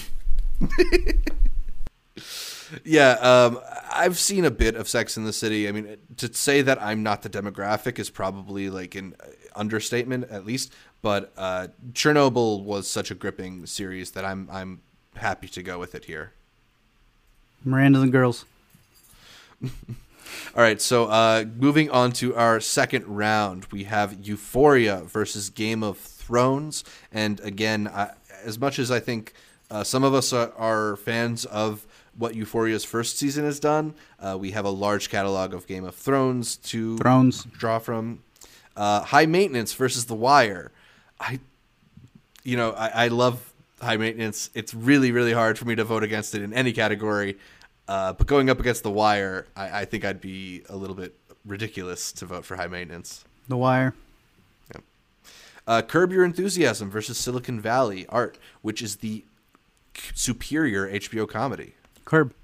Yeah, 2.85 3.11
um, 3.21 3.61
I've 3.93 4.19
seen 4.19 4.45
a 4.45 4.51
bit 4.51 4.77
of 4.77 4.89
Sex 4.89 5.17
in 5.17 5.25
the 5.25 5.33
City. 5.33 5.69
I 5.69 5.73
mean, 5.73 5.97
to 6.17 6.33
say 6.33 6.63
that 6.63 6.81
I'm 6.83 7.03
not 7.03 7.23
the 7.23 7.31
demographic 7.31 7.99
is 7.99 8.11
probably 8.11 8.71
like 8.71 8.95
an 8.95 9.15
understatement, 9.55 10.31
at 10.31 10.47
least. 10.47 10.73
But 11.03 11.33
uh, 11.37 11.69
Chernobyl 11.93 12.63
was 12.65 12.89
such 12.89 13.11
a 13.11 13.15
gripping 13.15 13.67
series 13.67 14.13
that 14.13 14.25
I'm 14.25 14.49
I'm 14.51 14.81
happy 15.17 15.49
to 15.49 15.63
go 15.63 15.79
with 15.79 15.95
it 15.95 16.07
here. 16.07 16.33
Miranda 17.65 18.01
and 18.01 18.09
the 18.09 18.13
girls. 18.13 18.45
All 20.55 20.63
right, 20.63 20.81
so 20.81 21.07
uh, 21.07 21.45
moving 21.57 21.91
on 21.91 22.13
to 22.13 22.35
our 22.35 22.61
second 22.61 23.07
round, 23.07 23.67
we 23.71 23.85
have 23.85 24.27
Euphoria 24.27 25.03
versus 25.05 25.51
Game 25.51 25.83
of 25.83 25.99
Thrones, 25.99 26.85
and 27.13 27.39
again, 27.41 27.89
I, 27.89 28.11
as 28.45 28.59
much 28.59 28.79
as 28.79 28.91
I 28.91 29.01
think 29.01 29.35
uh, 29.71 29.85
some 29.85 30.05
of 30.05 30.15
us 30.15 30.33
are, 30.33 30.53
are 30.57 30.97
fans 30.97 31.45
of 31.45 31.87
what 32.17 32.35
Euphoria's 32.35 32.85
first 32.85 33.19
season 33.19 33.45
has 33.45 33.61
done, 33.61 33.95
uh, 34.21 34.37
we 34.39 34.51
have 34.51 34.65
a 34.65 34.71
large 34.71 35.09
catalog 35.09 35.55
of 35.55 35.67
Game 35.67 35.85
of 35.85 35.95
Thrones 35.95 36.57
to 36.57 36.99
Thrones. 36.99 37.45
draw 37.45 37.79
from. 37.79 38.23
Uh, 38.75 39.03
High 39.03 39.27
Maintenance 39.27 39.75
versus 39.75 40.07
The 40.07 40.15
Wire. 40.15 40.73
I, 41.21 41.41
you 42.43 42.57
know, 42.57 42.73
I, 42.73 43.05
I 43.05 43.09
love 43.09 43.52
High 43.83 43.97
Maintenance. 43.97 44.51
It's 44.55 44.73
really, 44.75 45.13
really 45.13 45.33
hard 45.33 45.59
for 45.59 45.65
me 45.65 45.75
to 45.75 45.85
vote 45.85 46.03
against 46.03 46.35
it 46.35 46.43
in 46.43 46.53
any 46.53 46.73
category. 46.73 47.37
Uh, 47.89 48.13
but 48.13 48.27
going 48.27 48.49
up 48.49 48.61
against 48.61 48.85
The 48.85 48.91
Wire, 48.91 49.47
I, 49.57 49.81
I 49.81 49.85
think 49.85 50.05
I'd 50.05 50.21
be 50.21 50.63
a 50.69 50.77
little 50.77 50.95
bit 50.95 51.17
ridiculous 51.45 52.13
to 52.13 52.27
vote 52.27 52.45
for 52.45 52.57
high 52.57 52.69
maintenance. 52.69 53.25
The 53.49 53.57
Wire. 53.57 53.95
Uh, 55.65 55.81
Curb 55.81 56.11
Your 56.11 56.25
Enthusiasm 56.25 56.91
versus 56.91 57.19
Silicon 57.19 57.61
Valley 57.61 58.05
Art, 58.09 58.37
which 58.63 58.83
is 58.83 58.97
the 58.97 59.25
superior 60.15 60.91
HBO 60.91 61.29
comedy. 61.29 61.75
Curb. 62.05 62.35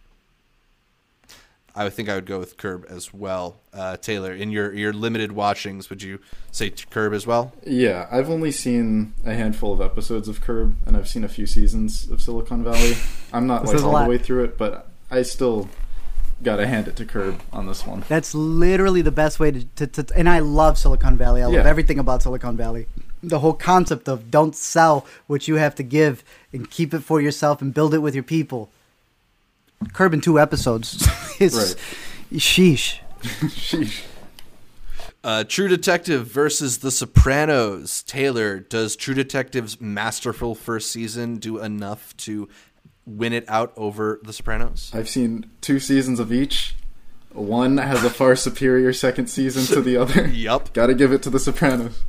I 1.79 1.85
would 1.85 1.93
think 1.93 2.09
I 2.09 2.17
would 2.17 2.27
go 2.27 2.41
with 2.41 2.57
Curb 2.57 2.87
as 2.89 3.15
well. 3.15 3.61
Uh, 3.73 3.97
Taylor, 3.97 4.33
in 4.33 4.51
your 4.51 4.75
your 4.75 4.93
limited 4.93 5.31
watchings, 5.31 5.89
would 5.91 6.03
you 6.03 6.19
say 6.51 6.71
Curb 6.71 7.13
as 7.13 7.25
well? 7.25 7.53
Yeah, 7.65 8.09
I've 8.11 8.29
only 8.29 8.51
seen 8.51 9.15
a 9.25 9.33
handful 9.33 9.73
of 9.73 9.81
episodes 9.81 10.27
of 10.27 10.41
Curb, 10.41 10.75
and 10.87 10.97
I've 10.97 11.09
seen 11.09 11.23
a 11.23 11.29
few 11.29 11.47
seasons 11.47 12.11
of 12.11 12.21
Silicon 12.21 12.65
Valley. 12.65 12.97
I'm 13.33 13.47
not 13.47 13.65
like 13.65 13.81
all 13.81 13.93
lot. 13.93 14.05
the 14.05 14.11
way 14.11 14.19
through 14.19 14.43
it, 14.43 14.59
but 14.59 14.89
I 15.09 15.23
still 15.23 15.69
gotta 16.43 16.67
hand 16.67 16.89
it 16.89 16.97
to 16.97 17.05
Curb 17.05 17.41
on 17.53 17.69
this 17.69 17.87
one. 17.87 18.03
That's 18.09 18.35
literally 18.35 19.03
the 19.03 19.13
best 19.13 19.39
way 19.39 19.53
to, 19.53 19.65
to, 19.77 19.87
to 19.87 20.17
and 20.17 20.29
I 20.29 20.41
love 20.41 20.79
Silicon 20.79 21.17
Valley. 21.17 21.43
I 21.43 21.47
love 21.47 21.55
Yeah. 21.55 21.65
everything 21.65 22.01
about 22.01 22.25
Silicon 22.25 22.57
Valley. 22.57 22.89
The 23.23 23.39
whole 23.39 23.55
concept 23.55 24.09
of 24.09 24.33
don't 24.33 24.57
sell 24.57 25.07
what 25.29 25.47
you 25.47 25.57
have 25.57 25.77
to 25.77 25.85
give 25.85 26.25
and 26.53 26.69
keep 26.69 26.93
it 26.93 27.01
for 27.05 27.21
yourself 27.21 27.63
and 27.63 27.73
build 27.73 27.95
it 27.95 27.99
with 27.99 28.15
your 28.15 28.25
people. 28.25 28.69
Curb 29.93 30.15
in 30.15 30.21
two 30.21 30.39
episodes. 30.39 31.07
it's 31.41 31.55
Right. 31.57 31.77
sheesh. 32.39 32.99
Sheesh. 33.23 34.03
Uh, 35.25 35.45
True 35.45 35.69
Detective 35.69 36.27
versus 36.27 36.79
The 36.79 36.91
Sopranos. 36.91 38.03
Taylor, 38.05 38.61
does 38.61 38.95
True 38.97 39.15
Detective's 39.15 39.81
masterful 39.81 40.55
first 40.55 40.91
season 40.93 41.37
do 41.39 41.59
enough 41.59 42.17
to 42.19 42.49
win 43.05 43.33
it 43.33 43.45
out 43.49 43.73
over 43.77 44.21
The 44.23 44.33
Sopranos? 44.33 44.91
I've 44.95 45.09
seen 45.09 45.51
two 45.61 45.81
seasons 45.81 46.21
of 46.21 46.33
each. 46.33 46.77
One 47.33 47.79
has 47.79 48.05
a 48.05 48.11
far 48.11 48.37
superior 48.37 48.93
second 48.93 49.27
season 49.27 49.65
to 49.75 49.83
the 49.83 49.97
other. 49.97 50.27
Yup. 50.33 50.73
Gotta 50.73 50.95
give 50.95 51.13
it 51.13 51.23
to 51.25 51.31
The 51.31 51.39
Sopranos. 51.41 52.03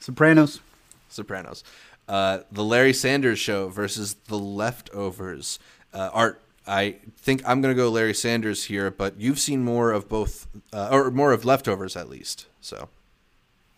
Sopranos. 0.00 0.60
Sopranos. 1.08 1.62
Uh, 2.08 2.40
the 2.50 2.64
Larry 2.64 2.92
Sanders 2.92 3.38
Show 3.38 3.68
versus 3.68 4.14
The 4.26 4.38
Leftovers. 4.38 5.58
Uh, 5.92 6.10
Art, 6.12 6.40
I 6.66 6.96
think 7.16 7.42
I'm 7.46 7.60
going 7.60 7.74
to 7.74 7.80
go 7.80 7.88
Larry 7.88 8.14
Sanders 8.14 8.64
here, 8.64 8.90
but 8.90 9.20
you've 9.20 9.40
seen 9.40 9.64
more 9.64 9.90
of 9.90 10.08
both, 10.08 10.46
uh, 10.72 10.88
or 10.92 11.10
more 11.10 11.32
of 11.32 11.44
Leftovers 11.44 11.96
at 11.96 12.08
least. 12.08 12.46
So 12.60 12.88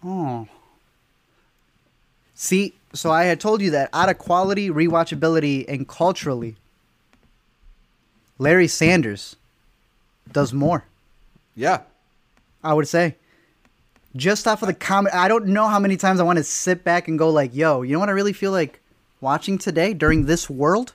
Oh. 0.04 0.46
See, 2.34 2.74
so 2.92 3.10
I 3.10 3.24
had 3.24 3.40
told 3.40 3.62
you 3.62 3.70
that 3.70 3.88
out 3.92 4.08
of 4.10 4.18
quality, 4.18 4.68
rewatchability, 4.68 5.64
and 5.68 5.88
culturally, 5.88 6.56
Larry 8.38 8.68
Sanders 8.68 9.36
does 10.30 10.52
more. 10.52 10.84
yeah, 11.54 11.82
I 12.62 12.74
would 12.74 12.88
say. 12.88 13.14
Just 14.16 14.46
off 14.46 14.62
of 14.62 14.68
the 14.68 14.74
comment, 14.74 15.14
I 15.14 15.26
don't 15.26 15.46
know 15.46 15.66
how 15.68 15.78
many 15.78 15.96
times 15.96 16.20
I 16.20 16.24
want 16.24 16.38
to 16.38 16.44
sit 16.44 16.84
back 16.84 17.08
and 17.08 17.18
go 17.18 17.30
like, 17.30 17.54
"Yo, 17.54 17.82
you 17.82 17.92
know 17.92 17.98
what 17.98 18.08
I 18.08 18.12
really 18.12 18.32
feel 18.32 18.52
like 18.52 18.80
watching 19.20 19.58
today 19.58 19.92
during 19.94 20.26
this 20.26 20.48
world? 20.50 20.94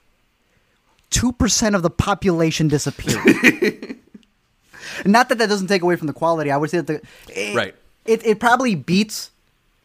Two 1.09 1.31
percent 1.31 1.75
of 1.75 1.81
the 1.81 1.89
population 1.89 2.67
disappeared. 2.67 3.25
Not 5.05 5.29
that 5.29 5.37
that 5.37 5.49
doesn't 5.49 5.67
take 5.67 5.81
away 5.81 5.95
from 5.95 6.07
the 6.07 6.13
quality. 6.13 6.51
I 6.51 6.57
would 6.57 6.69
say 6.69 6.81
that 6.81 6.87
the 6.87 7.01
it, 7.29 7.55
Right. 7.55 7.75
It 8.05 8.25
it 8.25 8.39
probably 8.39 8.75
beats 8.75 9.31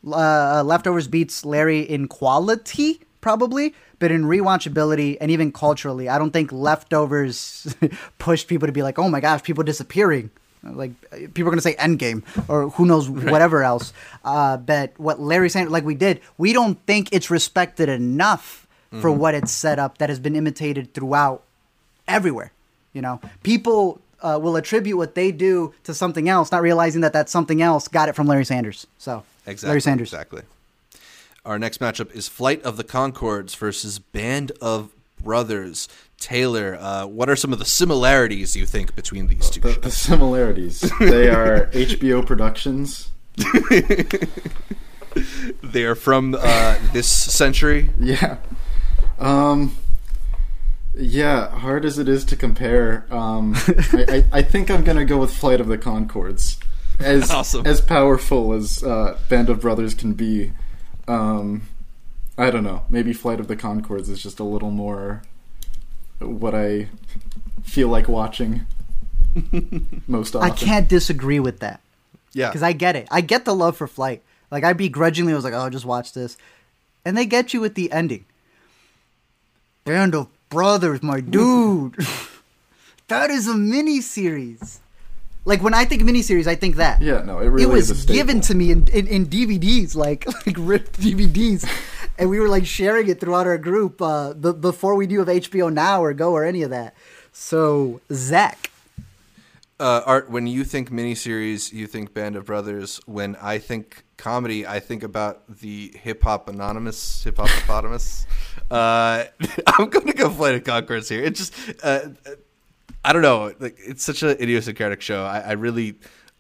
uh, 0.07 0.63
leftovers 0.65 1.09
beats 1.09 1.45
Larry 1.45 1.81
in 1.81 2.09
quality 2.09 3.01
probably, 3.21 3.75
but 3.99 4.11
in 4.11 4.25
rewatchability 4.25 5.17
and 5.21 5.31
even 5.31 5.51
culturally, 5.51 6.11
I 6.11 6.19
don't 6.19 6.31
think 6.31 6.53
leftovers 6.53 7.75
pushed 8.19 8.49
people 8.49 8.67
to 8.67 8.73
be 8.73 8.83
like, 8.83 8.99
"Oh 8.99 9.09
my 9.09 9.21
gosh, 9.21 9.43
people 9.43 9.65
disappearing." 9.65 10.31
Like 10.63 10.93
people 11.35 11.49
are 11.49 11.51
gonna 11.51 11.61
say 11.61 11.75
Endgame 11.75 12.23
or 12.49 12.71
who 12.71 12.87
knows 12.87 13.09
whatever 13.09 13.63
else. 13.63 13.93
Uh, 14.25 14.57
but 14.57 14.99
what 14.99 15.21
Larry 15.21 15.51
saying, 15.51 15.69
like 15.71 15.85
we 15.85 15.95
did, 15.95 16.21
we 16.39 16.53
don't 16.55 16.79
think 16.87 17.11
it's 17.13 17.31
respected 17.31 17.89
enough 17.91 18.64
for 19.01 19.11
what 19.11 19.35
it's 19.35 19.51
set 19.53 19.79
up 19.79 19.99
that 19.99 20.09
has 20.09 20.19
been 20.21 20.37
imitated 20.37 20.95
throughout 20.95 21.43
everywhere. 22.07 22.53
You 22.93 23.03
know, 23.03 23.21
people 23.43 24.01
uh, 24.23 24.39
will 24.41 24.57
attribute 24.57 24.97
what 24.97 25.15
they 25.15 25.33
do 25.33 25.75
to 25.85 25.93
something 25.95 26.29
else, 26.29 26.53
not 26.53 26.63
realizing 26.63 27.01
that 27.03 27.13
that 27.13 27.29
something 27.29 27.61
else 27.61 27.89
got 27.89 28.09
it 28.09 28.15
from 28.15 28.27
Larry 28.27 28.45
Sanders. 28.45 28.87
So 28.99 29.25
exactly. 29.47 29.69
Larry 29.69 29.81
Sanders. 29.81 30.13
Exactly. 30.13 30.43
Our 31.45 31.59
next 31.59 31.79
matchup 31.81 32.15
is 32.15 32.27
Flight 32.29 32.63
of 32.63 32.77
the 32.77 32.85
Conchords 32.85 33.55
versus 33.57 33.99
Band 33.99 34.53
of 34.63 34.91
Brothers. 35.23 35.89
Taylor, 36.19 36.79
uh, 36.81 37.05
what 37.07 37.29
are 37.29 37.37
some 37.37 37.53
of 37.53 37.59
the 37.59 37.65
similarities 37.67 38.57
you 38.57 38.65
think 38.65 38.95
between 38.97 39.27
these 39.27 39.51
two 39.51 39.61
The, 39.61 39.73
shows? 39.75 39.83
the 39.83 39.91
similarities. 39.91 40.81
They 41.01 41.29
are 41.29 41.67
HBO 41.73 42.25
productions. 42.25 43.11
They 45.63 45.85
are 45.85 45.95
from 45.95 46.35
uh, 46.39 46.79
this 46.93 47.07
century. 47.07 47.91
Yeah. 48.01 48.39
Um 49.25 49.77
yeah, 50.97 51.49
hard 51.51 51.85
as 51.85 51.99
it 51.99 52.09
is 52.09 52.25
to 52.27 52.37
compare, 52.37 53.05
um, 53.11 53.55
I, 53.67 54.05
I, 54.09 54.39
I 54.39 54.43
think 54.43 54.71
I'm 54.71 54.85
gonna 54.85 55.05
go 55.05 55.19
with 55.19 55.35
Flight 55.35 55.61
of 55.61 55.67
the 55.67 55.77
Conchords. 55.79 56.57
As 57.01 57.31
Awesome. 57.33 57.67
as 57.67 57.81
powerful 57.81 58.53
as 58.53 58.85
uh, 58.85 59.19
Band 59.29 59.49
of 59.49 59.61
Brothers 59.61 59.95
can 59.95 60.13
be, 60.13 60.53
um, 61.09 61.63
I 62.39 62.51
don't 62.51 62.63
know. 62.63 62.85
Maybe 62.89 63.13
Flight 63.13 63.41
of 63.41 63.49
the 63.49 63.57
Conchords 63.57 64.09
is 64.09 64.23
just 64.23 64.39
a 64.39 64.45
little 64.45 64.71
more 64.71 65.23
what 66.21 66.55
I 66.55 66.89
feel 67.65 67.89
like 67.89 68.07
watching 68.07 68.65
most 70.07 70.37
often. 70.37 70.49
I 70.49 70.55
can't 70.55 70.89
disagree 70.89 71.41
with 71.41 71.59
that 71.59 71.81
Yeah. 72.35 72.49
because 72.51 72.63
I 72.63 72.73
get 72.73 72.95
it. 72.95 73.09
I 73.11 73.21
get 73.21 73.45
the 73.45 73.55
love 73.55 73.77
for 73.77 73.89
Flight. 73.89 74.23
Like 74.53 74.63
I 74.63 74.73
begrudgingly 74.75 75.35
was 75.35 75.43
like, 75.43 75.55
"Oh, 75.55 75.69
just 75.71 75.85
watch 75.85 76.13
this," 76.13 76.37
and 77.05 77.17
they 77.17 77.27
get 77.27 77.53
you 77.53 77.61
with 77.61 77.75
the 77.75 77.91
ending. 77.91 78.27
Band 79.85 80.15
of 80.15 80.29
Brothers, 80.49 81.03
my 81.03 81.21
dude. 81.21 81.97
that 83.09 83.31
is 83.31 83.47
a 83.49 83.55
mini 83.55 84.01
series. 84.01 84.81
Like 85.47 85.63
when 85.63 85.75
I 85.75 85.85
think 85.85 86.03
miniseries, 86.03 86.47
I 86.47 86.55
think 86.55 86.77
that. 86.77 87.03
Yeah, 87.03 87.21
no, 87.23 87.39
it 87.41 87.49
really 87.49 87.65
it 87.65 87.69
was 87.69 87.91
is 87.91 88.05
a 88.05 88.13
given 88.13 88.41
to 88.43 88.55
me 88.55 88.71
in, 88.71 88.89
in, 88.89 89.07
in 89.07 89.27
DVDs, 89.27 89.95
like 89.95 90.27
like 90.47 90.57
ripped 90.59 90.99
DVDs, 90.99 91.69
and 92.19 92.31
we 92.31 92.41
were 92.41 92.49
like 92.49 92.65
sharing 92.65 93.09
it 93.09 93.21
throughout 93.21 93.47
our 93.47 93.59
group 93.59 94.01
uh, 94.01 94.33
b- 94.33 94.53
before 94.53 94.95
we 94.95 95.07
knew 95.07 95.21
of 95.21 95.29
HBO 95.29 95.71
Now 95.71 96.03
or 96.03 96.15
Go 96.15 96.33
or 96.33 96.45
any 96.45 96.63
of 96.63 96.71
that. 96.71 96.95
So 97.33 98.01
Zach, 98.11 98.71
Uh, 99.79 100.01
Art, 100.07 100.31
when 100.31 100.47
you 100.47 100.65
think 100.65 100.91
miniseries, 100.91 101.73
you 101.75 101.87
think 101.87 102.15
Band 102.15 102.37
of 102.37 102.47
Brothers. 102.47 103.01
When 103.05 103.37
I 103.37 103.59
think 103.59 104.05
comedy, 104.17 104.67
I 104.67 104.81
think 104.81 105.03
about 105.03 105.43
the 105.61 105.93
Hip 106.03 106.23
Hop 106.23 106.49
Anonymous, 106.49 107.23
Hip 107.25 107.37
Hop 107.37 107.51
Hippopotamus. 107.51 108.27
Uh, 108.71 109.25
I'm 109.67 109.89
going 109.89 110.07
to 110.07 110.13
go 110.13 110.31
Flight 110.31 110.55
of 110.55 110.65
Conchords 110.65 111.09
here. 111.09 111.23
It 111.23 111.35
just, 111.35 111.55
uh, 111.83 112.09
I 113.05 113.13
don't 113.13 113.23
know. 113.23 113.53
Like, 113.59 113.77
it's 113.79 114.03
such 114.03 114.23
an 114.23 114.31
idiosyncratic 114.31 115.01
show. 115.01 115.25
I, 115.25 115.41
I 115.41 115.53
really 115.53 115.97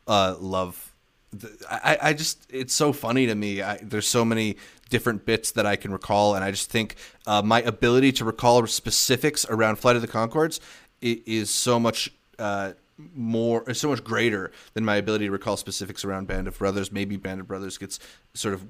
uh, 0.06 0.36
love. 0.38 0.92
The, 1.32 1.50
I, 1.70 1.98
I 2.00 2.12
just, 2.12 2.46
it's 2.50 2.74
so 2.74 2.92
funny 2.92 3.26
to 3.26 3.34
me. 3.34 3.62
I, 3.62 3.78
there's 3.82 4.06
so 4.06 4.24
many 4.24 4.56
different 4.88 5.26
bits 5.26 5.52
that 5.52 5.66
I 5.66 5.76
can 5.76 5.92
recall, 5.92 6.34
and 6.34 6.44
I 6.44 6.50
just 6.50 6.70
think 6.70 6.96
uh, 7.26 7.42
my 7.42 7.60
ability 7.62 8.12
to 8.12 8.24
recall 8.24 8.66
specifics 8.66 9.44
around 9.48 9.76
Flight 9.76 9.96
of 9.96 10.02
the 10.02 10.08
Conchords 10.08 10.60
is 11.00 11.50
so 11.50 11.78
much. 11.78 12.10
Uh, 12.38 12.72
more 13.12 13.74
so 13.74 13.88
much 13.88 14.04
greater 14.04 14.52
than 14.74 14.84
my 14.84 14.94
ability 14.94 15.26
to 15.26 15.32
recall 15.32 15.56
specifics 15.56 16.04
around 16.04 16.28
Band 16.28 16.46
of 16.46 16.56
Brothers. 16.56 16.92
Maybe 16.92 17.16
Band 17.16 17.40
of 17.40 17.48
Brothers 17.48 17.76
gets 17.76 17.98
sort 18.34 18.54
of 18.54 18.64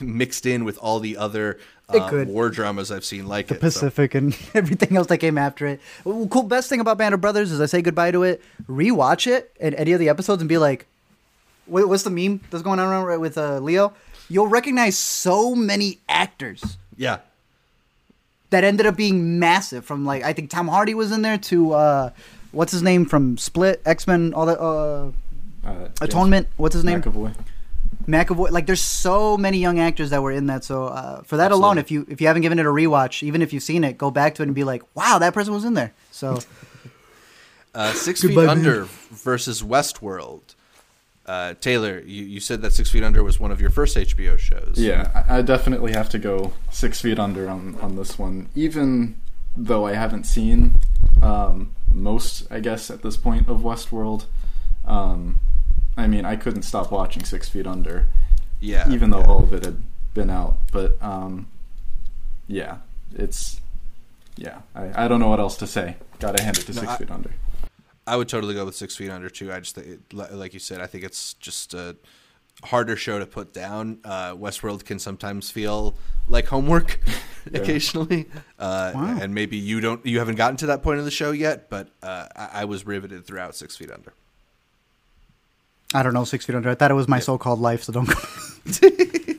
mixed 0.00 0.46
in 0.46 0.64
with 0.64 0.78
all 0.78 0.98
the 1.00 1.16
other 1.16 1.58
uh, 1.88 2.24
war 2.26 2.50
dramas 2.50 2.90
I've 2.90 3.04
seen 3.04 3.26
like 3.26 3.46
the 3.46 3.54
it. 3.54 3.58
So- 3.60 3.66
Pacific, 3.66 4.14
and 4.14 4.36
everything 4.54 4.96
else 4.96 5.06
that 5.08 5.18
came 5.18 5.38
after 5.38 5.66
it. 5.66 5.80
Well, 6.04 6.26
Cool. 6.28 6.42
Best 6.44 6.68
thing 6.68 6.80
about 6.80 6.98
Band 6.98 7.14
of 7.14 7.20
Brothers 7.20 7.52
is 7.52 7.60
I 7.60 7.66
say 7.66 7.82
goodbye 7.82 8.10
to 8.10 8.22
it, 8.24 8.42
rewatch 8.68 9.26
it 9.26 9.52
and 9.60 9.74
any 9.76 9.92
of 9.92 10.00
the 10.00 10.08
episodes, 10.08 10.42
and 10.42 10.48
be 10.48 10.58
like, 10.58 10.86
"Wait, 11.66 11.84
what's 11.88 12.02
the 12.02 12.10
meme 12.10 12.40
that's 12.50 12.62
going 12.64 12.80
on 12.80 13.04
right 13.04 13.20
with 13.20 13.38
uh, 13.38 13.58
Leo?" 13.60 13.92
You'll 14.28 14.48
recognize 14.48 14.98
so 14.98 15.54
many 15.54 16.00
actors 16.08 16.78
yeah, 16.96 17.18
that 18.50 18.64
ended 18.64 18.86
up 18.86 18.96
being 18.96 19.38
massive. 19.38 19.84
From 19.84 20.04
like 20.04 20.24
I 20.24 20.32
think 20.32 20.50
Tom 20.50 20.66
Hardy 20.68 20.94
was 20.94 21.12
in 21.12 21.22
there 21.22 21.38
to 21.38 21.72
uh, 21.74 22.10
what's 22.50 22.72
his 22.72 22.82
name 22.82 23.06
from 23.06 23.38
Split, 23.38 23.80
X 23.86 24.06
Men, 24.08 24.34
all 24.34 24.46
that. 24.46 24.58
Uh, 24.60 25.12
Uh, 25.64 25.88
Atonement. 26.00 26.46
What's 26.56 26.74
his 26.74 26.84
name? 26.84 27.02
McAvoy. 27.02 27.34
McAvoy. 28.06 28.50
Like, 28.50 28.66
there's 28.66 28.82
so 28.82 29.36
many 29.36 29.58
young 29.58 29.78
actors 29.78 30.10
that 30.10 30.22
were 30.22 30.32
in 30.32 30.46
that. 30.46 30.64
So 30.64 30.84
uh, 30.86 31.22
for 31.22 31.36
that 31.36 31.52
alone, 31.52 31.78
if 31.78 31.90
you 31.90 32.06
if 32.08 32.20
you 32.20 32.26
haven't 32.26 32.42
given 32.42 32.58
it 32.58 32.66
a 32.66 32.70
rewatch, 32.70 33.22
even 33.22 33.42
if 33.42 33.52
you've 33.52 33.62
seen 33.62 33.84
it, 33.84 33.98
go 33.98 34.10
back 34.10 34.34
to 34.36 34.42
it 34.42 34.46
and 34.46 34.54
be 34.54 34.64
like, 34.64 34.82
wow, 34.94 35.18
that 35.18 35.34
person 35.34 35.52
was 35.52 35.64
in 35.64 35.74
there. 35.74 35.92
So 36.10 36.38
uh, 37.74 37.92
Six 37.92 38.22
Feet 38.22 38.36
man. 38.36 38.48
Under 38.48 38.84
versus 39.10 39.62
Westworld. 39.62 40.54
Uh, 41.26 41.54
Taylor, 41.54 41.98
you, 42.06 42.24
you 42.24 42.38
said 42.38 42.62
that 42.62 42.72
Six 42.72 42.88
Feet 42.90 43.02
Under 43.02 43.24
was 43.24 43.40
one 43.40 43.50
of 43.50 43.60
your 43.60 43.70
first 43.70 43.96
HBO 43.96 44.38
shows. 44.38 44.74
Yeah, 44.76 45.10
I 45.28 45.38
I 45.38 45.42
definitely 45.42 45.92
have 45.92 46.08
to 46.10 46.18
go 46.18 46.52
six 46.70 47.00
feet 47.00 47.18
under 47.18 47.48
on, 47.48 47.74
on 47.80 47.96
this 47.96 48.16
one, 48.16 48.48
even 48.54 49.16
though 49.56 49.86
I 49.86 49.94
haven't 49.94 50.24
seen 50.24 50.76
um, 51.22 51.74
most, 51.92 52.46
I 52.50 52.60
guess, 52.60 52.90
at 52.90 53.02
this 53.02 53.16
point 53.16 53.48
of 53.48 53.60
Westworld. 53.60 54.26
Um, 54.84 55.40
I 55.96 56.06
mean, 56.06 56.24
I 56.24 56.36
couldn't 56.36 56.62
stop 56.62 56.90
watching 56.92 57.24
Six 57.24 57.48
Feet 57.48 57.66
Under, 57.66 58.08
Yeah, 58.60 58.90
even 58.92 59.10
though 59.10 59.20
yeah. 59.20 59.26
all 59.26 59.42
of 59.42 59.52
it 59.52 59.64
had 59.64 59.82
been 60.14 60.30
out. 60.30 60.58
But 60.72 61.00
um, 61.02 61.48
yeah, 62.46 62.78
it's 63.14 63.60
yeah. 64.36 64.60
I, 64.74 65.04
I 65.04 65.08
don't 65.08 65.20
know 65.20 65.28
what 65.28 65.40
else 65.40 65.56
to 65.58 65.66
say. 65.66 65.96
Got 66.18 66.36
to 66.36 66.42
hand 66.42 66.58
it 66.58 66.66
to 66.66 66.72
No, 66.74 66.80
Six 66.80 66.92
I- 66.92 66.96
Feet 66.98 67.10
Under. 67.10 67.30
I 68.08 68.14
would 68.16 68.28
totally 68.28 68.54
go 68.54 68.64
with 68.64 68.76
Six 68.76 68.94
Feet 68.94 69.10
Under 69.10 69.28
too. 69.28 69.52
I 69.52 69.58
just 69.58 69.74
think, 69.74 70.00
like 70.12 70.54
you 70.54 70.60
said, 70.60 70.80
I 70.80 70.86
think 70.86 71.02
it's 71.02 71.34
just 71.34 71.74
a 71.74 71.96
harder 72.62 72.94
show 72.94 73.18
to 73.18 73.26
put 73.26 73.52
down. 73.52 73.98
Uh, 74.04 74.32
Westworld 74.34 74.84
can 74.84 74.98
sometimes 75.00 75.50
feel 75.50 75.96
like 76.28 76.46
homework 76.46 77.00
occasionally, 77.54 78.26
uh, 78.60 78.92
Wow. 78.94 79.18
and 79.20 79.34
maybe 79.34 79.56
you 79.56 79.80
don't, 79.80 80.04
you 80.06 80.18
haven't 80.20 80.36
gotten 80.36 80.56
to 80.58 80.66
that 80.66 80.82
point 80.84 80.98
of 81.00 81.04
the 81.04 81.10
show 81.10 81.32
yet. 81.32 81.68
But 81.68 81.88
uh, 82.02 82.26
I, 82.36 82.48
I 82.52 82.64
was 82.66 82.86
riveted 82.86 83.26
throughout 83.26 83.56
Six 83.56 83.76
Feet 83.76 83.90
Under. 83.90 84.12
I 85.94 86.02
don't 86.02 86.14
know, 86.14 86.24
Six 86.24 86.44
Feet 86.44 86.56
Under. 86.56 86.68
I 86.68 86.74
thought 86.74 86.90
it 86.90 86.94
was 86.94 87.08
my 87.08 87.20
so-called 87.20 87.60
life, 87.60 87.84
so 87.84 87.92
don't. 87.92 88.08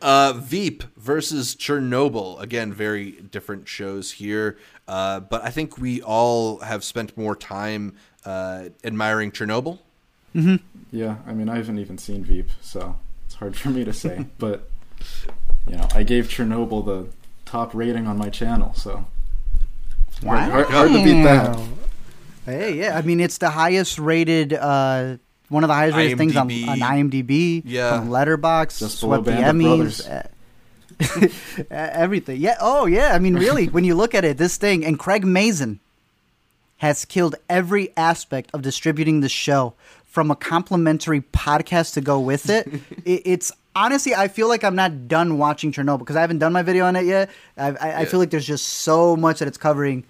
Uh, 0.00 0.34
Veep 0.34 0.84
versus 0.96 1.54
Chernobyl. 1.54 2.40
Again, 2.40 2.72
very 2.72 3.12
different 3.12 3.66
shows 3.66 4.12
here. 4.12 4.58
Uh, 4.86 5.20
but 5.20 5.42
I 5.42 5.50
think 5.50 5.78
we 5.78 6.02
all 6.02 6.58
have 6.58 6.84
spent 6.84 7.16
more 7.16 7.34
time 7.34 7.96
uh, 8.24 8.66
admiring 8.84 9.32
Chernobyl. 9.32 9.78
Yeah, 10.90 11.16
I 11.26 11.32
mean, 11.32 11.48
I 11.48 11.56
haven't 11.56 11.78
even 11.78 11.96
seen 11.98 12.24
Veep, 12.24 12.50
so 12.60 12.96
it's 13.26 13.36
hard 13.36 13.56
for 13.56 13.70
me 13.70 13.84
to 13.84 13.92
say. 13.92 14.26
but 14.38 14.68
you 15.66 15.76
know, 15.76 15.88
I 15.94 16.02
gave 16.02 16.28
Chernobyl 16.28 16.84
the 16.84 17.08
top 17.44 17.74
rating 17.74 18.06
on 18.06 18.18
my 18.18 18.28
channel, 18.28 18.74
so 18.74 19.06
hard, 20.24 20.50
hard, 20.50 20.66
hard 20.66 20.92
to 20.92 21.04
beat 21.04 21.22
that. 21.22 21.58
Hey, 22.44 22.74
yeah. 22.74 22.98
I 22.98 23.02
mean, 23.02 23.20
it's 23.20 23.38
the 23.38 23.50
highest 23.50 23.98
rated, 23.98 24.52
uh, 24.52 25.16
one 25.48 25.64
of 25.64 25.68
the 25.68 25.74
highest 25.74 25.96
rated 25.96 26.18
things 26.18 26.36
on, 26.36 26.48
IMDb. 26.48 26.68
on 26.68 26.78
IMDb. 26.78 27.62
Yeah. 27.64 27.98
From 27.98 28.08
Letterboxd. 28.08 28.78
Just 28.78 29.00
below 29.00 29.22
swept 29.22 29.24
the 29.24 29.32
Band 29.32 29.62
of 29.62 29.66
Emmys. 29.66 30.10
uh, 30.10 31.64
everything. 31.70 32.40
Yeah. 32.40 32.56
Oh, 32.60 32.86
yeah. 32.86 33.14
I 33.14 33.18
mean, 33.18 33.34
really, 33.34 33.66
when 33.66 33.84
you 33.84 33.94
look 33.94 34.14
at 34.14 34.24
it, 34.24 34.38
this 34.38 34.56
thing, 34.56 34.84
and 34.84 34.98
Craig 34.98 35.24
Mazin 35.24 35.80
has 36.78 37.04
killed 37.04 37.36
every 37.48 37.96
aspect 37.96 38.50
of 38.52 38.62
distributing 38.62 39.20
the 39.20 39.28
show 39.28 39.74
from 40.04 40.30
a 40.30 40.36
complimentary 40.36 41.20
podcast 41.20 41.94
to 41.94 42.00
go 42.00 42.20
with 42.20 42.48
it. 42.48 42.66
it 43.04 43.22
it's 43.24 43.52
honestly, 43.74 44.14
I 44.14 44.28
feel 44.28 44.48
like 44.48 44.64
I'm 44.64 44.76
not 44.76 45.08
done 45.08 45.38
watching 45.38 45.72
Chernobyl 45.72 46.00
because 46.00 46.16
I 46.16 46.20
haven't 46.20 46.38
done 46.38 46.52
my 46.52 46.62
video 46.62 46.86
on 46.86 46.96
it 46.96 47.04
yet. 47.04 47.30
I, 47.56 47.70
I, 47.70 48.00
I 48.00 48.04
feel 48.04 48.20
like 48.20 48.30
there's 48.30 48.46
just 48.46 48.66
so 48.66 49.16
much 49.16 49.40
that 49.40 49.48
it's 49.48 49.58
covering. 49.58 50.04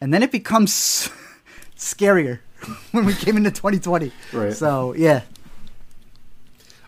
And 0.00 0.12
then 0.12 0.22
it 0.22 0.32
becomes 0.32 1.10
scarier 1.76 2.40
when 2.92 3.04
we 3.04 3.14
came 3.14 3.36
into 3.36 3.50
2020. 3.50 4.12
Right. 4.32 4.52
So, 4.52 4.94
yeah. 4.94 5.22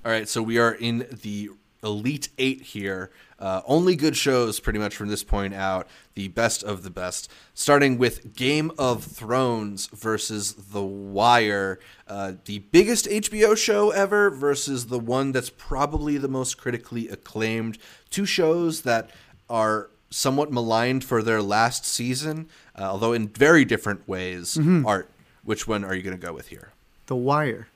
All 0.04 0.12
right, 0.12 0.28
so 0.28 0.42
we 0.42 0.58
are 0.58 0.72
in 0.72 1.06
the 1.22 1.50
Elite 1.82 2.28
Eight 2.38 2.62
here. 2.62 3.10
Uh, 3.38 3.62
only 3.66 3.94
good 3.94 4.16
shows, 4.16 4.58
pretty 4.58 4.78
much 4.78 4.96
from 4.96 5.08
this 5.08 5.22
point 5.22 5.54
out. 5.54 5.86
The 6.14 6.28
best 6.28 6.64
of 6.64 6.82
the 6.82 6.90
best. 6.90 7.30
Starting 7.54 7.98
with 7.98 8.34
Game 8.34 8.72
of 8.78 9.04
Thrones 9.04 9.86
versus 9.88 10.54
The 10.54 10.82
Wire, 10.82 11.78
uh, 12.08 12.32
the 12.46 12.60
biggest 12.60 13.06
HBO 13.06 13.56
show 13.56 13.90
ever 13.90 14.30
versus 14.30 14.86
the 14.86 14.98
one 14.98 15.30
that's 15.32 15.50
probably 15.50 16.18
the 16.18 16.28
most 16.28 16.58
critically 16.58 17.08
acclaimed. 17.08 17.78
Two 18.10 18.24
shows 18.26 18.82
that 18.82 19.10
are 19.48 19.90
somewhat 20.10 20.50
maligned 20.50 21.04
for 21.04 21.22
their 21.22 21.42
last 21.42 21.84
season, 21.84 22.48
uh, 22.76 22.82
although 22.82 23.12
in 23.12 23.28
very 23.28 23.64
different 23.64 24.08
ways. 24.08 24.58
Art, 24.84 25.10
which 25.48 25.66
one 25.66 25.82
are 25.82 25.94
you 25.94 26.02
going 26.02 26.14
to 26.14 26.20
go 26.26 26.34
with 26.34 26.48
here? 26.48 26.72
The 27.06 27.16
Wire. 27.16 27.68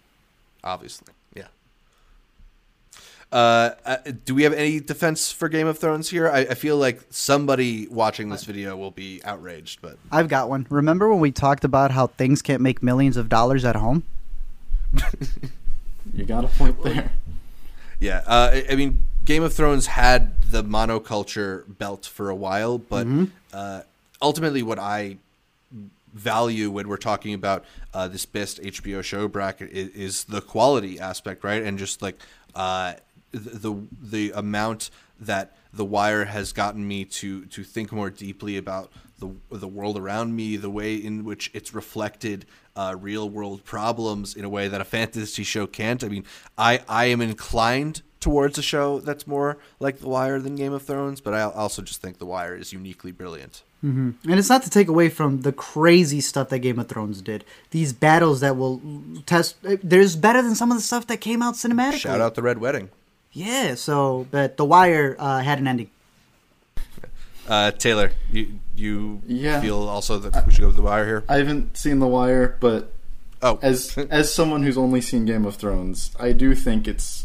obviously. 0.63 1.09
Yeah. 1.35 1.47
Uh, 3.33 3.71
uh, 3.87 3.97
do 4.27 4.35
we 4.35 4.43
have 4.43 4.53
any 4.53 4.79
defense 4.79 5.33
for 5.33 5.49
Game 5.49 5.67
of 5.67 5.79
Thrones 5.79 6.11
here? 6.11 6.29
I, 6.29 6.41
I 6.41 6.55
feel 6.55 6.77
like 6.77 7.01
somebody 7.09 7.87
watching 7.89 8.29
this 8.29 8.45
video 8.45 8.77
will 8.77 8.91
be 8.91 9.23
outraged, 9.25 9.81
but 9.81 9.97
I've 10.11 10.29
got 10.29 10.51
one. 10.51 10.67
Remember 10.69 11.09
when 11.09 11.19
we 11.21 11.33
talked 11.33 11.65
about 11.65 11.93
how 11.93 12.09
things 12.09 12.43
can't 12.43 12.61
make 12.61 12.83
millions 12.83 13.17
of 13.17 13.31
dollars 13.31 13.65
at 13.65 13.77
home? 13.77 14.05
You 16.13 16.25
got 16.25 16.45
a 16.45 16.49
point 16.49 16.83
there. 16.83 17.13
yeah. 18.01 18.23
Uh, 18.27 18.51
I, 18.53 18.67
I 18.73 18.75
mean, 18.75 19.07
Game 19.25 19.45
of 19.45 19.55
Thrones 19.55 19.87
had 19.87 20.43
the 20.43 20.63
monoculture 20.65 21.63
belt 21.79 22.05
for 22.05 22.29
a 22.29 22.35
while, 22.35 22.77
but 22.77 23.07
uh, 23.55 23.83
ultimately, 24.21 24.63
what 24.65 24.81
I 24.81 25.17
value 26.13 26.71
when 26.71 26.89
we're 26.89 26.97
talking 26.97 27.35
about 27.35 27.65
uh, 27.95 28.09
this 28.09 28.27
best 28.27 28.61
HBO 28.63 29.03
show 29.03 29.29
bracket 29.29 29.71
is, 29.71 29.89
is 29.89 30.25
the 30.25 30.41
quality 30.41 30.99
aspect, 30.99 31.45
right? 31.45 31.63
And 31.63 31.79
just 31.79 32.03
like 32.03 32.17
uh, 32.55 32.95
the 33.33 33.75
the 34.01 34.33
amount 34.35 34.91
that 35.21 35.57
The 35.73 35.85
Wire 35.85 36.27
has 36.27 36.53
gotten 36.53 36.87
me 36.87 37.05
to 37.07 37.47
to 37.47 37.65
think 37.65 37.93
more 37.93 38.11
deeply 38.11 38.57
about 38.57 38.91
the 39.19 39.35
the 39.51 39.69
world 39.69 39.97
around 39.97 40.37
me, 40.37 40.57
the 40.57 40.71
way 40.71 40.97
in 40.97 41.25
which 41.25 41.51
it's 41.55 41.73
reflected 41.73 42.45
uh, 42.77 42.97
real 42.99 43.29
world 43.29 43.65
problems 43.65 44.35
in 44.35 44.45
a 44.45 44.49
way 44.49 44.69
that 44.69 44.81
a 44.81 44.85
fantasy 44.85 45.45
show 45.45 45.67
can't. 45.67 46.05
I 46.05 46.09
mean, 46.09 46.25
I 46.59 46.83
I 46.89 47.07
am 47.07 47.21
inclined 47.21 48.03
towards 48.21 48.57
a 48.57 48.63
show 48.63 49.01
that's 49.01 49.27
more 49.27 49.59
like 49.81 49.99
The 49.99 50.09
Wire 50.09 50.39
than 50.39 50.55
Game 50.57 50.73
of 50.73 50.83
Thrones, 50.83 51.21
but 51.21 51.35
I 51.35 51.43
also 51.43 51.83
just 51.83 52.01
think 52.01 52.19
The 52.19 52.27
Wire 52.27 52.55
is 52.55 52.73
uniquely 52.73 53.13
brilliant. 53.13 53.63
And 53.83 54.15
it's 54.25 54.49
not 54.49 54.63
to 54.63 54.71
take 54.71 54.87
away 54.87 55.09
from 55.09 55.41
the 55.41 55.53
crazy 55.53 56.21
stuff 56.21 56.51
that 56.51 56.61
Game 56.61 56.79
of 56.79 56.87
Thrones 56.89 57.21
did. 57.21 57.45
These 57.73 57.93
battles 57.93 58.41
that 58.41 58.57
will 58.57 58.81
test. 59.27 59.57
There's 59.63 60.15
better 60.15 60.41
than 60.41 60.55
some 60.55 60.71
of 60.71 60.77
the 60.79 60.83
stuff 60.83 61.09
that 61.09 61.17
came 61.21 61.43
out 61.43 61.55
cinematically. 61.55 61.99
Shout 61.99 62.21
out 62.21 62.37
the 62.37 62.43
Red 62.43 62.59
Wedding. 62.59 62.91
Yeah. 63.33 63.75
So, 63.75 64.27
but 64.31 64.57
The 64.57 64.65
Wire 64.65 65.17
uh, 65.19 65.41
had 65.41 65.59
an 65.59 65.67
ending. 65.67 65.91
Uh, 67.49 67.73
Taylor, 67.73 68.13
you 68.31 68.61
you 68.77 69.21
Yeah. 69.27 69.61
feel 69.61 69.79
also 69.89 70.19
that 70.21 70.47
we 70.47 70.53
should 70.53 70.61
go 70.61 70.69
with 70.69 70.77
The 70.77 70.83
Wire 70.83 71.05
here? 71.05 71.25
I 71.29 71.39
haven't 71.39 71.77
seen 71.77 71.99
The 71.99 72.07
Wire, 72.07 72.57
but 72.61 72.93
Oh, 73.45 73.59
as 73.61 73.99
as 73.99 74.33
someone 74.33 74.63
who's 74.63 74.79
only 74.79 75.01
seen 75.01 75.25
Game 75.25 75.45
of 75.45 75.57
Thrones, 75.57 76.13
I 76.21 76.31
do 76.31 76.55
think 76.55 76.87
it's 76.87 77.25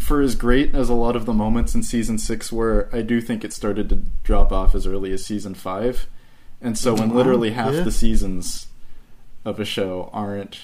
for 0.00 0.20
as 0.20 0.34
great 0.34 0.74
as 0.74 0.88
a 0.88 0.94
lot 0.94 1.16
of 1.16 1.24
the 1.26 1.32
moments 1.32 1.74
in 1.74 1.82
season 1.82 2.18
six 2.18 2.52
were. 2.52 2.88
I 2.92 3.02
do 3.02 3.20
think 3.20 3.44
it 3.44 3.52
started 3.52 3.88
to 3.90 3.96
drop 4.22 4.52
off 4.52 4.74
as 4.74 4.86
early 4.86 5.12
as 5.12 5.24
season 5.24 5.54
five, 5.54 6.06
and 6.60 6.76
so 6.78 6.94
when 6.94 7.10
Wow, 7.10 7.16
literally 7.16 7.50
half 7.52 7.74
yeah. 7.74 7.80
the 7.82 7.92
seasons 7.92 8.66
of 9.44 9.58
a 9.60 9.64
show 9.64 10.10
aren't 10.12 10.60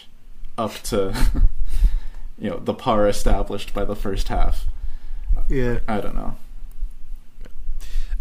up 0.59 0.75
to 0.85 1.15
you 2.39 2.51
know 2.51 2.59
the 2.59 2.75
par 2.75 3.09
established 3.09 3.73
by 3.75 3.85
the 3.85 3.97
first 3.97 4.29
half, 4.29 4.67
Yeah. 5.49 5.79
I 5.89 6.01
don't 6.01 6.15
know. 6.15 6.37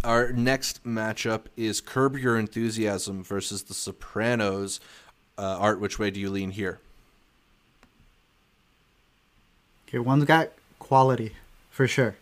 Our 0.03 0.33
next 0.33 0.83
matchup 0.83 1.43
is 1.55 1.79
Curb 1.79 2.17
Your 2.17 2.37
Enthusiasm 2.37 3.23
versus 3.23 3.63
The 3.63 3.73
Sopranos. 3.73 4.81
Uh, 5.37 5.57
Art, 5.59 5.79
which 5.79 5.97
way 5.97 6.11
do 6.11 6.19
you 6.19 6.29
lean 6.29 6.51
here? 6.51 6.79
Okay, 9.87 9.99
one's 9.99 10.25
got 10.25 10.51
quality 10.93 11.31
for 11.71 11.87
sure, 11.87 12.15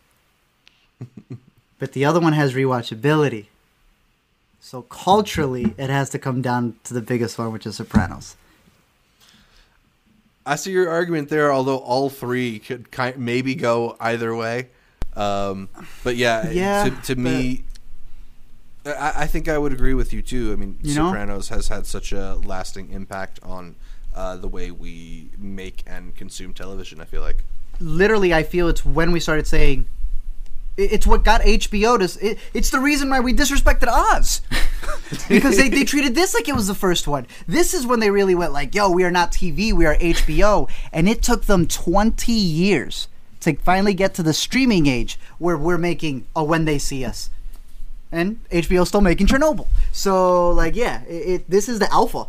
but 1.80 1.92
the 1.92 2.06
other 2.06 2.22
one 2.22 2.32
has 2.32 2.54
rewatchability. 2.54 3.48
So 4.62 4.84
culturally, 4.84 5.76
it 5.78 5.90
has 5.90 6.10
to 6.12 6.20
come 6.20 6.42
down 6.42 6.76
to 6.86 6.94
the 6.94 7.02
biggest 7.02 7.38
one, 7.38 7.52
which 7.52 7.66
is 7.66 7.76
Sopranos. 7.76 8.38
I 10.46 10.56
see 10.56 10.72
your 10.72 10.90
argument 10.90 11.28
there, 11.28 11.52
although 11.52 11.80
all 11.80 12.10
three 12.10 12.60
could 12.60 12.92
kind 12.92 13.18
maybe 13.18 13.56
go 13.56 13.98
either 14.00 14.34
way. 14.34 14.70
Um, 15.18 15.68
but 16.06 16.16
yeah, 16.16 16.50
Yeah, 16.50 16.86
to, 16.86 17.14
to 17.14 17.16
me, 17.18 17.66
I, 18.86 19.14
I 19.24 19.28
think 19.28 19.50
I 19.50 19.58
would 19.58 19.74
agree 19.74 19.96
with 19.96 20.14
you 20.14 20.22
too. 20.22 20.54
I 20.54 20.56
mean, 20.56 20.80
You 20.82 20.96
know? 20.96 21.08
Sopranos 21.10 21.50
has 21.50 21.68
had 21.68 21.86
such 21.86 22.14
a 22.14 22.36
lasting 22.36 22.90
impact 22.94 23.38
on 23.44 23.76
uh, 24.16 24.38
the 24.38 24.48
way 24.48 24.72
we 24.72 25.30
make 25.38 25.84
and 25.86 26.16
consume 26.16 26.54
television. 26.54 27.02
I 27.02 27.04
feel 27.04 27.22
like. 27.22 27.44
Literally 27.80 28.34
i 28.34 28.44
feel 28.44 28.68
it's 28.68 28.86
when 28.86 29.12
we 29.12 29.20
started 29.20 29.48
saying 29.48 29.86
it's 30.78 31.06
what 31.06 31.24
got 31.24 31.42
hbo 31.42 32.00
to 32.00 32.26
it, 32.26 32.38
it's 32.54 32.70
the 32.70 32.80
reason 32.80 33.10
why 33.10 33.20
we 33.20 33.34
disrespected 33.34 33.88
oz. 33.88 34.42
Because 35.28 35.58
they, 35.58 35.68
they 35.68 35.84
treated 35.84 36.16
this 36.16 36.34
like 36.34 36.48
it 36.48 36.56
was 36.56 36.68
the 36.68 36.74
first 36.74 37.06
one. 37.06 37.28
This 37.46 37.74
is 37.74 37.86
when 37.86 38.00
they 38.00 38.10
really 38.10 38.34
went 38.34 38.54
like 38.54 38.74
yo 38.74 38.90
we 38.90 39.04
are 39.04 39.12
not 39.12 39.32
tv 39.32 39.74
we 39.74 39.86
are 39.86 39.96
hbo 39.96 40.70
and 40.94 41.10
it 41.10 41.22
took 41.22 41.46
them 41.46 41.68
20 41.68 42.32
years 42.32 43.08
to 43.42 43.56
finally 43.58 43.94
get 43.94 44.14
to 44.16 44.24
the 44.24 44.34
streaming 44.34 44.88
age 44.88 45.20
where 45.38 45.58
we're 45.58 45.78
making 45.78 46.26
a 46.36 46.44
when 46.44 46.66
they 46.66 46.78
see 46.78 47.04
us. 47.04 47.30
And 48.12 48.40
hbo's 48.50 48.88
still 48.88 49.02
making 49.02 49.28
chernobyl. 49.28 49.68
So 49.92 50.52
like 50.52 50.76
yeah 50.76 51.04
it, 51.04 51.14
it 51.14 51.50
this 51.50 51.68
is 51.68 51.80
the 51.80 51.92
alpha. 51.92 52.28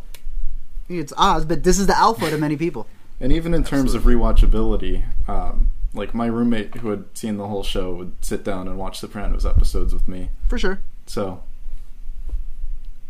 It's 0.89 1.13
oz 1.17 1.45
but 1.45 1.63
this 1.63 1.79
is 1.79 1.87
the 1.87 1.97
alpha 1.97 2.31
to 2.31 2.39
many 2.39 2.57
people 2.57 2.87
And 3.23 3.33
even 3.33 3.55
in 3.55 3.63
terms 3.65 3.95
of 3.95 4.03
rewatchability, 4.03 5.05
um, 5.29 5.71
like 5.95 6.13
my 6.13 6.27
roommate 6.27 6.75
who 6.77 6.91
had 6.91 7.05
seen 7.17 7.37
the 7.39 7.47
whole 7.47 7.63
show 7.63 7.95
would 7.95 8.13
sit 8.25 8.43
down 8.45 8.67
and 8.69 8.77
watch 8.77 8.99
Sopranos 8.99 9.47
episodes 9.47 9.95
with 9.95 10.07
me. 10.09 10.29
for 10.49 10.59
sure 10.59 10.81
So, 11.07 11.43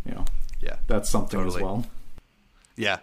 you 0.07 0.13
know, 0.13 0.25
Yeah. 0.61 0.77
that's 0.87 1.09
something 1.09 1.41
Totally. 1.41 1.57
as 1.57 1.63
well. 1.63 1.87
Yeah. 2.77 2.99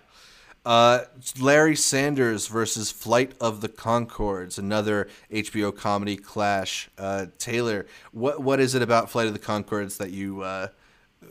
Uh, 0.65 1.05
Larry 1.39 1.75
Sanders 1.75 2.47
versus 2.47 2.91
Flight 2.91 3.31
of 3.41 3.61
the 3.61 3.69
Conchords, 3.69 4.59
another 4.59 5.07
HBO 5.31 5.71
comedy 5.75 6.15
clash. 6.17 6.89
Uh, 6.97 7.27
Taylor, 7.39 7.85
what 8.11 8.41
what 8.41 8.59
is 8.59 8.75
it 8.75 8.81
about 8.81 9.09
Flight 9.09 9.25
of 9.27 9.33
the 9.33 9.39
Conchords 9.39 9.97
that 9.97 10.11
you 10.11 10.41
uh, 10.41 10.67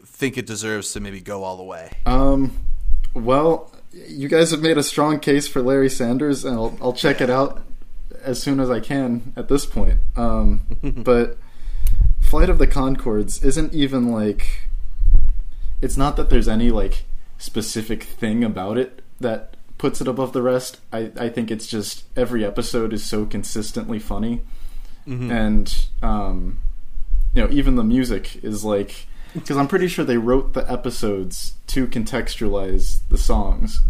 think 0.05 0.39
it 0.39 0.47
deserves 0.47 0.93
to 0.93 1.01
maybe 1.01 1.21
go 1.21 1.45
all 1.45 1.57
the 1.57 1.63
way? 1.63 1.93
Um, 2.07 2.53
well, 3.15 3.71
you 4.07 4.29
guys 4.29 4.51
have 4.51 4.63
made 4.63 4.79
a 4.79 4.83
strong 4.83 5.21
case 5.21 5.49
for 5.49 5.63
Larry 5.63 5.91
Sanders, 5.91 6.45
and 6.45 6.55
I'll, 6.55 6.79
I'll 6.81 6.93
check 6.93 7.21
it 7.21 7.31
out 7.31 7.63
as 8.23 8.43
soon 8.43 8.61
as 8.61 8.71
I 8.71 8.81
can 8.81 9.33
at 9.37 9.49
this 9.49 9.67
point. 9.67 10.01
Um, 10.17 10.63
but 10.83 11.39
Flight 12.21 12.51
of 12.51 12.59
the 12.59 12.67
Conchords 12.67 13.45
isn't 13.45 13.75
even 13.75 14.13
like. 14.13 14.69
It's 15.81 15.97
not 15.97 16.17
that 16.17 16.29
there's 16.29 16.49
any 16.49 16.71
like 16.71 17.05
specific 17.39 18.03
thing 18.03 18.43
about 18.43 18.77
it 18.79 19.03
that 19.21 19.57
puts 19.79 20.01
it 20.01 20.09
above 20.09 20.33
the 20.33 20.43
rest. 20.43 20.81
I, 20.93 21.13
I 21.17 21.29
think 21.29 21.51
it's 21.51 21.67
just 21.67 22.05
every 22.17 22.45
episode 22.45 22.93
is 22.93 23.05
so 23.05 23.25
consistently 23.27 23.99
funny, 23.99 24.41
and 25.31 25.87
um, 26.03 26.59
you 27.33 27.43
know 27.43 27.49
even 27.51 27.77
the 27.77 27.85
music 27.85 28.43
is 28.43 28.65
like 28.65 29.07
because 29.35 29.57
I'm 29.57 29.69
pretty 29.69 29.89
sure 29.89 30.05
they 30.05 30.19
wrote 30.19 30.55
the 30.55 30.71
episodes 30.71 31.55
to 31.69 31.87
contextualize 31.87 33.01
the 33.09 33.19
songs. 33.19 33.83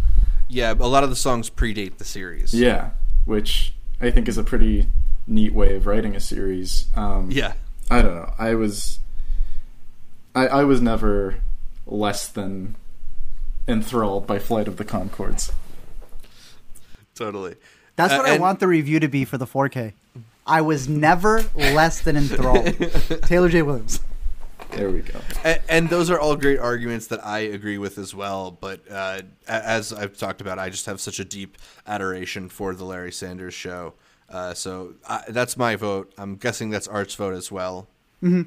Yeah, 0.47 0.71
a 0.73 0.87
lot 0.87 1.03
of 1.03 1.09
the 1.09 1.15
songs 1.15 1.49
predate 1.49 1.97
the 1.97 2.03
series. 2.05 2.53
Yeah, 2.53 2.91
which 3.25 3.73
I 4.01 4.09
think 4.11 4.27
is 4.27 4.37
a 4.37 4.43
pretty 4.43 4.87
neat 5.27 5.53
way 5.53 5.75
of 5.75 5.85
writing 5.85 6.15
a 6.15 6.19
series. 6.19 6.87
Um, 6.95 7.29
Yeah. 7.31 7.53
I 7.91 8.01
don't 8.01 8.15
know. 8.15 8.33
I 8.37 8.53
was, 8.55 8.99
I, 10.35 10.47
I 10.47 10.63
was 10.63 10.81
never 10.81 11.35
less 11.87 12.27
than 12.27 12.75
enthralled 13.67 14.25
by 14.27 14.39
Flight 14.39 14.67
of 14.67 14.77
the 14.77 14.85
Conchords. 14.85 15.51
Totally. 17.15 17.55
That's 17.95 18.13
Uh, 18.13 18.17
what 18.17 18.25
I 18.29 18.37
want 18.37 18.59
the 18.59 18.67
review 18.67 18.99
to 18.99 19.07
be 19.07 19.25
for 19.25 19.37
the 19.37 19.45
4K. 19.47 19.93
I 20.47 20.61
was 20.61 20.87
never 20.87 21.43
less 21.55 22.01
than 22.01 22.15
enthralled. 22.15 22.65
Taylor 23.23 23.49
J. 23.49 23.61
Williams. 23.61 23.99
There 24.71 24.89
we 24.89 25.01
go. 25.01 25.19
And, 25.43 25.61
and 25.67 25.89
those 25.89 26.09
are 26.09 26.19
all 26.19 26.35
great 26.35 26.59
arguments 26.59 27.07
that 27.07 27.25
I 27.25 27.39
agree 27.39 27.77
with 27.77 27.97
as 27.97 28.13
well. 28.13 28.51
But 28.51 28.81
uh, 28.89 29.21
as 29.47 29.91
I've 29.91 30.17
talked 30.17 30.41
about, 30.41 30.59
I 30.59 30.69
just 30.69 30.85
have 30.85 31.01
such 31.01 31.19
a 31.19 31.25
deep 31.25 31.57
adoration 31.87 32.49
for 32.49 32.75
the 32.75 32.85
Larry 32.85 33.11
Sanders 33.11 33.53
Show. 33.53 33.93
Uh, 34.29 34.53
so 34.53 34.93
I, 35.07 35.23
that's 35.29 35.57
my 35.57 35.75
vote. 35.75 36.13
I'm 36.17 36.35
guessing 36.35 36.69
that's 36.69 36.87
Art's 36.87 37.15
vote 37.15 37.33
as 37.33 37.51
well. 37.51 37.87
Mm-hmm. 38.23 38.43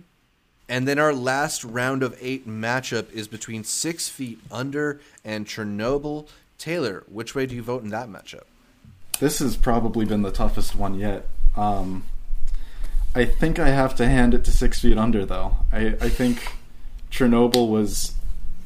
And 0.69 0.89
then 0.89 0.99
our 0.99 1.12
last 1.12 1.65
round 1.65 2.03
of 2.03 2.16
eight 2.20 2.49
matchup 2.49 3.11
is 3.12 3.28
between 3.28 3.65
Six 3.65 4.09
Feet 4.09 4.39
Under 4.51 5.01
and 5.24 5.47
Chernobyl. 5.47 6.28
Taylor, 6.57 7.03
which 7.09 7.35
way 7.35 7.44
do 7.44 7.57
you 7.57 7.62
vote 7.62 7.82
in 7.82 7.89
that 7.89 8.09
matchup? 8.09 8.44
This 9.19 9.40
has 9.40 9.57
probably 9.57 10.05
been 10.05 10.23
the 10.23 10.31
toughest 10.31 10.77
one 10.77 10.94
yet. 10.94 11.27
Um, 11.57 12.05
I 13.14 13.24
think 13.24 13.59
I 13.59 13.68
have 13.68 13.94
to 13.97 14.06
hand 14.09 14.34
it 14.34 14.44
to 14.44 14.51
Six 14.52 14.80
Feet 14.80 14.97
Under, 14.97 15.24
though. 15.26 15.56
I, 15.70 15.89
I 16.01 16.09
think 16.09 16.47
Chernobyl 17.10 17.68
was 17.68 18.14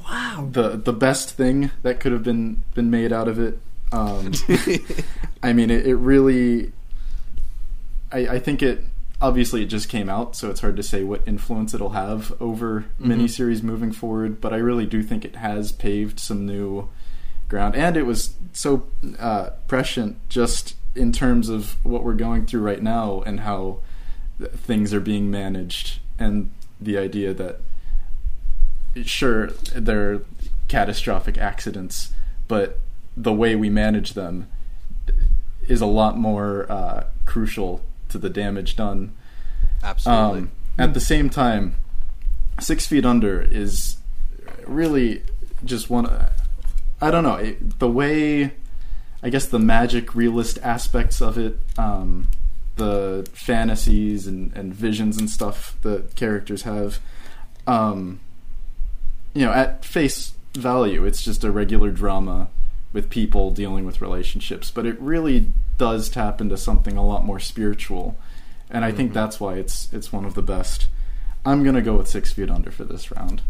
Wow. 0.08 0.48
the 0.52 0.76
the 0.76 0.92
best 0.92 1.30
thing 1.30 1.72
that 1.82 1.98
could 1.98 2.12
have 2.12 2.22
been 2.22 2.62
been 2.74 2.90
made 2.90 3.12
out 3.12 3.26
of 3.26 3.40
it. 3.40 3.58
Um, 3.90 4.30
I 5.42 5.52
mean, 5.52 5.70
it, 5.70 5.86
it 5.86 5.96
really. 5.96 6.72
I, 8.12 8.18
I 8.28 8.38
think 8.38 8.62
it 8.62 8.84
obviously 9.20 9.62
it 9.62 9.66
just 9.66 9.88
came 9.88 10.08
out, 10.08 10.36
so 10.36 10.48
it's 10.48 10.60
hard 10.60 10.76
to 10.76 10.82
say 10.84 11.02
what 11.02 11.22
influence 11.26 11.74
it'll 11.74 11.90
have 11.90 12.32
over 12.40 12.84
miniseries 13.00 13.64
moving 13.64 13.90
forward. 13.90 14.40
But 14.40 14.52
I 14.52 14.58
really 14.58 14.86
do 14.86 15.02
think 15.02 15.24
it 15.24 15.36
has 15.36 15.72
paved 15.72 16.20
some 16.20 16.46
new 16.46 16.88
ground, 17.48 17.74
and 17.74 17.96
it 17.96 18.02
was 18.06 18.36
so 18.52 18.86
uh, 19.18 19.50
prescient 19.66 20.18
just 20.28 20.76
in 20.94 21.10
terms 21.10 21.48
of 21.48 21.84
what 21.84 22.04
we're 22.04 22.14
going 22.14 22.46
through 22.46 22.60
right 22.62 22.82
now 22.82 23.22
and 23.26 23.40
how 23.40 23.80
things 24.38 24.92
are 24.92 25.00
being 25.00 25.30
managed, 25.30 26.00
and 26.18 26.50
the 26.80 26.98
idea 26.98 27.32
that 27.34 27.60
sure 29.04 29.48
there 29.74 30.12
are 30.12 30.24
catastrophic 30.68 31.38
accidents, 31.38 32.12
but 32.48 32.80
the 33.16 33.32
way 33.32 33.54
we 33.54 33.70
manage 33.70 34.14
them 34.14 34.48
is 35.68 35.80
a 35.80 35.86
lot 35.86 36.16
more 36.16 36.70
uh, 36.70 37.04
crucial 37.24 37.82
to 38.08 38.18
the 38.18 38.30
damage 38.30 38.76
done. 38.76 39.12
Absolutely. 39.82 40.40
Um, 40.40 40.50
at 40.78 40.94
the 40.94 41.00
same 41.00 41.30
time, 41.30 41.76
Six 42.60 42.86
Feet 42.86 43.04
Under 43.04 43.40
is 43.40 43.96
really 44.66 45.22
just 45.64 45.90
one. 45.90 46.06
I 47.00 47.10
don't 47.10 47.24
know 47.24 47.36
it, 47.36 47.78
the 47.78 47.88
way. 47.88 48.52
I 49.22 49.30
guess 49.30 49.46
the 49.46 49.58
magic 49.58 50.14
realist 50.14 50.58
aspects 50.62 51.20
of 51.20 51.36
it, 51.38 51.58
um, 51.76 52.28
the 52.76 53.28
fantasies 53.32 54.26
and, 54.26 54.52
and 54.54 54.74
visions 54.74 55.18
and 55.18 55.28
stuff 55.28 55.76
the 55.82 56.04
characters 56.14 56.62
have. 56.62 56.98
Um, 57.66 58.20
you 59.34 59.44
know, 59.44 59.52
at 59.52 59.84
face 59.84 60.34
value, 60.54 61.04
it's 61.04 61.22
just 61.22 61.44
a 61.44 61.50
regular 61.50 61.90
drama 61.90 62.48
with 62.92 63.10
people 63.10 63.50
dealing 63.50 63.84
with 63.84 64.00
relationships, 64.00 64.70
but 64.70 64.86
it 64.86 64.98
really 65.00 65.48
does 65.76 66.08
tap 66.08 66.40
into 66.40 66.56
something 66.56 66.96
a 66.96 67.04
lot 67.04 67.24
more 67.24 67.38
spiritual, 67.38 68.16
and 68.70 68.84
I 68.84 68.92
think 68.92 69.12
that's 69.12 69.38
why 69.38 69.54
it's 69.54 69.92
it's 69.92 70.12
one 70.12 70.24
of 70.24 70.34
the 70.34 70.42
best. 70.42 70.86
I'm 71.44 71.62
gonna 71.62 71.82
go 71.82 71.96
with 71.96 72.08
Six 72.08 72.32
Feet 72.32 72.50
Under 72.50 72.70
for 72.70 72.84
this 72.84 73.10
round. 73.10 73.42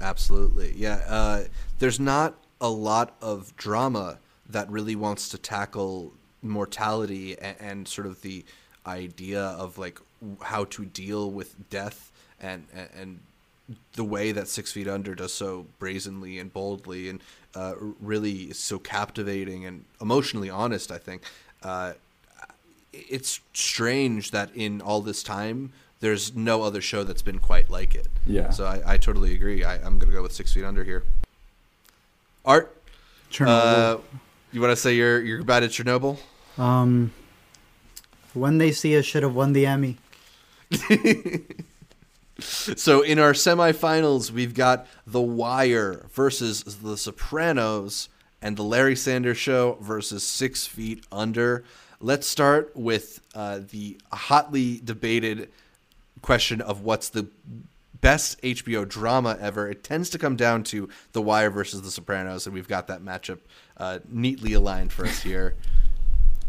Absolutely. 0.00 0.72
Yeah. 0.76 1.02
Uh, 1.06 1.44
there's 1.78 2.00
not 2.00 2.34
a 2.60 2.68
lot 2.68 3.16
of 3.20 3.54
drama 3.56 4.18
that 4.48 4.70
really 4.70 4.96
wants 4.96 5.28
to 5.30 5.38
tackle 5.38 6.12
mortality 6.42 7.38
and, 7.38 7.56
and 7.60 7.88
sort 7.88 8.06
of 8.06 8.22
the 8.22 8.44
idea 8.86 9.42
of 9.42 9.78
like 9.78 10.00
how 10.42 10.64
to 10.64 10.84
deal 10.84 11.30
with 11.30 11.70
death 11.70 12.10
and, 12.40 12.66
and, 12.74 12.88
and 12.98 13.20
the 13.94 14.04
way 14.04 14.32
that 14.32 14.48
Six 14.48 14.72
Feet 14.72 14.88
Under 14.88 15.14
does 15.14 15.32
so 15.32 15.66
brazenly 15.78 16.38
and 16.38 16.52
boldly 16.52 17.08
and 17.08 17.20
uh, 17.54 17.74
really 18.00 18.44
is 18.44 18.58
so 18.58 18.78
captivating 18.78 19.64
and 19.64 19.84
emotionally 20.00 20.50
honest, 20.50 20.90
I 20.90 20.98
think. 20.98 21.22
Uh, 21.62 21.92
it's 22.92 23.40
strange 23.52 24.30
that 24.32 24.50
in 24.54 24.80
all 24.80 25.00
this 25.00 25.22
time, 25.22 25.72
there's 26.00 26.34
no 26.34 26.62
other 26.62 26.80
show 26.80 27.04
that's 27.04 27.22
been 27.22 27.38
quite 27.38 27.70
like 27.70 27.94
it. 27.94 28.08
Yeah. 28.26 28.50
So 28.50 28.64
I, 28.66 28.94
I 28.94 28.96
totally 28.96 29.34
agree. 29.34 29.64
I, 29.64 29.74
I'm 29.76 29.98
going 29.98 30.10
to 30.10 30.16
go 30.16 30.22
with 30.22 30.32
Six 30.32 30.52
Feet 30.52 30.64
Under 30.64 30.82
here. 30.82 31.04
Art, 32.44 32.74
uh, 33.40 33.98
you 34.50 34.60
want 34.60 34.72
to 34.72 34.76
say 34.76 34.94
you're 34.94 35.20
you're 35.20 35.44
bad 35.44 35.62
at 35.62 35.70
Chernobyl? 35.70 36.18
Um, 36.58 37.12
when 38.34 38.58
they 38.58 38.72
see 38.72 38.96
us, 38.96 39.04
should 39.04 39.22
have 39.22 39.34
won 39.34 39.52
the 39.52 39.66
Emmy. 39.66 39.98
So 42.40 43.02
in 43.02 43.18
our 43.18 43.32
semifinals, 43.32 44.30
we've 44.30 44.54
got 44.54 44.86
The 45.06 45.20
Wire 45.20 46.06
versus 46.12 46.62
The 46.62 46.96
Sopranos, 46.96 48.08
and 48.40 48.56
The 48.56 48.62
Larry 48.62 48.96
Sanders 48.96 49.36
Show 49.36 49.76
versus 49.80 50.26
Six 50.26 50.66
Feet 50.66 51.04
Under. 51.12 51.64
Let's 52.00 52.26
start 52.26 52.74
with 52.74 53.20
uh, 53.34 53.60
the 53.70 53.98
hotly 54.10 54.80
debated 54.82 55.50
question 56.22 56.62
of 56.62 56.82
what's 56.82 57.10
the 57.10 57.26
best 58.00 58.40
HBO 58.40 58.88
drama 58.88 59.36
ever. 59.38 59.68
It 59.68 59.84
tends 59.84 60.08
to 60.10 60.18
come 60.18 60.36
down 60.36 60.62
to 60.64 60.88
The 61.12 61.20
Wire 61.20 61.50
versus 61.50 61.82
The 61.82 61.90
Sopranos, 61.90 62.46
and 62.46 62.54
we've 62.54 62.68
got 62.68 62.86
that 62.86 63.02
matchup 63.02 63.40
uh, 63.76 63.98
neatly 64.08 64.54
aligned 64.54 64.92
for 64.92 65.04
us 65.04 65.20
here. 65.20 65.56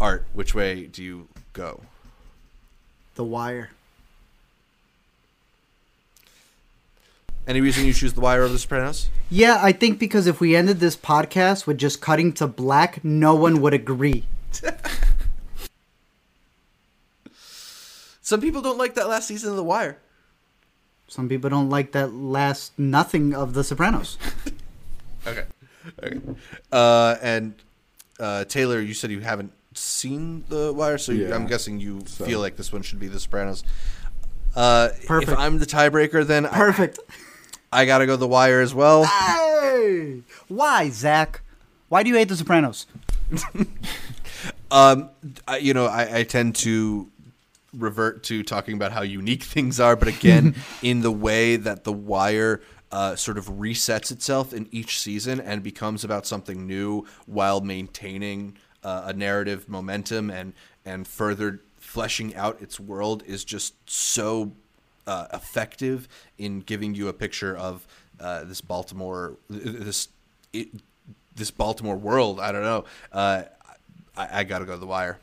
Art, 0.02 0.26
which 0.34 0.56
way 0.56 0.88
do 0.88 1.04
you 1.04 1.28
go? 1.54 1.82
The 3.14 3.24
Wire. 3.24 3.70
Any 7.48 7.62
reason 7.62 7.86
you 7.86 7.94
choose 7.94 8.14
The 8.14 8.22
Wire 8.22 8.42
over 8.42 8.52
The 8.52 8.58
Sopranos? 8.58 9.10
Yeah, 9.30 9.60
I 9.62 9.72
think 9.72 10.00
because 10.00 10.26
if 10.26 10.42
we 10.42 10.56
ended 10.56 10.80
this 10.80 10.98
podcast 10.98 11.68
with 11.68 11.78
just 11.78 12.02
cutting 12.02 12.34
to 12.34 12.48
black, 12.48 13.04
no 13.04 13.36
one 13.36 13.62
would 13.62 13.76
agree. 13.76 14.26
Some 18.24 18.42
people 18.42 18.64
don't 18.64 18.80
like 18.80 18.96
that 18.96 19.08
last 19.08 19.28
season 19.28 19.52
of 19.52 19.56
The 19.56 19.64
Wire. 19.64 20.00
Some 21.08 21.30
people 21.30 21.52
don't 21.52 21.70
like 21.70 21.92
that 21.92 22.12
last 22.12 22.72
nothing 22.80 23.36
of 23.36 23.54
The 23.54 23.64
Sopranos. 23.64 24.18
Okay. 25.28 25.44
Okay. 26.04 26.20
Uh, 26.72 27.16
and 27.22 27.54
uh, 28.20 28.44
Taylor, 28.46 28.82
you 28.82 28.96
said 28.96 29.12
you 29.12 29.20
haven't 29.20 29.52
seen 29.82 30.44
The 30.50 30.72
Wire, 30.74 30.98
so 30.98 31.12
you, 31.12 31.28
Yeah. 31.28 31.36
I'm 31.36 31.48
guessing 31.48 31.80
you 31.80 32.02
So- 32.06 32.26
feel 32.26 32.40
like 32.40 32.56
this 32.56 32.72
one 32.72 32.82
should 32.82 33.00
be 33.00 33.08
The 33.08 33.20
Sopranos. 33.20 33.64
Uh, 34.56 34.90
Perfect. 35.08 35.32
If 35.32 35.38
I'm 35.38 35.60
the 35.60 35.66
tiebreaker, 35.66 36.26
then 36.26 36.46
I, 36.46 36.50
Perfect. 36.50 37.00
I 37.72 37.86
gotta 37.86 38.06
go 38.06 38.16
The 38.18 38.28
Wire 38.28 38.60
as 38.62 38.74
well. 38.74 39.06
Hey! 39.06 40.22
Why, 40.50 40.90
Zach? 40.90 41.42
Why 41.90 42.04
do 42.04 42.10
you 42.10 42.16
hate 42.16 42.28
The 42.30 42.36
Sopranos? 42.36 42.86
Um, 44.72 45.10
I, 45.48 45.58
you 45.58 45.74
know, 45.74 45.86
I, 45.86 46.20
I 46.20 46.24
tend 46.24 46.56
to 46.58 47.10
revert 47.78 48.24
to 48.24 48.42
talking 48.42 48.74
about 48.76 48.94
how 48.94 49.02
unique 49.02 49.44
things 49.56 49.80
are, 49.80 49.96
but 49.98 50.08
again, 50.08 50.56
in 50.82 51.02
the 51.02 51.12
way 51.12 51.58
that 51.58 51.84
The 51.84 51.92
Wire 51.92 52.62
uh, 52.92 53.16
sort 53.18 53.38
of 53.38 53.48
resets 53.50 54.12
itself 54.12 54.54
in 54.54 54.68
each 54.72 54.98
season 55.00 55.42
and 55.42 55.62
becomes 55.62 56.04
about 56.06 56.26
something 56.26 56.66
new 56.68 57.06
while 57.26 57.60
maintaining 57.62 58.58
uh, 58.84 59.04
a 59.06 59.14
narrative 59.14 59.70
momentum 59.70 60.30
and 60.30 60.54
and 60.86 61.08
further 61.08 61.62
fleshing 61.78 62.36
out 62.36 62.62
its 62.62 62.80
world 62.80 63.24
is 63.26 63.44
just 63.44 63.74
so 63.90 64.52
uh, 65.08 65.28
effective 65.34 66.08
in 66.38 66.62
giving 66.62 66.96
you 66.96 67.08
a 67.08 67.14
picture 67.14 67.56
of 67.56 67.86
uh, 68.20 68.44
this 68.44 68.62
Baltimore 68.62 69.38
this 69.50 70.10
it, 70.54 70.70
this 71.36 71.52
Baltimore 71.52 71.96
world. 71.96 72.40
I 72.40 72.52
don't 72.52 72.64
know. 72.64 72.86
Uh, 73.12 73.44
I, 74.16 74.40
I 74.40 74.44
got 74.44 74.60
to 74.60 74.66
go 74.66 74.74
to 74.74 74.78
the 74.78 74.88
wire. 74.88 75.20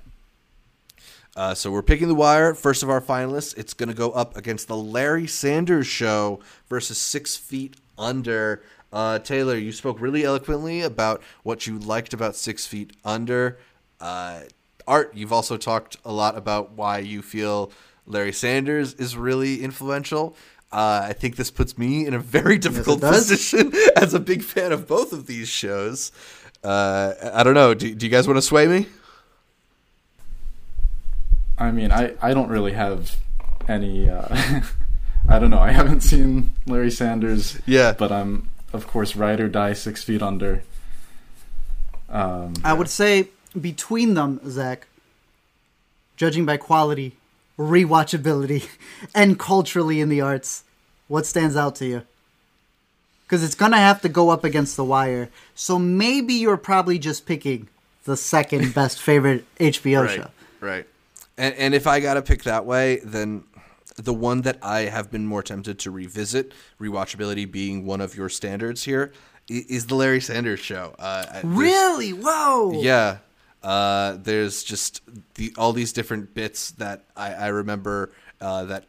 Uh, 1.37 1.55
so 1.55 1.71
we're 1.71 1.83
picking 1.83 2.09
the 2.09 2.15
wire. 2.15 2.53
First 2.55 2.83
of 2.83 2.91
our 2.91 3.01
finalists, 3.01 3.57
it's 3.57 3.73
going 3.73 3.89
to 3.89 3.95
go 3.95 4.11
up 4.11 4.37
against 4.37 4.67
the 4.67 4.77
Larry 4.77 5.29
Sanders 5.29 5.87
Show 5.87 6.41
versus 6.69 6.99
Six 6.99 7.37
Feet 7.37 7.77
Under. 7.97 8.63
Uh, 8.93 9.19
Taylor, 9.19 9.57
you 9.57 9.73
spoke 9.73 10.01
really 10.01 10.25
eloquently 10.25 10.81
about 10.81 11.23
what 11.43 11.67
you 11.67 11.79
liked 11.79 12.13
about 12.15 12.37
Six 12.37 12.67
Feet 12.67 12.93
Under. 13.05 13.59
Uh, 14.01 14.41
Art, 14.87 15.13
you've 15.15 15.33
also 15.33 15.57
talked 15.57 15.99
a 16.05 16.13
lot 16.13 16.37
about 16.37 16.73
why 16.73 16.99
you 16.99 17.21
feel 17.21 17.71
Larry 18.07 18.33
Sanders 18.33 18.95
is 18.95 19.17
really 19.17 19.63
influential. 19.63 20.35
Uh, 20.73 21.03
I 21.05 21.13
think 21.13 21.37
this 21.37 21.51
puts 21.51 21.79
me 21.79 22.07
in 22.07 22.15
a 22.15 22.19
very 22.19 22.59
difficult 22.59 23.01
does. 23.01 23.29
position 23.29 23.73
as 23.97 24.15
a 24.15 24.21
big 24.21 24.43
fan 24.43 24.73
of 24.73 24.87
both 24.87 25.13
of 25.13 25.27
these 25.27 25.49
shows. 25.49 26.13
Uh, 26.65 27.15
I 27.33 27.43
don't 27.43 27.55
know. 27.55 27.75
Do, 27.75 27.95
do 27.95 28.07
you 28.07 28.11
guys 28.11 28.27
want 28.27 28.39
to 28.39 28.43
sway 28.43 28.67
me? 28.67 28.87
I 31.59 31.71
mean, 31.71 31.91
I, 31.91 32.15
I 32.21 32.35
don't 32.35 32.49
really 32.49 32.73
have 32.73 33.17
any. 33.69 34.09
Uh, 34.09 34.63
I 35.29 35.39
don't 35.39 35.51
know. 35.51 35.59
I 35.59 35.73
haven't 35.73 36.01
seen 36.01 36.53
Larry 36.67 36.91
Sanders. 36.91 37.59
Yeah. 37.67 37.93
But 37.93 38.13
I'm, 38.13 38.49
of 38.73 38.87
course, 38.87 39.17
ride 39.17 39.41
or 39.41 39.49
die 39.49 39.73
six 39.73 40.03
feet 40.05 40.23
under. 40.23 40.63
Um, 42.09 42.55
I 42.65 42.73
would 42.73 42.89
say 42.89 43.29
between 43.59 44.15
them, 44.15 44.41
Zach, 44.49 44.87
judging 46.17 46.45
by 46.45 46.57
quality, 46.57 47.17
rewatchability, 47.59 48.69
and 49.15 49.39
culturally 49.39 50.01
in 50.01 50.09
the 50.09 50.21
arts, 50.21 50.65
what 51.07 51.27
stands 51.27 51.57
out 51.57 51.75
to 51.77 51.87
you? 51.87 52.03
Because 53.25 53.43
it's 53.45 53.55
gonna 53.55 53.79
have 53.79 54.01
to 54.03 54.09
go 54.09 54.31
up 54.31 54.45
against 54.45 54.77
The 54.77 54.85
Wire. 54.85 55.29
So 55.55 55.79
maybe 55.79 56.35
you're 56.35 56.57
probably 56.57 56.99
just 56.99 57.27
picking 57.27 57.69
the 58.05 58.17
second 58.17 58.75
best 58.75 59.01
favorite 59.01 59.45
HBO 59.61 60.07
right, 60.07 60.17
show. 60.17 60.31
Right. 60.61 60.87
And 61.37 61.55
and 61.57 61.75
if 61.75 61.87
I 61.87 62.01
gotta 62.01 62.23
pick 62.23 62.45
that 62.45 62.65
way, 62.65 63.01
then 63.05 63.45
the 64.03 64.15
one 64.15 64.43
that 64.43 64.59
I 64.63 64.81
have 64.83 65.11
been 65.11 65.27
more 65.27 65.43
tempted 65.43 65.79
to 65.81 65.91
revisit, 65.91 66.53
rewatchability 66.81 67.51
being 67.51 67.85
one 67.85 68.01
of 68.01 68.17
your 68.17 68.29
standards 68.29 68.85
here, 68.85 69.13
is 69.49 69.87
the 69.87 69.95
Larry 69.95 70.21
Sanders 70.21 70.61
Show. 70.61 70.95
Uh, 70.99 71.41
Really? 71.45 72.11
Whoa! 72.11 72.73
Yeah. 72.81 73.19
Uh, 73.63 74.17
there's 74.23 74.63
just 74.63 75.03
the 75.35 75.53
all 75.59 75.73
these 75.73 75.93
different 75.93 76.33
bits 76.35 76.71
that 76.73 77.05
I, 77.17 77.33
I 77.35 77.47
remember 77.49 78.13
uh, 78.41 78.65
that 78.67 78.85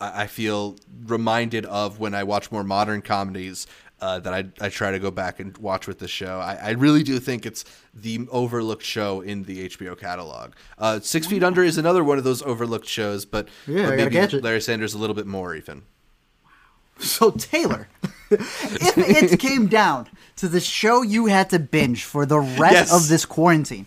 I, 0.00 0.22
I 0.22 0.26
feel 0.26 0.76
reminded 1.06 1.66
of 1.66 2.00
when 2.00 2.14
I 2.14 2.24
watch 2.24 2.50
more 2.50 2.64
modern 2.64 3.02
comedies. 3.02 3.66
Uh, 4.04 4.18
that 4.18 4.34
I, 4.34 4.44
I 4.60 4.68
try 4.68 4.90
to 4.90 4.98
go 4.98 5.10
back 5.10 5.40
and 5.40 5.56
watch 5.56 5.86
with 5.86 5.98
the 5.98 6.06
show. 6.08 6.38
I, 6.38 6.56
I 6.62 6.70
really 6.72 7.02
do 7.02 7.18
think 7.18 7.46
it's 7.46 7.64
the 7.94 8.28
overlooked 8.30 8.82
show 8.84 9.22
in 9.22 9.44
the 9.44 9.66
HBO 9.70 9.98
catalog. 9.98 10.52
Uh, 10.76 11.00
Six 11.00 11.26
Feet 11.26 11.42
Under 11.42 11.62
is 11.64 11.78
another 11.78 12.04
one 12.04 12.18
of 12.18 12.24
those 12.24 12.42
overlooked 12.42 12.86
shows, 12.86 13.24
but, 13.24 13.48
Yeah, 13.66 13.86
but 13.96 14.12
maybe. 14.12 14.40
Larry 14.42 14.60
Sanders 14.60 14.92
a 14.92 14.98
little 14.98 15.16
bit 15.16 15.26
more 15.26 15.54
even. 15.54 15.84
So 16.98 17.30
Taylor, 17.30 17.88
if 18.30 19.32
it 19.32 19.40
came 19.40 19.68
down 19.68 20.08
to 20.36 20.48
the 20.48 20.60
show 20.60 21.00
you 21.00 21.26
had 21.26 21.48
to 21.50 21.58
binge 21.58 22.04
for 22.04 22.26
the 22.26 22.40
rest 22.40 22.74
Yes. 22.74 22.92
of 22.94 23.08
this 23.08 23.24
quarantine, 23.24 23.86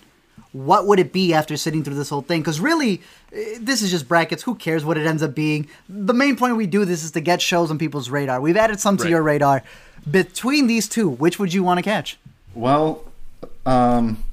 what 0.66 0.88
would 0.88 1.00
it 1.00 1.14
be 1.14 1.34
after 1.34 1.56
sitting 1.58 1.84
through 1.84 1.96
this 1.96 2.10
whole 2.10 2.22
thing? 2.22 2.42
Because 2.42 2.60
really, 2.60 3.02
eh, 3.34 3.58
this 3.62 3.82
is 3.82 3.92
just 3.92 4.08
brackets. 4.08 4.42
Who 4.44 4.56
cares 4.56 4.84
what 4.84 4.98
it 4.98 5.06
ends 5.06 5.22
up 5.22 5.36
being? 5.36 5.68
The 5.88 6.14
main 6.14 6.36
point 6.36 6.56
we 6.58 6.66
do 6.68 6.84
this 6.86 7.04
is 7.04 7.12
to 7.12 7.22
get 7.22 7.42
shows 7.42 7.70
on 7.70 7.78
people's 7.78 8.10
radar. 8.10 8.42
We've 8.42 8.58
added 8.58 8.80
some 8.80 8.98
to 8.98 9.04
Right. 9.04 9.10
your 9.12 9.22
radar. 9.22 9.64
Between 10.10 10.68
these 10.68 10.88
two, 10.88 11.10
which 11.10 11.38
would 11.40 11.54
you 11.54 11.64
want 11.64 11.78
to 11.78 11.84
catch? 11.84 12.18
Well, 12.56 13.04
um, 13.66 14.24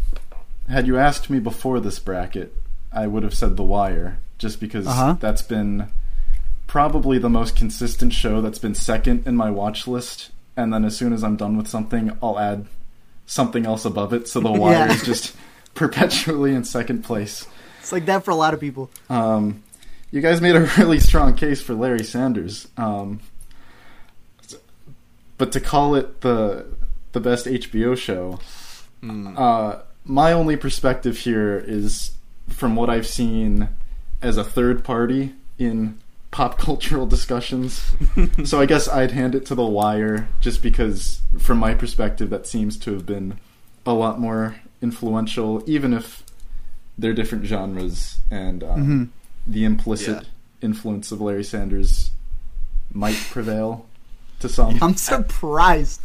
had 0.69 0.87
you 0.87 0.97
asked 0.99 1.29
me 1.29 1.41
before 1.41 1.79
this 1.81 1.99
bracket, 1.99 2.55
I 2.93 3.07
would 3.07 3.23
have 3.23 3.35
said 3.35 3.57
The 3.57 3.65
Wire, 3.65 4.19
just 4.39 4.61
because 4.61 4.87
Uh-huh. 4.87 5.17
that's 5.21 5.43
been 5.43 5.89
probably 6.67 7.19
the 7.19 7.29
most 7.29 7.55
consistent 7.55 8.13
show 8.13 8.41
that's 8.41 8.59
been 8.59 8.75
second 8.75 9.27
in 9.27 9.37
my 9.37 9.51
watch 9.51 9.87
list. 9.87 10.31
And 10.57 10.73
then 10.73 10.85
as 10.85 10.97
soon 10.97 11.13
as 11.13 11.23
I'm 11.23 11.37
done 11.37 11.57
with 11.57 11.69
something, 11.69 12.13
I'll 12.23 12.39
add 12.39 12.67
something 13.27 13.67
else 13.67 13.85
above 13.85 14.13
it. 14.13 14.29
So 14.29 14.41
The 14.41 14.53
Wire 14.63 14.87
Yeah. 14.87 14.93
is 14.93 15.03
just 15.03 15.35
perpetually 15.75 16.55
in 16.55 16.65
second 16.65 17.03
place. 17.03 17.47
It's 17.81 17.93
like 17.93 18.07
that 18.07 18.25
for 18.25 18.31
a 18.31 18.37
lot 18.37 18.55
of 18.55 18.61
people. 18.61 18.91
Um, 19.11 19.63
you 20.11 20.21
guys 20.21 20.41
made 20.41 20.57
a 20.57 20.61
really 20.79 21.01
strong 21.01 21.35
case 21.35 21.61
for 21.61 21.75
Larry 21.75 22.05
Sanders. 22.05 22.69
Um, 22.77 23.21
but 25.37 25.53
to 25.53 25.61
call 25.61 25.95
it 25.95 26.21
the 26.21 26.67
the 27.13 27.21
best 27.21 27.47
HBO 27.47 27.97
show, 27.97 28.41
uh, 29.37 29.83
my 30.05 30.33
only 30.33 30.57
perspective 30.57 31.19
here 31.19 31.59
is 31.59 32.13
from 32.49 32.77
what 32.77 32.91
I've 32.91 33.07
seen 33.07 33.69
as 34.23 34.37
a 34.37 34.45
third 34.45 34.85
party 34.85 35.35
in 35.59 35.99
pop 36.31 36.59
cultural 36.59 37.07
discussions. 37.07 37.93
so 38.45 38.61
I 38.61 38.67
guess 38.67 38.89
I'd 38.89 39.11
hand 39.11 39.35
it 39.35 39.47
to 39.47 39.55
The 39.55 39.65
Wire 39.65 40.29
just 40.41 40.63
because, 40.63 41.21
from 41.39 41.59
my 41.59 41.75
perspective, 41.75 42.31
that 42.31 42.47
seems 42.47 42.79
to 42.81 42.93
have 42.93 43.07
been 43.07 43.39
a 43.87 43.93
lot 43.93 44.19
more 44.19 44.57
influential, 44.85 45.63
even 45.67 45.93
if 45.93 46.23
they're 46.97 47.15
different 47.15 47.45
genres 47.47 48.21
and 48.31 48.63
um, 48.63 49.13
the 49.47 49.65
implicit 49.65 50.23
Yeah. 50.23 50.29
influence 50.69 51.11
of 51.11 51.21
Larry 51.21 51.43
Sanders 51.43 52.13
might 52.93 53.17
prevail 53.31 53.87
to 54.41 54.49
some. 54.49 54.79
I'm 54.83 54.95
surprised 54.97 56.01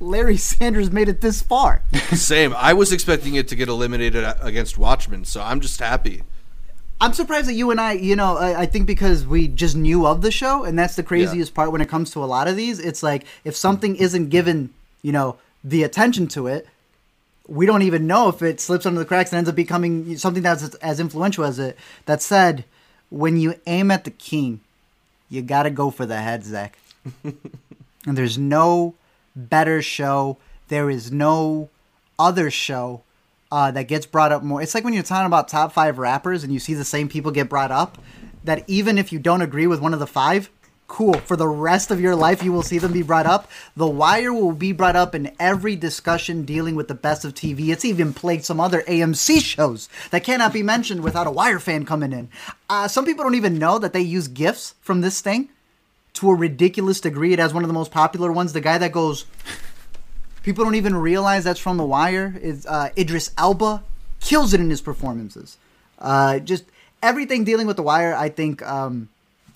Larry 0.00 0.36
Sanders 0.36 0.90
made 0.90 1.08
it 1.08 1.20
this 1.22 1.40
far. 1.40 1.82
Same. 2.12 2.52
I 2.56 2.74
was 2.74 2.92
expecting 2.92 3.34
it 3.36 3.48
to 3.48 3.56
get 3.56 3.68
eliminated 3.68 4.24
against 4.40 4.76
Watchmen, 4.76 5.24
so 5.24 5.40
I'm 5.40 5.60
just 5.60 5.80
happy. 5.80 6.22
I'm 7.00 7.12
surprised 7.12 7.48
that 7.48 7.54
you 7.54 7.70
and 7.70 7.80
I, 7.80 7.92
you 7.92 8.14
know, 8.16 8.36
I, 8.36 8.62
I 8.62 8.66
think 8.66 8.86
because 8.86 9.26
we 9.26 9.48
just 9.48 9.76
knew 9.76 10.06
of 10.06 10.22
the 10.22 10.30
show, 10.30 10.64
and 10.64 10.78
that's 10.78 10.96
the 10.96 11.02
craziest 11.02 11.54
part 11.54 11.72
when 11.72 11.80
it 11.80 11.88
comes 11.88 12.10
to 12.12 12.22
a 12.22 12.26
lot 12.26 12.46
of 12.48 12.56
these. 12.56 12.78
It's 12.78 13.02
like 13.02 13.24
if 13.44 13.56
something 13.56 13.96
isn't 13.96 14.28
given, 14.28 14.70
you 15.02 15.12
know, 15.12 15.36
the 15.64 15.82
attention 15.82 16.28
to 16.28 16.46
it, 16.46 16.66
we 17.46 17.66
don't 17.66 17.82
even 17.82 18.06
know 18.06 18.28
if 18.28 18.42
it 18.42 18.60
slips 18.60 18.86
under 18.86 18.98
the 18.98 19.06
cracks 19.06 19.30
and 19.30 19.38
ends 19.38 19.50
up 19.50 19.56
becoming 19.56 20.16
something 20.16 20.42
that's 20.42 20.74
as 20.76 21.00
influential 21.00 21.44
as 21.44 21.58
it. 21.58 21.76
That 22.06 22.22
said, 22.22 22.64
when 23.10 23.36
you 23.36 23.54
aim 23.66 23.90
at 23.90 24.04
the 24.04 24.10
king, 24.10 24.60
you 25.28 25.42
got 25.42 25.64
to 25.64 25.70
go 25.70 25.90
for 25.90 26.06
the 26.06 26.16
head, 26.16 26.44
Zach. 26.44 26.78
and 27.24 27.36
there's 28.16 28.38
no 28.38 28.94
better 29.36 29.82
show. 29.82 30.38
There 30.68 30.88
is 30.88 31.12
no 31.12 31.68
other 32.18 32.50
show 32.50 33.02
uh, 33.52 33.70
that 33.72 33.88
gets 33.88 34.06
brought 34.06 34.32
up 34.32 34.42
more. 34.42 34.62
It's 34.62 34.74
like 34.74 34.84
when 34.84 34.94
you're 34.94 35.02
talking 35.02 35.26
about 35.26 35.48
top 35.48 35.72
five 35.72 35.98
rappers 35.98 36.44
and 36.44 36.52
you 36.52 36.58
see 36.58 36.74
the 36.74 36.84
same 36.84 37.08
people 37.08 37.30
get 37.30 37.48
brought 37.48 37.70
up. 37.70 37.98
That 38.42 38.64
even 38.66 38.98
if 38.98 39.10
you 39.10 39.18
don't 39.18 39.40
agree 39.40 39.66
with 39.66 39.80
one 39.80 39.94
of 39.94 40.00
the 40.00 40.06
five, 40.06 40.50
cool. 40.94 41.14
For 41.14 41.34
the 41.34 41.48
rest 41.48 41.90
of 41.90 42.00
your 42.00 42.14
life, 42.14 42.44
you 42.44 42.52
will 42.52 42.62
see 42.62 42.78
them 42.78 42.92
be 42.92 43.02
brought 43.02 43.26
up. 43.26 43.50
The 43.76 43.84
Wire 43.84 44.32
will 44.32 44.52
be 44.52 44.70
brought 44.70 44.94
up 44.94 45.12
in 45.12 45.34
every 45.40 45.74
discussion 45.74 46.44
dealing 46.44 46.76
with 46.76 46.86
the 46.86 46.94
best 46.94 47.24
of 47.24 47.34
TV. 47.34 47.70
It's 47.70 47.84
even 47.84 48.14
played 48.14 48.44
some 48.44 48.60
other 48.60 48.82
AMC 48.82 49.40
shows 49.42 49.88
that 50.12 50.22
cannot 50.22 50.52
be 50.52 50.62
mentioned 50.62 51.02
without 51.02 51.26
a 51.26 51.32
Wire 51.32 51.58
fan 51.58 51.84
coming 51.84 52.12
in. 52.12 52.28
Uh, 52.70 52.86
some 52.86 53.04
people 53.04 53.24
don't 53.24 53.34
even 53.34 53.58
know 53.58 53.80
that 53.80 53.92
they 53.92 54.02
use 54.02 54.28
gifs 54.28 54.76
from 54.82 55.00
this 55.00 55.20
thing 55.20 55.48
to 56.12 56.30
a 56.30 56.34
ridiculous 56.34 57.00
degree. 57.00 57.32
It 57.32 57.40
has 57.40 57.52
one 57.52 57.64
of 57.64 57.68
the 57.68 57.74
most 57.74 57.90
popular 57.90 58.30
ones. 58.30 58.52
The 58.52 58.60
guy 58.60 58.78
that 58.78 58.92
goes, 58.92 59.26
people 60.44 60.62
don't 60.62 60.76
even 60.76 60.94
realize 60.94 61.42
that's 61.42 61.58
from 61.58 61.76
The 61.76 61.84
Wire. 61.84 62.38
Is 62.40 62.66
uh, 62.66 62.90
Idris 62.96 63.32
Elba 63.36 63.82
kills 64.20 64.54
it 64.54 64.60
in 64.60 64.70
his 64.70 64.80
performances. 64.80 65.58
Uh, 65.98 66.38
just 66.38 66.64
everything 67.02 67.42
dealing 67.42 67.66
with 67.66 67.74
The 67.74 67.82
Wire. 67.82 68.14
I 68.14 68.28
think 68.28 68.62
um, 68.62 69.08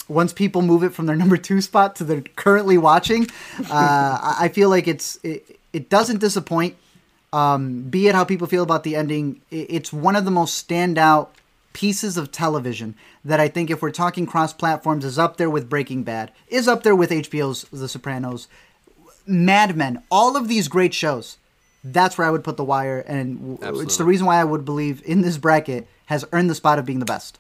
once 0.09 0.33
people 0.33 0.63
move 0.63 0.83
it 0.83 0.95
from 0.95 1.07
their 1.07 1.17
number 1.23 1.37
two 1.37 1.61
spot 1.61 1.97
to 1.97 2.05
their 2.05 2.21
currently 2.21 2.79
watching, 2.79 3.27
uh, 3.71 4.35
I 4.39 4.51
feel 4.53 4.69
like 4.69 4.89
it's 4.89 5.19
it, 5.23 5.59
it 5.73 5.89
doesn't 5.89 6.19
disappoint. 6.19 6.77
Um, 7.33 7.83
be 7.83 8.09
it 8.09 8.15
how 8.15 8.25
people 8.25 8.47
feel 8.47 8.63
about 8.63 8.85
the 8.85 8.97
ending, 8.97 9.43
it's 9.51 9.93
one 9.93 10.17
of 10.17 10.25
the 10.25 10.31
most 10.31 10.67
standout 10.67 11.29
pieces 11.75 12.17
of 12.17 12.33
television 12.33 12.95
that 13.25 13.39
I 13.39 13.49
think, 13.49 13.71
if 13.71 13.83
we're 13.83 13.91
talking 13.91 14.25
cross 14.27 14.53
platforms, 14.55 15.05
is 15.05 15.19
up 15.19 15.37
there 15.37 15.51
with 15.51 15.69
Breaking 15.69 16.03
Bad, 16.03 16.33
is 16.49 16.67
up 16.67 16.83
there 16.83 16.97
with 16.97 17.11
HBO's 17.11 17.67
The 17.71 17.87
Sopranos, 17.89 18.49
Mad 19.27 19.77
Men, 19.77 20.03
all 20.11 20.37
of 20.37 20.49
these 20.49 20.69
great 20.69 20.95
shows. 20.95 21.37
That's 21.85 22.19
where 22.19 22.27
I 22.27 22.31
would 22.31 22.43
put 22.43 22.57
The 22.57 22.65
Wire, 22.65 23.05
and 23.07 23.59
w- 23.59 23.81
it's 23.83 23.97
the 23.99 24.05
reason 24.05 24.27
why 24.27 24.41
I 24.41 24.45
would 24.45 24.65
believe 24.65 25.03
in 25.05 25.21
this 25.21 25.37
bracket 25.39 25.87
has 26.07 26.25
earned 26.33 26.49
the 26.51 26.55
spot 26.55 26.79
of 26.79 26.87
being 26.87 26.99
the 26.99 27.05
best. 27.05 27.39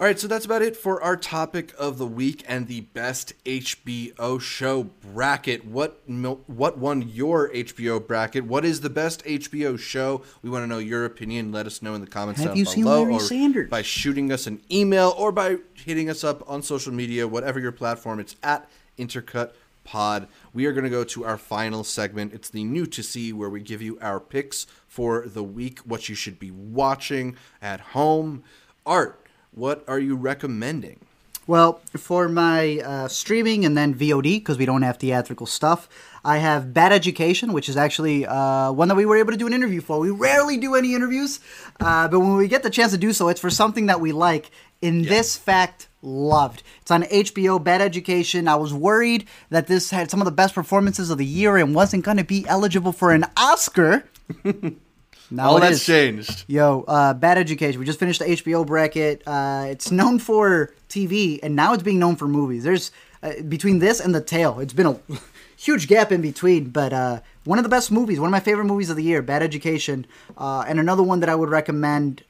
All 0.00 0.06
right, 0.06 0.16
so 0.16 0.28
that's 0.28 0.44
about 0.44 0.62
it 0.62 0.76
for 0.76 1.02
our 1.02 1.16
topic 1.16 1.74
of 1.76 1.98
the 1.98 2.06
week 2.06 2.44
and 2.46 2.68
the 2.68 2.82
best 2.82 3.32
HBO 3.44 4.40
show 4.40 4.84
bracket. 4.84 5.64
What 5.64 6.08
what 6.46 6.78
won 6.78 7.02
your 7.08 7.50
HBO 7.50 8.06
bracket? 8.06 8.44
What 8.44 8.64
is 8.64 8.82
the 8.82 8.90
best 8.90 9.24
HBO 9.24 9.76
show? 9.76 10.22
We 10.40 10.50
want 10.50 10.62
to 10.62 10.68
know 10.68 10.78
your 10.78 11.04
opinion. 11.04 11.50
Let 11.50 11.66
us 11.66 11.82
know 11.82 11.94
in 11.94 12.00
the 12.00 12.06
comments 12.06 12.40
Have 12.40 12.50
down 12.50 12.58
you 12.58 12.64
seen 12.64 12.84
below, 12.84 13.02
Larry 13.02 13.14
or 13.14 13.20
Sanders? 13.20 13.70
by 13.70 13.82
shooting 13.82 14.30
us 14.30 14.46
an 14.46 14.62
email, 14.70 15.16
or 15.18 15.32
by 15.32 15.56
hitting 15.74 16.08
us 16.08 16.22
up 16.22 16.48
on 16.48 16.62
social 16.62 16.92
media, 16.92 17.26
whatever 17.26 17.58
your 17.58 17.72
platform. 17.72 18.20
It's 18.20 18.36
at 18.40 18.70
Intercut 19.00 19.50
Pod. 19.82 20.28
We 20.54 20.66
are 20.66 20.72
going 20.72 20.84
to 20.84 20.90
go 20.90 21.02
to 21.02 21.24
our 21.24 21.36
final 21.36 21.82
segment. 21.82 22.32
It's 22.32 22.50
the 22.50 22.62
new 22.62 22.86
to 22.86 23.02
see 23.02 23.32
where 23.32 23.50
we 23.50 23.62
give 23.62 23.82
you 23.82 23.98
our 24.00 24.20
picks 24.20 24.68
for 24.86 25.26
the 25.26 25.42
week, 25.42 25.80
what 25.80 26.08
you 26.08 26.14
should 26.14 26.38
be 26.38 26.52
watching 26.52 27.34
at 27.60 27.80
home. 27.80 28.44
Art 28.86 29.24
what 29.58 29.84
are 29.88 29.98
you 29.98 30.14
recommending? 30.14 31.00
Well, 31.48 31.80
for 31.96 32.28
my 32.28 32.78
uh, 32.78 33.08
streaming 33.08 33.64
and 33.64 33.76
then 33.76 33.94
VOD, 33.94 34.22
because 34.22 34.58
we 34.58 34.66
don't 34.66 34.82
have 34.82 34.98
theatrical 34.98 35.46
stuff, 35.46 35.88
I 36.22 36.38
have 36.38 36.74
Bad 36.74 36.92
Education, 36.92 37.54
which 37.54 37.70
is 37.70 37.76
actually 37.76 38.26
uh, 38.26 38.70
one 38.70 38.88
that 38.88 38.96
we 38.96 39.06
were 39.06 39.16
able 39.16 39.32
to 39.32 39.38
do 39.38 39.46
an 39.46 39.54
interview 39.54 39.80
for. 39.80 39.98
We 39.98 40.10
rarely 40.10 40.58
do 40.58 40.74
any 40.74 40.94
interviews, 40.94 41.40
uh, 41.80 42.06
but 42.08 42.20
when 42.20 42.36
we 42.36 42.48
get 42.48 42.62
the 42.62 42.70
chance 42.70 42.92
to 42.92 42.98
do 42.98 43.12
so, 43.14 43.28
it's 43.28 43.40
for 43.40 43.50
something 43.50 43.86
that 43.86 44.00
we 44.00 44.12
like. 44.12 44.50
In 44.80 45.02
yeah. 45.02 45.08
this 45.08 45.36
fact, 45.36 45.88
loved. 46.02 46.62
It's 46.82 46.90
on 46.90 47.02
HBO, 47.04 47.62
Bad 47.62 47.80
Education. 47.80 48.46
I 48.46 48.56
was 48.56 48.72
worried 48.72 49.26
that 49.48 49.66
this 49.66 49.90
had 49.90 50.10
some 50.10 50.20
of 50.20 50.26
the 50.26 50.30
best 50.30 50.54
performances 50.54 51.10
of 51.10 51.18
the 51.18 51.26
year 51.26 51.56
and 51.56 51.74
wasn't 51.74 52.04
going 52.04 52.18
to 52.18 52.24
be 52.24 52.46
eligible 52.46 52.92
for 52.92 53.10
an 53.10 53.24
Oscar. 53.36 54.04
Now 55.30 55.50
All 55.50 55.60
that's 55.60 55.76
is. 55.76 55.86
changed. 55.86 56.44
Yo, 56.46 56.84
uh, 56.88 57.12
Bad 57.14 57.36
Education. 57.38 57.78
We 57.78 57.86
just 57.86 57.98
finished 57.98 58.20
the 58.20 58.26
HBO 58.26 58.66
bracket. 58.66 59.22
Uh, 59.26 59.66
it's 59.68 59.90
known 59.90 60.18
for 60.18 60.72
TV, 60.88 61.38
and 61.42 61.54
now 61.54 61.74
it's 61.74 61.82
being 61.82 61.98
known 61.98 62.16
for 62.16 62.26
movies. 62.26 62.64
There's 62.64 62.90
uh, 63.22 63.42
between 63.48 63.78
this 63.78 64.00
and 64.00 64.14
The 64.14 64.20
Tale, 64.20 64.60
it's 64.60 64.72
been 64.72 64.86
a 64.86 64.98
huge 65.56 65.86
gap 65.88 66.12
in 66.12 66.22
between. 66.22 66.70
But 66.70 66.92
uh, 66.92 67.20
one 67.44 67.58
of 67.58 67.62
the 67.64 67.68
best 67.68 67.90
movies, 67.90 68.18
one 68.18 68.28
of 68.28 68.32
my 68.32 68.40
favorite 68.40 68.64
movies 68.64 68.90
of 68.90 68.96
the 68.96 69.02
year, 69.02 69.20
Bad 69.22 69.42
Education, 69.42 70.06
uh, 70.38 70.64
and 70.66 70.80
another 70.80 71.02
one 71.02 71.20
that 71.20 71.28
I 71.28 71.34
would 71.34 71.50
recommend. 71.50 72.22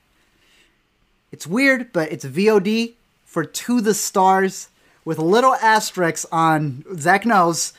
It's 1.30 1.46
weird, 1.46 1.92
but 1.92 2.10
it's 2.10 2.24
VOD 2.24 2.94
for 3.24 3.44
To 3.44 3.80
the 3.80 3.94
Stars 3.94 4.68
with 5.04 5.18
little 5.18 5.54
asterisks 5.54 6.26
on 6.32 6.84
Zach 6.98 7.24
knows 7.24 7.72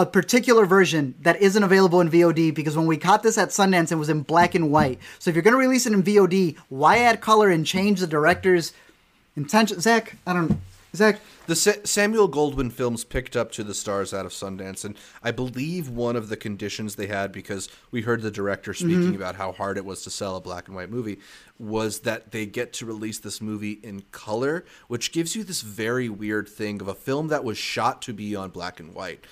a 0.00 0.06
particular 0.06 0.66
version 0.66 1.14
that 1.22 1.40
isn't 1.40 1.62
available 1.62 2.00
in 2.00 2.10
VOD 2.10 2.54
because 2.54 2.76
when 2.76 2.86
we 2.86 2.96
caught 2.96 3.22
this 3.22 3.38
at 3.38 3.50
Sundance, 3.50 3.92
it 3.92 3.96
was 3.96 4.08
in 4.08 4.22
black 4.22 4.54
and 4.54 4.70
white. 4.70 4.98
So 5.18 5.30
if 5.30 5.36
you're 5.36 5.42
going 5.42 5.54
to 5.54 5.58
release 5.58 5.86
it 5.86 5.92
in 5.92 6.02
VOD, 6.02 6.56
why 6.68 6.98
add 6.98 7.20
color 7.20 7.50
and 7.50 7.66
change 7.66 8.00
the 8.00 8.06
director's 8.06 8.72
intention? 9.36 9.80
Zach, 9.80 10.16
I 10.26 10.32
don't. 10.32 10.60
Zach, 10.94 11.20
the 11.46 11.56
Sa- 11.56 11.82
Samuel 11.82 12.30
Goldwyn 12.30 12.72
films 12.72 13.02
picked 13.02 13.36
up 13.36 13.50
to 13.52 13.64
the 13.64 13.74
stars 13.74 14.14
out 14.14 14.26
of 14.26 14.32
Sundance, 14.32 14.84
and 14.84 14.96
I 15.22 15.32
believe 15.32 15.88
one 15.88 16.14
of 16.14 16.28
the 16.28 16.36
conditions 16.36 16.94
they 16.94 17.08
had 17.08 17.32
because 17.32 17.68
we 17.90 18.02
heard 18.02 18.22
the 18.22 18.30
director 18.30 18.72
speaking 18.72 19.00
mm-hmm. 19.00 19.16
about 19.16 19.34
how 19.34 19.52
hard 19.52 19.76
it 19.76 19.84
was 19.84 20.04
to 20.04 20.10
sell 20.10 20.36
a 20.36 20.40
black 20.40 20.68
and 20.68 20.76
white 20.76 20.90
movie 20.90 21.18
was 21.58 22.00
that 22.00 22.30
they 22.30 22.46
get 22.46 22.72
to 22.74 22.86
release 22.86 23.18
this 23.18 23.40
movie 23.40 23.80
in 23.82 24.02
color, 24.12 24.64
which 24.86 25.12
gives 25.12 25.34
you 25.34 25.42
this 25.42 25.62
very 25.62 26.08
weird 26.08 26.48
thing 26.48 26.80
of 26.80 26.88
a 26.88 26.94
film 26.94 27.28
that 27.28 27.44
was 27.44 27.58
shot 27.58 28.00
to 28.02 28.12
be 28.12 28.36
on 28.36 28.50
black 28.50 28.78
and 28.78 28.94
white 28.94 29.24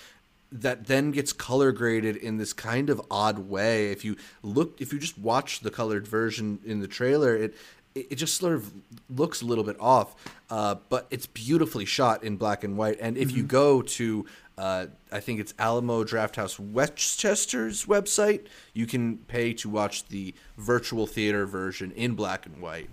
that 0.53 0.87
then 0.87 1.11
gets 1.11 1.33
color 1.33 1.73
graded 1.73 2.17
in 2.17 2.37
this 2.37 2.53
kind 2.53 2.91
of 2.91 3.01
odd 3.11 3.39
way. 3.39 3.91
If 3.91 4.05
you 4.05 4.17
look, 4.43 4.81
if 4.81 4.93
you 4.93 4.99
just 4.99 5.19
watch 5.19 5.61
the 5.61 5.71
colored 5.71 6.07
version 6.07 6.61
in 6.65 6.81
the 6.81 6.89
trailer, 6.89 7.35
it 7.35 7.55
it 7.95 8.15
just 8.15 8.37
sort 8.37 8.55
of 8.55 8.73
looks 9.11 9.43
a 9.43 9.45
little 9.45 9.65
bit 9.65 9.77
off, 9.79 10.15
uh, 10.51 10.77
but 10.89 11.07
it's 11.11 11.27
beautifully 11.27 11.85
shot 11.85 12.25
in 12.25 12.37
black 12.37 12.65
and 12.65 12.77
white. 12.77 12.99
And 13.01 13.17
if 13.17 13.29
mm-hmm. 13.29 13.37
you 13.39 13.43
go 13.43 13.83
to, 13.83 14.27
uh, 14.57 14.87
I 15.11 15.21
think 15.21 15.41
it's 15.41 15.53
Alamo 15.59 16.05
Drafthouse 16.05 16.59
Westchester's 16.59 17.85
website, 17.85 18.47
you 18.73 18.87
can 18.87 19.19
pay 19.19 19.53
to 19.55 19.69
watch 19.69 20.07
the 20.09 20.35
virtual 20.57 21.07
theater 21.07 21.47
version 21.47 21.93
in 21.93 22.15
black 22.15 22.47
and 22.47 22.61
white. 22.63 22.89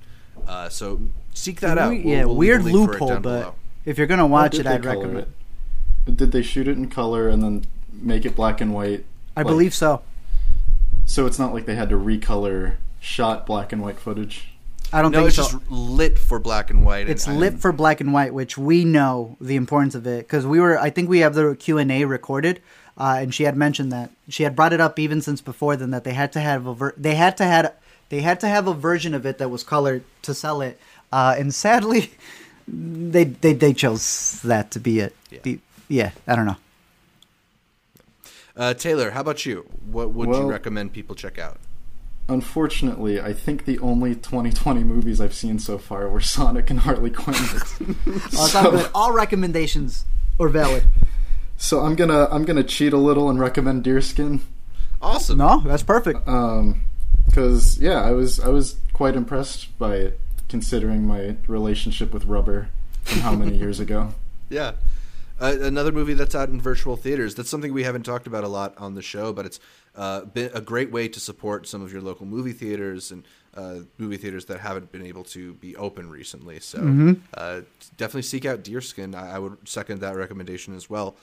Uh, 0.48 0.70
so 0.70 1.02
seek 1.34 1.60
that 1.62 1.78
out. 1.78 1.92
We'll, 1.92 2.02
yeah, 2.02 2.26
we'll 2.26 2.36
weird 2.36 2.64
loophole, 2.64 3.20
but 3.20 3.22
below. 3.22 3.56
if 3.86 3.98
you're 3.98 4.08
gonna 4.08 4.28
watch 4.28 4.58
it, 4.58 4.66
I'd 4.68 4.86
recommend. 4.86 5.20
It? 5.20 5.30
Did 6.06 6.32
they 6.32 6.42
shoot 6.42 6.68
it 6.68 6.78
in 6.78 6.90
color 6.90 7.30
and 7.30 7.44
then 7.44 7.66
make 7.92 8.26
it 8.26 8.36
black 8.36 8.62
and 8.62 8.74
white? 8.74 9.06
I 9.36 9.42
like, 9.42 9.48
believe 9.48 9.74
so. 9.74 10.02
So 11.06 11.26
it's 11.26 11.40
not 11.40 11.54
like 11.54 11.66
they 11.66 11.76
had 11.76 11.90
to 11.90 11.96
recolor 11.96 12.76
shot 13.00 13.46
black 13.46 13.72
and 13.72 13.82
white 13.82 14.00
footage. 14.00 14.50
I 14.92 15.02
don't 15.02 15.12
no, 15.12 15.20
think 15.20 15.28
it's 15.28 15.36
so. 15.38 15.44
just 15.44 15.72
lit 15.72 16.18
for 16.18 16.40
black 16.40 16.70
and 16.70 16.84
white. 16.84 17.10
It's 17.10 17.28
and, 17.28 17.40
lit 17.40 17.60
for 17.60 17.72
black 17.72 18.02
and 18.02 18.12
white, 18.12 18.34
which 18.34 18.58
we 18.58 18.86
know 18.86 19.38
the 19.40 19.56
importance 19.56 19.94
of 19.96 20.08
it 20.08 20.26
because 20.26 20.46
we 20.46 20.60
were. 20.60 20.80
I 20.80 20.90
think 20.90 21.10
we 21.10 21.20
have 21.20 21.36
the 21.36 21.56
Q 21.56 21.78
and 21.78 21.92
A 21.92 22.06
recorded, 22.06 22.62
uh, 22.98 23.18
and 23.20 23.34
she 23.34 23.44
had 23.44 23.56
mentioned 23.56 23.92
that 23.92 24.10
she 24.28 24.44
had 24.44 24.56
brought 24.56 24.74
it 24.74 24.82
up 24.82 24.98
even 24.98 25.22
since 25.22 25.42
before 25.42 25.76
then 25.76 25.92
that 25.92 26.04
they 26.04 26.14
had 26.14 26.32
to 26.34 26.40
have 26.40 26.66
a 26.66 26.74
ver- 26.74 26.94
they 26.98 27.16
had 27.16 27.38
to 27.38 27.46
had 27.46 27.74
they 28.10 28.22
had 28.22 28.40
to 28.40 28.48
have 28.48 28.68
a 28.68 28.74
version 28.74 29.14
of 29.14 29.26
it 29.26 29.38
that 29.38 29.50
was 29.50 29.64
colored 29.64 30.04
to 30.24 30.34
sell 30.34 30.62
it, 30.62 30.80
uh, 31.12 31.36
and 31.38 31.54
sadly, 31.54 32.12
they, 32.68 33.26
they 33.26 33.54
they 33.54 33.74
chose 33.74 34.42
that 34.44 34.72
to 34.72 34.80
be 34.80 35.00
it. 35.00 35.16
Yeah. 35.30 35.40
The, 35.44 35.60
yeah, 35.90 36.12
I 36.26 36.36
don't 36.36 36.46
know. 36.46 36.58
Uh, 38.56 38.74
Taylor, 38.74 39.12
how 39.12 39.22
about 39.22 39.46
you? 39.46 39.66
What 39.90 40.12
would 40.12 40.28
well, 40.30 40.42
you 40.42 40.50
recommend 40.50 40.94
people 40.94 41.16
check 41.16 41.38
out? 41.40 41.58
Unfortunately, 42.28 43.20
I 43.20 43.34
think 43.34 43.66
the 43.66 43.80
only 43.80 44.14
2020 44.14 44.84
movies 44.84 45.20
I've 45.20 45.34
seen 45.34 45.60
so 45.60 45.78
far 45.78 46.08
were 46.08 46.22
Sonic 46.22 46.70
and 46.70 46.82
Harley 46.82 47.10
Quinn. 47.10 47.36
oh, 48.08 48.48
so, 48.48 48.72
good. 48.72 48.92
All 48.94 49.12
recommendations 49.14 50.06
are 50.40 50.50
valid. 50.50 50.84
So 51.58 51.82
I'm 51.82 51.96
gonna 51.96 52.28
I'm 52.32 52.46
gonna 52.46 52.64
cheat 52.64 52.94
a 52.94 52.98
little 52.98 53.30
and 53.30 53.40
recommend 53.40 53.84
Deerskin. 53.84 54.42
Awesome. 55.02 55.38
No, 55.38 55.62
that's 55.62 55.84
perfect. 55.84 56.28
Um, 56.28 56.84
because 57.26 57.80
yeah, 57.80 58.02
I 58.02 58.12
was 58.12 58.40
I 58.40 58.50
was 58.50 58.78
quite 58.94 59.16
impressed 59.16 59.78
by 59.78 59.96
it, 59.96 60.20
considering 60.48 61.06
my 61.06 61.36
relationship 61.48 62.14
with 62.14 62.26
Rubber 62.26 62.70
from 63.04 63.22
how 63.22 63.34
many 63.34 63.58
years 63.64 63.80
ago. 63.80 64.14
Yeah. 64.50 64.74
Uh, 65.40 65.58
another 65.62 65.92
movie 65.92 66.14
that's 66.14 66.36
out 66.36 66.50
in 66.50 66.60
virtual 66.60 66.98
theaters. 66.98 67.36
That's 67.36 67.50
something 67.50 67.74
we 67.74 67.84
haven't 67.84 68.04
talked 68.04 68.28
about 68.28 68.44
a 68.44 68.48
lot 68.48 68.78
on 68.78 68.96
the 68.96 69.02
show, 69.02 69.32
but 69.32 69.46
it's 69.46 69.60
uh, 69.96 70.22
been 70.26 70.52
a 70.54 70.62
great 70.62 70.92
way 70.92 71.08
to 71.08 71.20
support 71.20 71.68
some 71.68 71.82
of 71.82 71.92
your 71.94 72.02
local 72.02 72.26
movie 72.26 72.52
theaters 72.52 73.12
and 73.12 73.24
uh, 73.56 73.80
movie 73.98 74.18
theaters 74.18 74.46
that 74.46 74.60
haven't 74.60 74.92
been 74.92 75.06
able 75.06 75.24
to 75.24 75.54
be 75.56 75.76
open 75.76 76.10
recently. 76.10 76.60
So 76.60 76.80
mm-hmm. 76.80 77.14
Uh, 77.34 77.62
definitely 77.98 78.24
seek 78.24 78.46
out 78.46 78.64
Deerskin. 78.64 79.16
I, 79.16 79.36
I, 79.36 79.40
would 79.40 79.68
second 79.68 80.02
that 80.02 80.16
recommendation 80.16 80.76
as 80.76 80.90
well. 80.90 81.16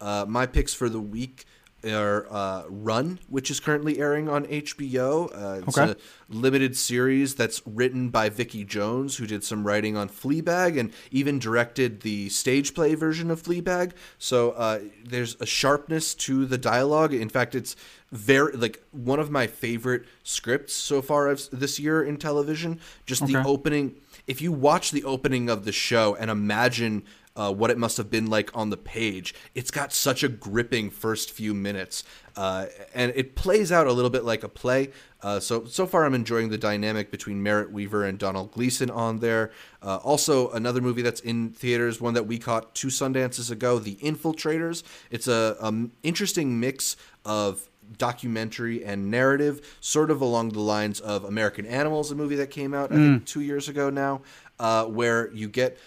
Uh, 0.00 0.24
my 0.28 0.46
picks 0.46 0.72
for 0.72 0.88
the 0.88 1.00
week 1.00 1.44
are 1.84 2.26
uh, 2.30 2.64
Run, 2.68 3.18
which 3.28 3.50
is 3.50 3.60
currently 3.60 3.98
airing 3.98 4.28
on 4.28 4.46
HBO. 4.46 5.30
Uh, 5.32 5.62
it's 5.66 5.78
okay. 5.78 5.92
a 5.92 5.96
limited 6.28 6.76
series 6.76 7.34
that's 7.34 7.62
written 7.66 8.10
by 8.10 8.28
Vicky 8.28 8.64
Jones, 8.64 9.16
who 9.16 9.26
did 9.26 9.44
some 9.44 9.66
writing 9.66 9.96
on 9.96 10.08
Fleabag 10.08 10.78
and 10.78 10.92
even 11.10 11.38
directed 11.38 12.00
the 12.00 12.28
stage 12.30 12.74
play 12.74 12.94
version 12.94 13.30
of 13.30 13.42
Fleabag. 13.42 13.92
So 14.18 14.52
uh, 14.52 14.80
there's 15.04 15.36
a 15.40 15.46
sharpness 15.46 16.14
to 16.16 16.46
the 16.46 16.58
dialogue. 16.58 17.14
In 17.14 17.28
fact, 17.28 17.54
it's 17.54 17.76
very 18.10 18.52
like 18.56 18.82
one 18.90 19.20
of 19.20 19.30
my 19.30 19.46
favorite 19.46 20.04
scripts 20.22 20.72
so 20.74 21.02
far 21.02 21.34
this 21.34 21.78
year 21.78 22.02
in 22.02 22.16
television. 22.16 22.80
Just 23.06 23.22
okay. 23.22 23.34
the 23.34 23.44
opening. 23.44 23.96
If 24.26 24.42
you 24.42 24.52
watch 24.52 24.90
the 24.90 25.04
opening 25.04 25.48
of 25.48 25.64
the 25.64 25.72
show 25.72 26.16
and 26.16 26.30
imagine 26.30 27.04
uh, 27.38 27.52
what 27.52 27.70
it 27.70 27.78
must 27.78 27.96
have 27.96 28.10
been 28.10 28.26
like 28.26 28.54
on 28.54 28.70
the 28.70 28.76
page. 28.76 29.34
It's 29.54 29.70
got 29.70 29.92
such 29.92 30.24
a 30.24 30.28
gripping 30.28 30.90
first 30.90 31.30
few 31.30 31.54
minutes, 31.54 32.02
uh, 32.36 32.66
and 32.92 33.12
it 33.14 33.36
plays 33.36 33.70
out 33.70 33.86
a 33.86 33.92
little 33.92 34.10
bit 34.10 34.24
like 34.24 34.42
a 34.42 34.48
play. 34.48 34.90
Uh, 35.22 35.38
so 35.38 35.64
so 35.64 35.86
far, 35.86 36.04
I'm 36.04 36.14
enjoying 36.14 36.48
the 36.50 36.58
dynamic 36.58 37.10
between 37.12 37.42
Merritt 37.42 37.70
Wever 37.70 38.04
and 38.04 38.18
Domhnall 38.18 38.46
Gleeson 38.46 38.90
on 38.90 39.20
there. 39.20 39.52
Uh, 39.80 39.96
also, 39.98 40.50
another 40.50 40.80
movie 40.80 41.02
that's 41.02 41.20
in 41.20 41.50
theaters, 41.50 42.00
one 42.00 42.14
that 42.14 42.26
we 42.26 42.38
caught 42.38 42.74
two 42.74 42.88
Sundances 42.88 43.50
ago, 43.50 43.78
The 43.78 43.94
Infiltrators. 43.96 44.82
It's 45.10 45.28
a 45.28 45.56
um, 45.60 45.92
interesting 46.02 46.58
mix 46.58 46.96
of 47.24 47.68
documentary 47.96 48.84
and 48.84 49.10
narrative, 49.10 49.78
sort 49.80 50.10
of 50.10 50.20
along 50.20 50.50
the 50.50 50.60
lines 50.60 51.00
of 51.00 51.24
American 51.24 51.64
Animals, 51.64 52.10
a 52.10 52.14
movie 52.14 52.36
that 52.36 52.50
came 52.50 52.74
out 52.74 52.92
I 52.92 52.96
think 52.96 53.22
mm. 53.22 53.26
two 53.26 53.40
years 53.40 53.68
ago 53.68 53.88
now, 53.90 54.22
uh, 54.58 54.84
where 54.84 55.32
you 55.32 55.48
get 55.48 55.78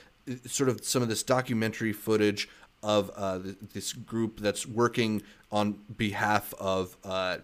sort 0.45 0.69
of 0.69 0.83
some 0.83 1.01
of 1.01 1.09
this 1.09 1.23
documentary 1.23 1.93
footage 1.93 2.49
of 2.83 3.11
uh, 3.15 3.39
this 3.73 3.93
group 3.93 4.39
that's 4.39 4.65
working 4.65 5.21
on 5.51 5.73
behalf 5.95 6.53
of 6.59 6.97
uh, 7.03 7.37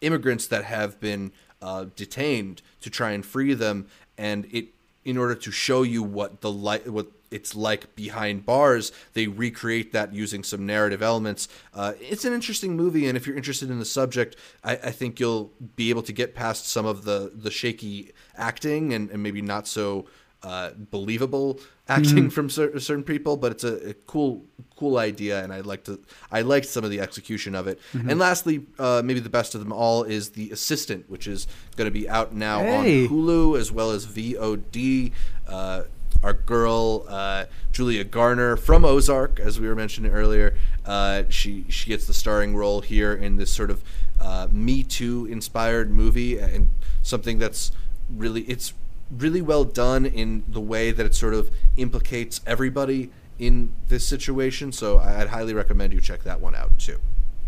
immigrants 0.00 0.46
that 0.48 0.64
have 0.64 1.00
been 1.00 1.32
uh, 1.62 1.86
detained 1.96 2.62
to 2.80 2.90
try 2.90 3.12
and 3.12 3.24
free 3.24 3.54
them, 3.54 3.86
and 4.18 4.46
it 4.52 4.68
in 5.04 5.16
order 5.16 5.34
to 5.34 5.50
show 5.50 5.82
you 5.82 6.02
what 6.02 6.40
the 6.42 6.50
li- 6.50 6.78
what 6.86 7.06
it's 7.32 7.56
like 7.56 7.96
behind 7.96 8.44
bars, 8.44 8.92
they 9.14 9.26
recreate 9.26 9.92
that 9.92 10.12
using 10.12 10.44
some 10.44 10.66
narrative 10.66 11.02
elements. 11.02 11.48
Uh, 11.74 11.94
it's 11.98 12.24
an 12.24 12.32
interesting 12.32 12.76
movie, 12.76 13.06
and 13.06 13.16
if 13.16 13.26
you're 13.26 13.36
interested 13.36 13.70
in 13.70 13.78
the 13.78 13.84
subject, 13.84 14.36
I, 14.62 14.72
I, 14.72 14.90
think 14.90 15.18
you'll 15.18 15.50
be 15.76 15.88
able 15.90 16.02
to 16.02 16.12
get 16.12 16.34
past 16.34 16.68
some 16.68 16.84
of 16.84 17.04
the 17.04 17.32
the 17.34 17.50
shaky 17.50 18.12
acting 18.36 18.92
and, 18.92 19.10
and 19.10 19.22
maybe 19.22 19.42
not 19.42 19.66
so 19.66 20.06
uh, 20.42 20.70
believable 20.90 21.60
acting 21.88 22.30
from 22.30 22.50
cer- 22.50 22.78
certain 22.80 23.04
people, 23.04 23.36
but 23.36 23.52
it's 23.52 23.64
a, 23.64 23.90
a, 23.90 23.94
cool 23.94 24.44
cool 24.76 24.98
idea, 24.98 25.42
and 25.42 25.52
I 25.52 25.60
like 25.60 25.84
to 25.84 26.00
I 26.30 26.42
liked 26.42 26.66
some 26.66 26.84
of 26.84 26.90
the 26.90 27.00
execution 27.00 27.54
of 27.54 27.66
it. 27.68 27.78
And 27.92 28.18
lastly, 28.18 28.66
uh, 28.78 29.02
maybe 29.04 29.20
the 29.20 29.30
best 29.30 29.54
of 29.54 29.60
them 29.60 29.72
all 29.72 30.02
is 30.02 30.30
the 30.30 30.50
Assistant, 30.50 31.08
which 31.08 31.26
is 31.26 31.46
going 31.76 31.86
to 31.86 31.92
be 31.92 32.08
out 32.08 32.34
now 32.34 32.58
Hey. 32.60 33.04
on 33.06 33.10
Hulu 33.10 33.58
as 33.58 33.70
well 33.70 33.90
as 33.90 34.06
VOD. 34.06 35.12
Uh, 35.46 35.82
our 36.22 36.34
girl 36.34 37.04
uh, 37.08 37.46
Julia 37.72 38.04
Garner 38.04 38.56
from 38.56 38.84
Ozark, 38.84 39.40
as 39.40 39.58
we 39.58 39.66
were 39.66 39.74
mentioning 39.74 40.12
earlier, 40.12 40.54
uh, 40.86 41.24
she 41.28 41.64
she 41.68 41.88
gets 41.88 42.06
the 42.06 42.14
starring 42.14 42.54
role 42.54 42.80
here 42.80 43.12
in 43.14 43.36
this 43.36 43.50
sort 43.50 43.70
of 43.70 43.82
uh, 44.20 44.46
Me 44.52 44.82
Too 44.82 45.26
inspired 45.26 45.90
movie, 45.90 46.38
and 46.38 46.68
something 47.02 47.38
that's 47.38 47.72
really 48.10 48.42
it's 48.42 48.72
really 49.16 49.42
well 49.42 49.64
done 49.64 50.06
in 50.06 50.44
the 50.48 50.60
way 50.60 50.90
that 50.90 51.04
it 51.04 51.14
sort 51.14 51.34
of 51.34 51.50
implicates 51.76 52.40
everybody 52.46 53.10
in 53.38 53.72
this 53.88 54.06
situation. 54.06 54.72
So 54.72 54.98
I'd 54.98 55.28
highly 55.28 55.54
recommend 55.54 55.92
you 55.92 56.00
check 56.00 56.22
that 56.24 56.40
one 56.40 56.54
out 56.54 56.78
too. 56.78 56.98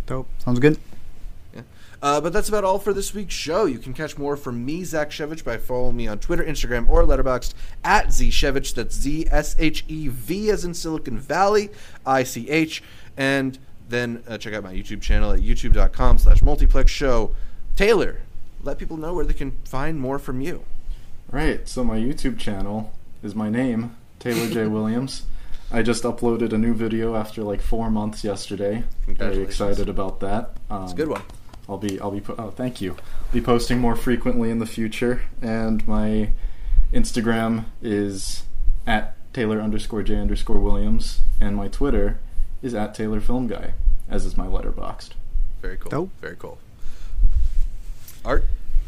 Dope. 0.07 0.29
Sounds 0.39 0.59
good. 0.59 0.79
Yeah. 1.55 1.63
Uh, 2.03 2.21
but 2.21 2.33
that's 2.33 2.49
about 2.49 2.65
all 2.65 2.79
for 2.79 2.93
this 2.93 3.15
week's 3.15 3.35
show. 3.35 3.65
You 3.65 3.79
can 3.79 3.95
catch 3.95 4.19
more 4.19 4.37
from 4.37 4.65
me, 4.65 4.85
Zach 4.85 5.11
Shevich, 5.11 5.45
by 5.45 5.57
following 5.57 5.97
me 5.97 6.07
on 6.07 6.19
Twitter, 6.19 6.45
Instagram, 6.45 6.89
or 6.89 7.05
Letterboxd 7.05 7.55
at 7.83 8.09
zshevich. 8.09 8.75
That's 8.75 8.95
Z 8.95 9.27
S 9.31 9.57
H 9.59 9.85
E 9.89 10.09
V 10.09 10.51
as 10.51 10.65
in 10.65 10.75
Silicon 10.75 11.19
Valley, 11.19 11.71
I 12.05 12.25
C 12.25 12.51
H. 12.51 12.83
And 13.17 13.59
then 13.89 14.23
uh, 14.27 14.37
check 14.39 14.55
out 14.55 14.65
my 14.65 14.75
YouTube 14.75 15.01
channel 15.01 15.33
at 15.33 15.41
youtube.com 15.41 16.19
slash 16.19 16.43
multiplex 16.43 16.91
show. 16.91 17.35
Taylor, 17.77 18.23
let 18.63 18.79
people 18.79 18.97
know 18.97 19.15
where 19.15 19.25
they 19.25 19.35
can 19.35 19.53
find 19.65 20.01
more 20.01 20.19
from 20.19 20.41
you. 20.41 20.65
Right. 21.31 21.67
So 21.69 21.83
my 21.85 21.99
YouTube 21.99 22.39
channel 22.39 22.93
is 23.23 23.35
my 23.35 23.51
name, 23.51 23.97
Taylor 24.19 24.49
J. 24.49 24.67
Williams. 24.69 25.23
I 25.73 25.83
just 25.83 26.05
uploaded 26.05 26.53
a 26.53 26.59
new 26.59 26.75
video 26.75 27.17
after 27.17 27.43
like 27.43 27.61
four 27.61 27.91
months 27.91 28.23
yesterday. 28.23 28.85
Very 29.09 29.43
excited 29.43 29.89
about 29.89 30.21
that. 30.21 30.57
Um, 30.71 30.85
It's 30.85 30.93
a 30.93 30.97
good 30.97 31.09
one. 31.09 31.23
I'll 31.69 31.79
be 31.79 31.99
I'll 31.99 32.11
be 32.11 32.21
po- 32.21 32.35
oh 32.39 32.51
thank 32.51 32.81
you. 32.81 32.97
Be 33.33 33.41
posting 33.41 33.79
more 33.81 33.97
frequently 33.97 34.51
in 34.51 34.59
the 34.59 34.67
future, 34.67 35.23
and 35.41 35.87
my 35.89 36.31
Instagram 36.93 37.65
is 37.83 38.43
at 38.87 39.17
Taylor 39.33 39.61
underscore 39.61 40.03
J 40.03 40.17
underscore 40.17 40.59
Williams, 40.61 41.21
and 41.41 41.57
my 41.57 41.69
Twitter 41.69 42.19
is 42.63 42.75
at 42.75 42.95
Taylor 42.95 43.21
Film 43.21 43.47
Guy, 43.49 43.73
as 44.09 44.27
is 44.27 44.37
my 44.37 44.47
Letterboxd. 44.47 45.11
Very 45.63 45.79
cool. 45.79 45.91
Dope. 45.91 46.11
Very 46.21 46.37
cool. 46.39 46.59
Art? 48.27 48.45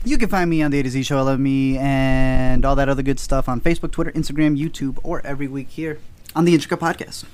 You 0.06 0.18
can 0.18 0.28
find 0.28 0.48
me 0.48 0.62
on 0.62 0.70
the 0.70 0.78
A 0.78 0.84
to 0.84 0.88
Z 0.88 1.02
Show, 1.02 1.18
I 1.18 1.22
Love 1.22 1.40
Me, 1.40 1.76
and 1.78 2.64
all 2.64 2.76
that 2.76 2.88
other 2.88 3.02
good 3.02 3.18
stuff 3.18 3.48
on 3.48 3.60
Facebook, 3.60 3.90
Twitter, 3.90 4.12
Instagram, 4.12 4.56
YouTube, 4.56 5.00
or 5.02 5.20
every 5.26 5.48
week 5.48 5.68
here 5.68 5.98
on 6.36 6.44
the 6.44 6.56
Intercut 6.56 6.78
Podcast. 6.78 7.24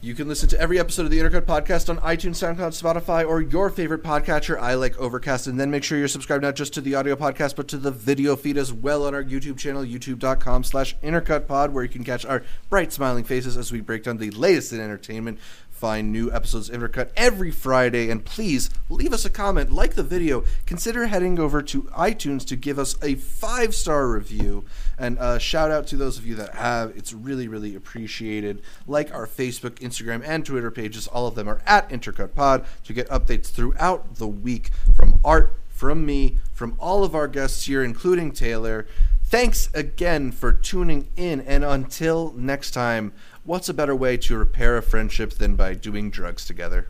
You 0.00 0.14
can 0.14 0.28
listen 0.28 0.48
to 0.48 0.58
every 0.58 0.78
episode 0.78 1.04
of 1.04 1.10
the 1.10 1.18
Intercut 1.18 1.42
Podcast 1.42 1.90
on 1.90 1.98
iTunes, 1.98 2.36
SoundCloud, 2.36 2.72
Spotify, 2.72 3.28
or 3.28 3.42
your 3.42 3.68
favorite 3.68 4.02
podcatcher. 4.02 4.58
I 4.58 4.74
like 4.74 4.98
Overcast. 4.98 5.46
And 5.46 5.60
then 5.60 5.70
make 5.70 5.84
sure 5.84 5.98
you're 5.98 6.08
subscribed 6.08 6.42
not 6.42 6.56
just 6.56 6.72
to 6.72 6.80
the 6.80 6.94
audio 6.94 7.16
podcast, 7.16 7.54
but 7.54 7.68
to 7.68 7.76
the 7.76 7.90
video 7.90 8.34
feed 8.34 8.56
as 8.56 8.72
well 8.72 9.04
on 9.04 9.14
our 9.14 9.22
YouTube 9.22 9.58
channel, 9.58 9.84
youtube.com 9.84 10.64
slash 10.64 10.96
intercutpod, 11.00 11.72
where 11.72 11.84
you 11.84 11.90
can 11.90 12.02
catch 12.02 12.24
our 12.24 12.42
bright, 12.70 12.94
smiling 12.94 13.24
faces 13.24 13.58
as 13.58 13.70
we 13.70 13.82
break 13.82 14.04
down 14.04 14.16
the 14.16 14.30
latest 14.30 14.72
in 14.72 14.80
entertainment. 14.80 15.38
Find 15.82 16.12
new 16.12 16.30
episodes 16.30 16.70
of 16.70 16.80
Intercut 16.80 17.10
every 17.16 17.50
Friday. 17.50 18.08
And 18.08 18.24
please 18.24 18.70
leave 18.88 19.12
us 19.12 19.24
a 19.24 19.30
comment, 19.30 19.72
like 19.72 19.94
the 19.94 20.04
video. 20.04 20.44
Consider 20.64 21.08
heading 21.08 21.40
over 21.40 21.60
to 21.60 21.82
iTunes 21.82 22.46
to 22.46 22.54
give 22.54 22.78
us 22.78 22.94
a 23.02 23.16
five 23.16 23.74
star 23.74 24.06
review. 24.06 24.64
And 24.96 25.18
uh, 25.18 25.40
shout 25.40 25.72
out 25.72 25.88
to 25.88 25.96
those 25.96 26.18
of 26.18 26.24
you 26.24 26.36
that 26.36 26.54
have. 26.54 26.96
It's 26.96 27.12
really, 27.12 27.48
really 27.48 27.74
appreciated. 27.74 28.62
Like 28.86 29.12
our 29.12 29.26
Facebook, 29.26 29.80
Instagram, 29.80 30.22
and 30.24 30.46
Twitter 30.46 30.70
pages. 30.70 31.08
All 31.08 31.26
of 31.26 31.34
them 31.34 31.48
are 31.48 31.60
at 31.66 31.88
Intercut 31.88 32.36
Pod 32.36 32.64
to 32.84 32.92
get 32.92 33.08
updates 33.08 33.48
throughout 33.48 34.14
the 34.18 34.28
week 34.28 34.70
from 34.94 35.18
Art, 35.24 35.52
from 35.68 36.06
me, 36.06 36.38
from 36.54 36.76
all 36.78 37.02
of 37.02 37.16
our 37.16 37.26
guests 37.26 37.66
here, 37.66 37.82
including 37.82 38.30
Taylor. 38.30 38.86
Thanks 39.32 39.70
again 39.72 40.30
for 40.30 40.52
tuning 40.52 41.08
in. 41.16 41.40
And 41.40 41.64
until 41.64 42.34
next 42.36 42.72
time, 42.72 43.14
what's 43.44 43.68
a 43.68 43.74
better 43.74 43.94
way 43.94 44.16
to 44.16 44.36
repair 44.36 44.76
a 44.76 44.82
friendship 44.82 45.32
than 45.32 45.56
by 45.56 45.74
doing 45.74 46.10
drugs 46.10 46.44
together? 46.46 46.88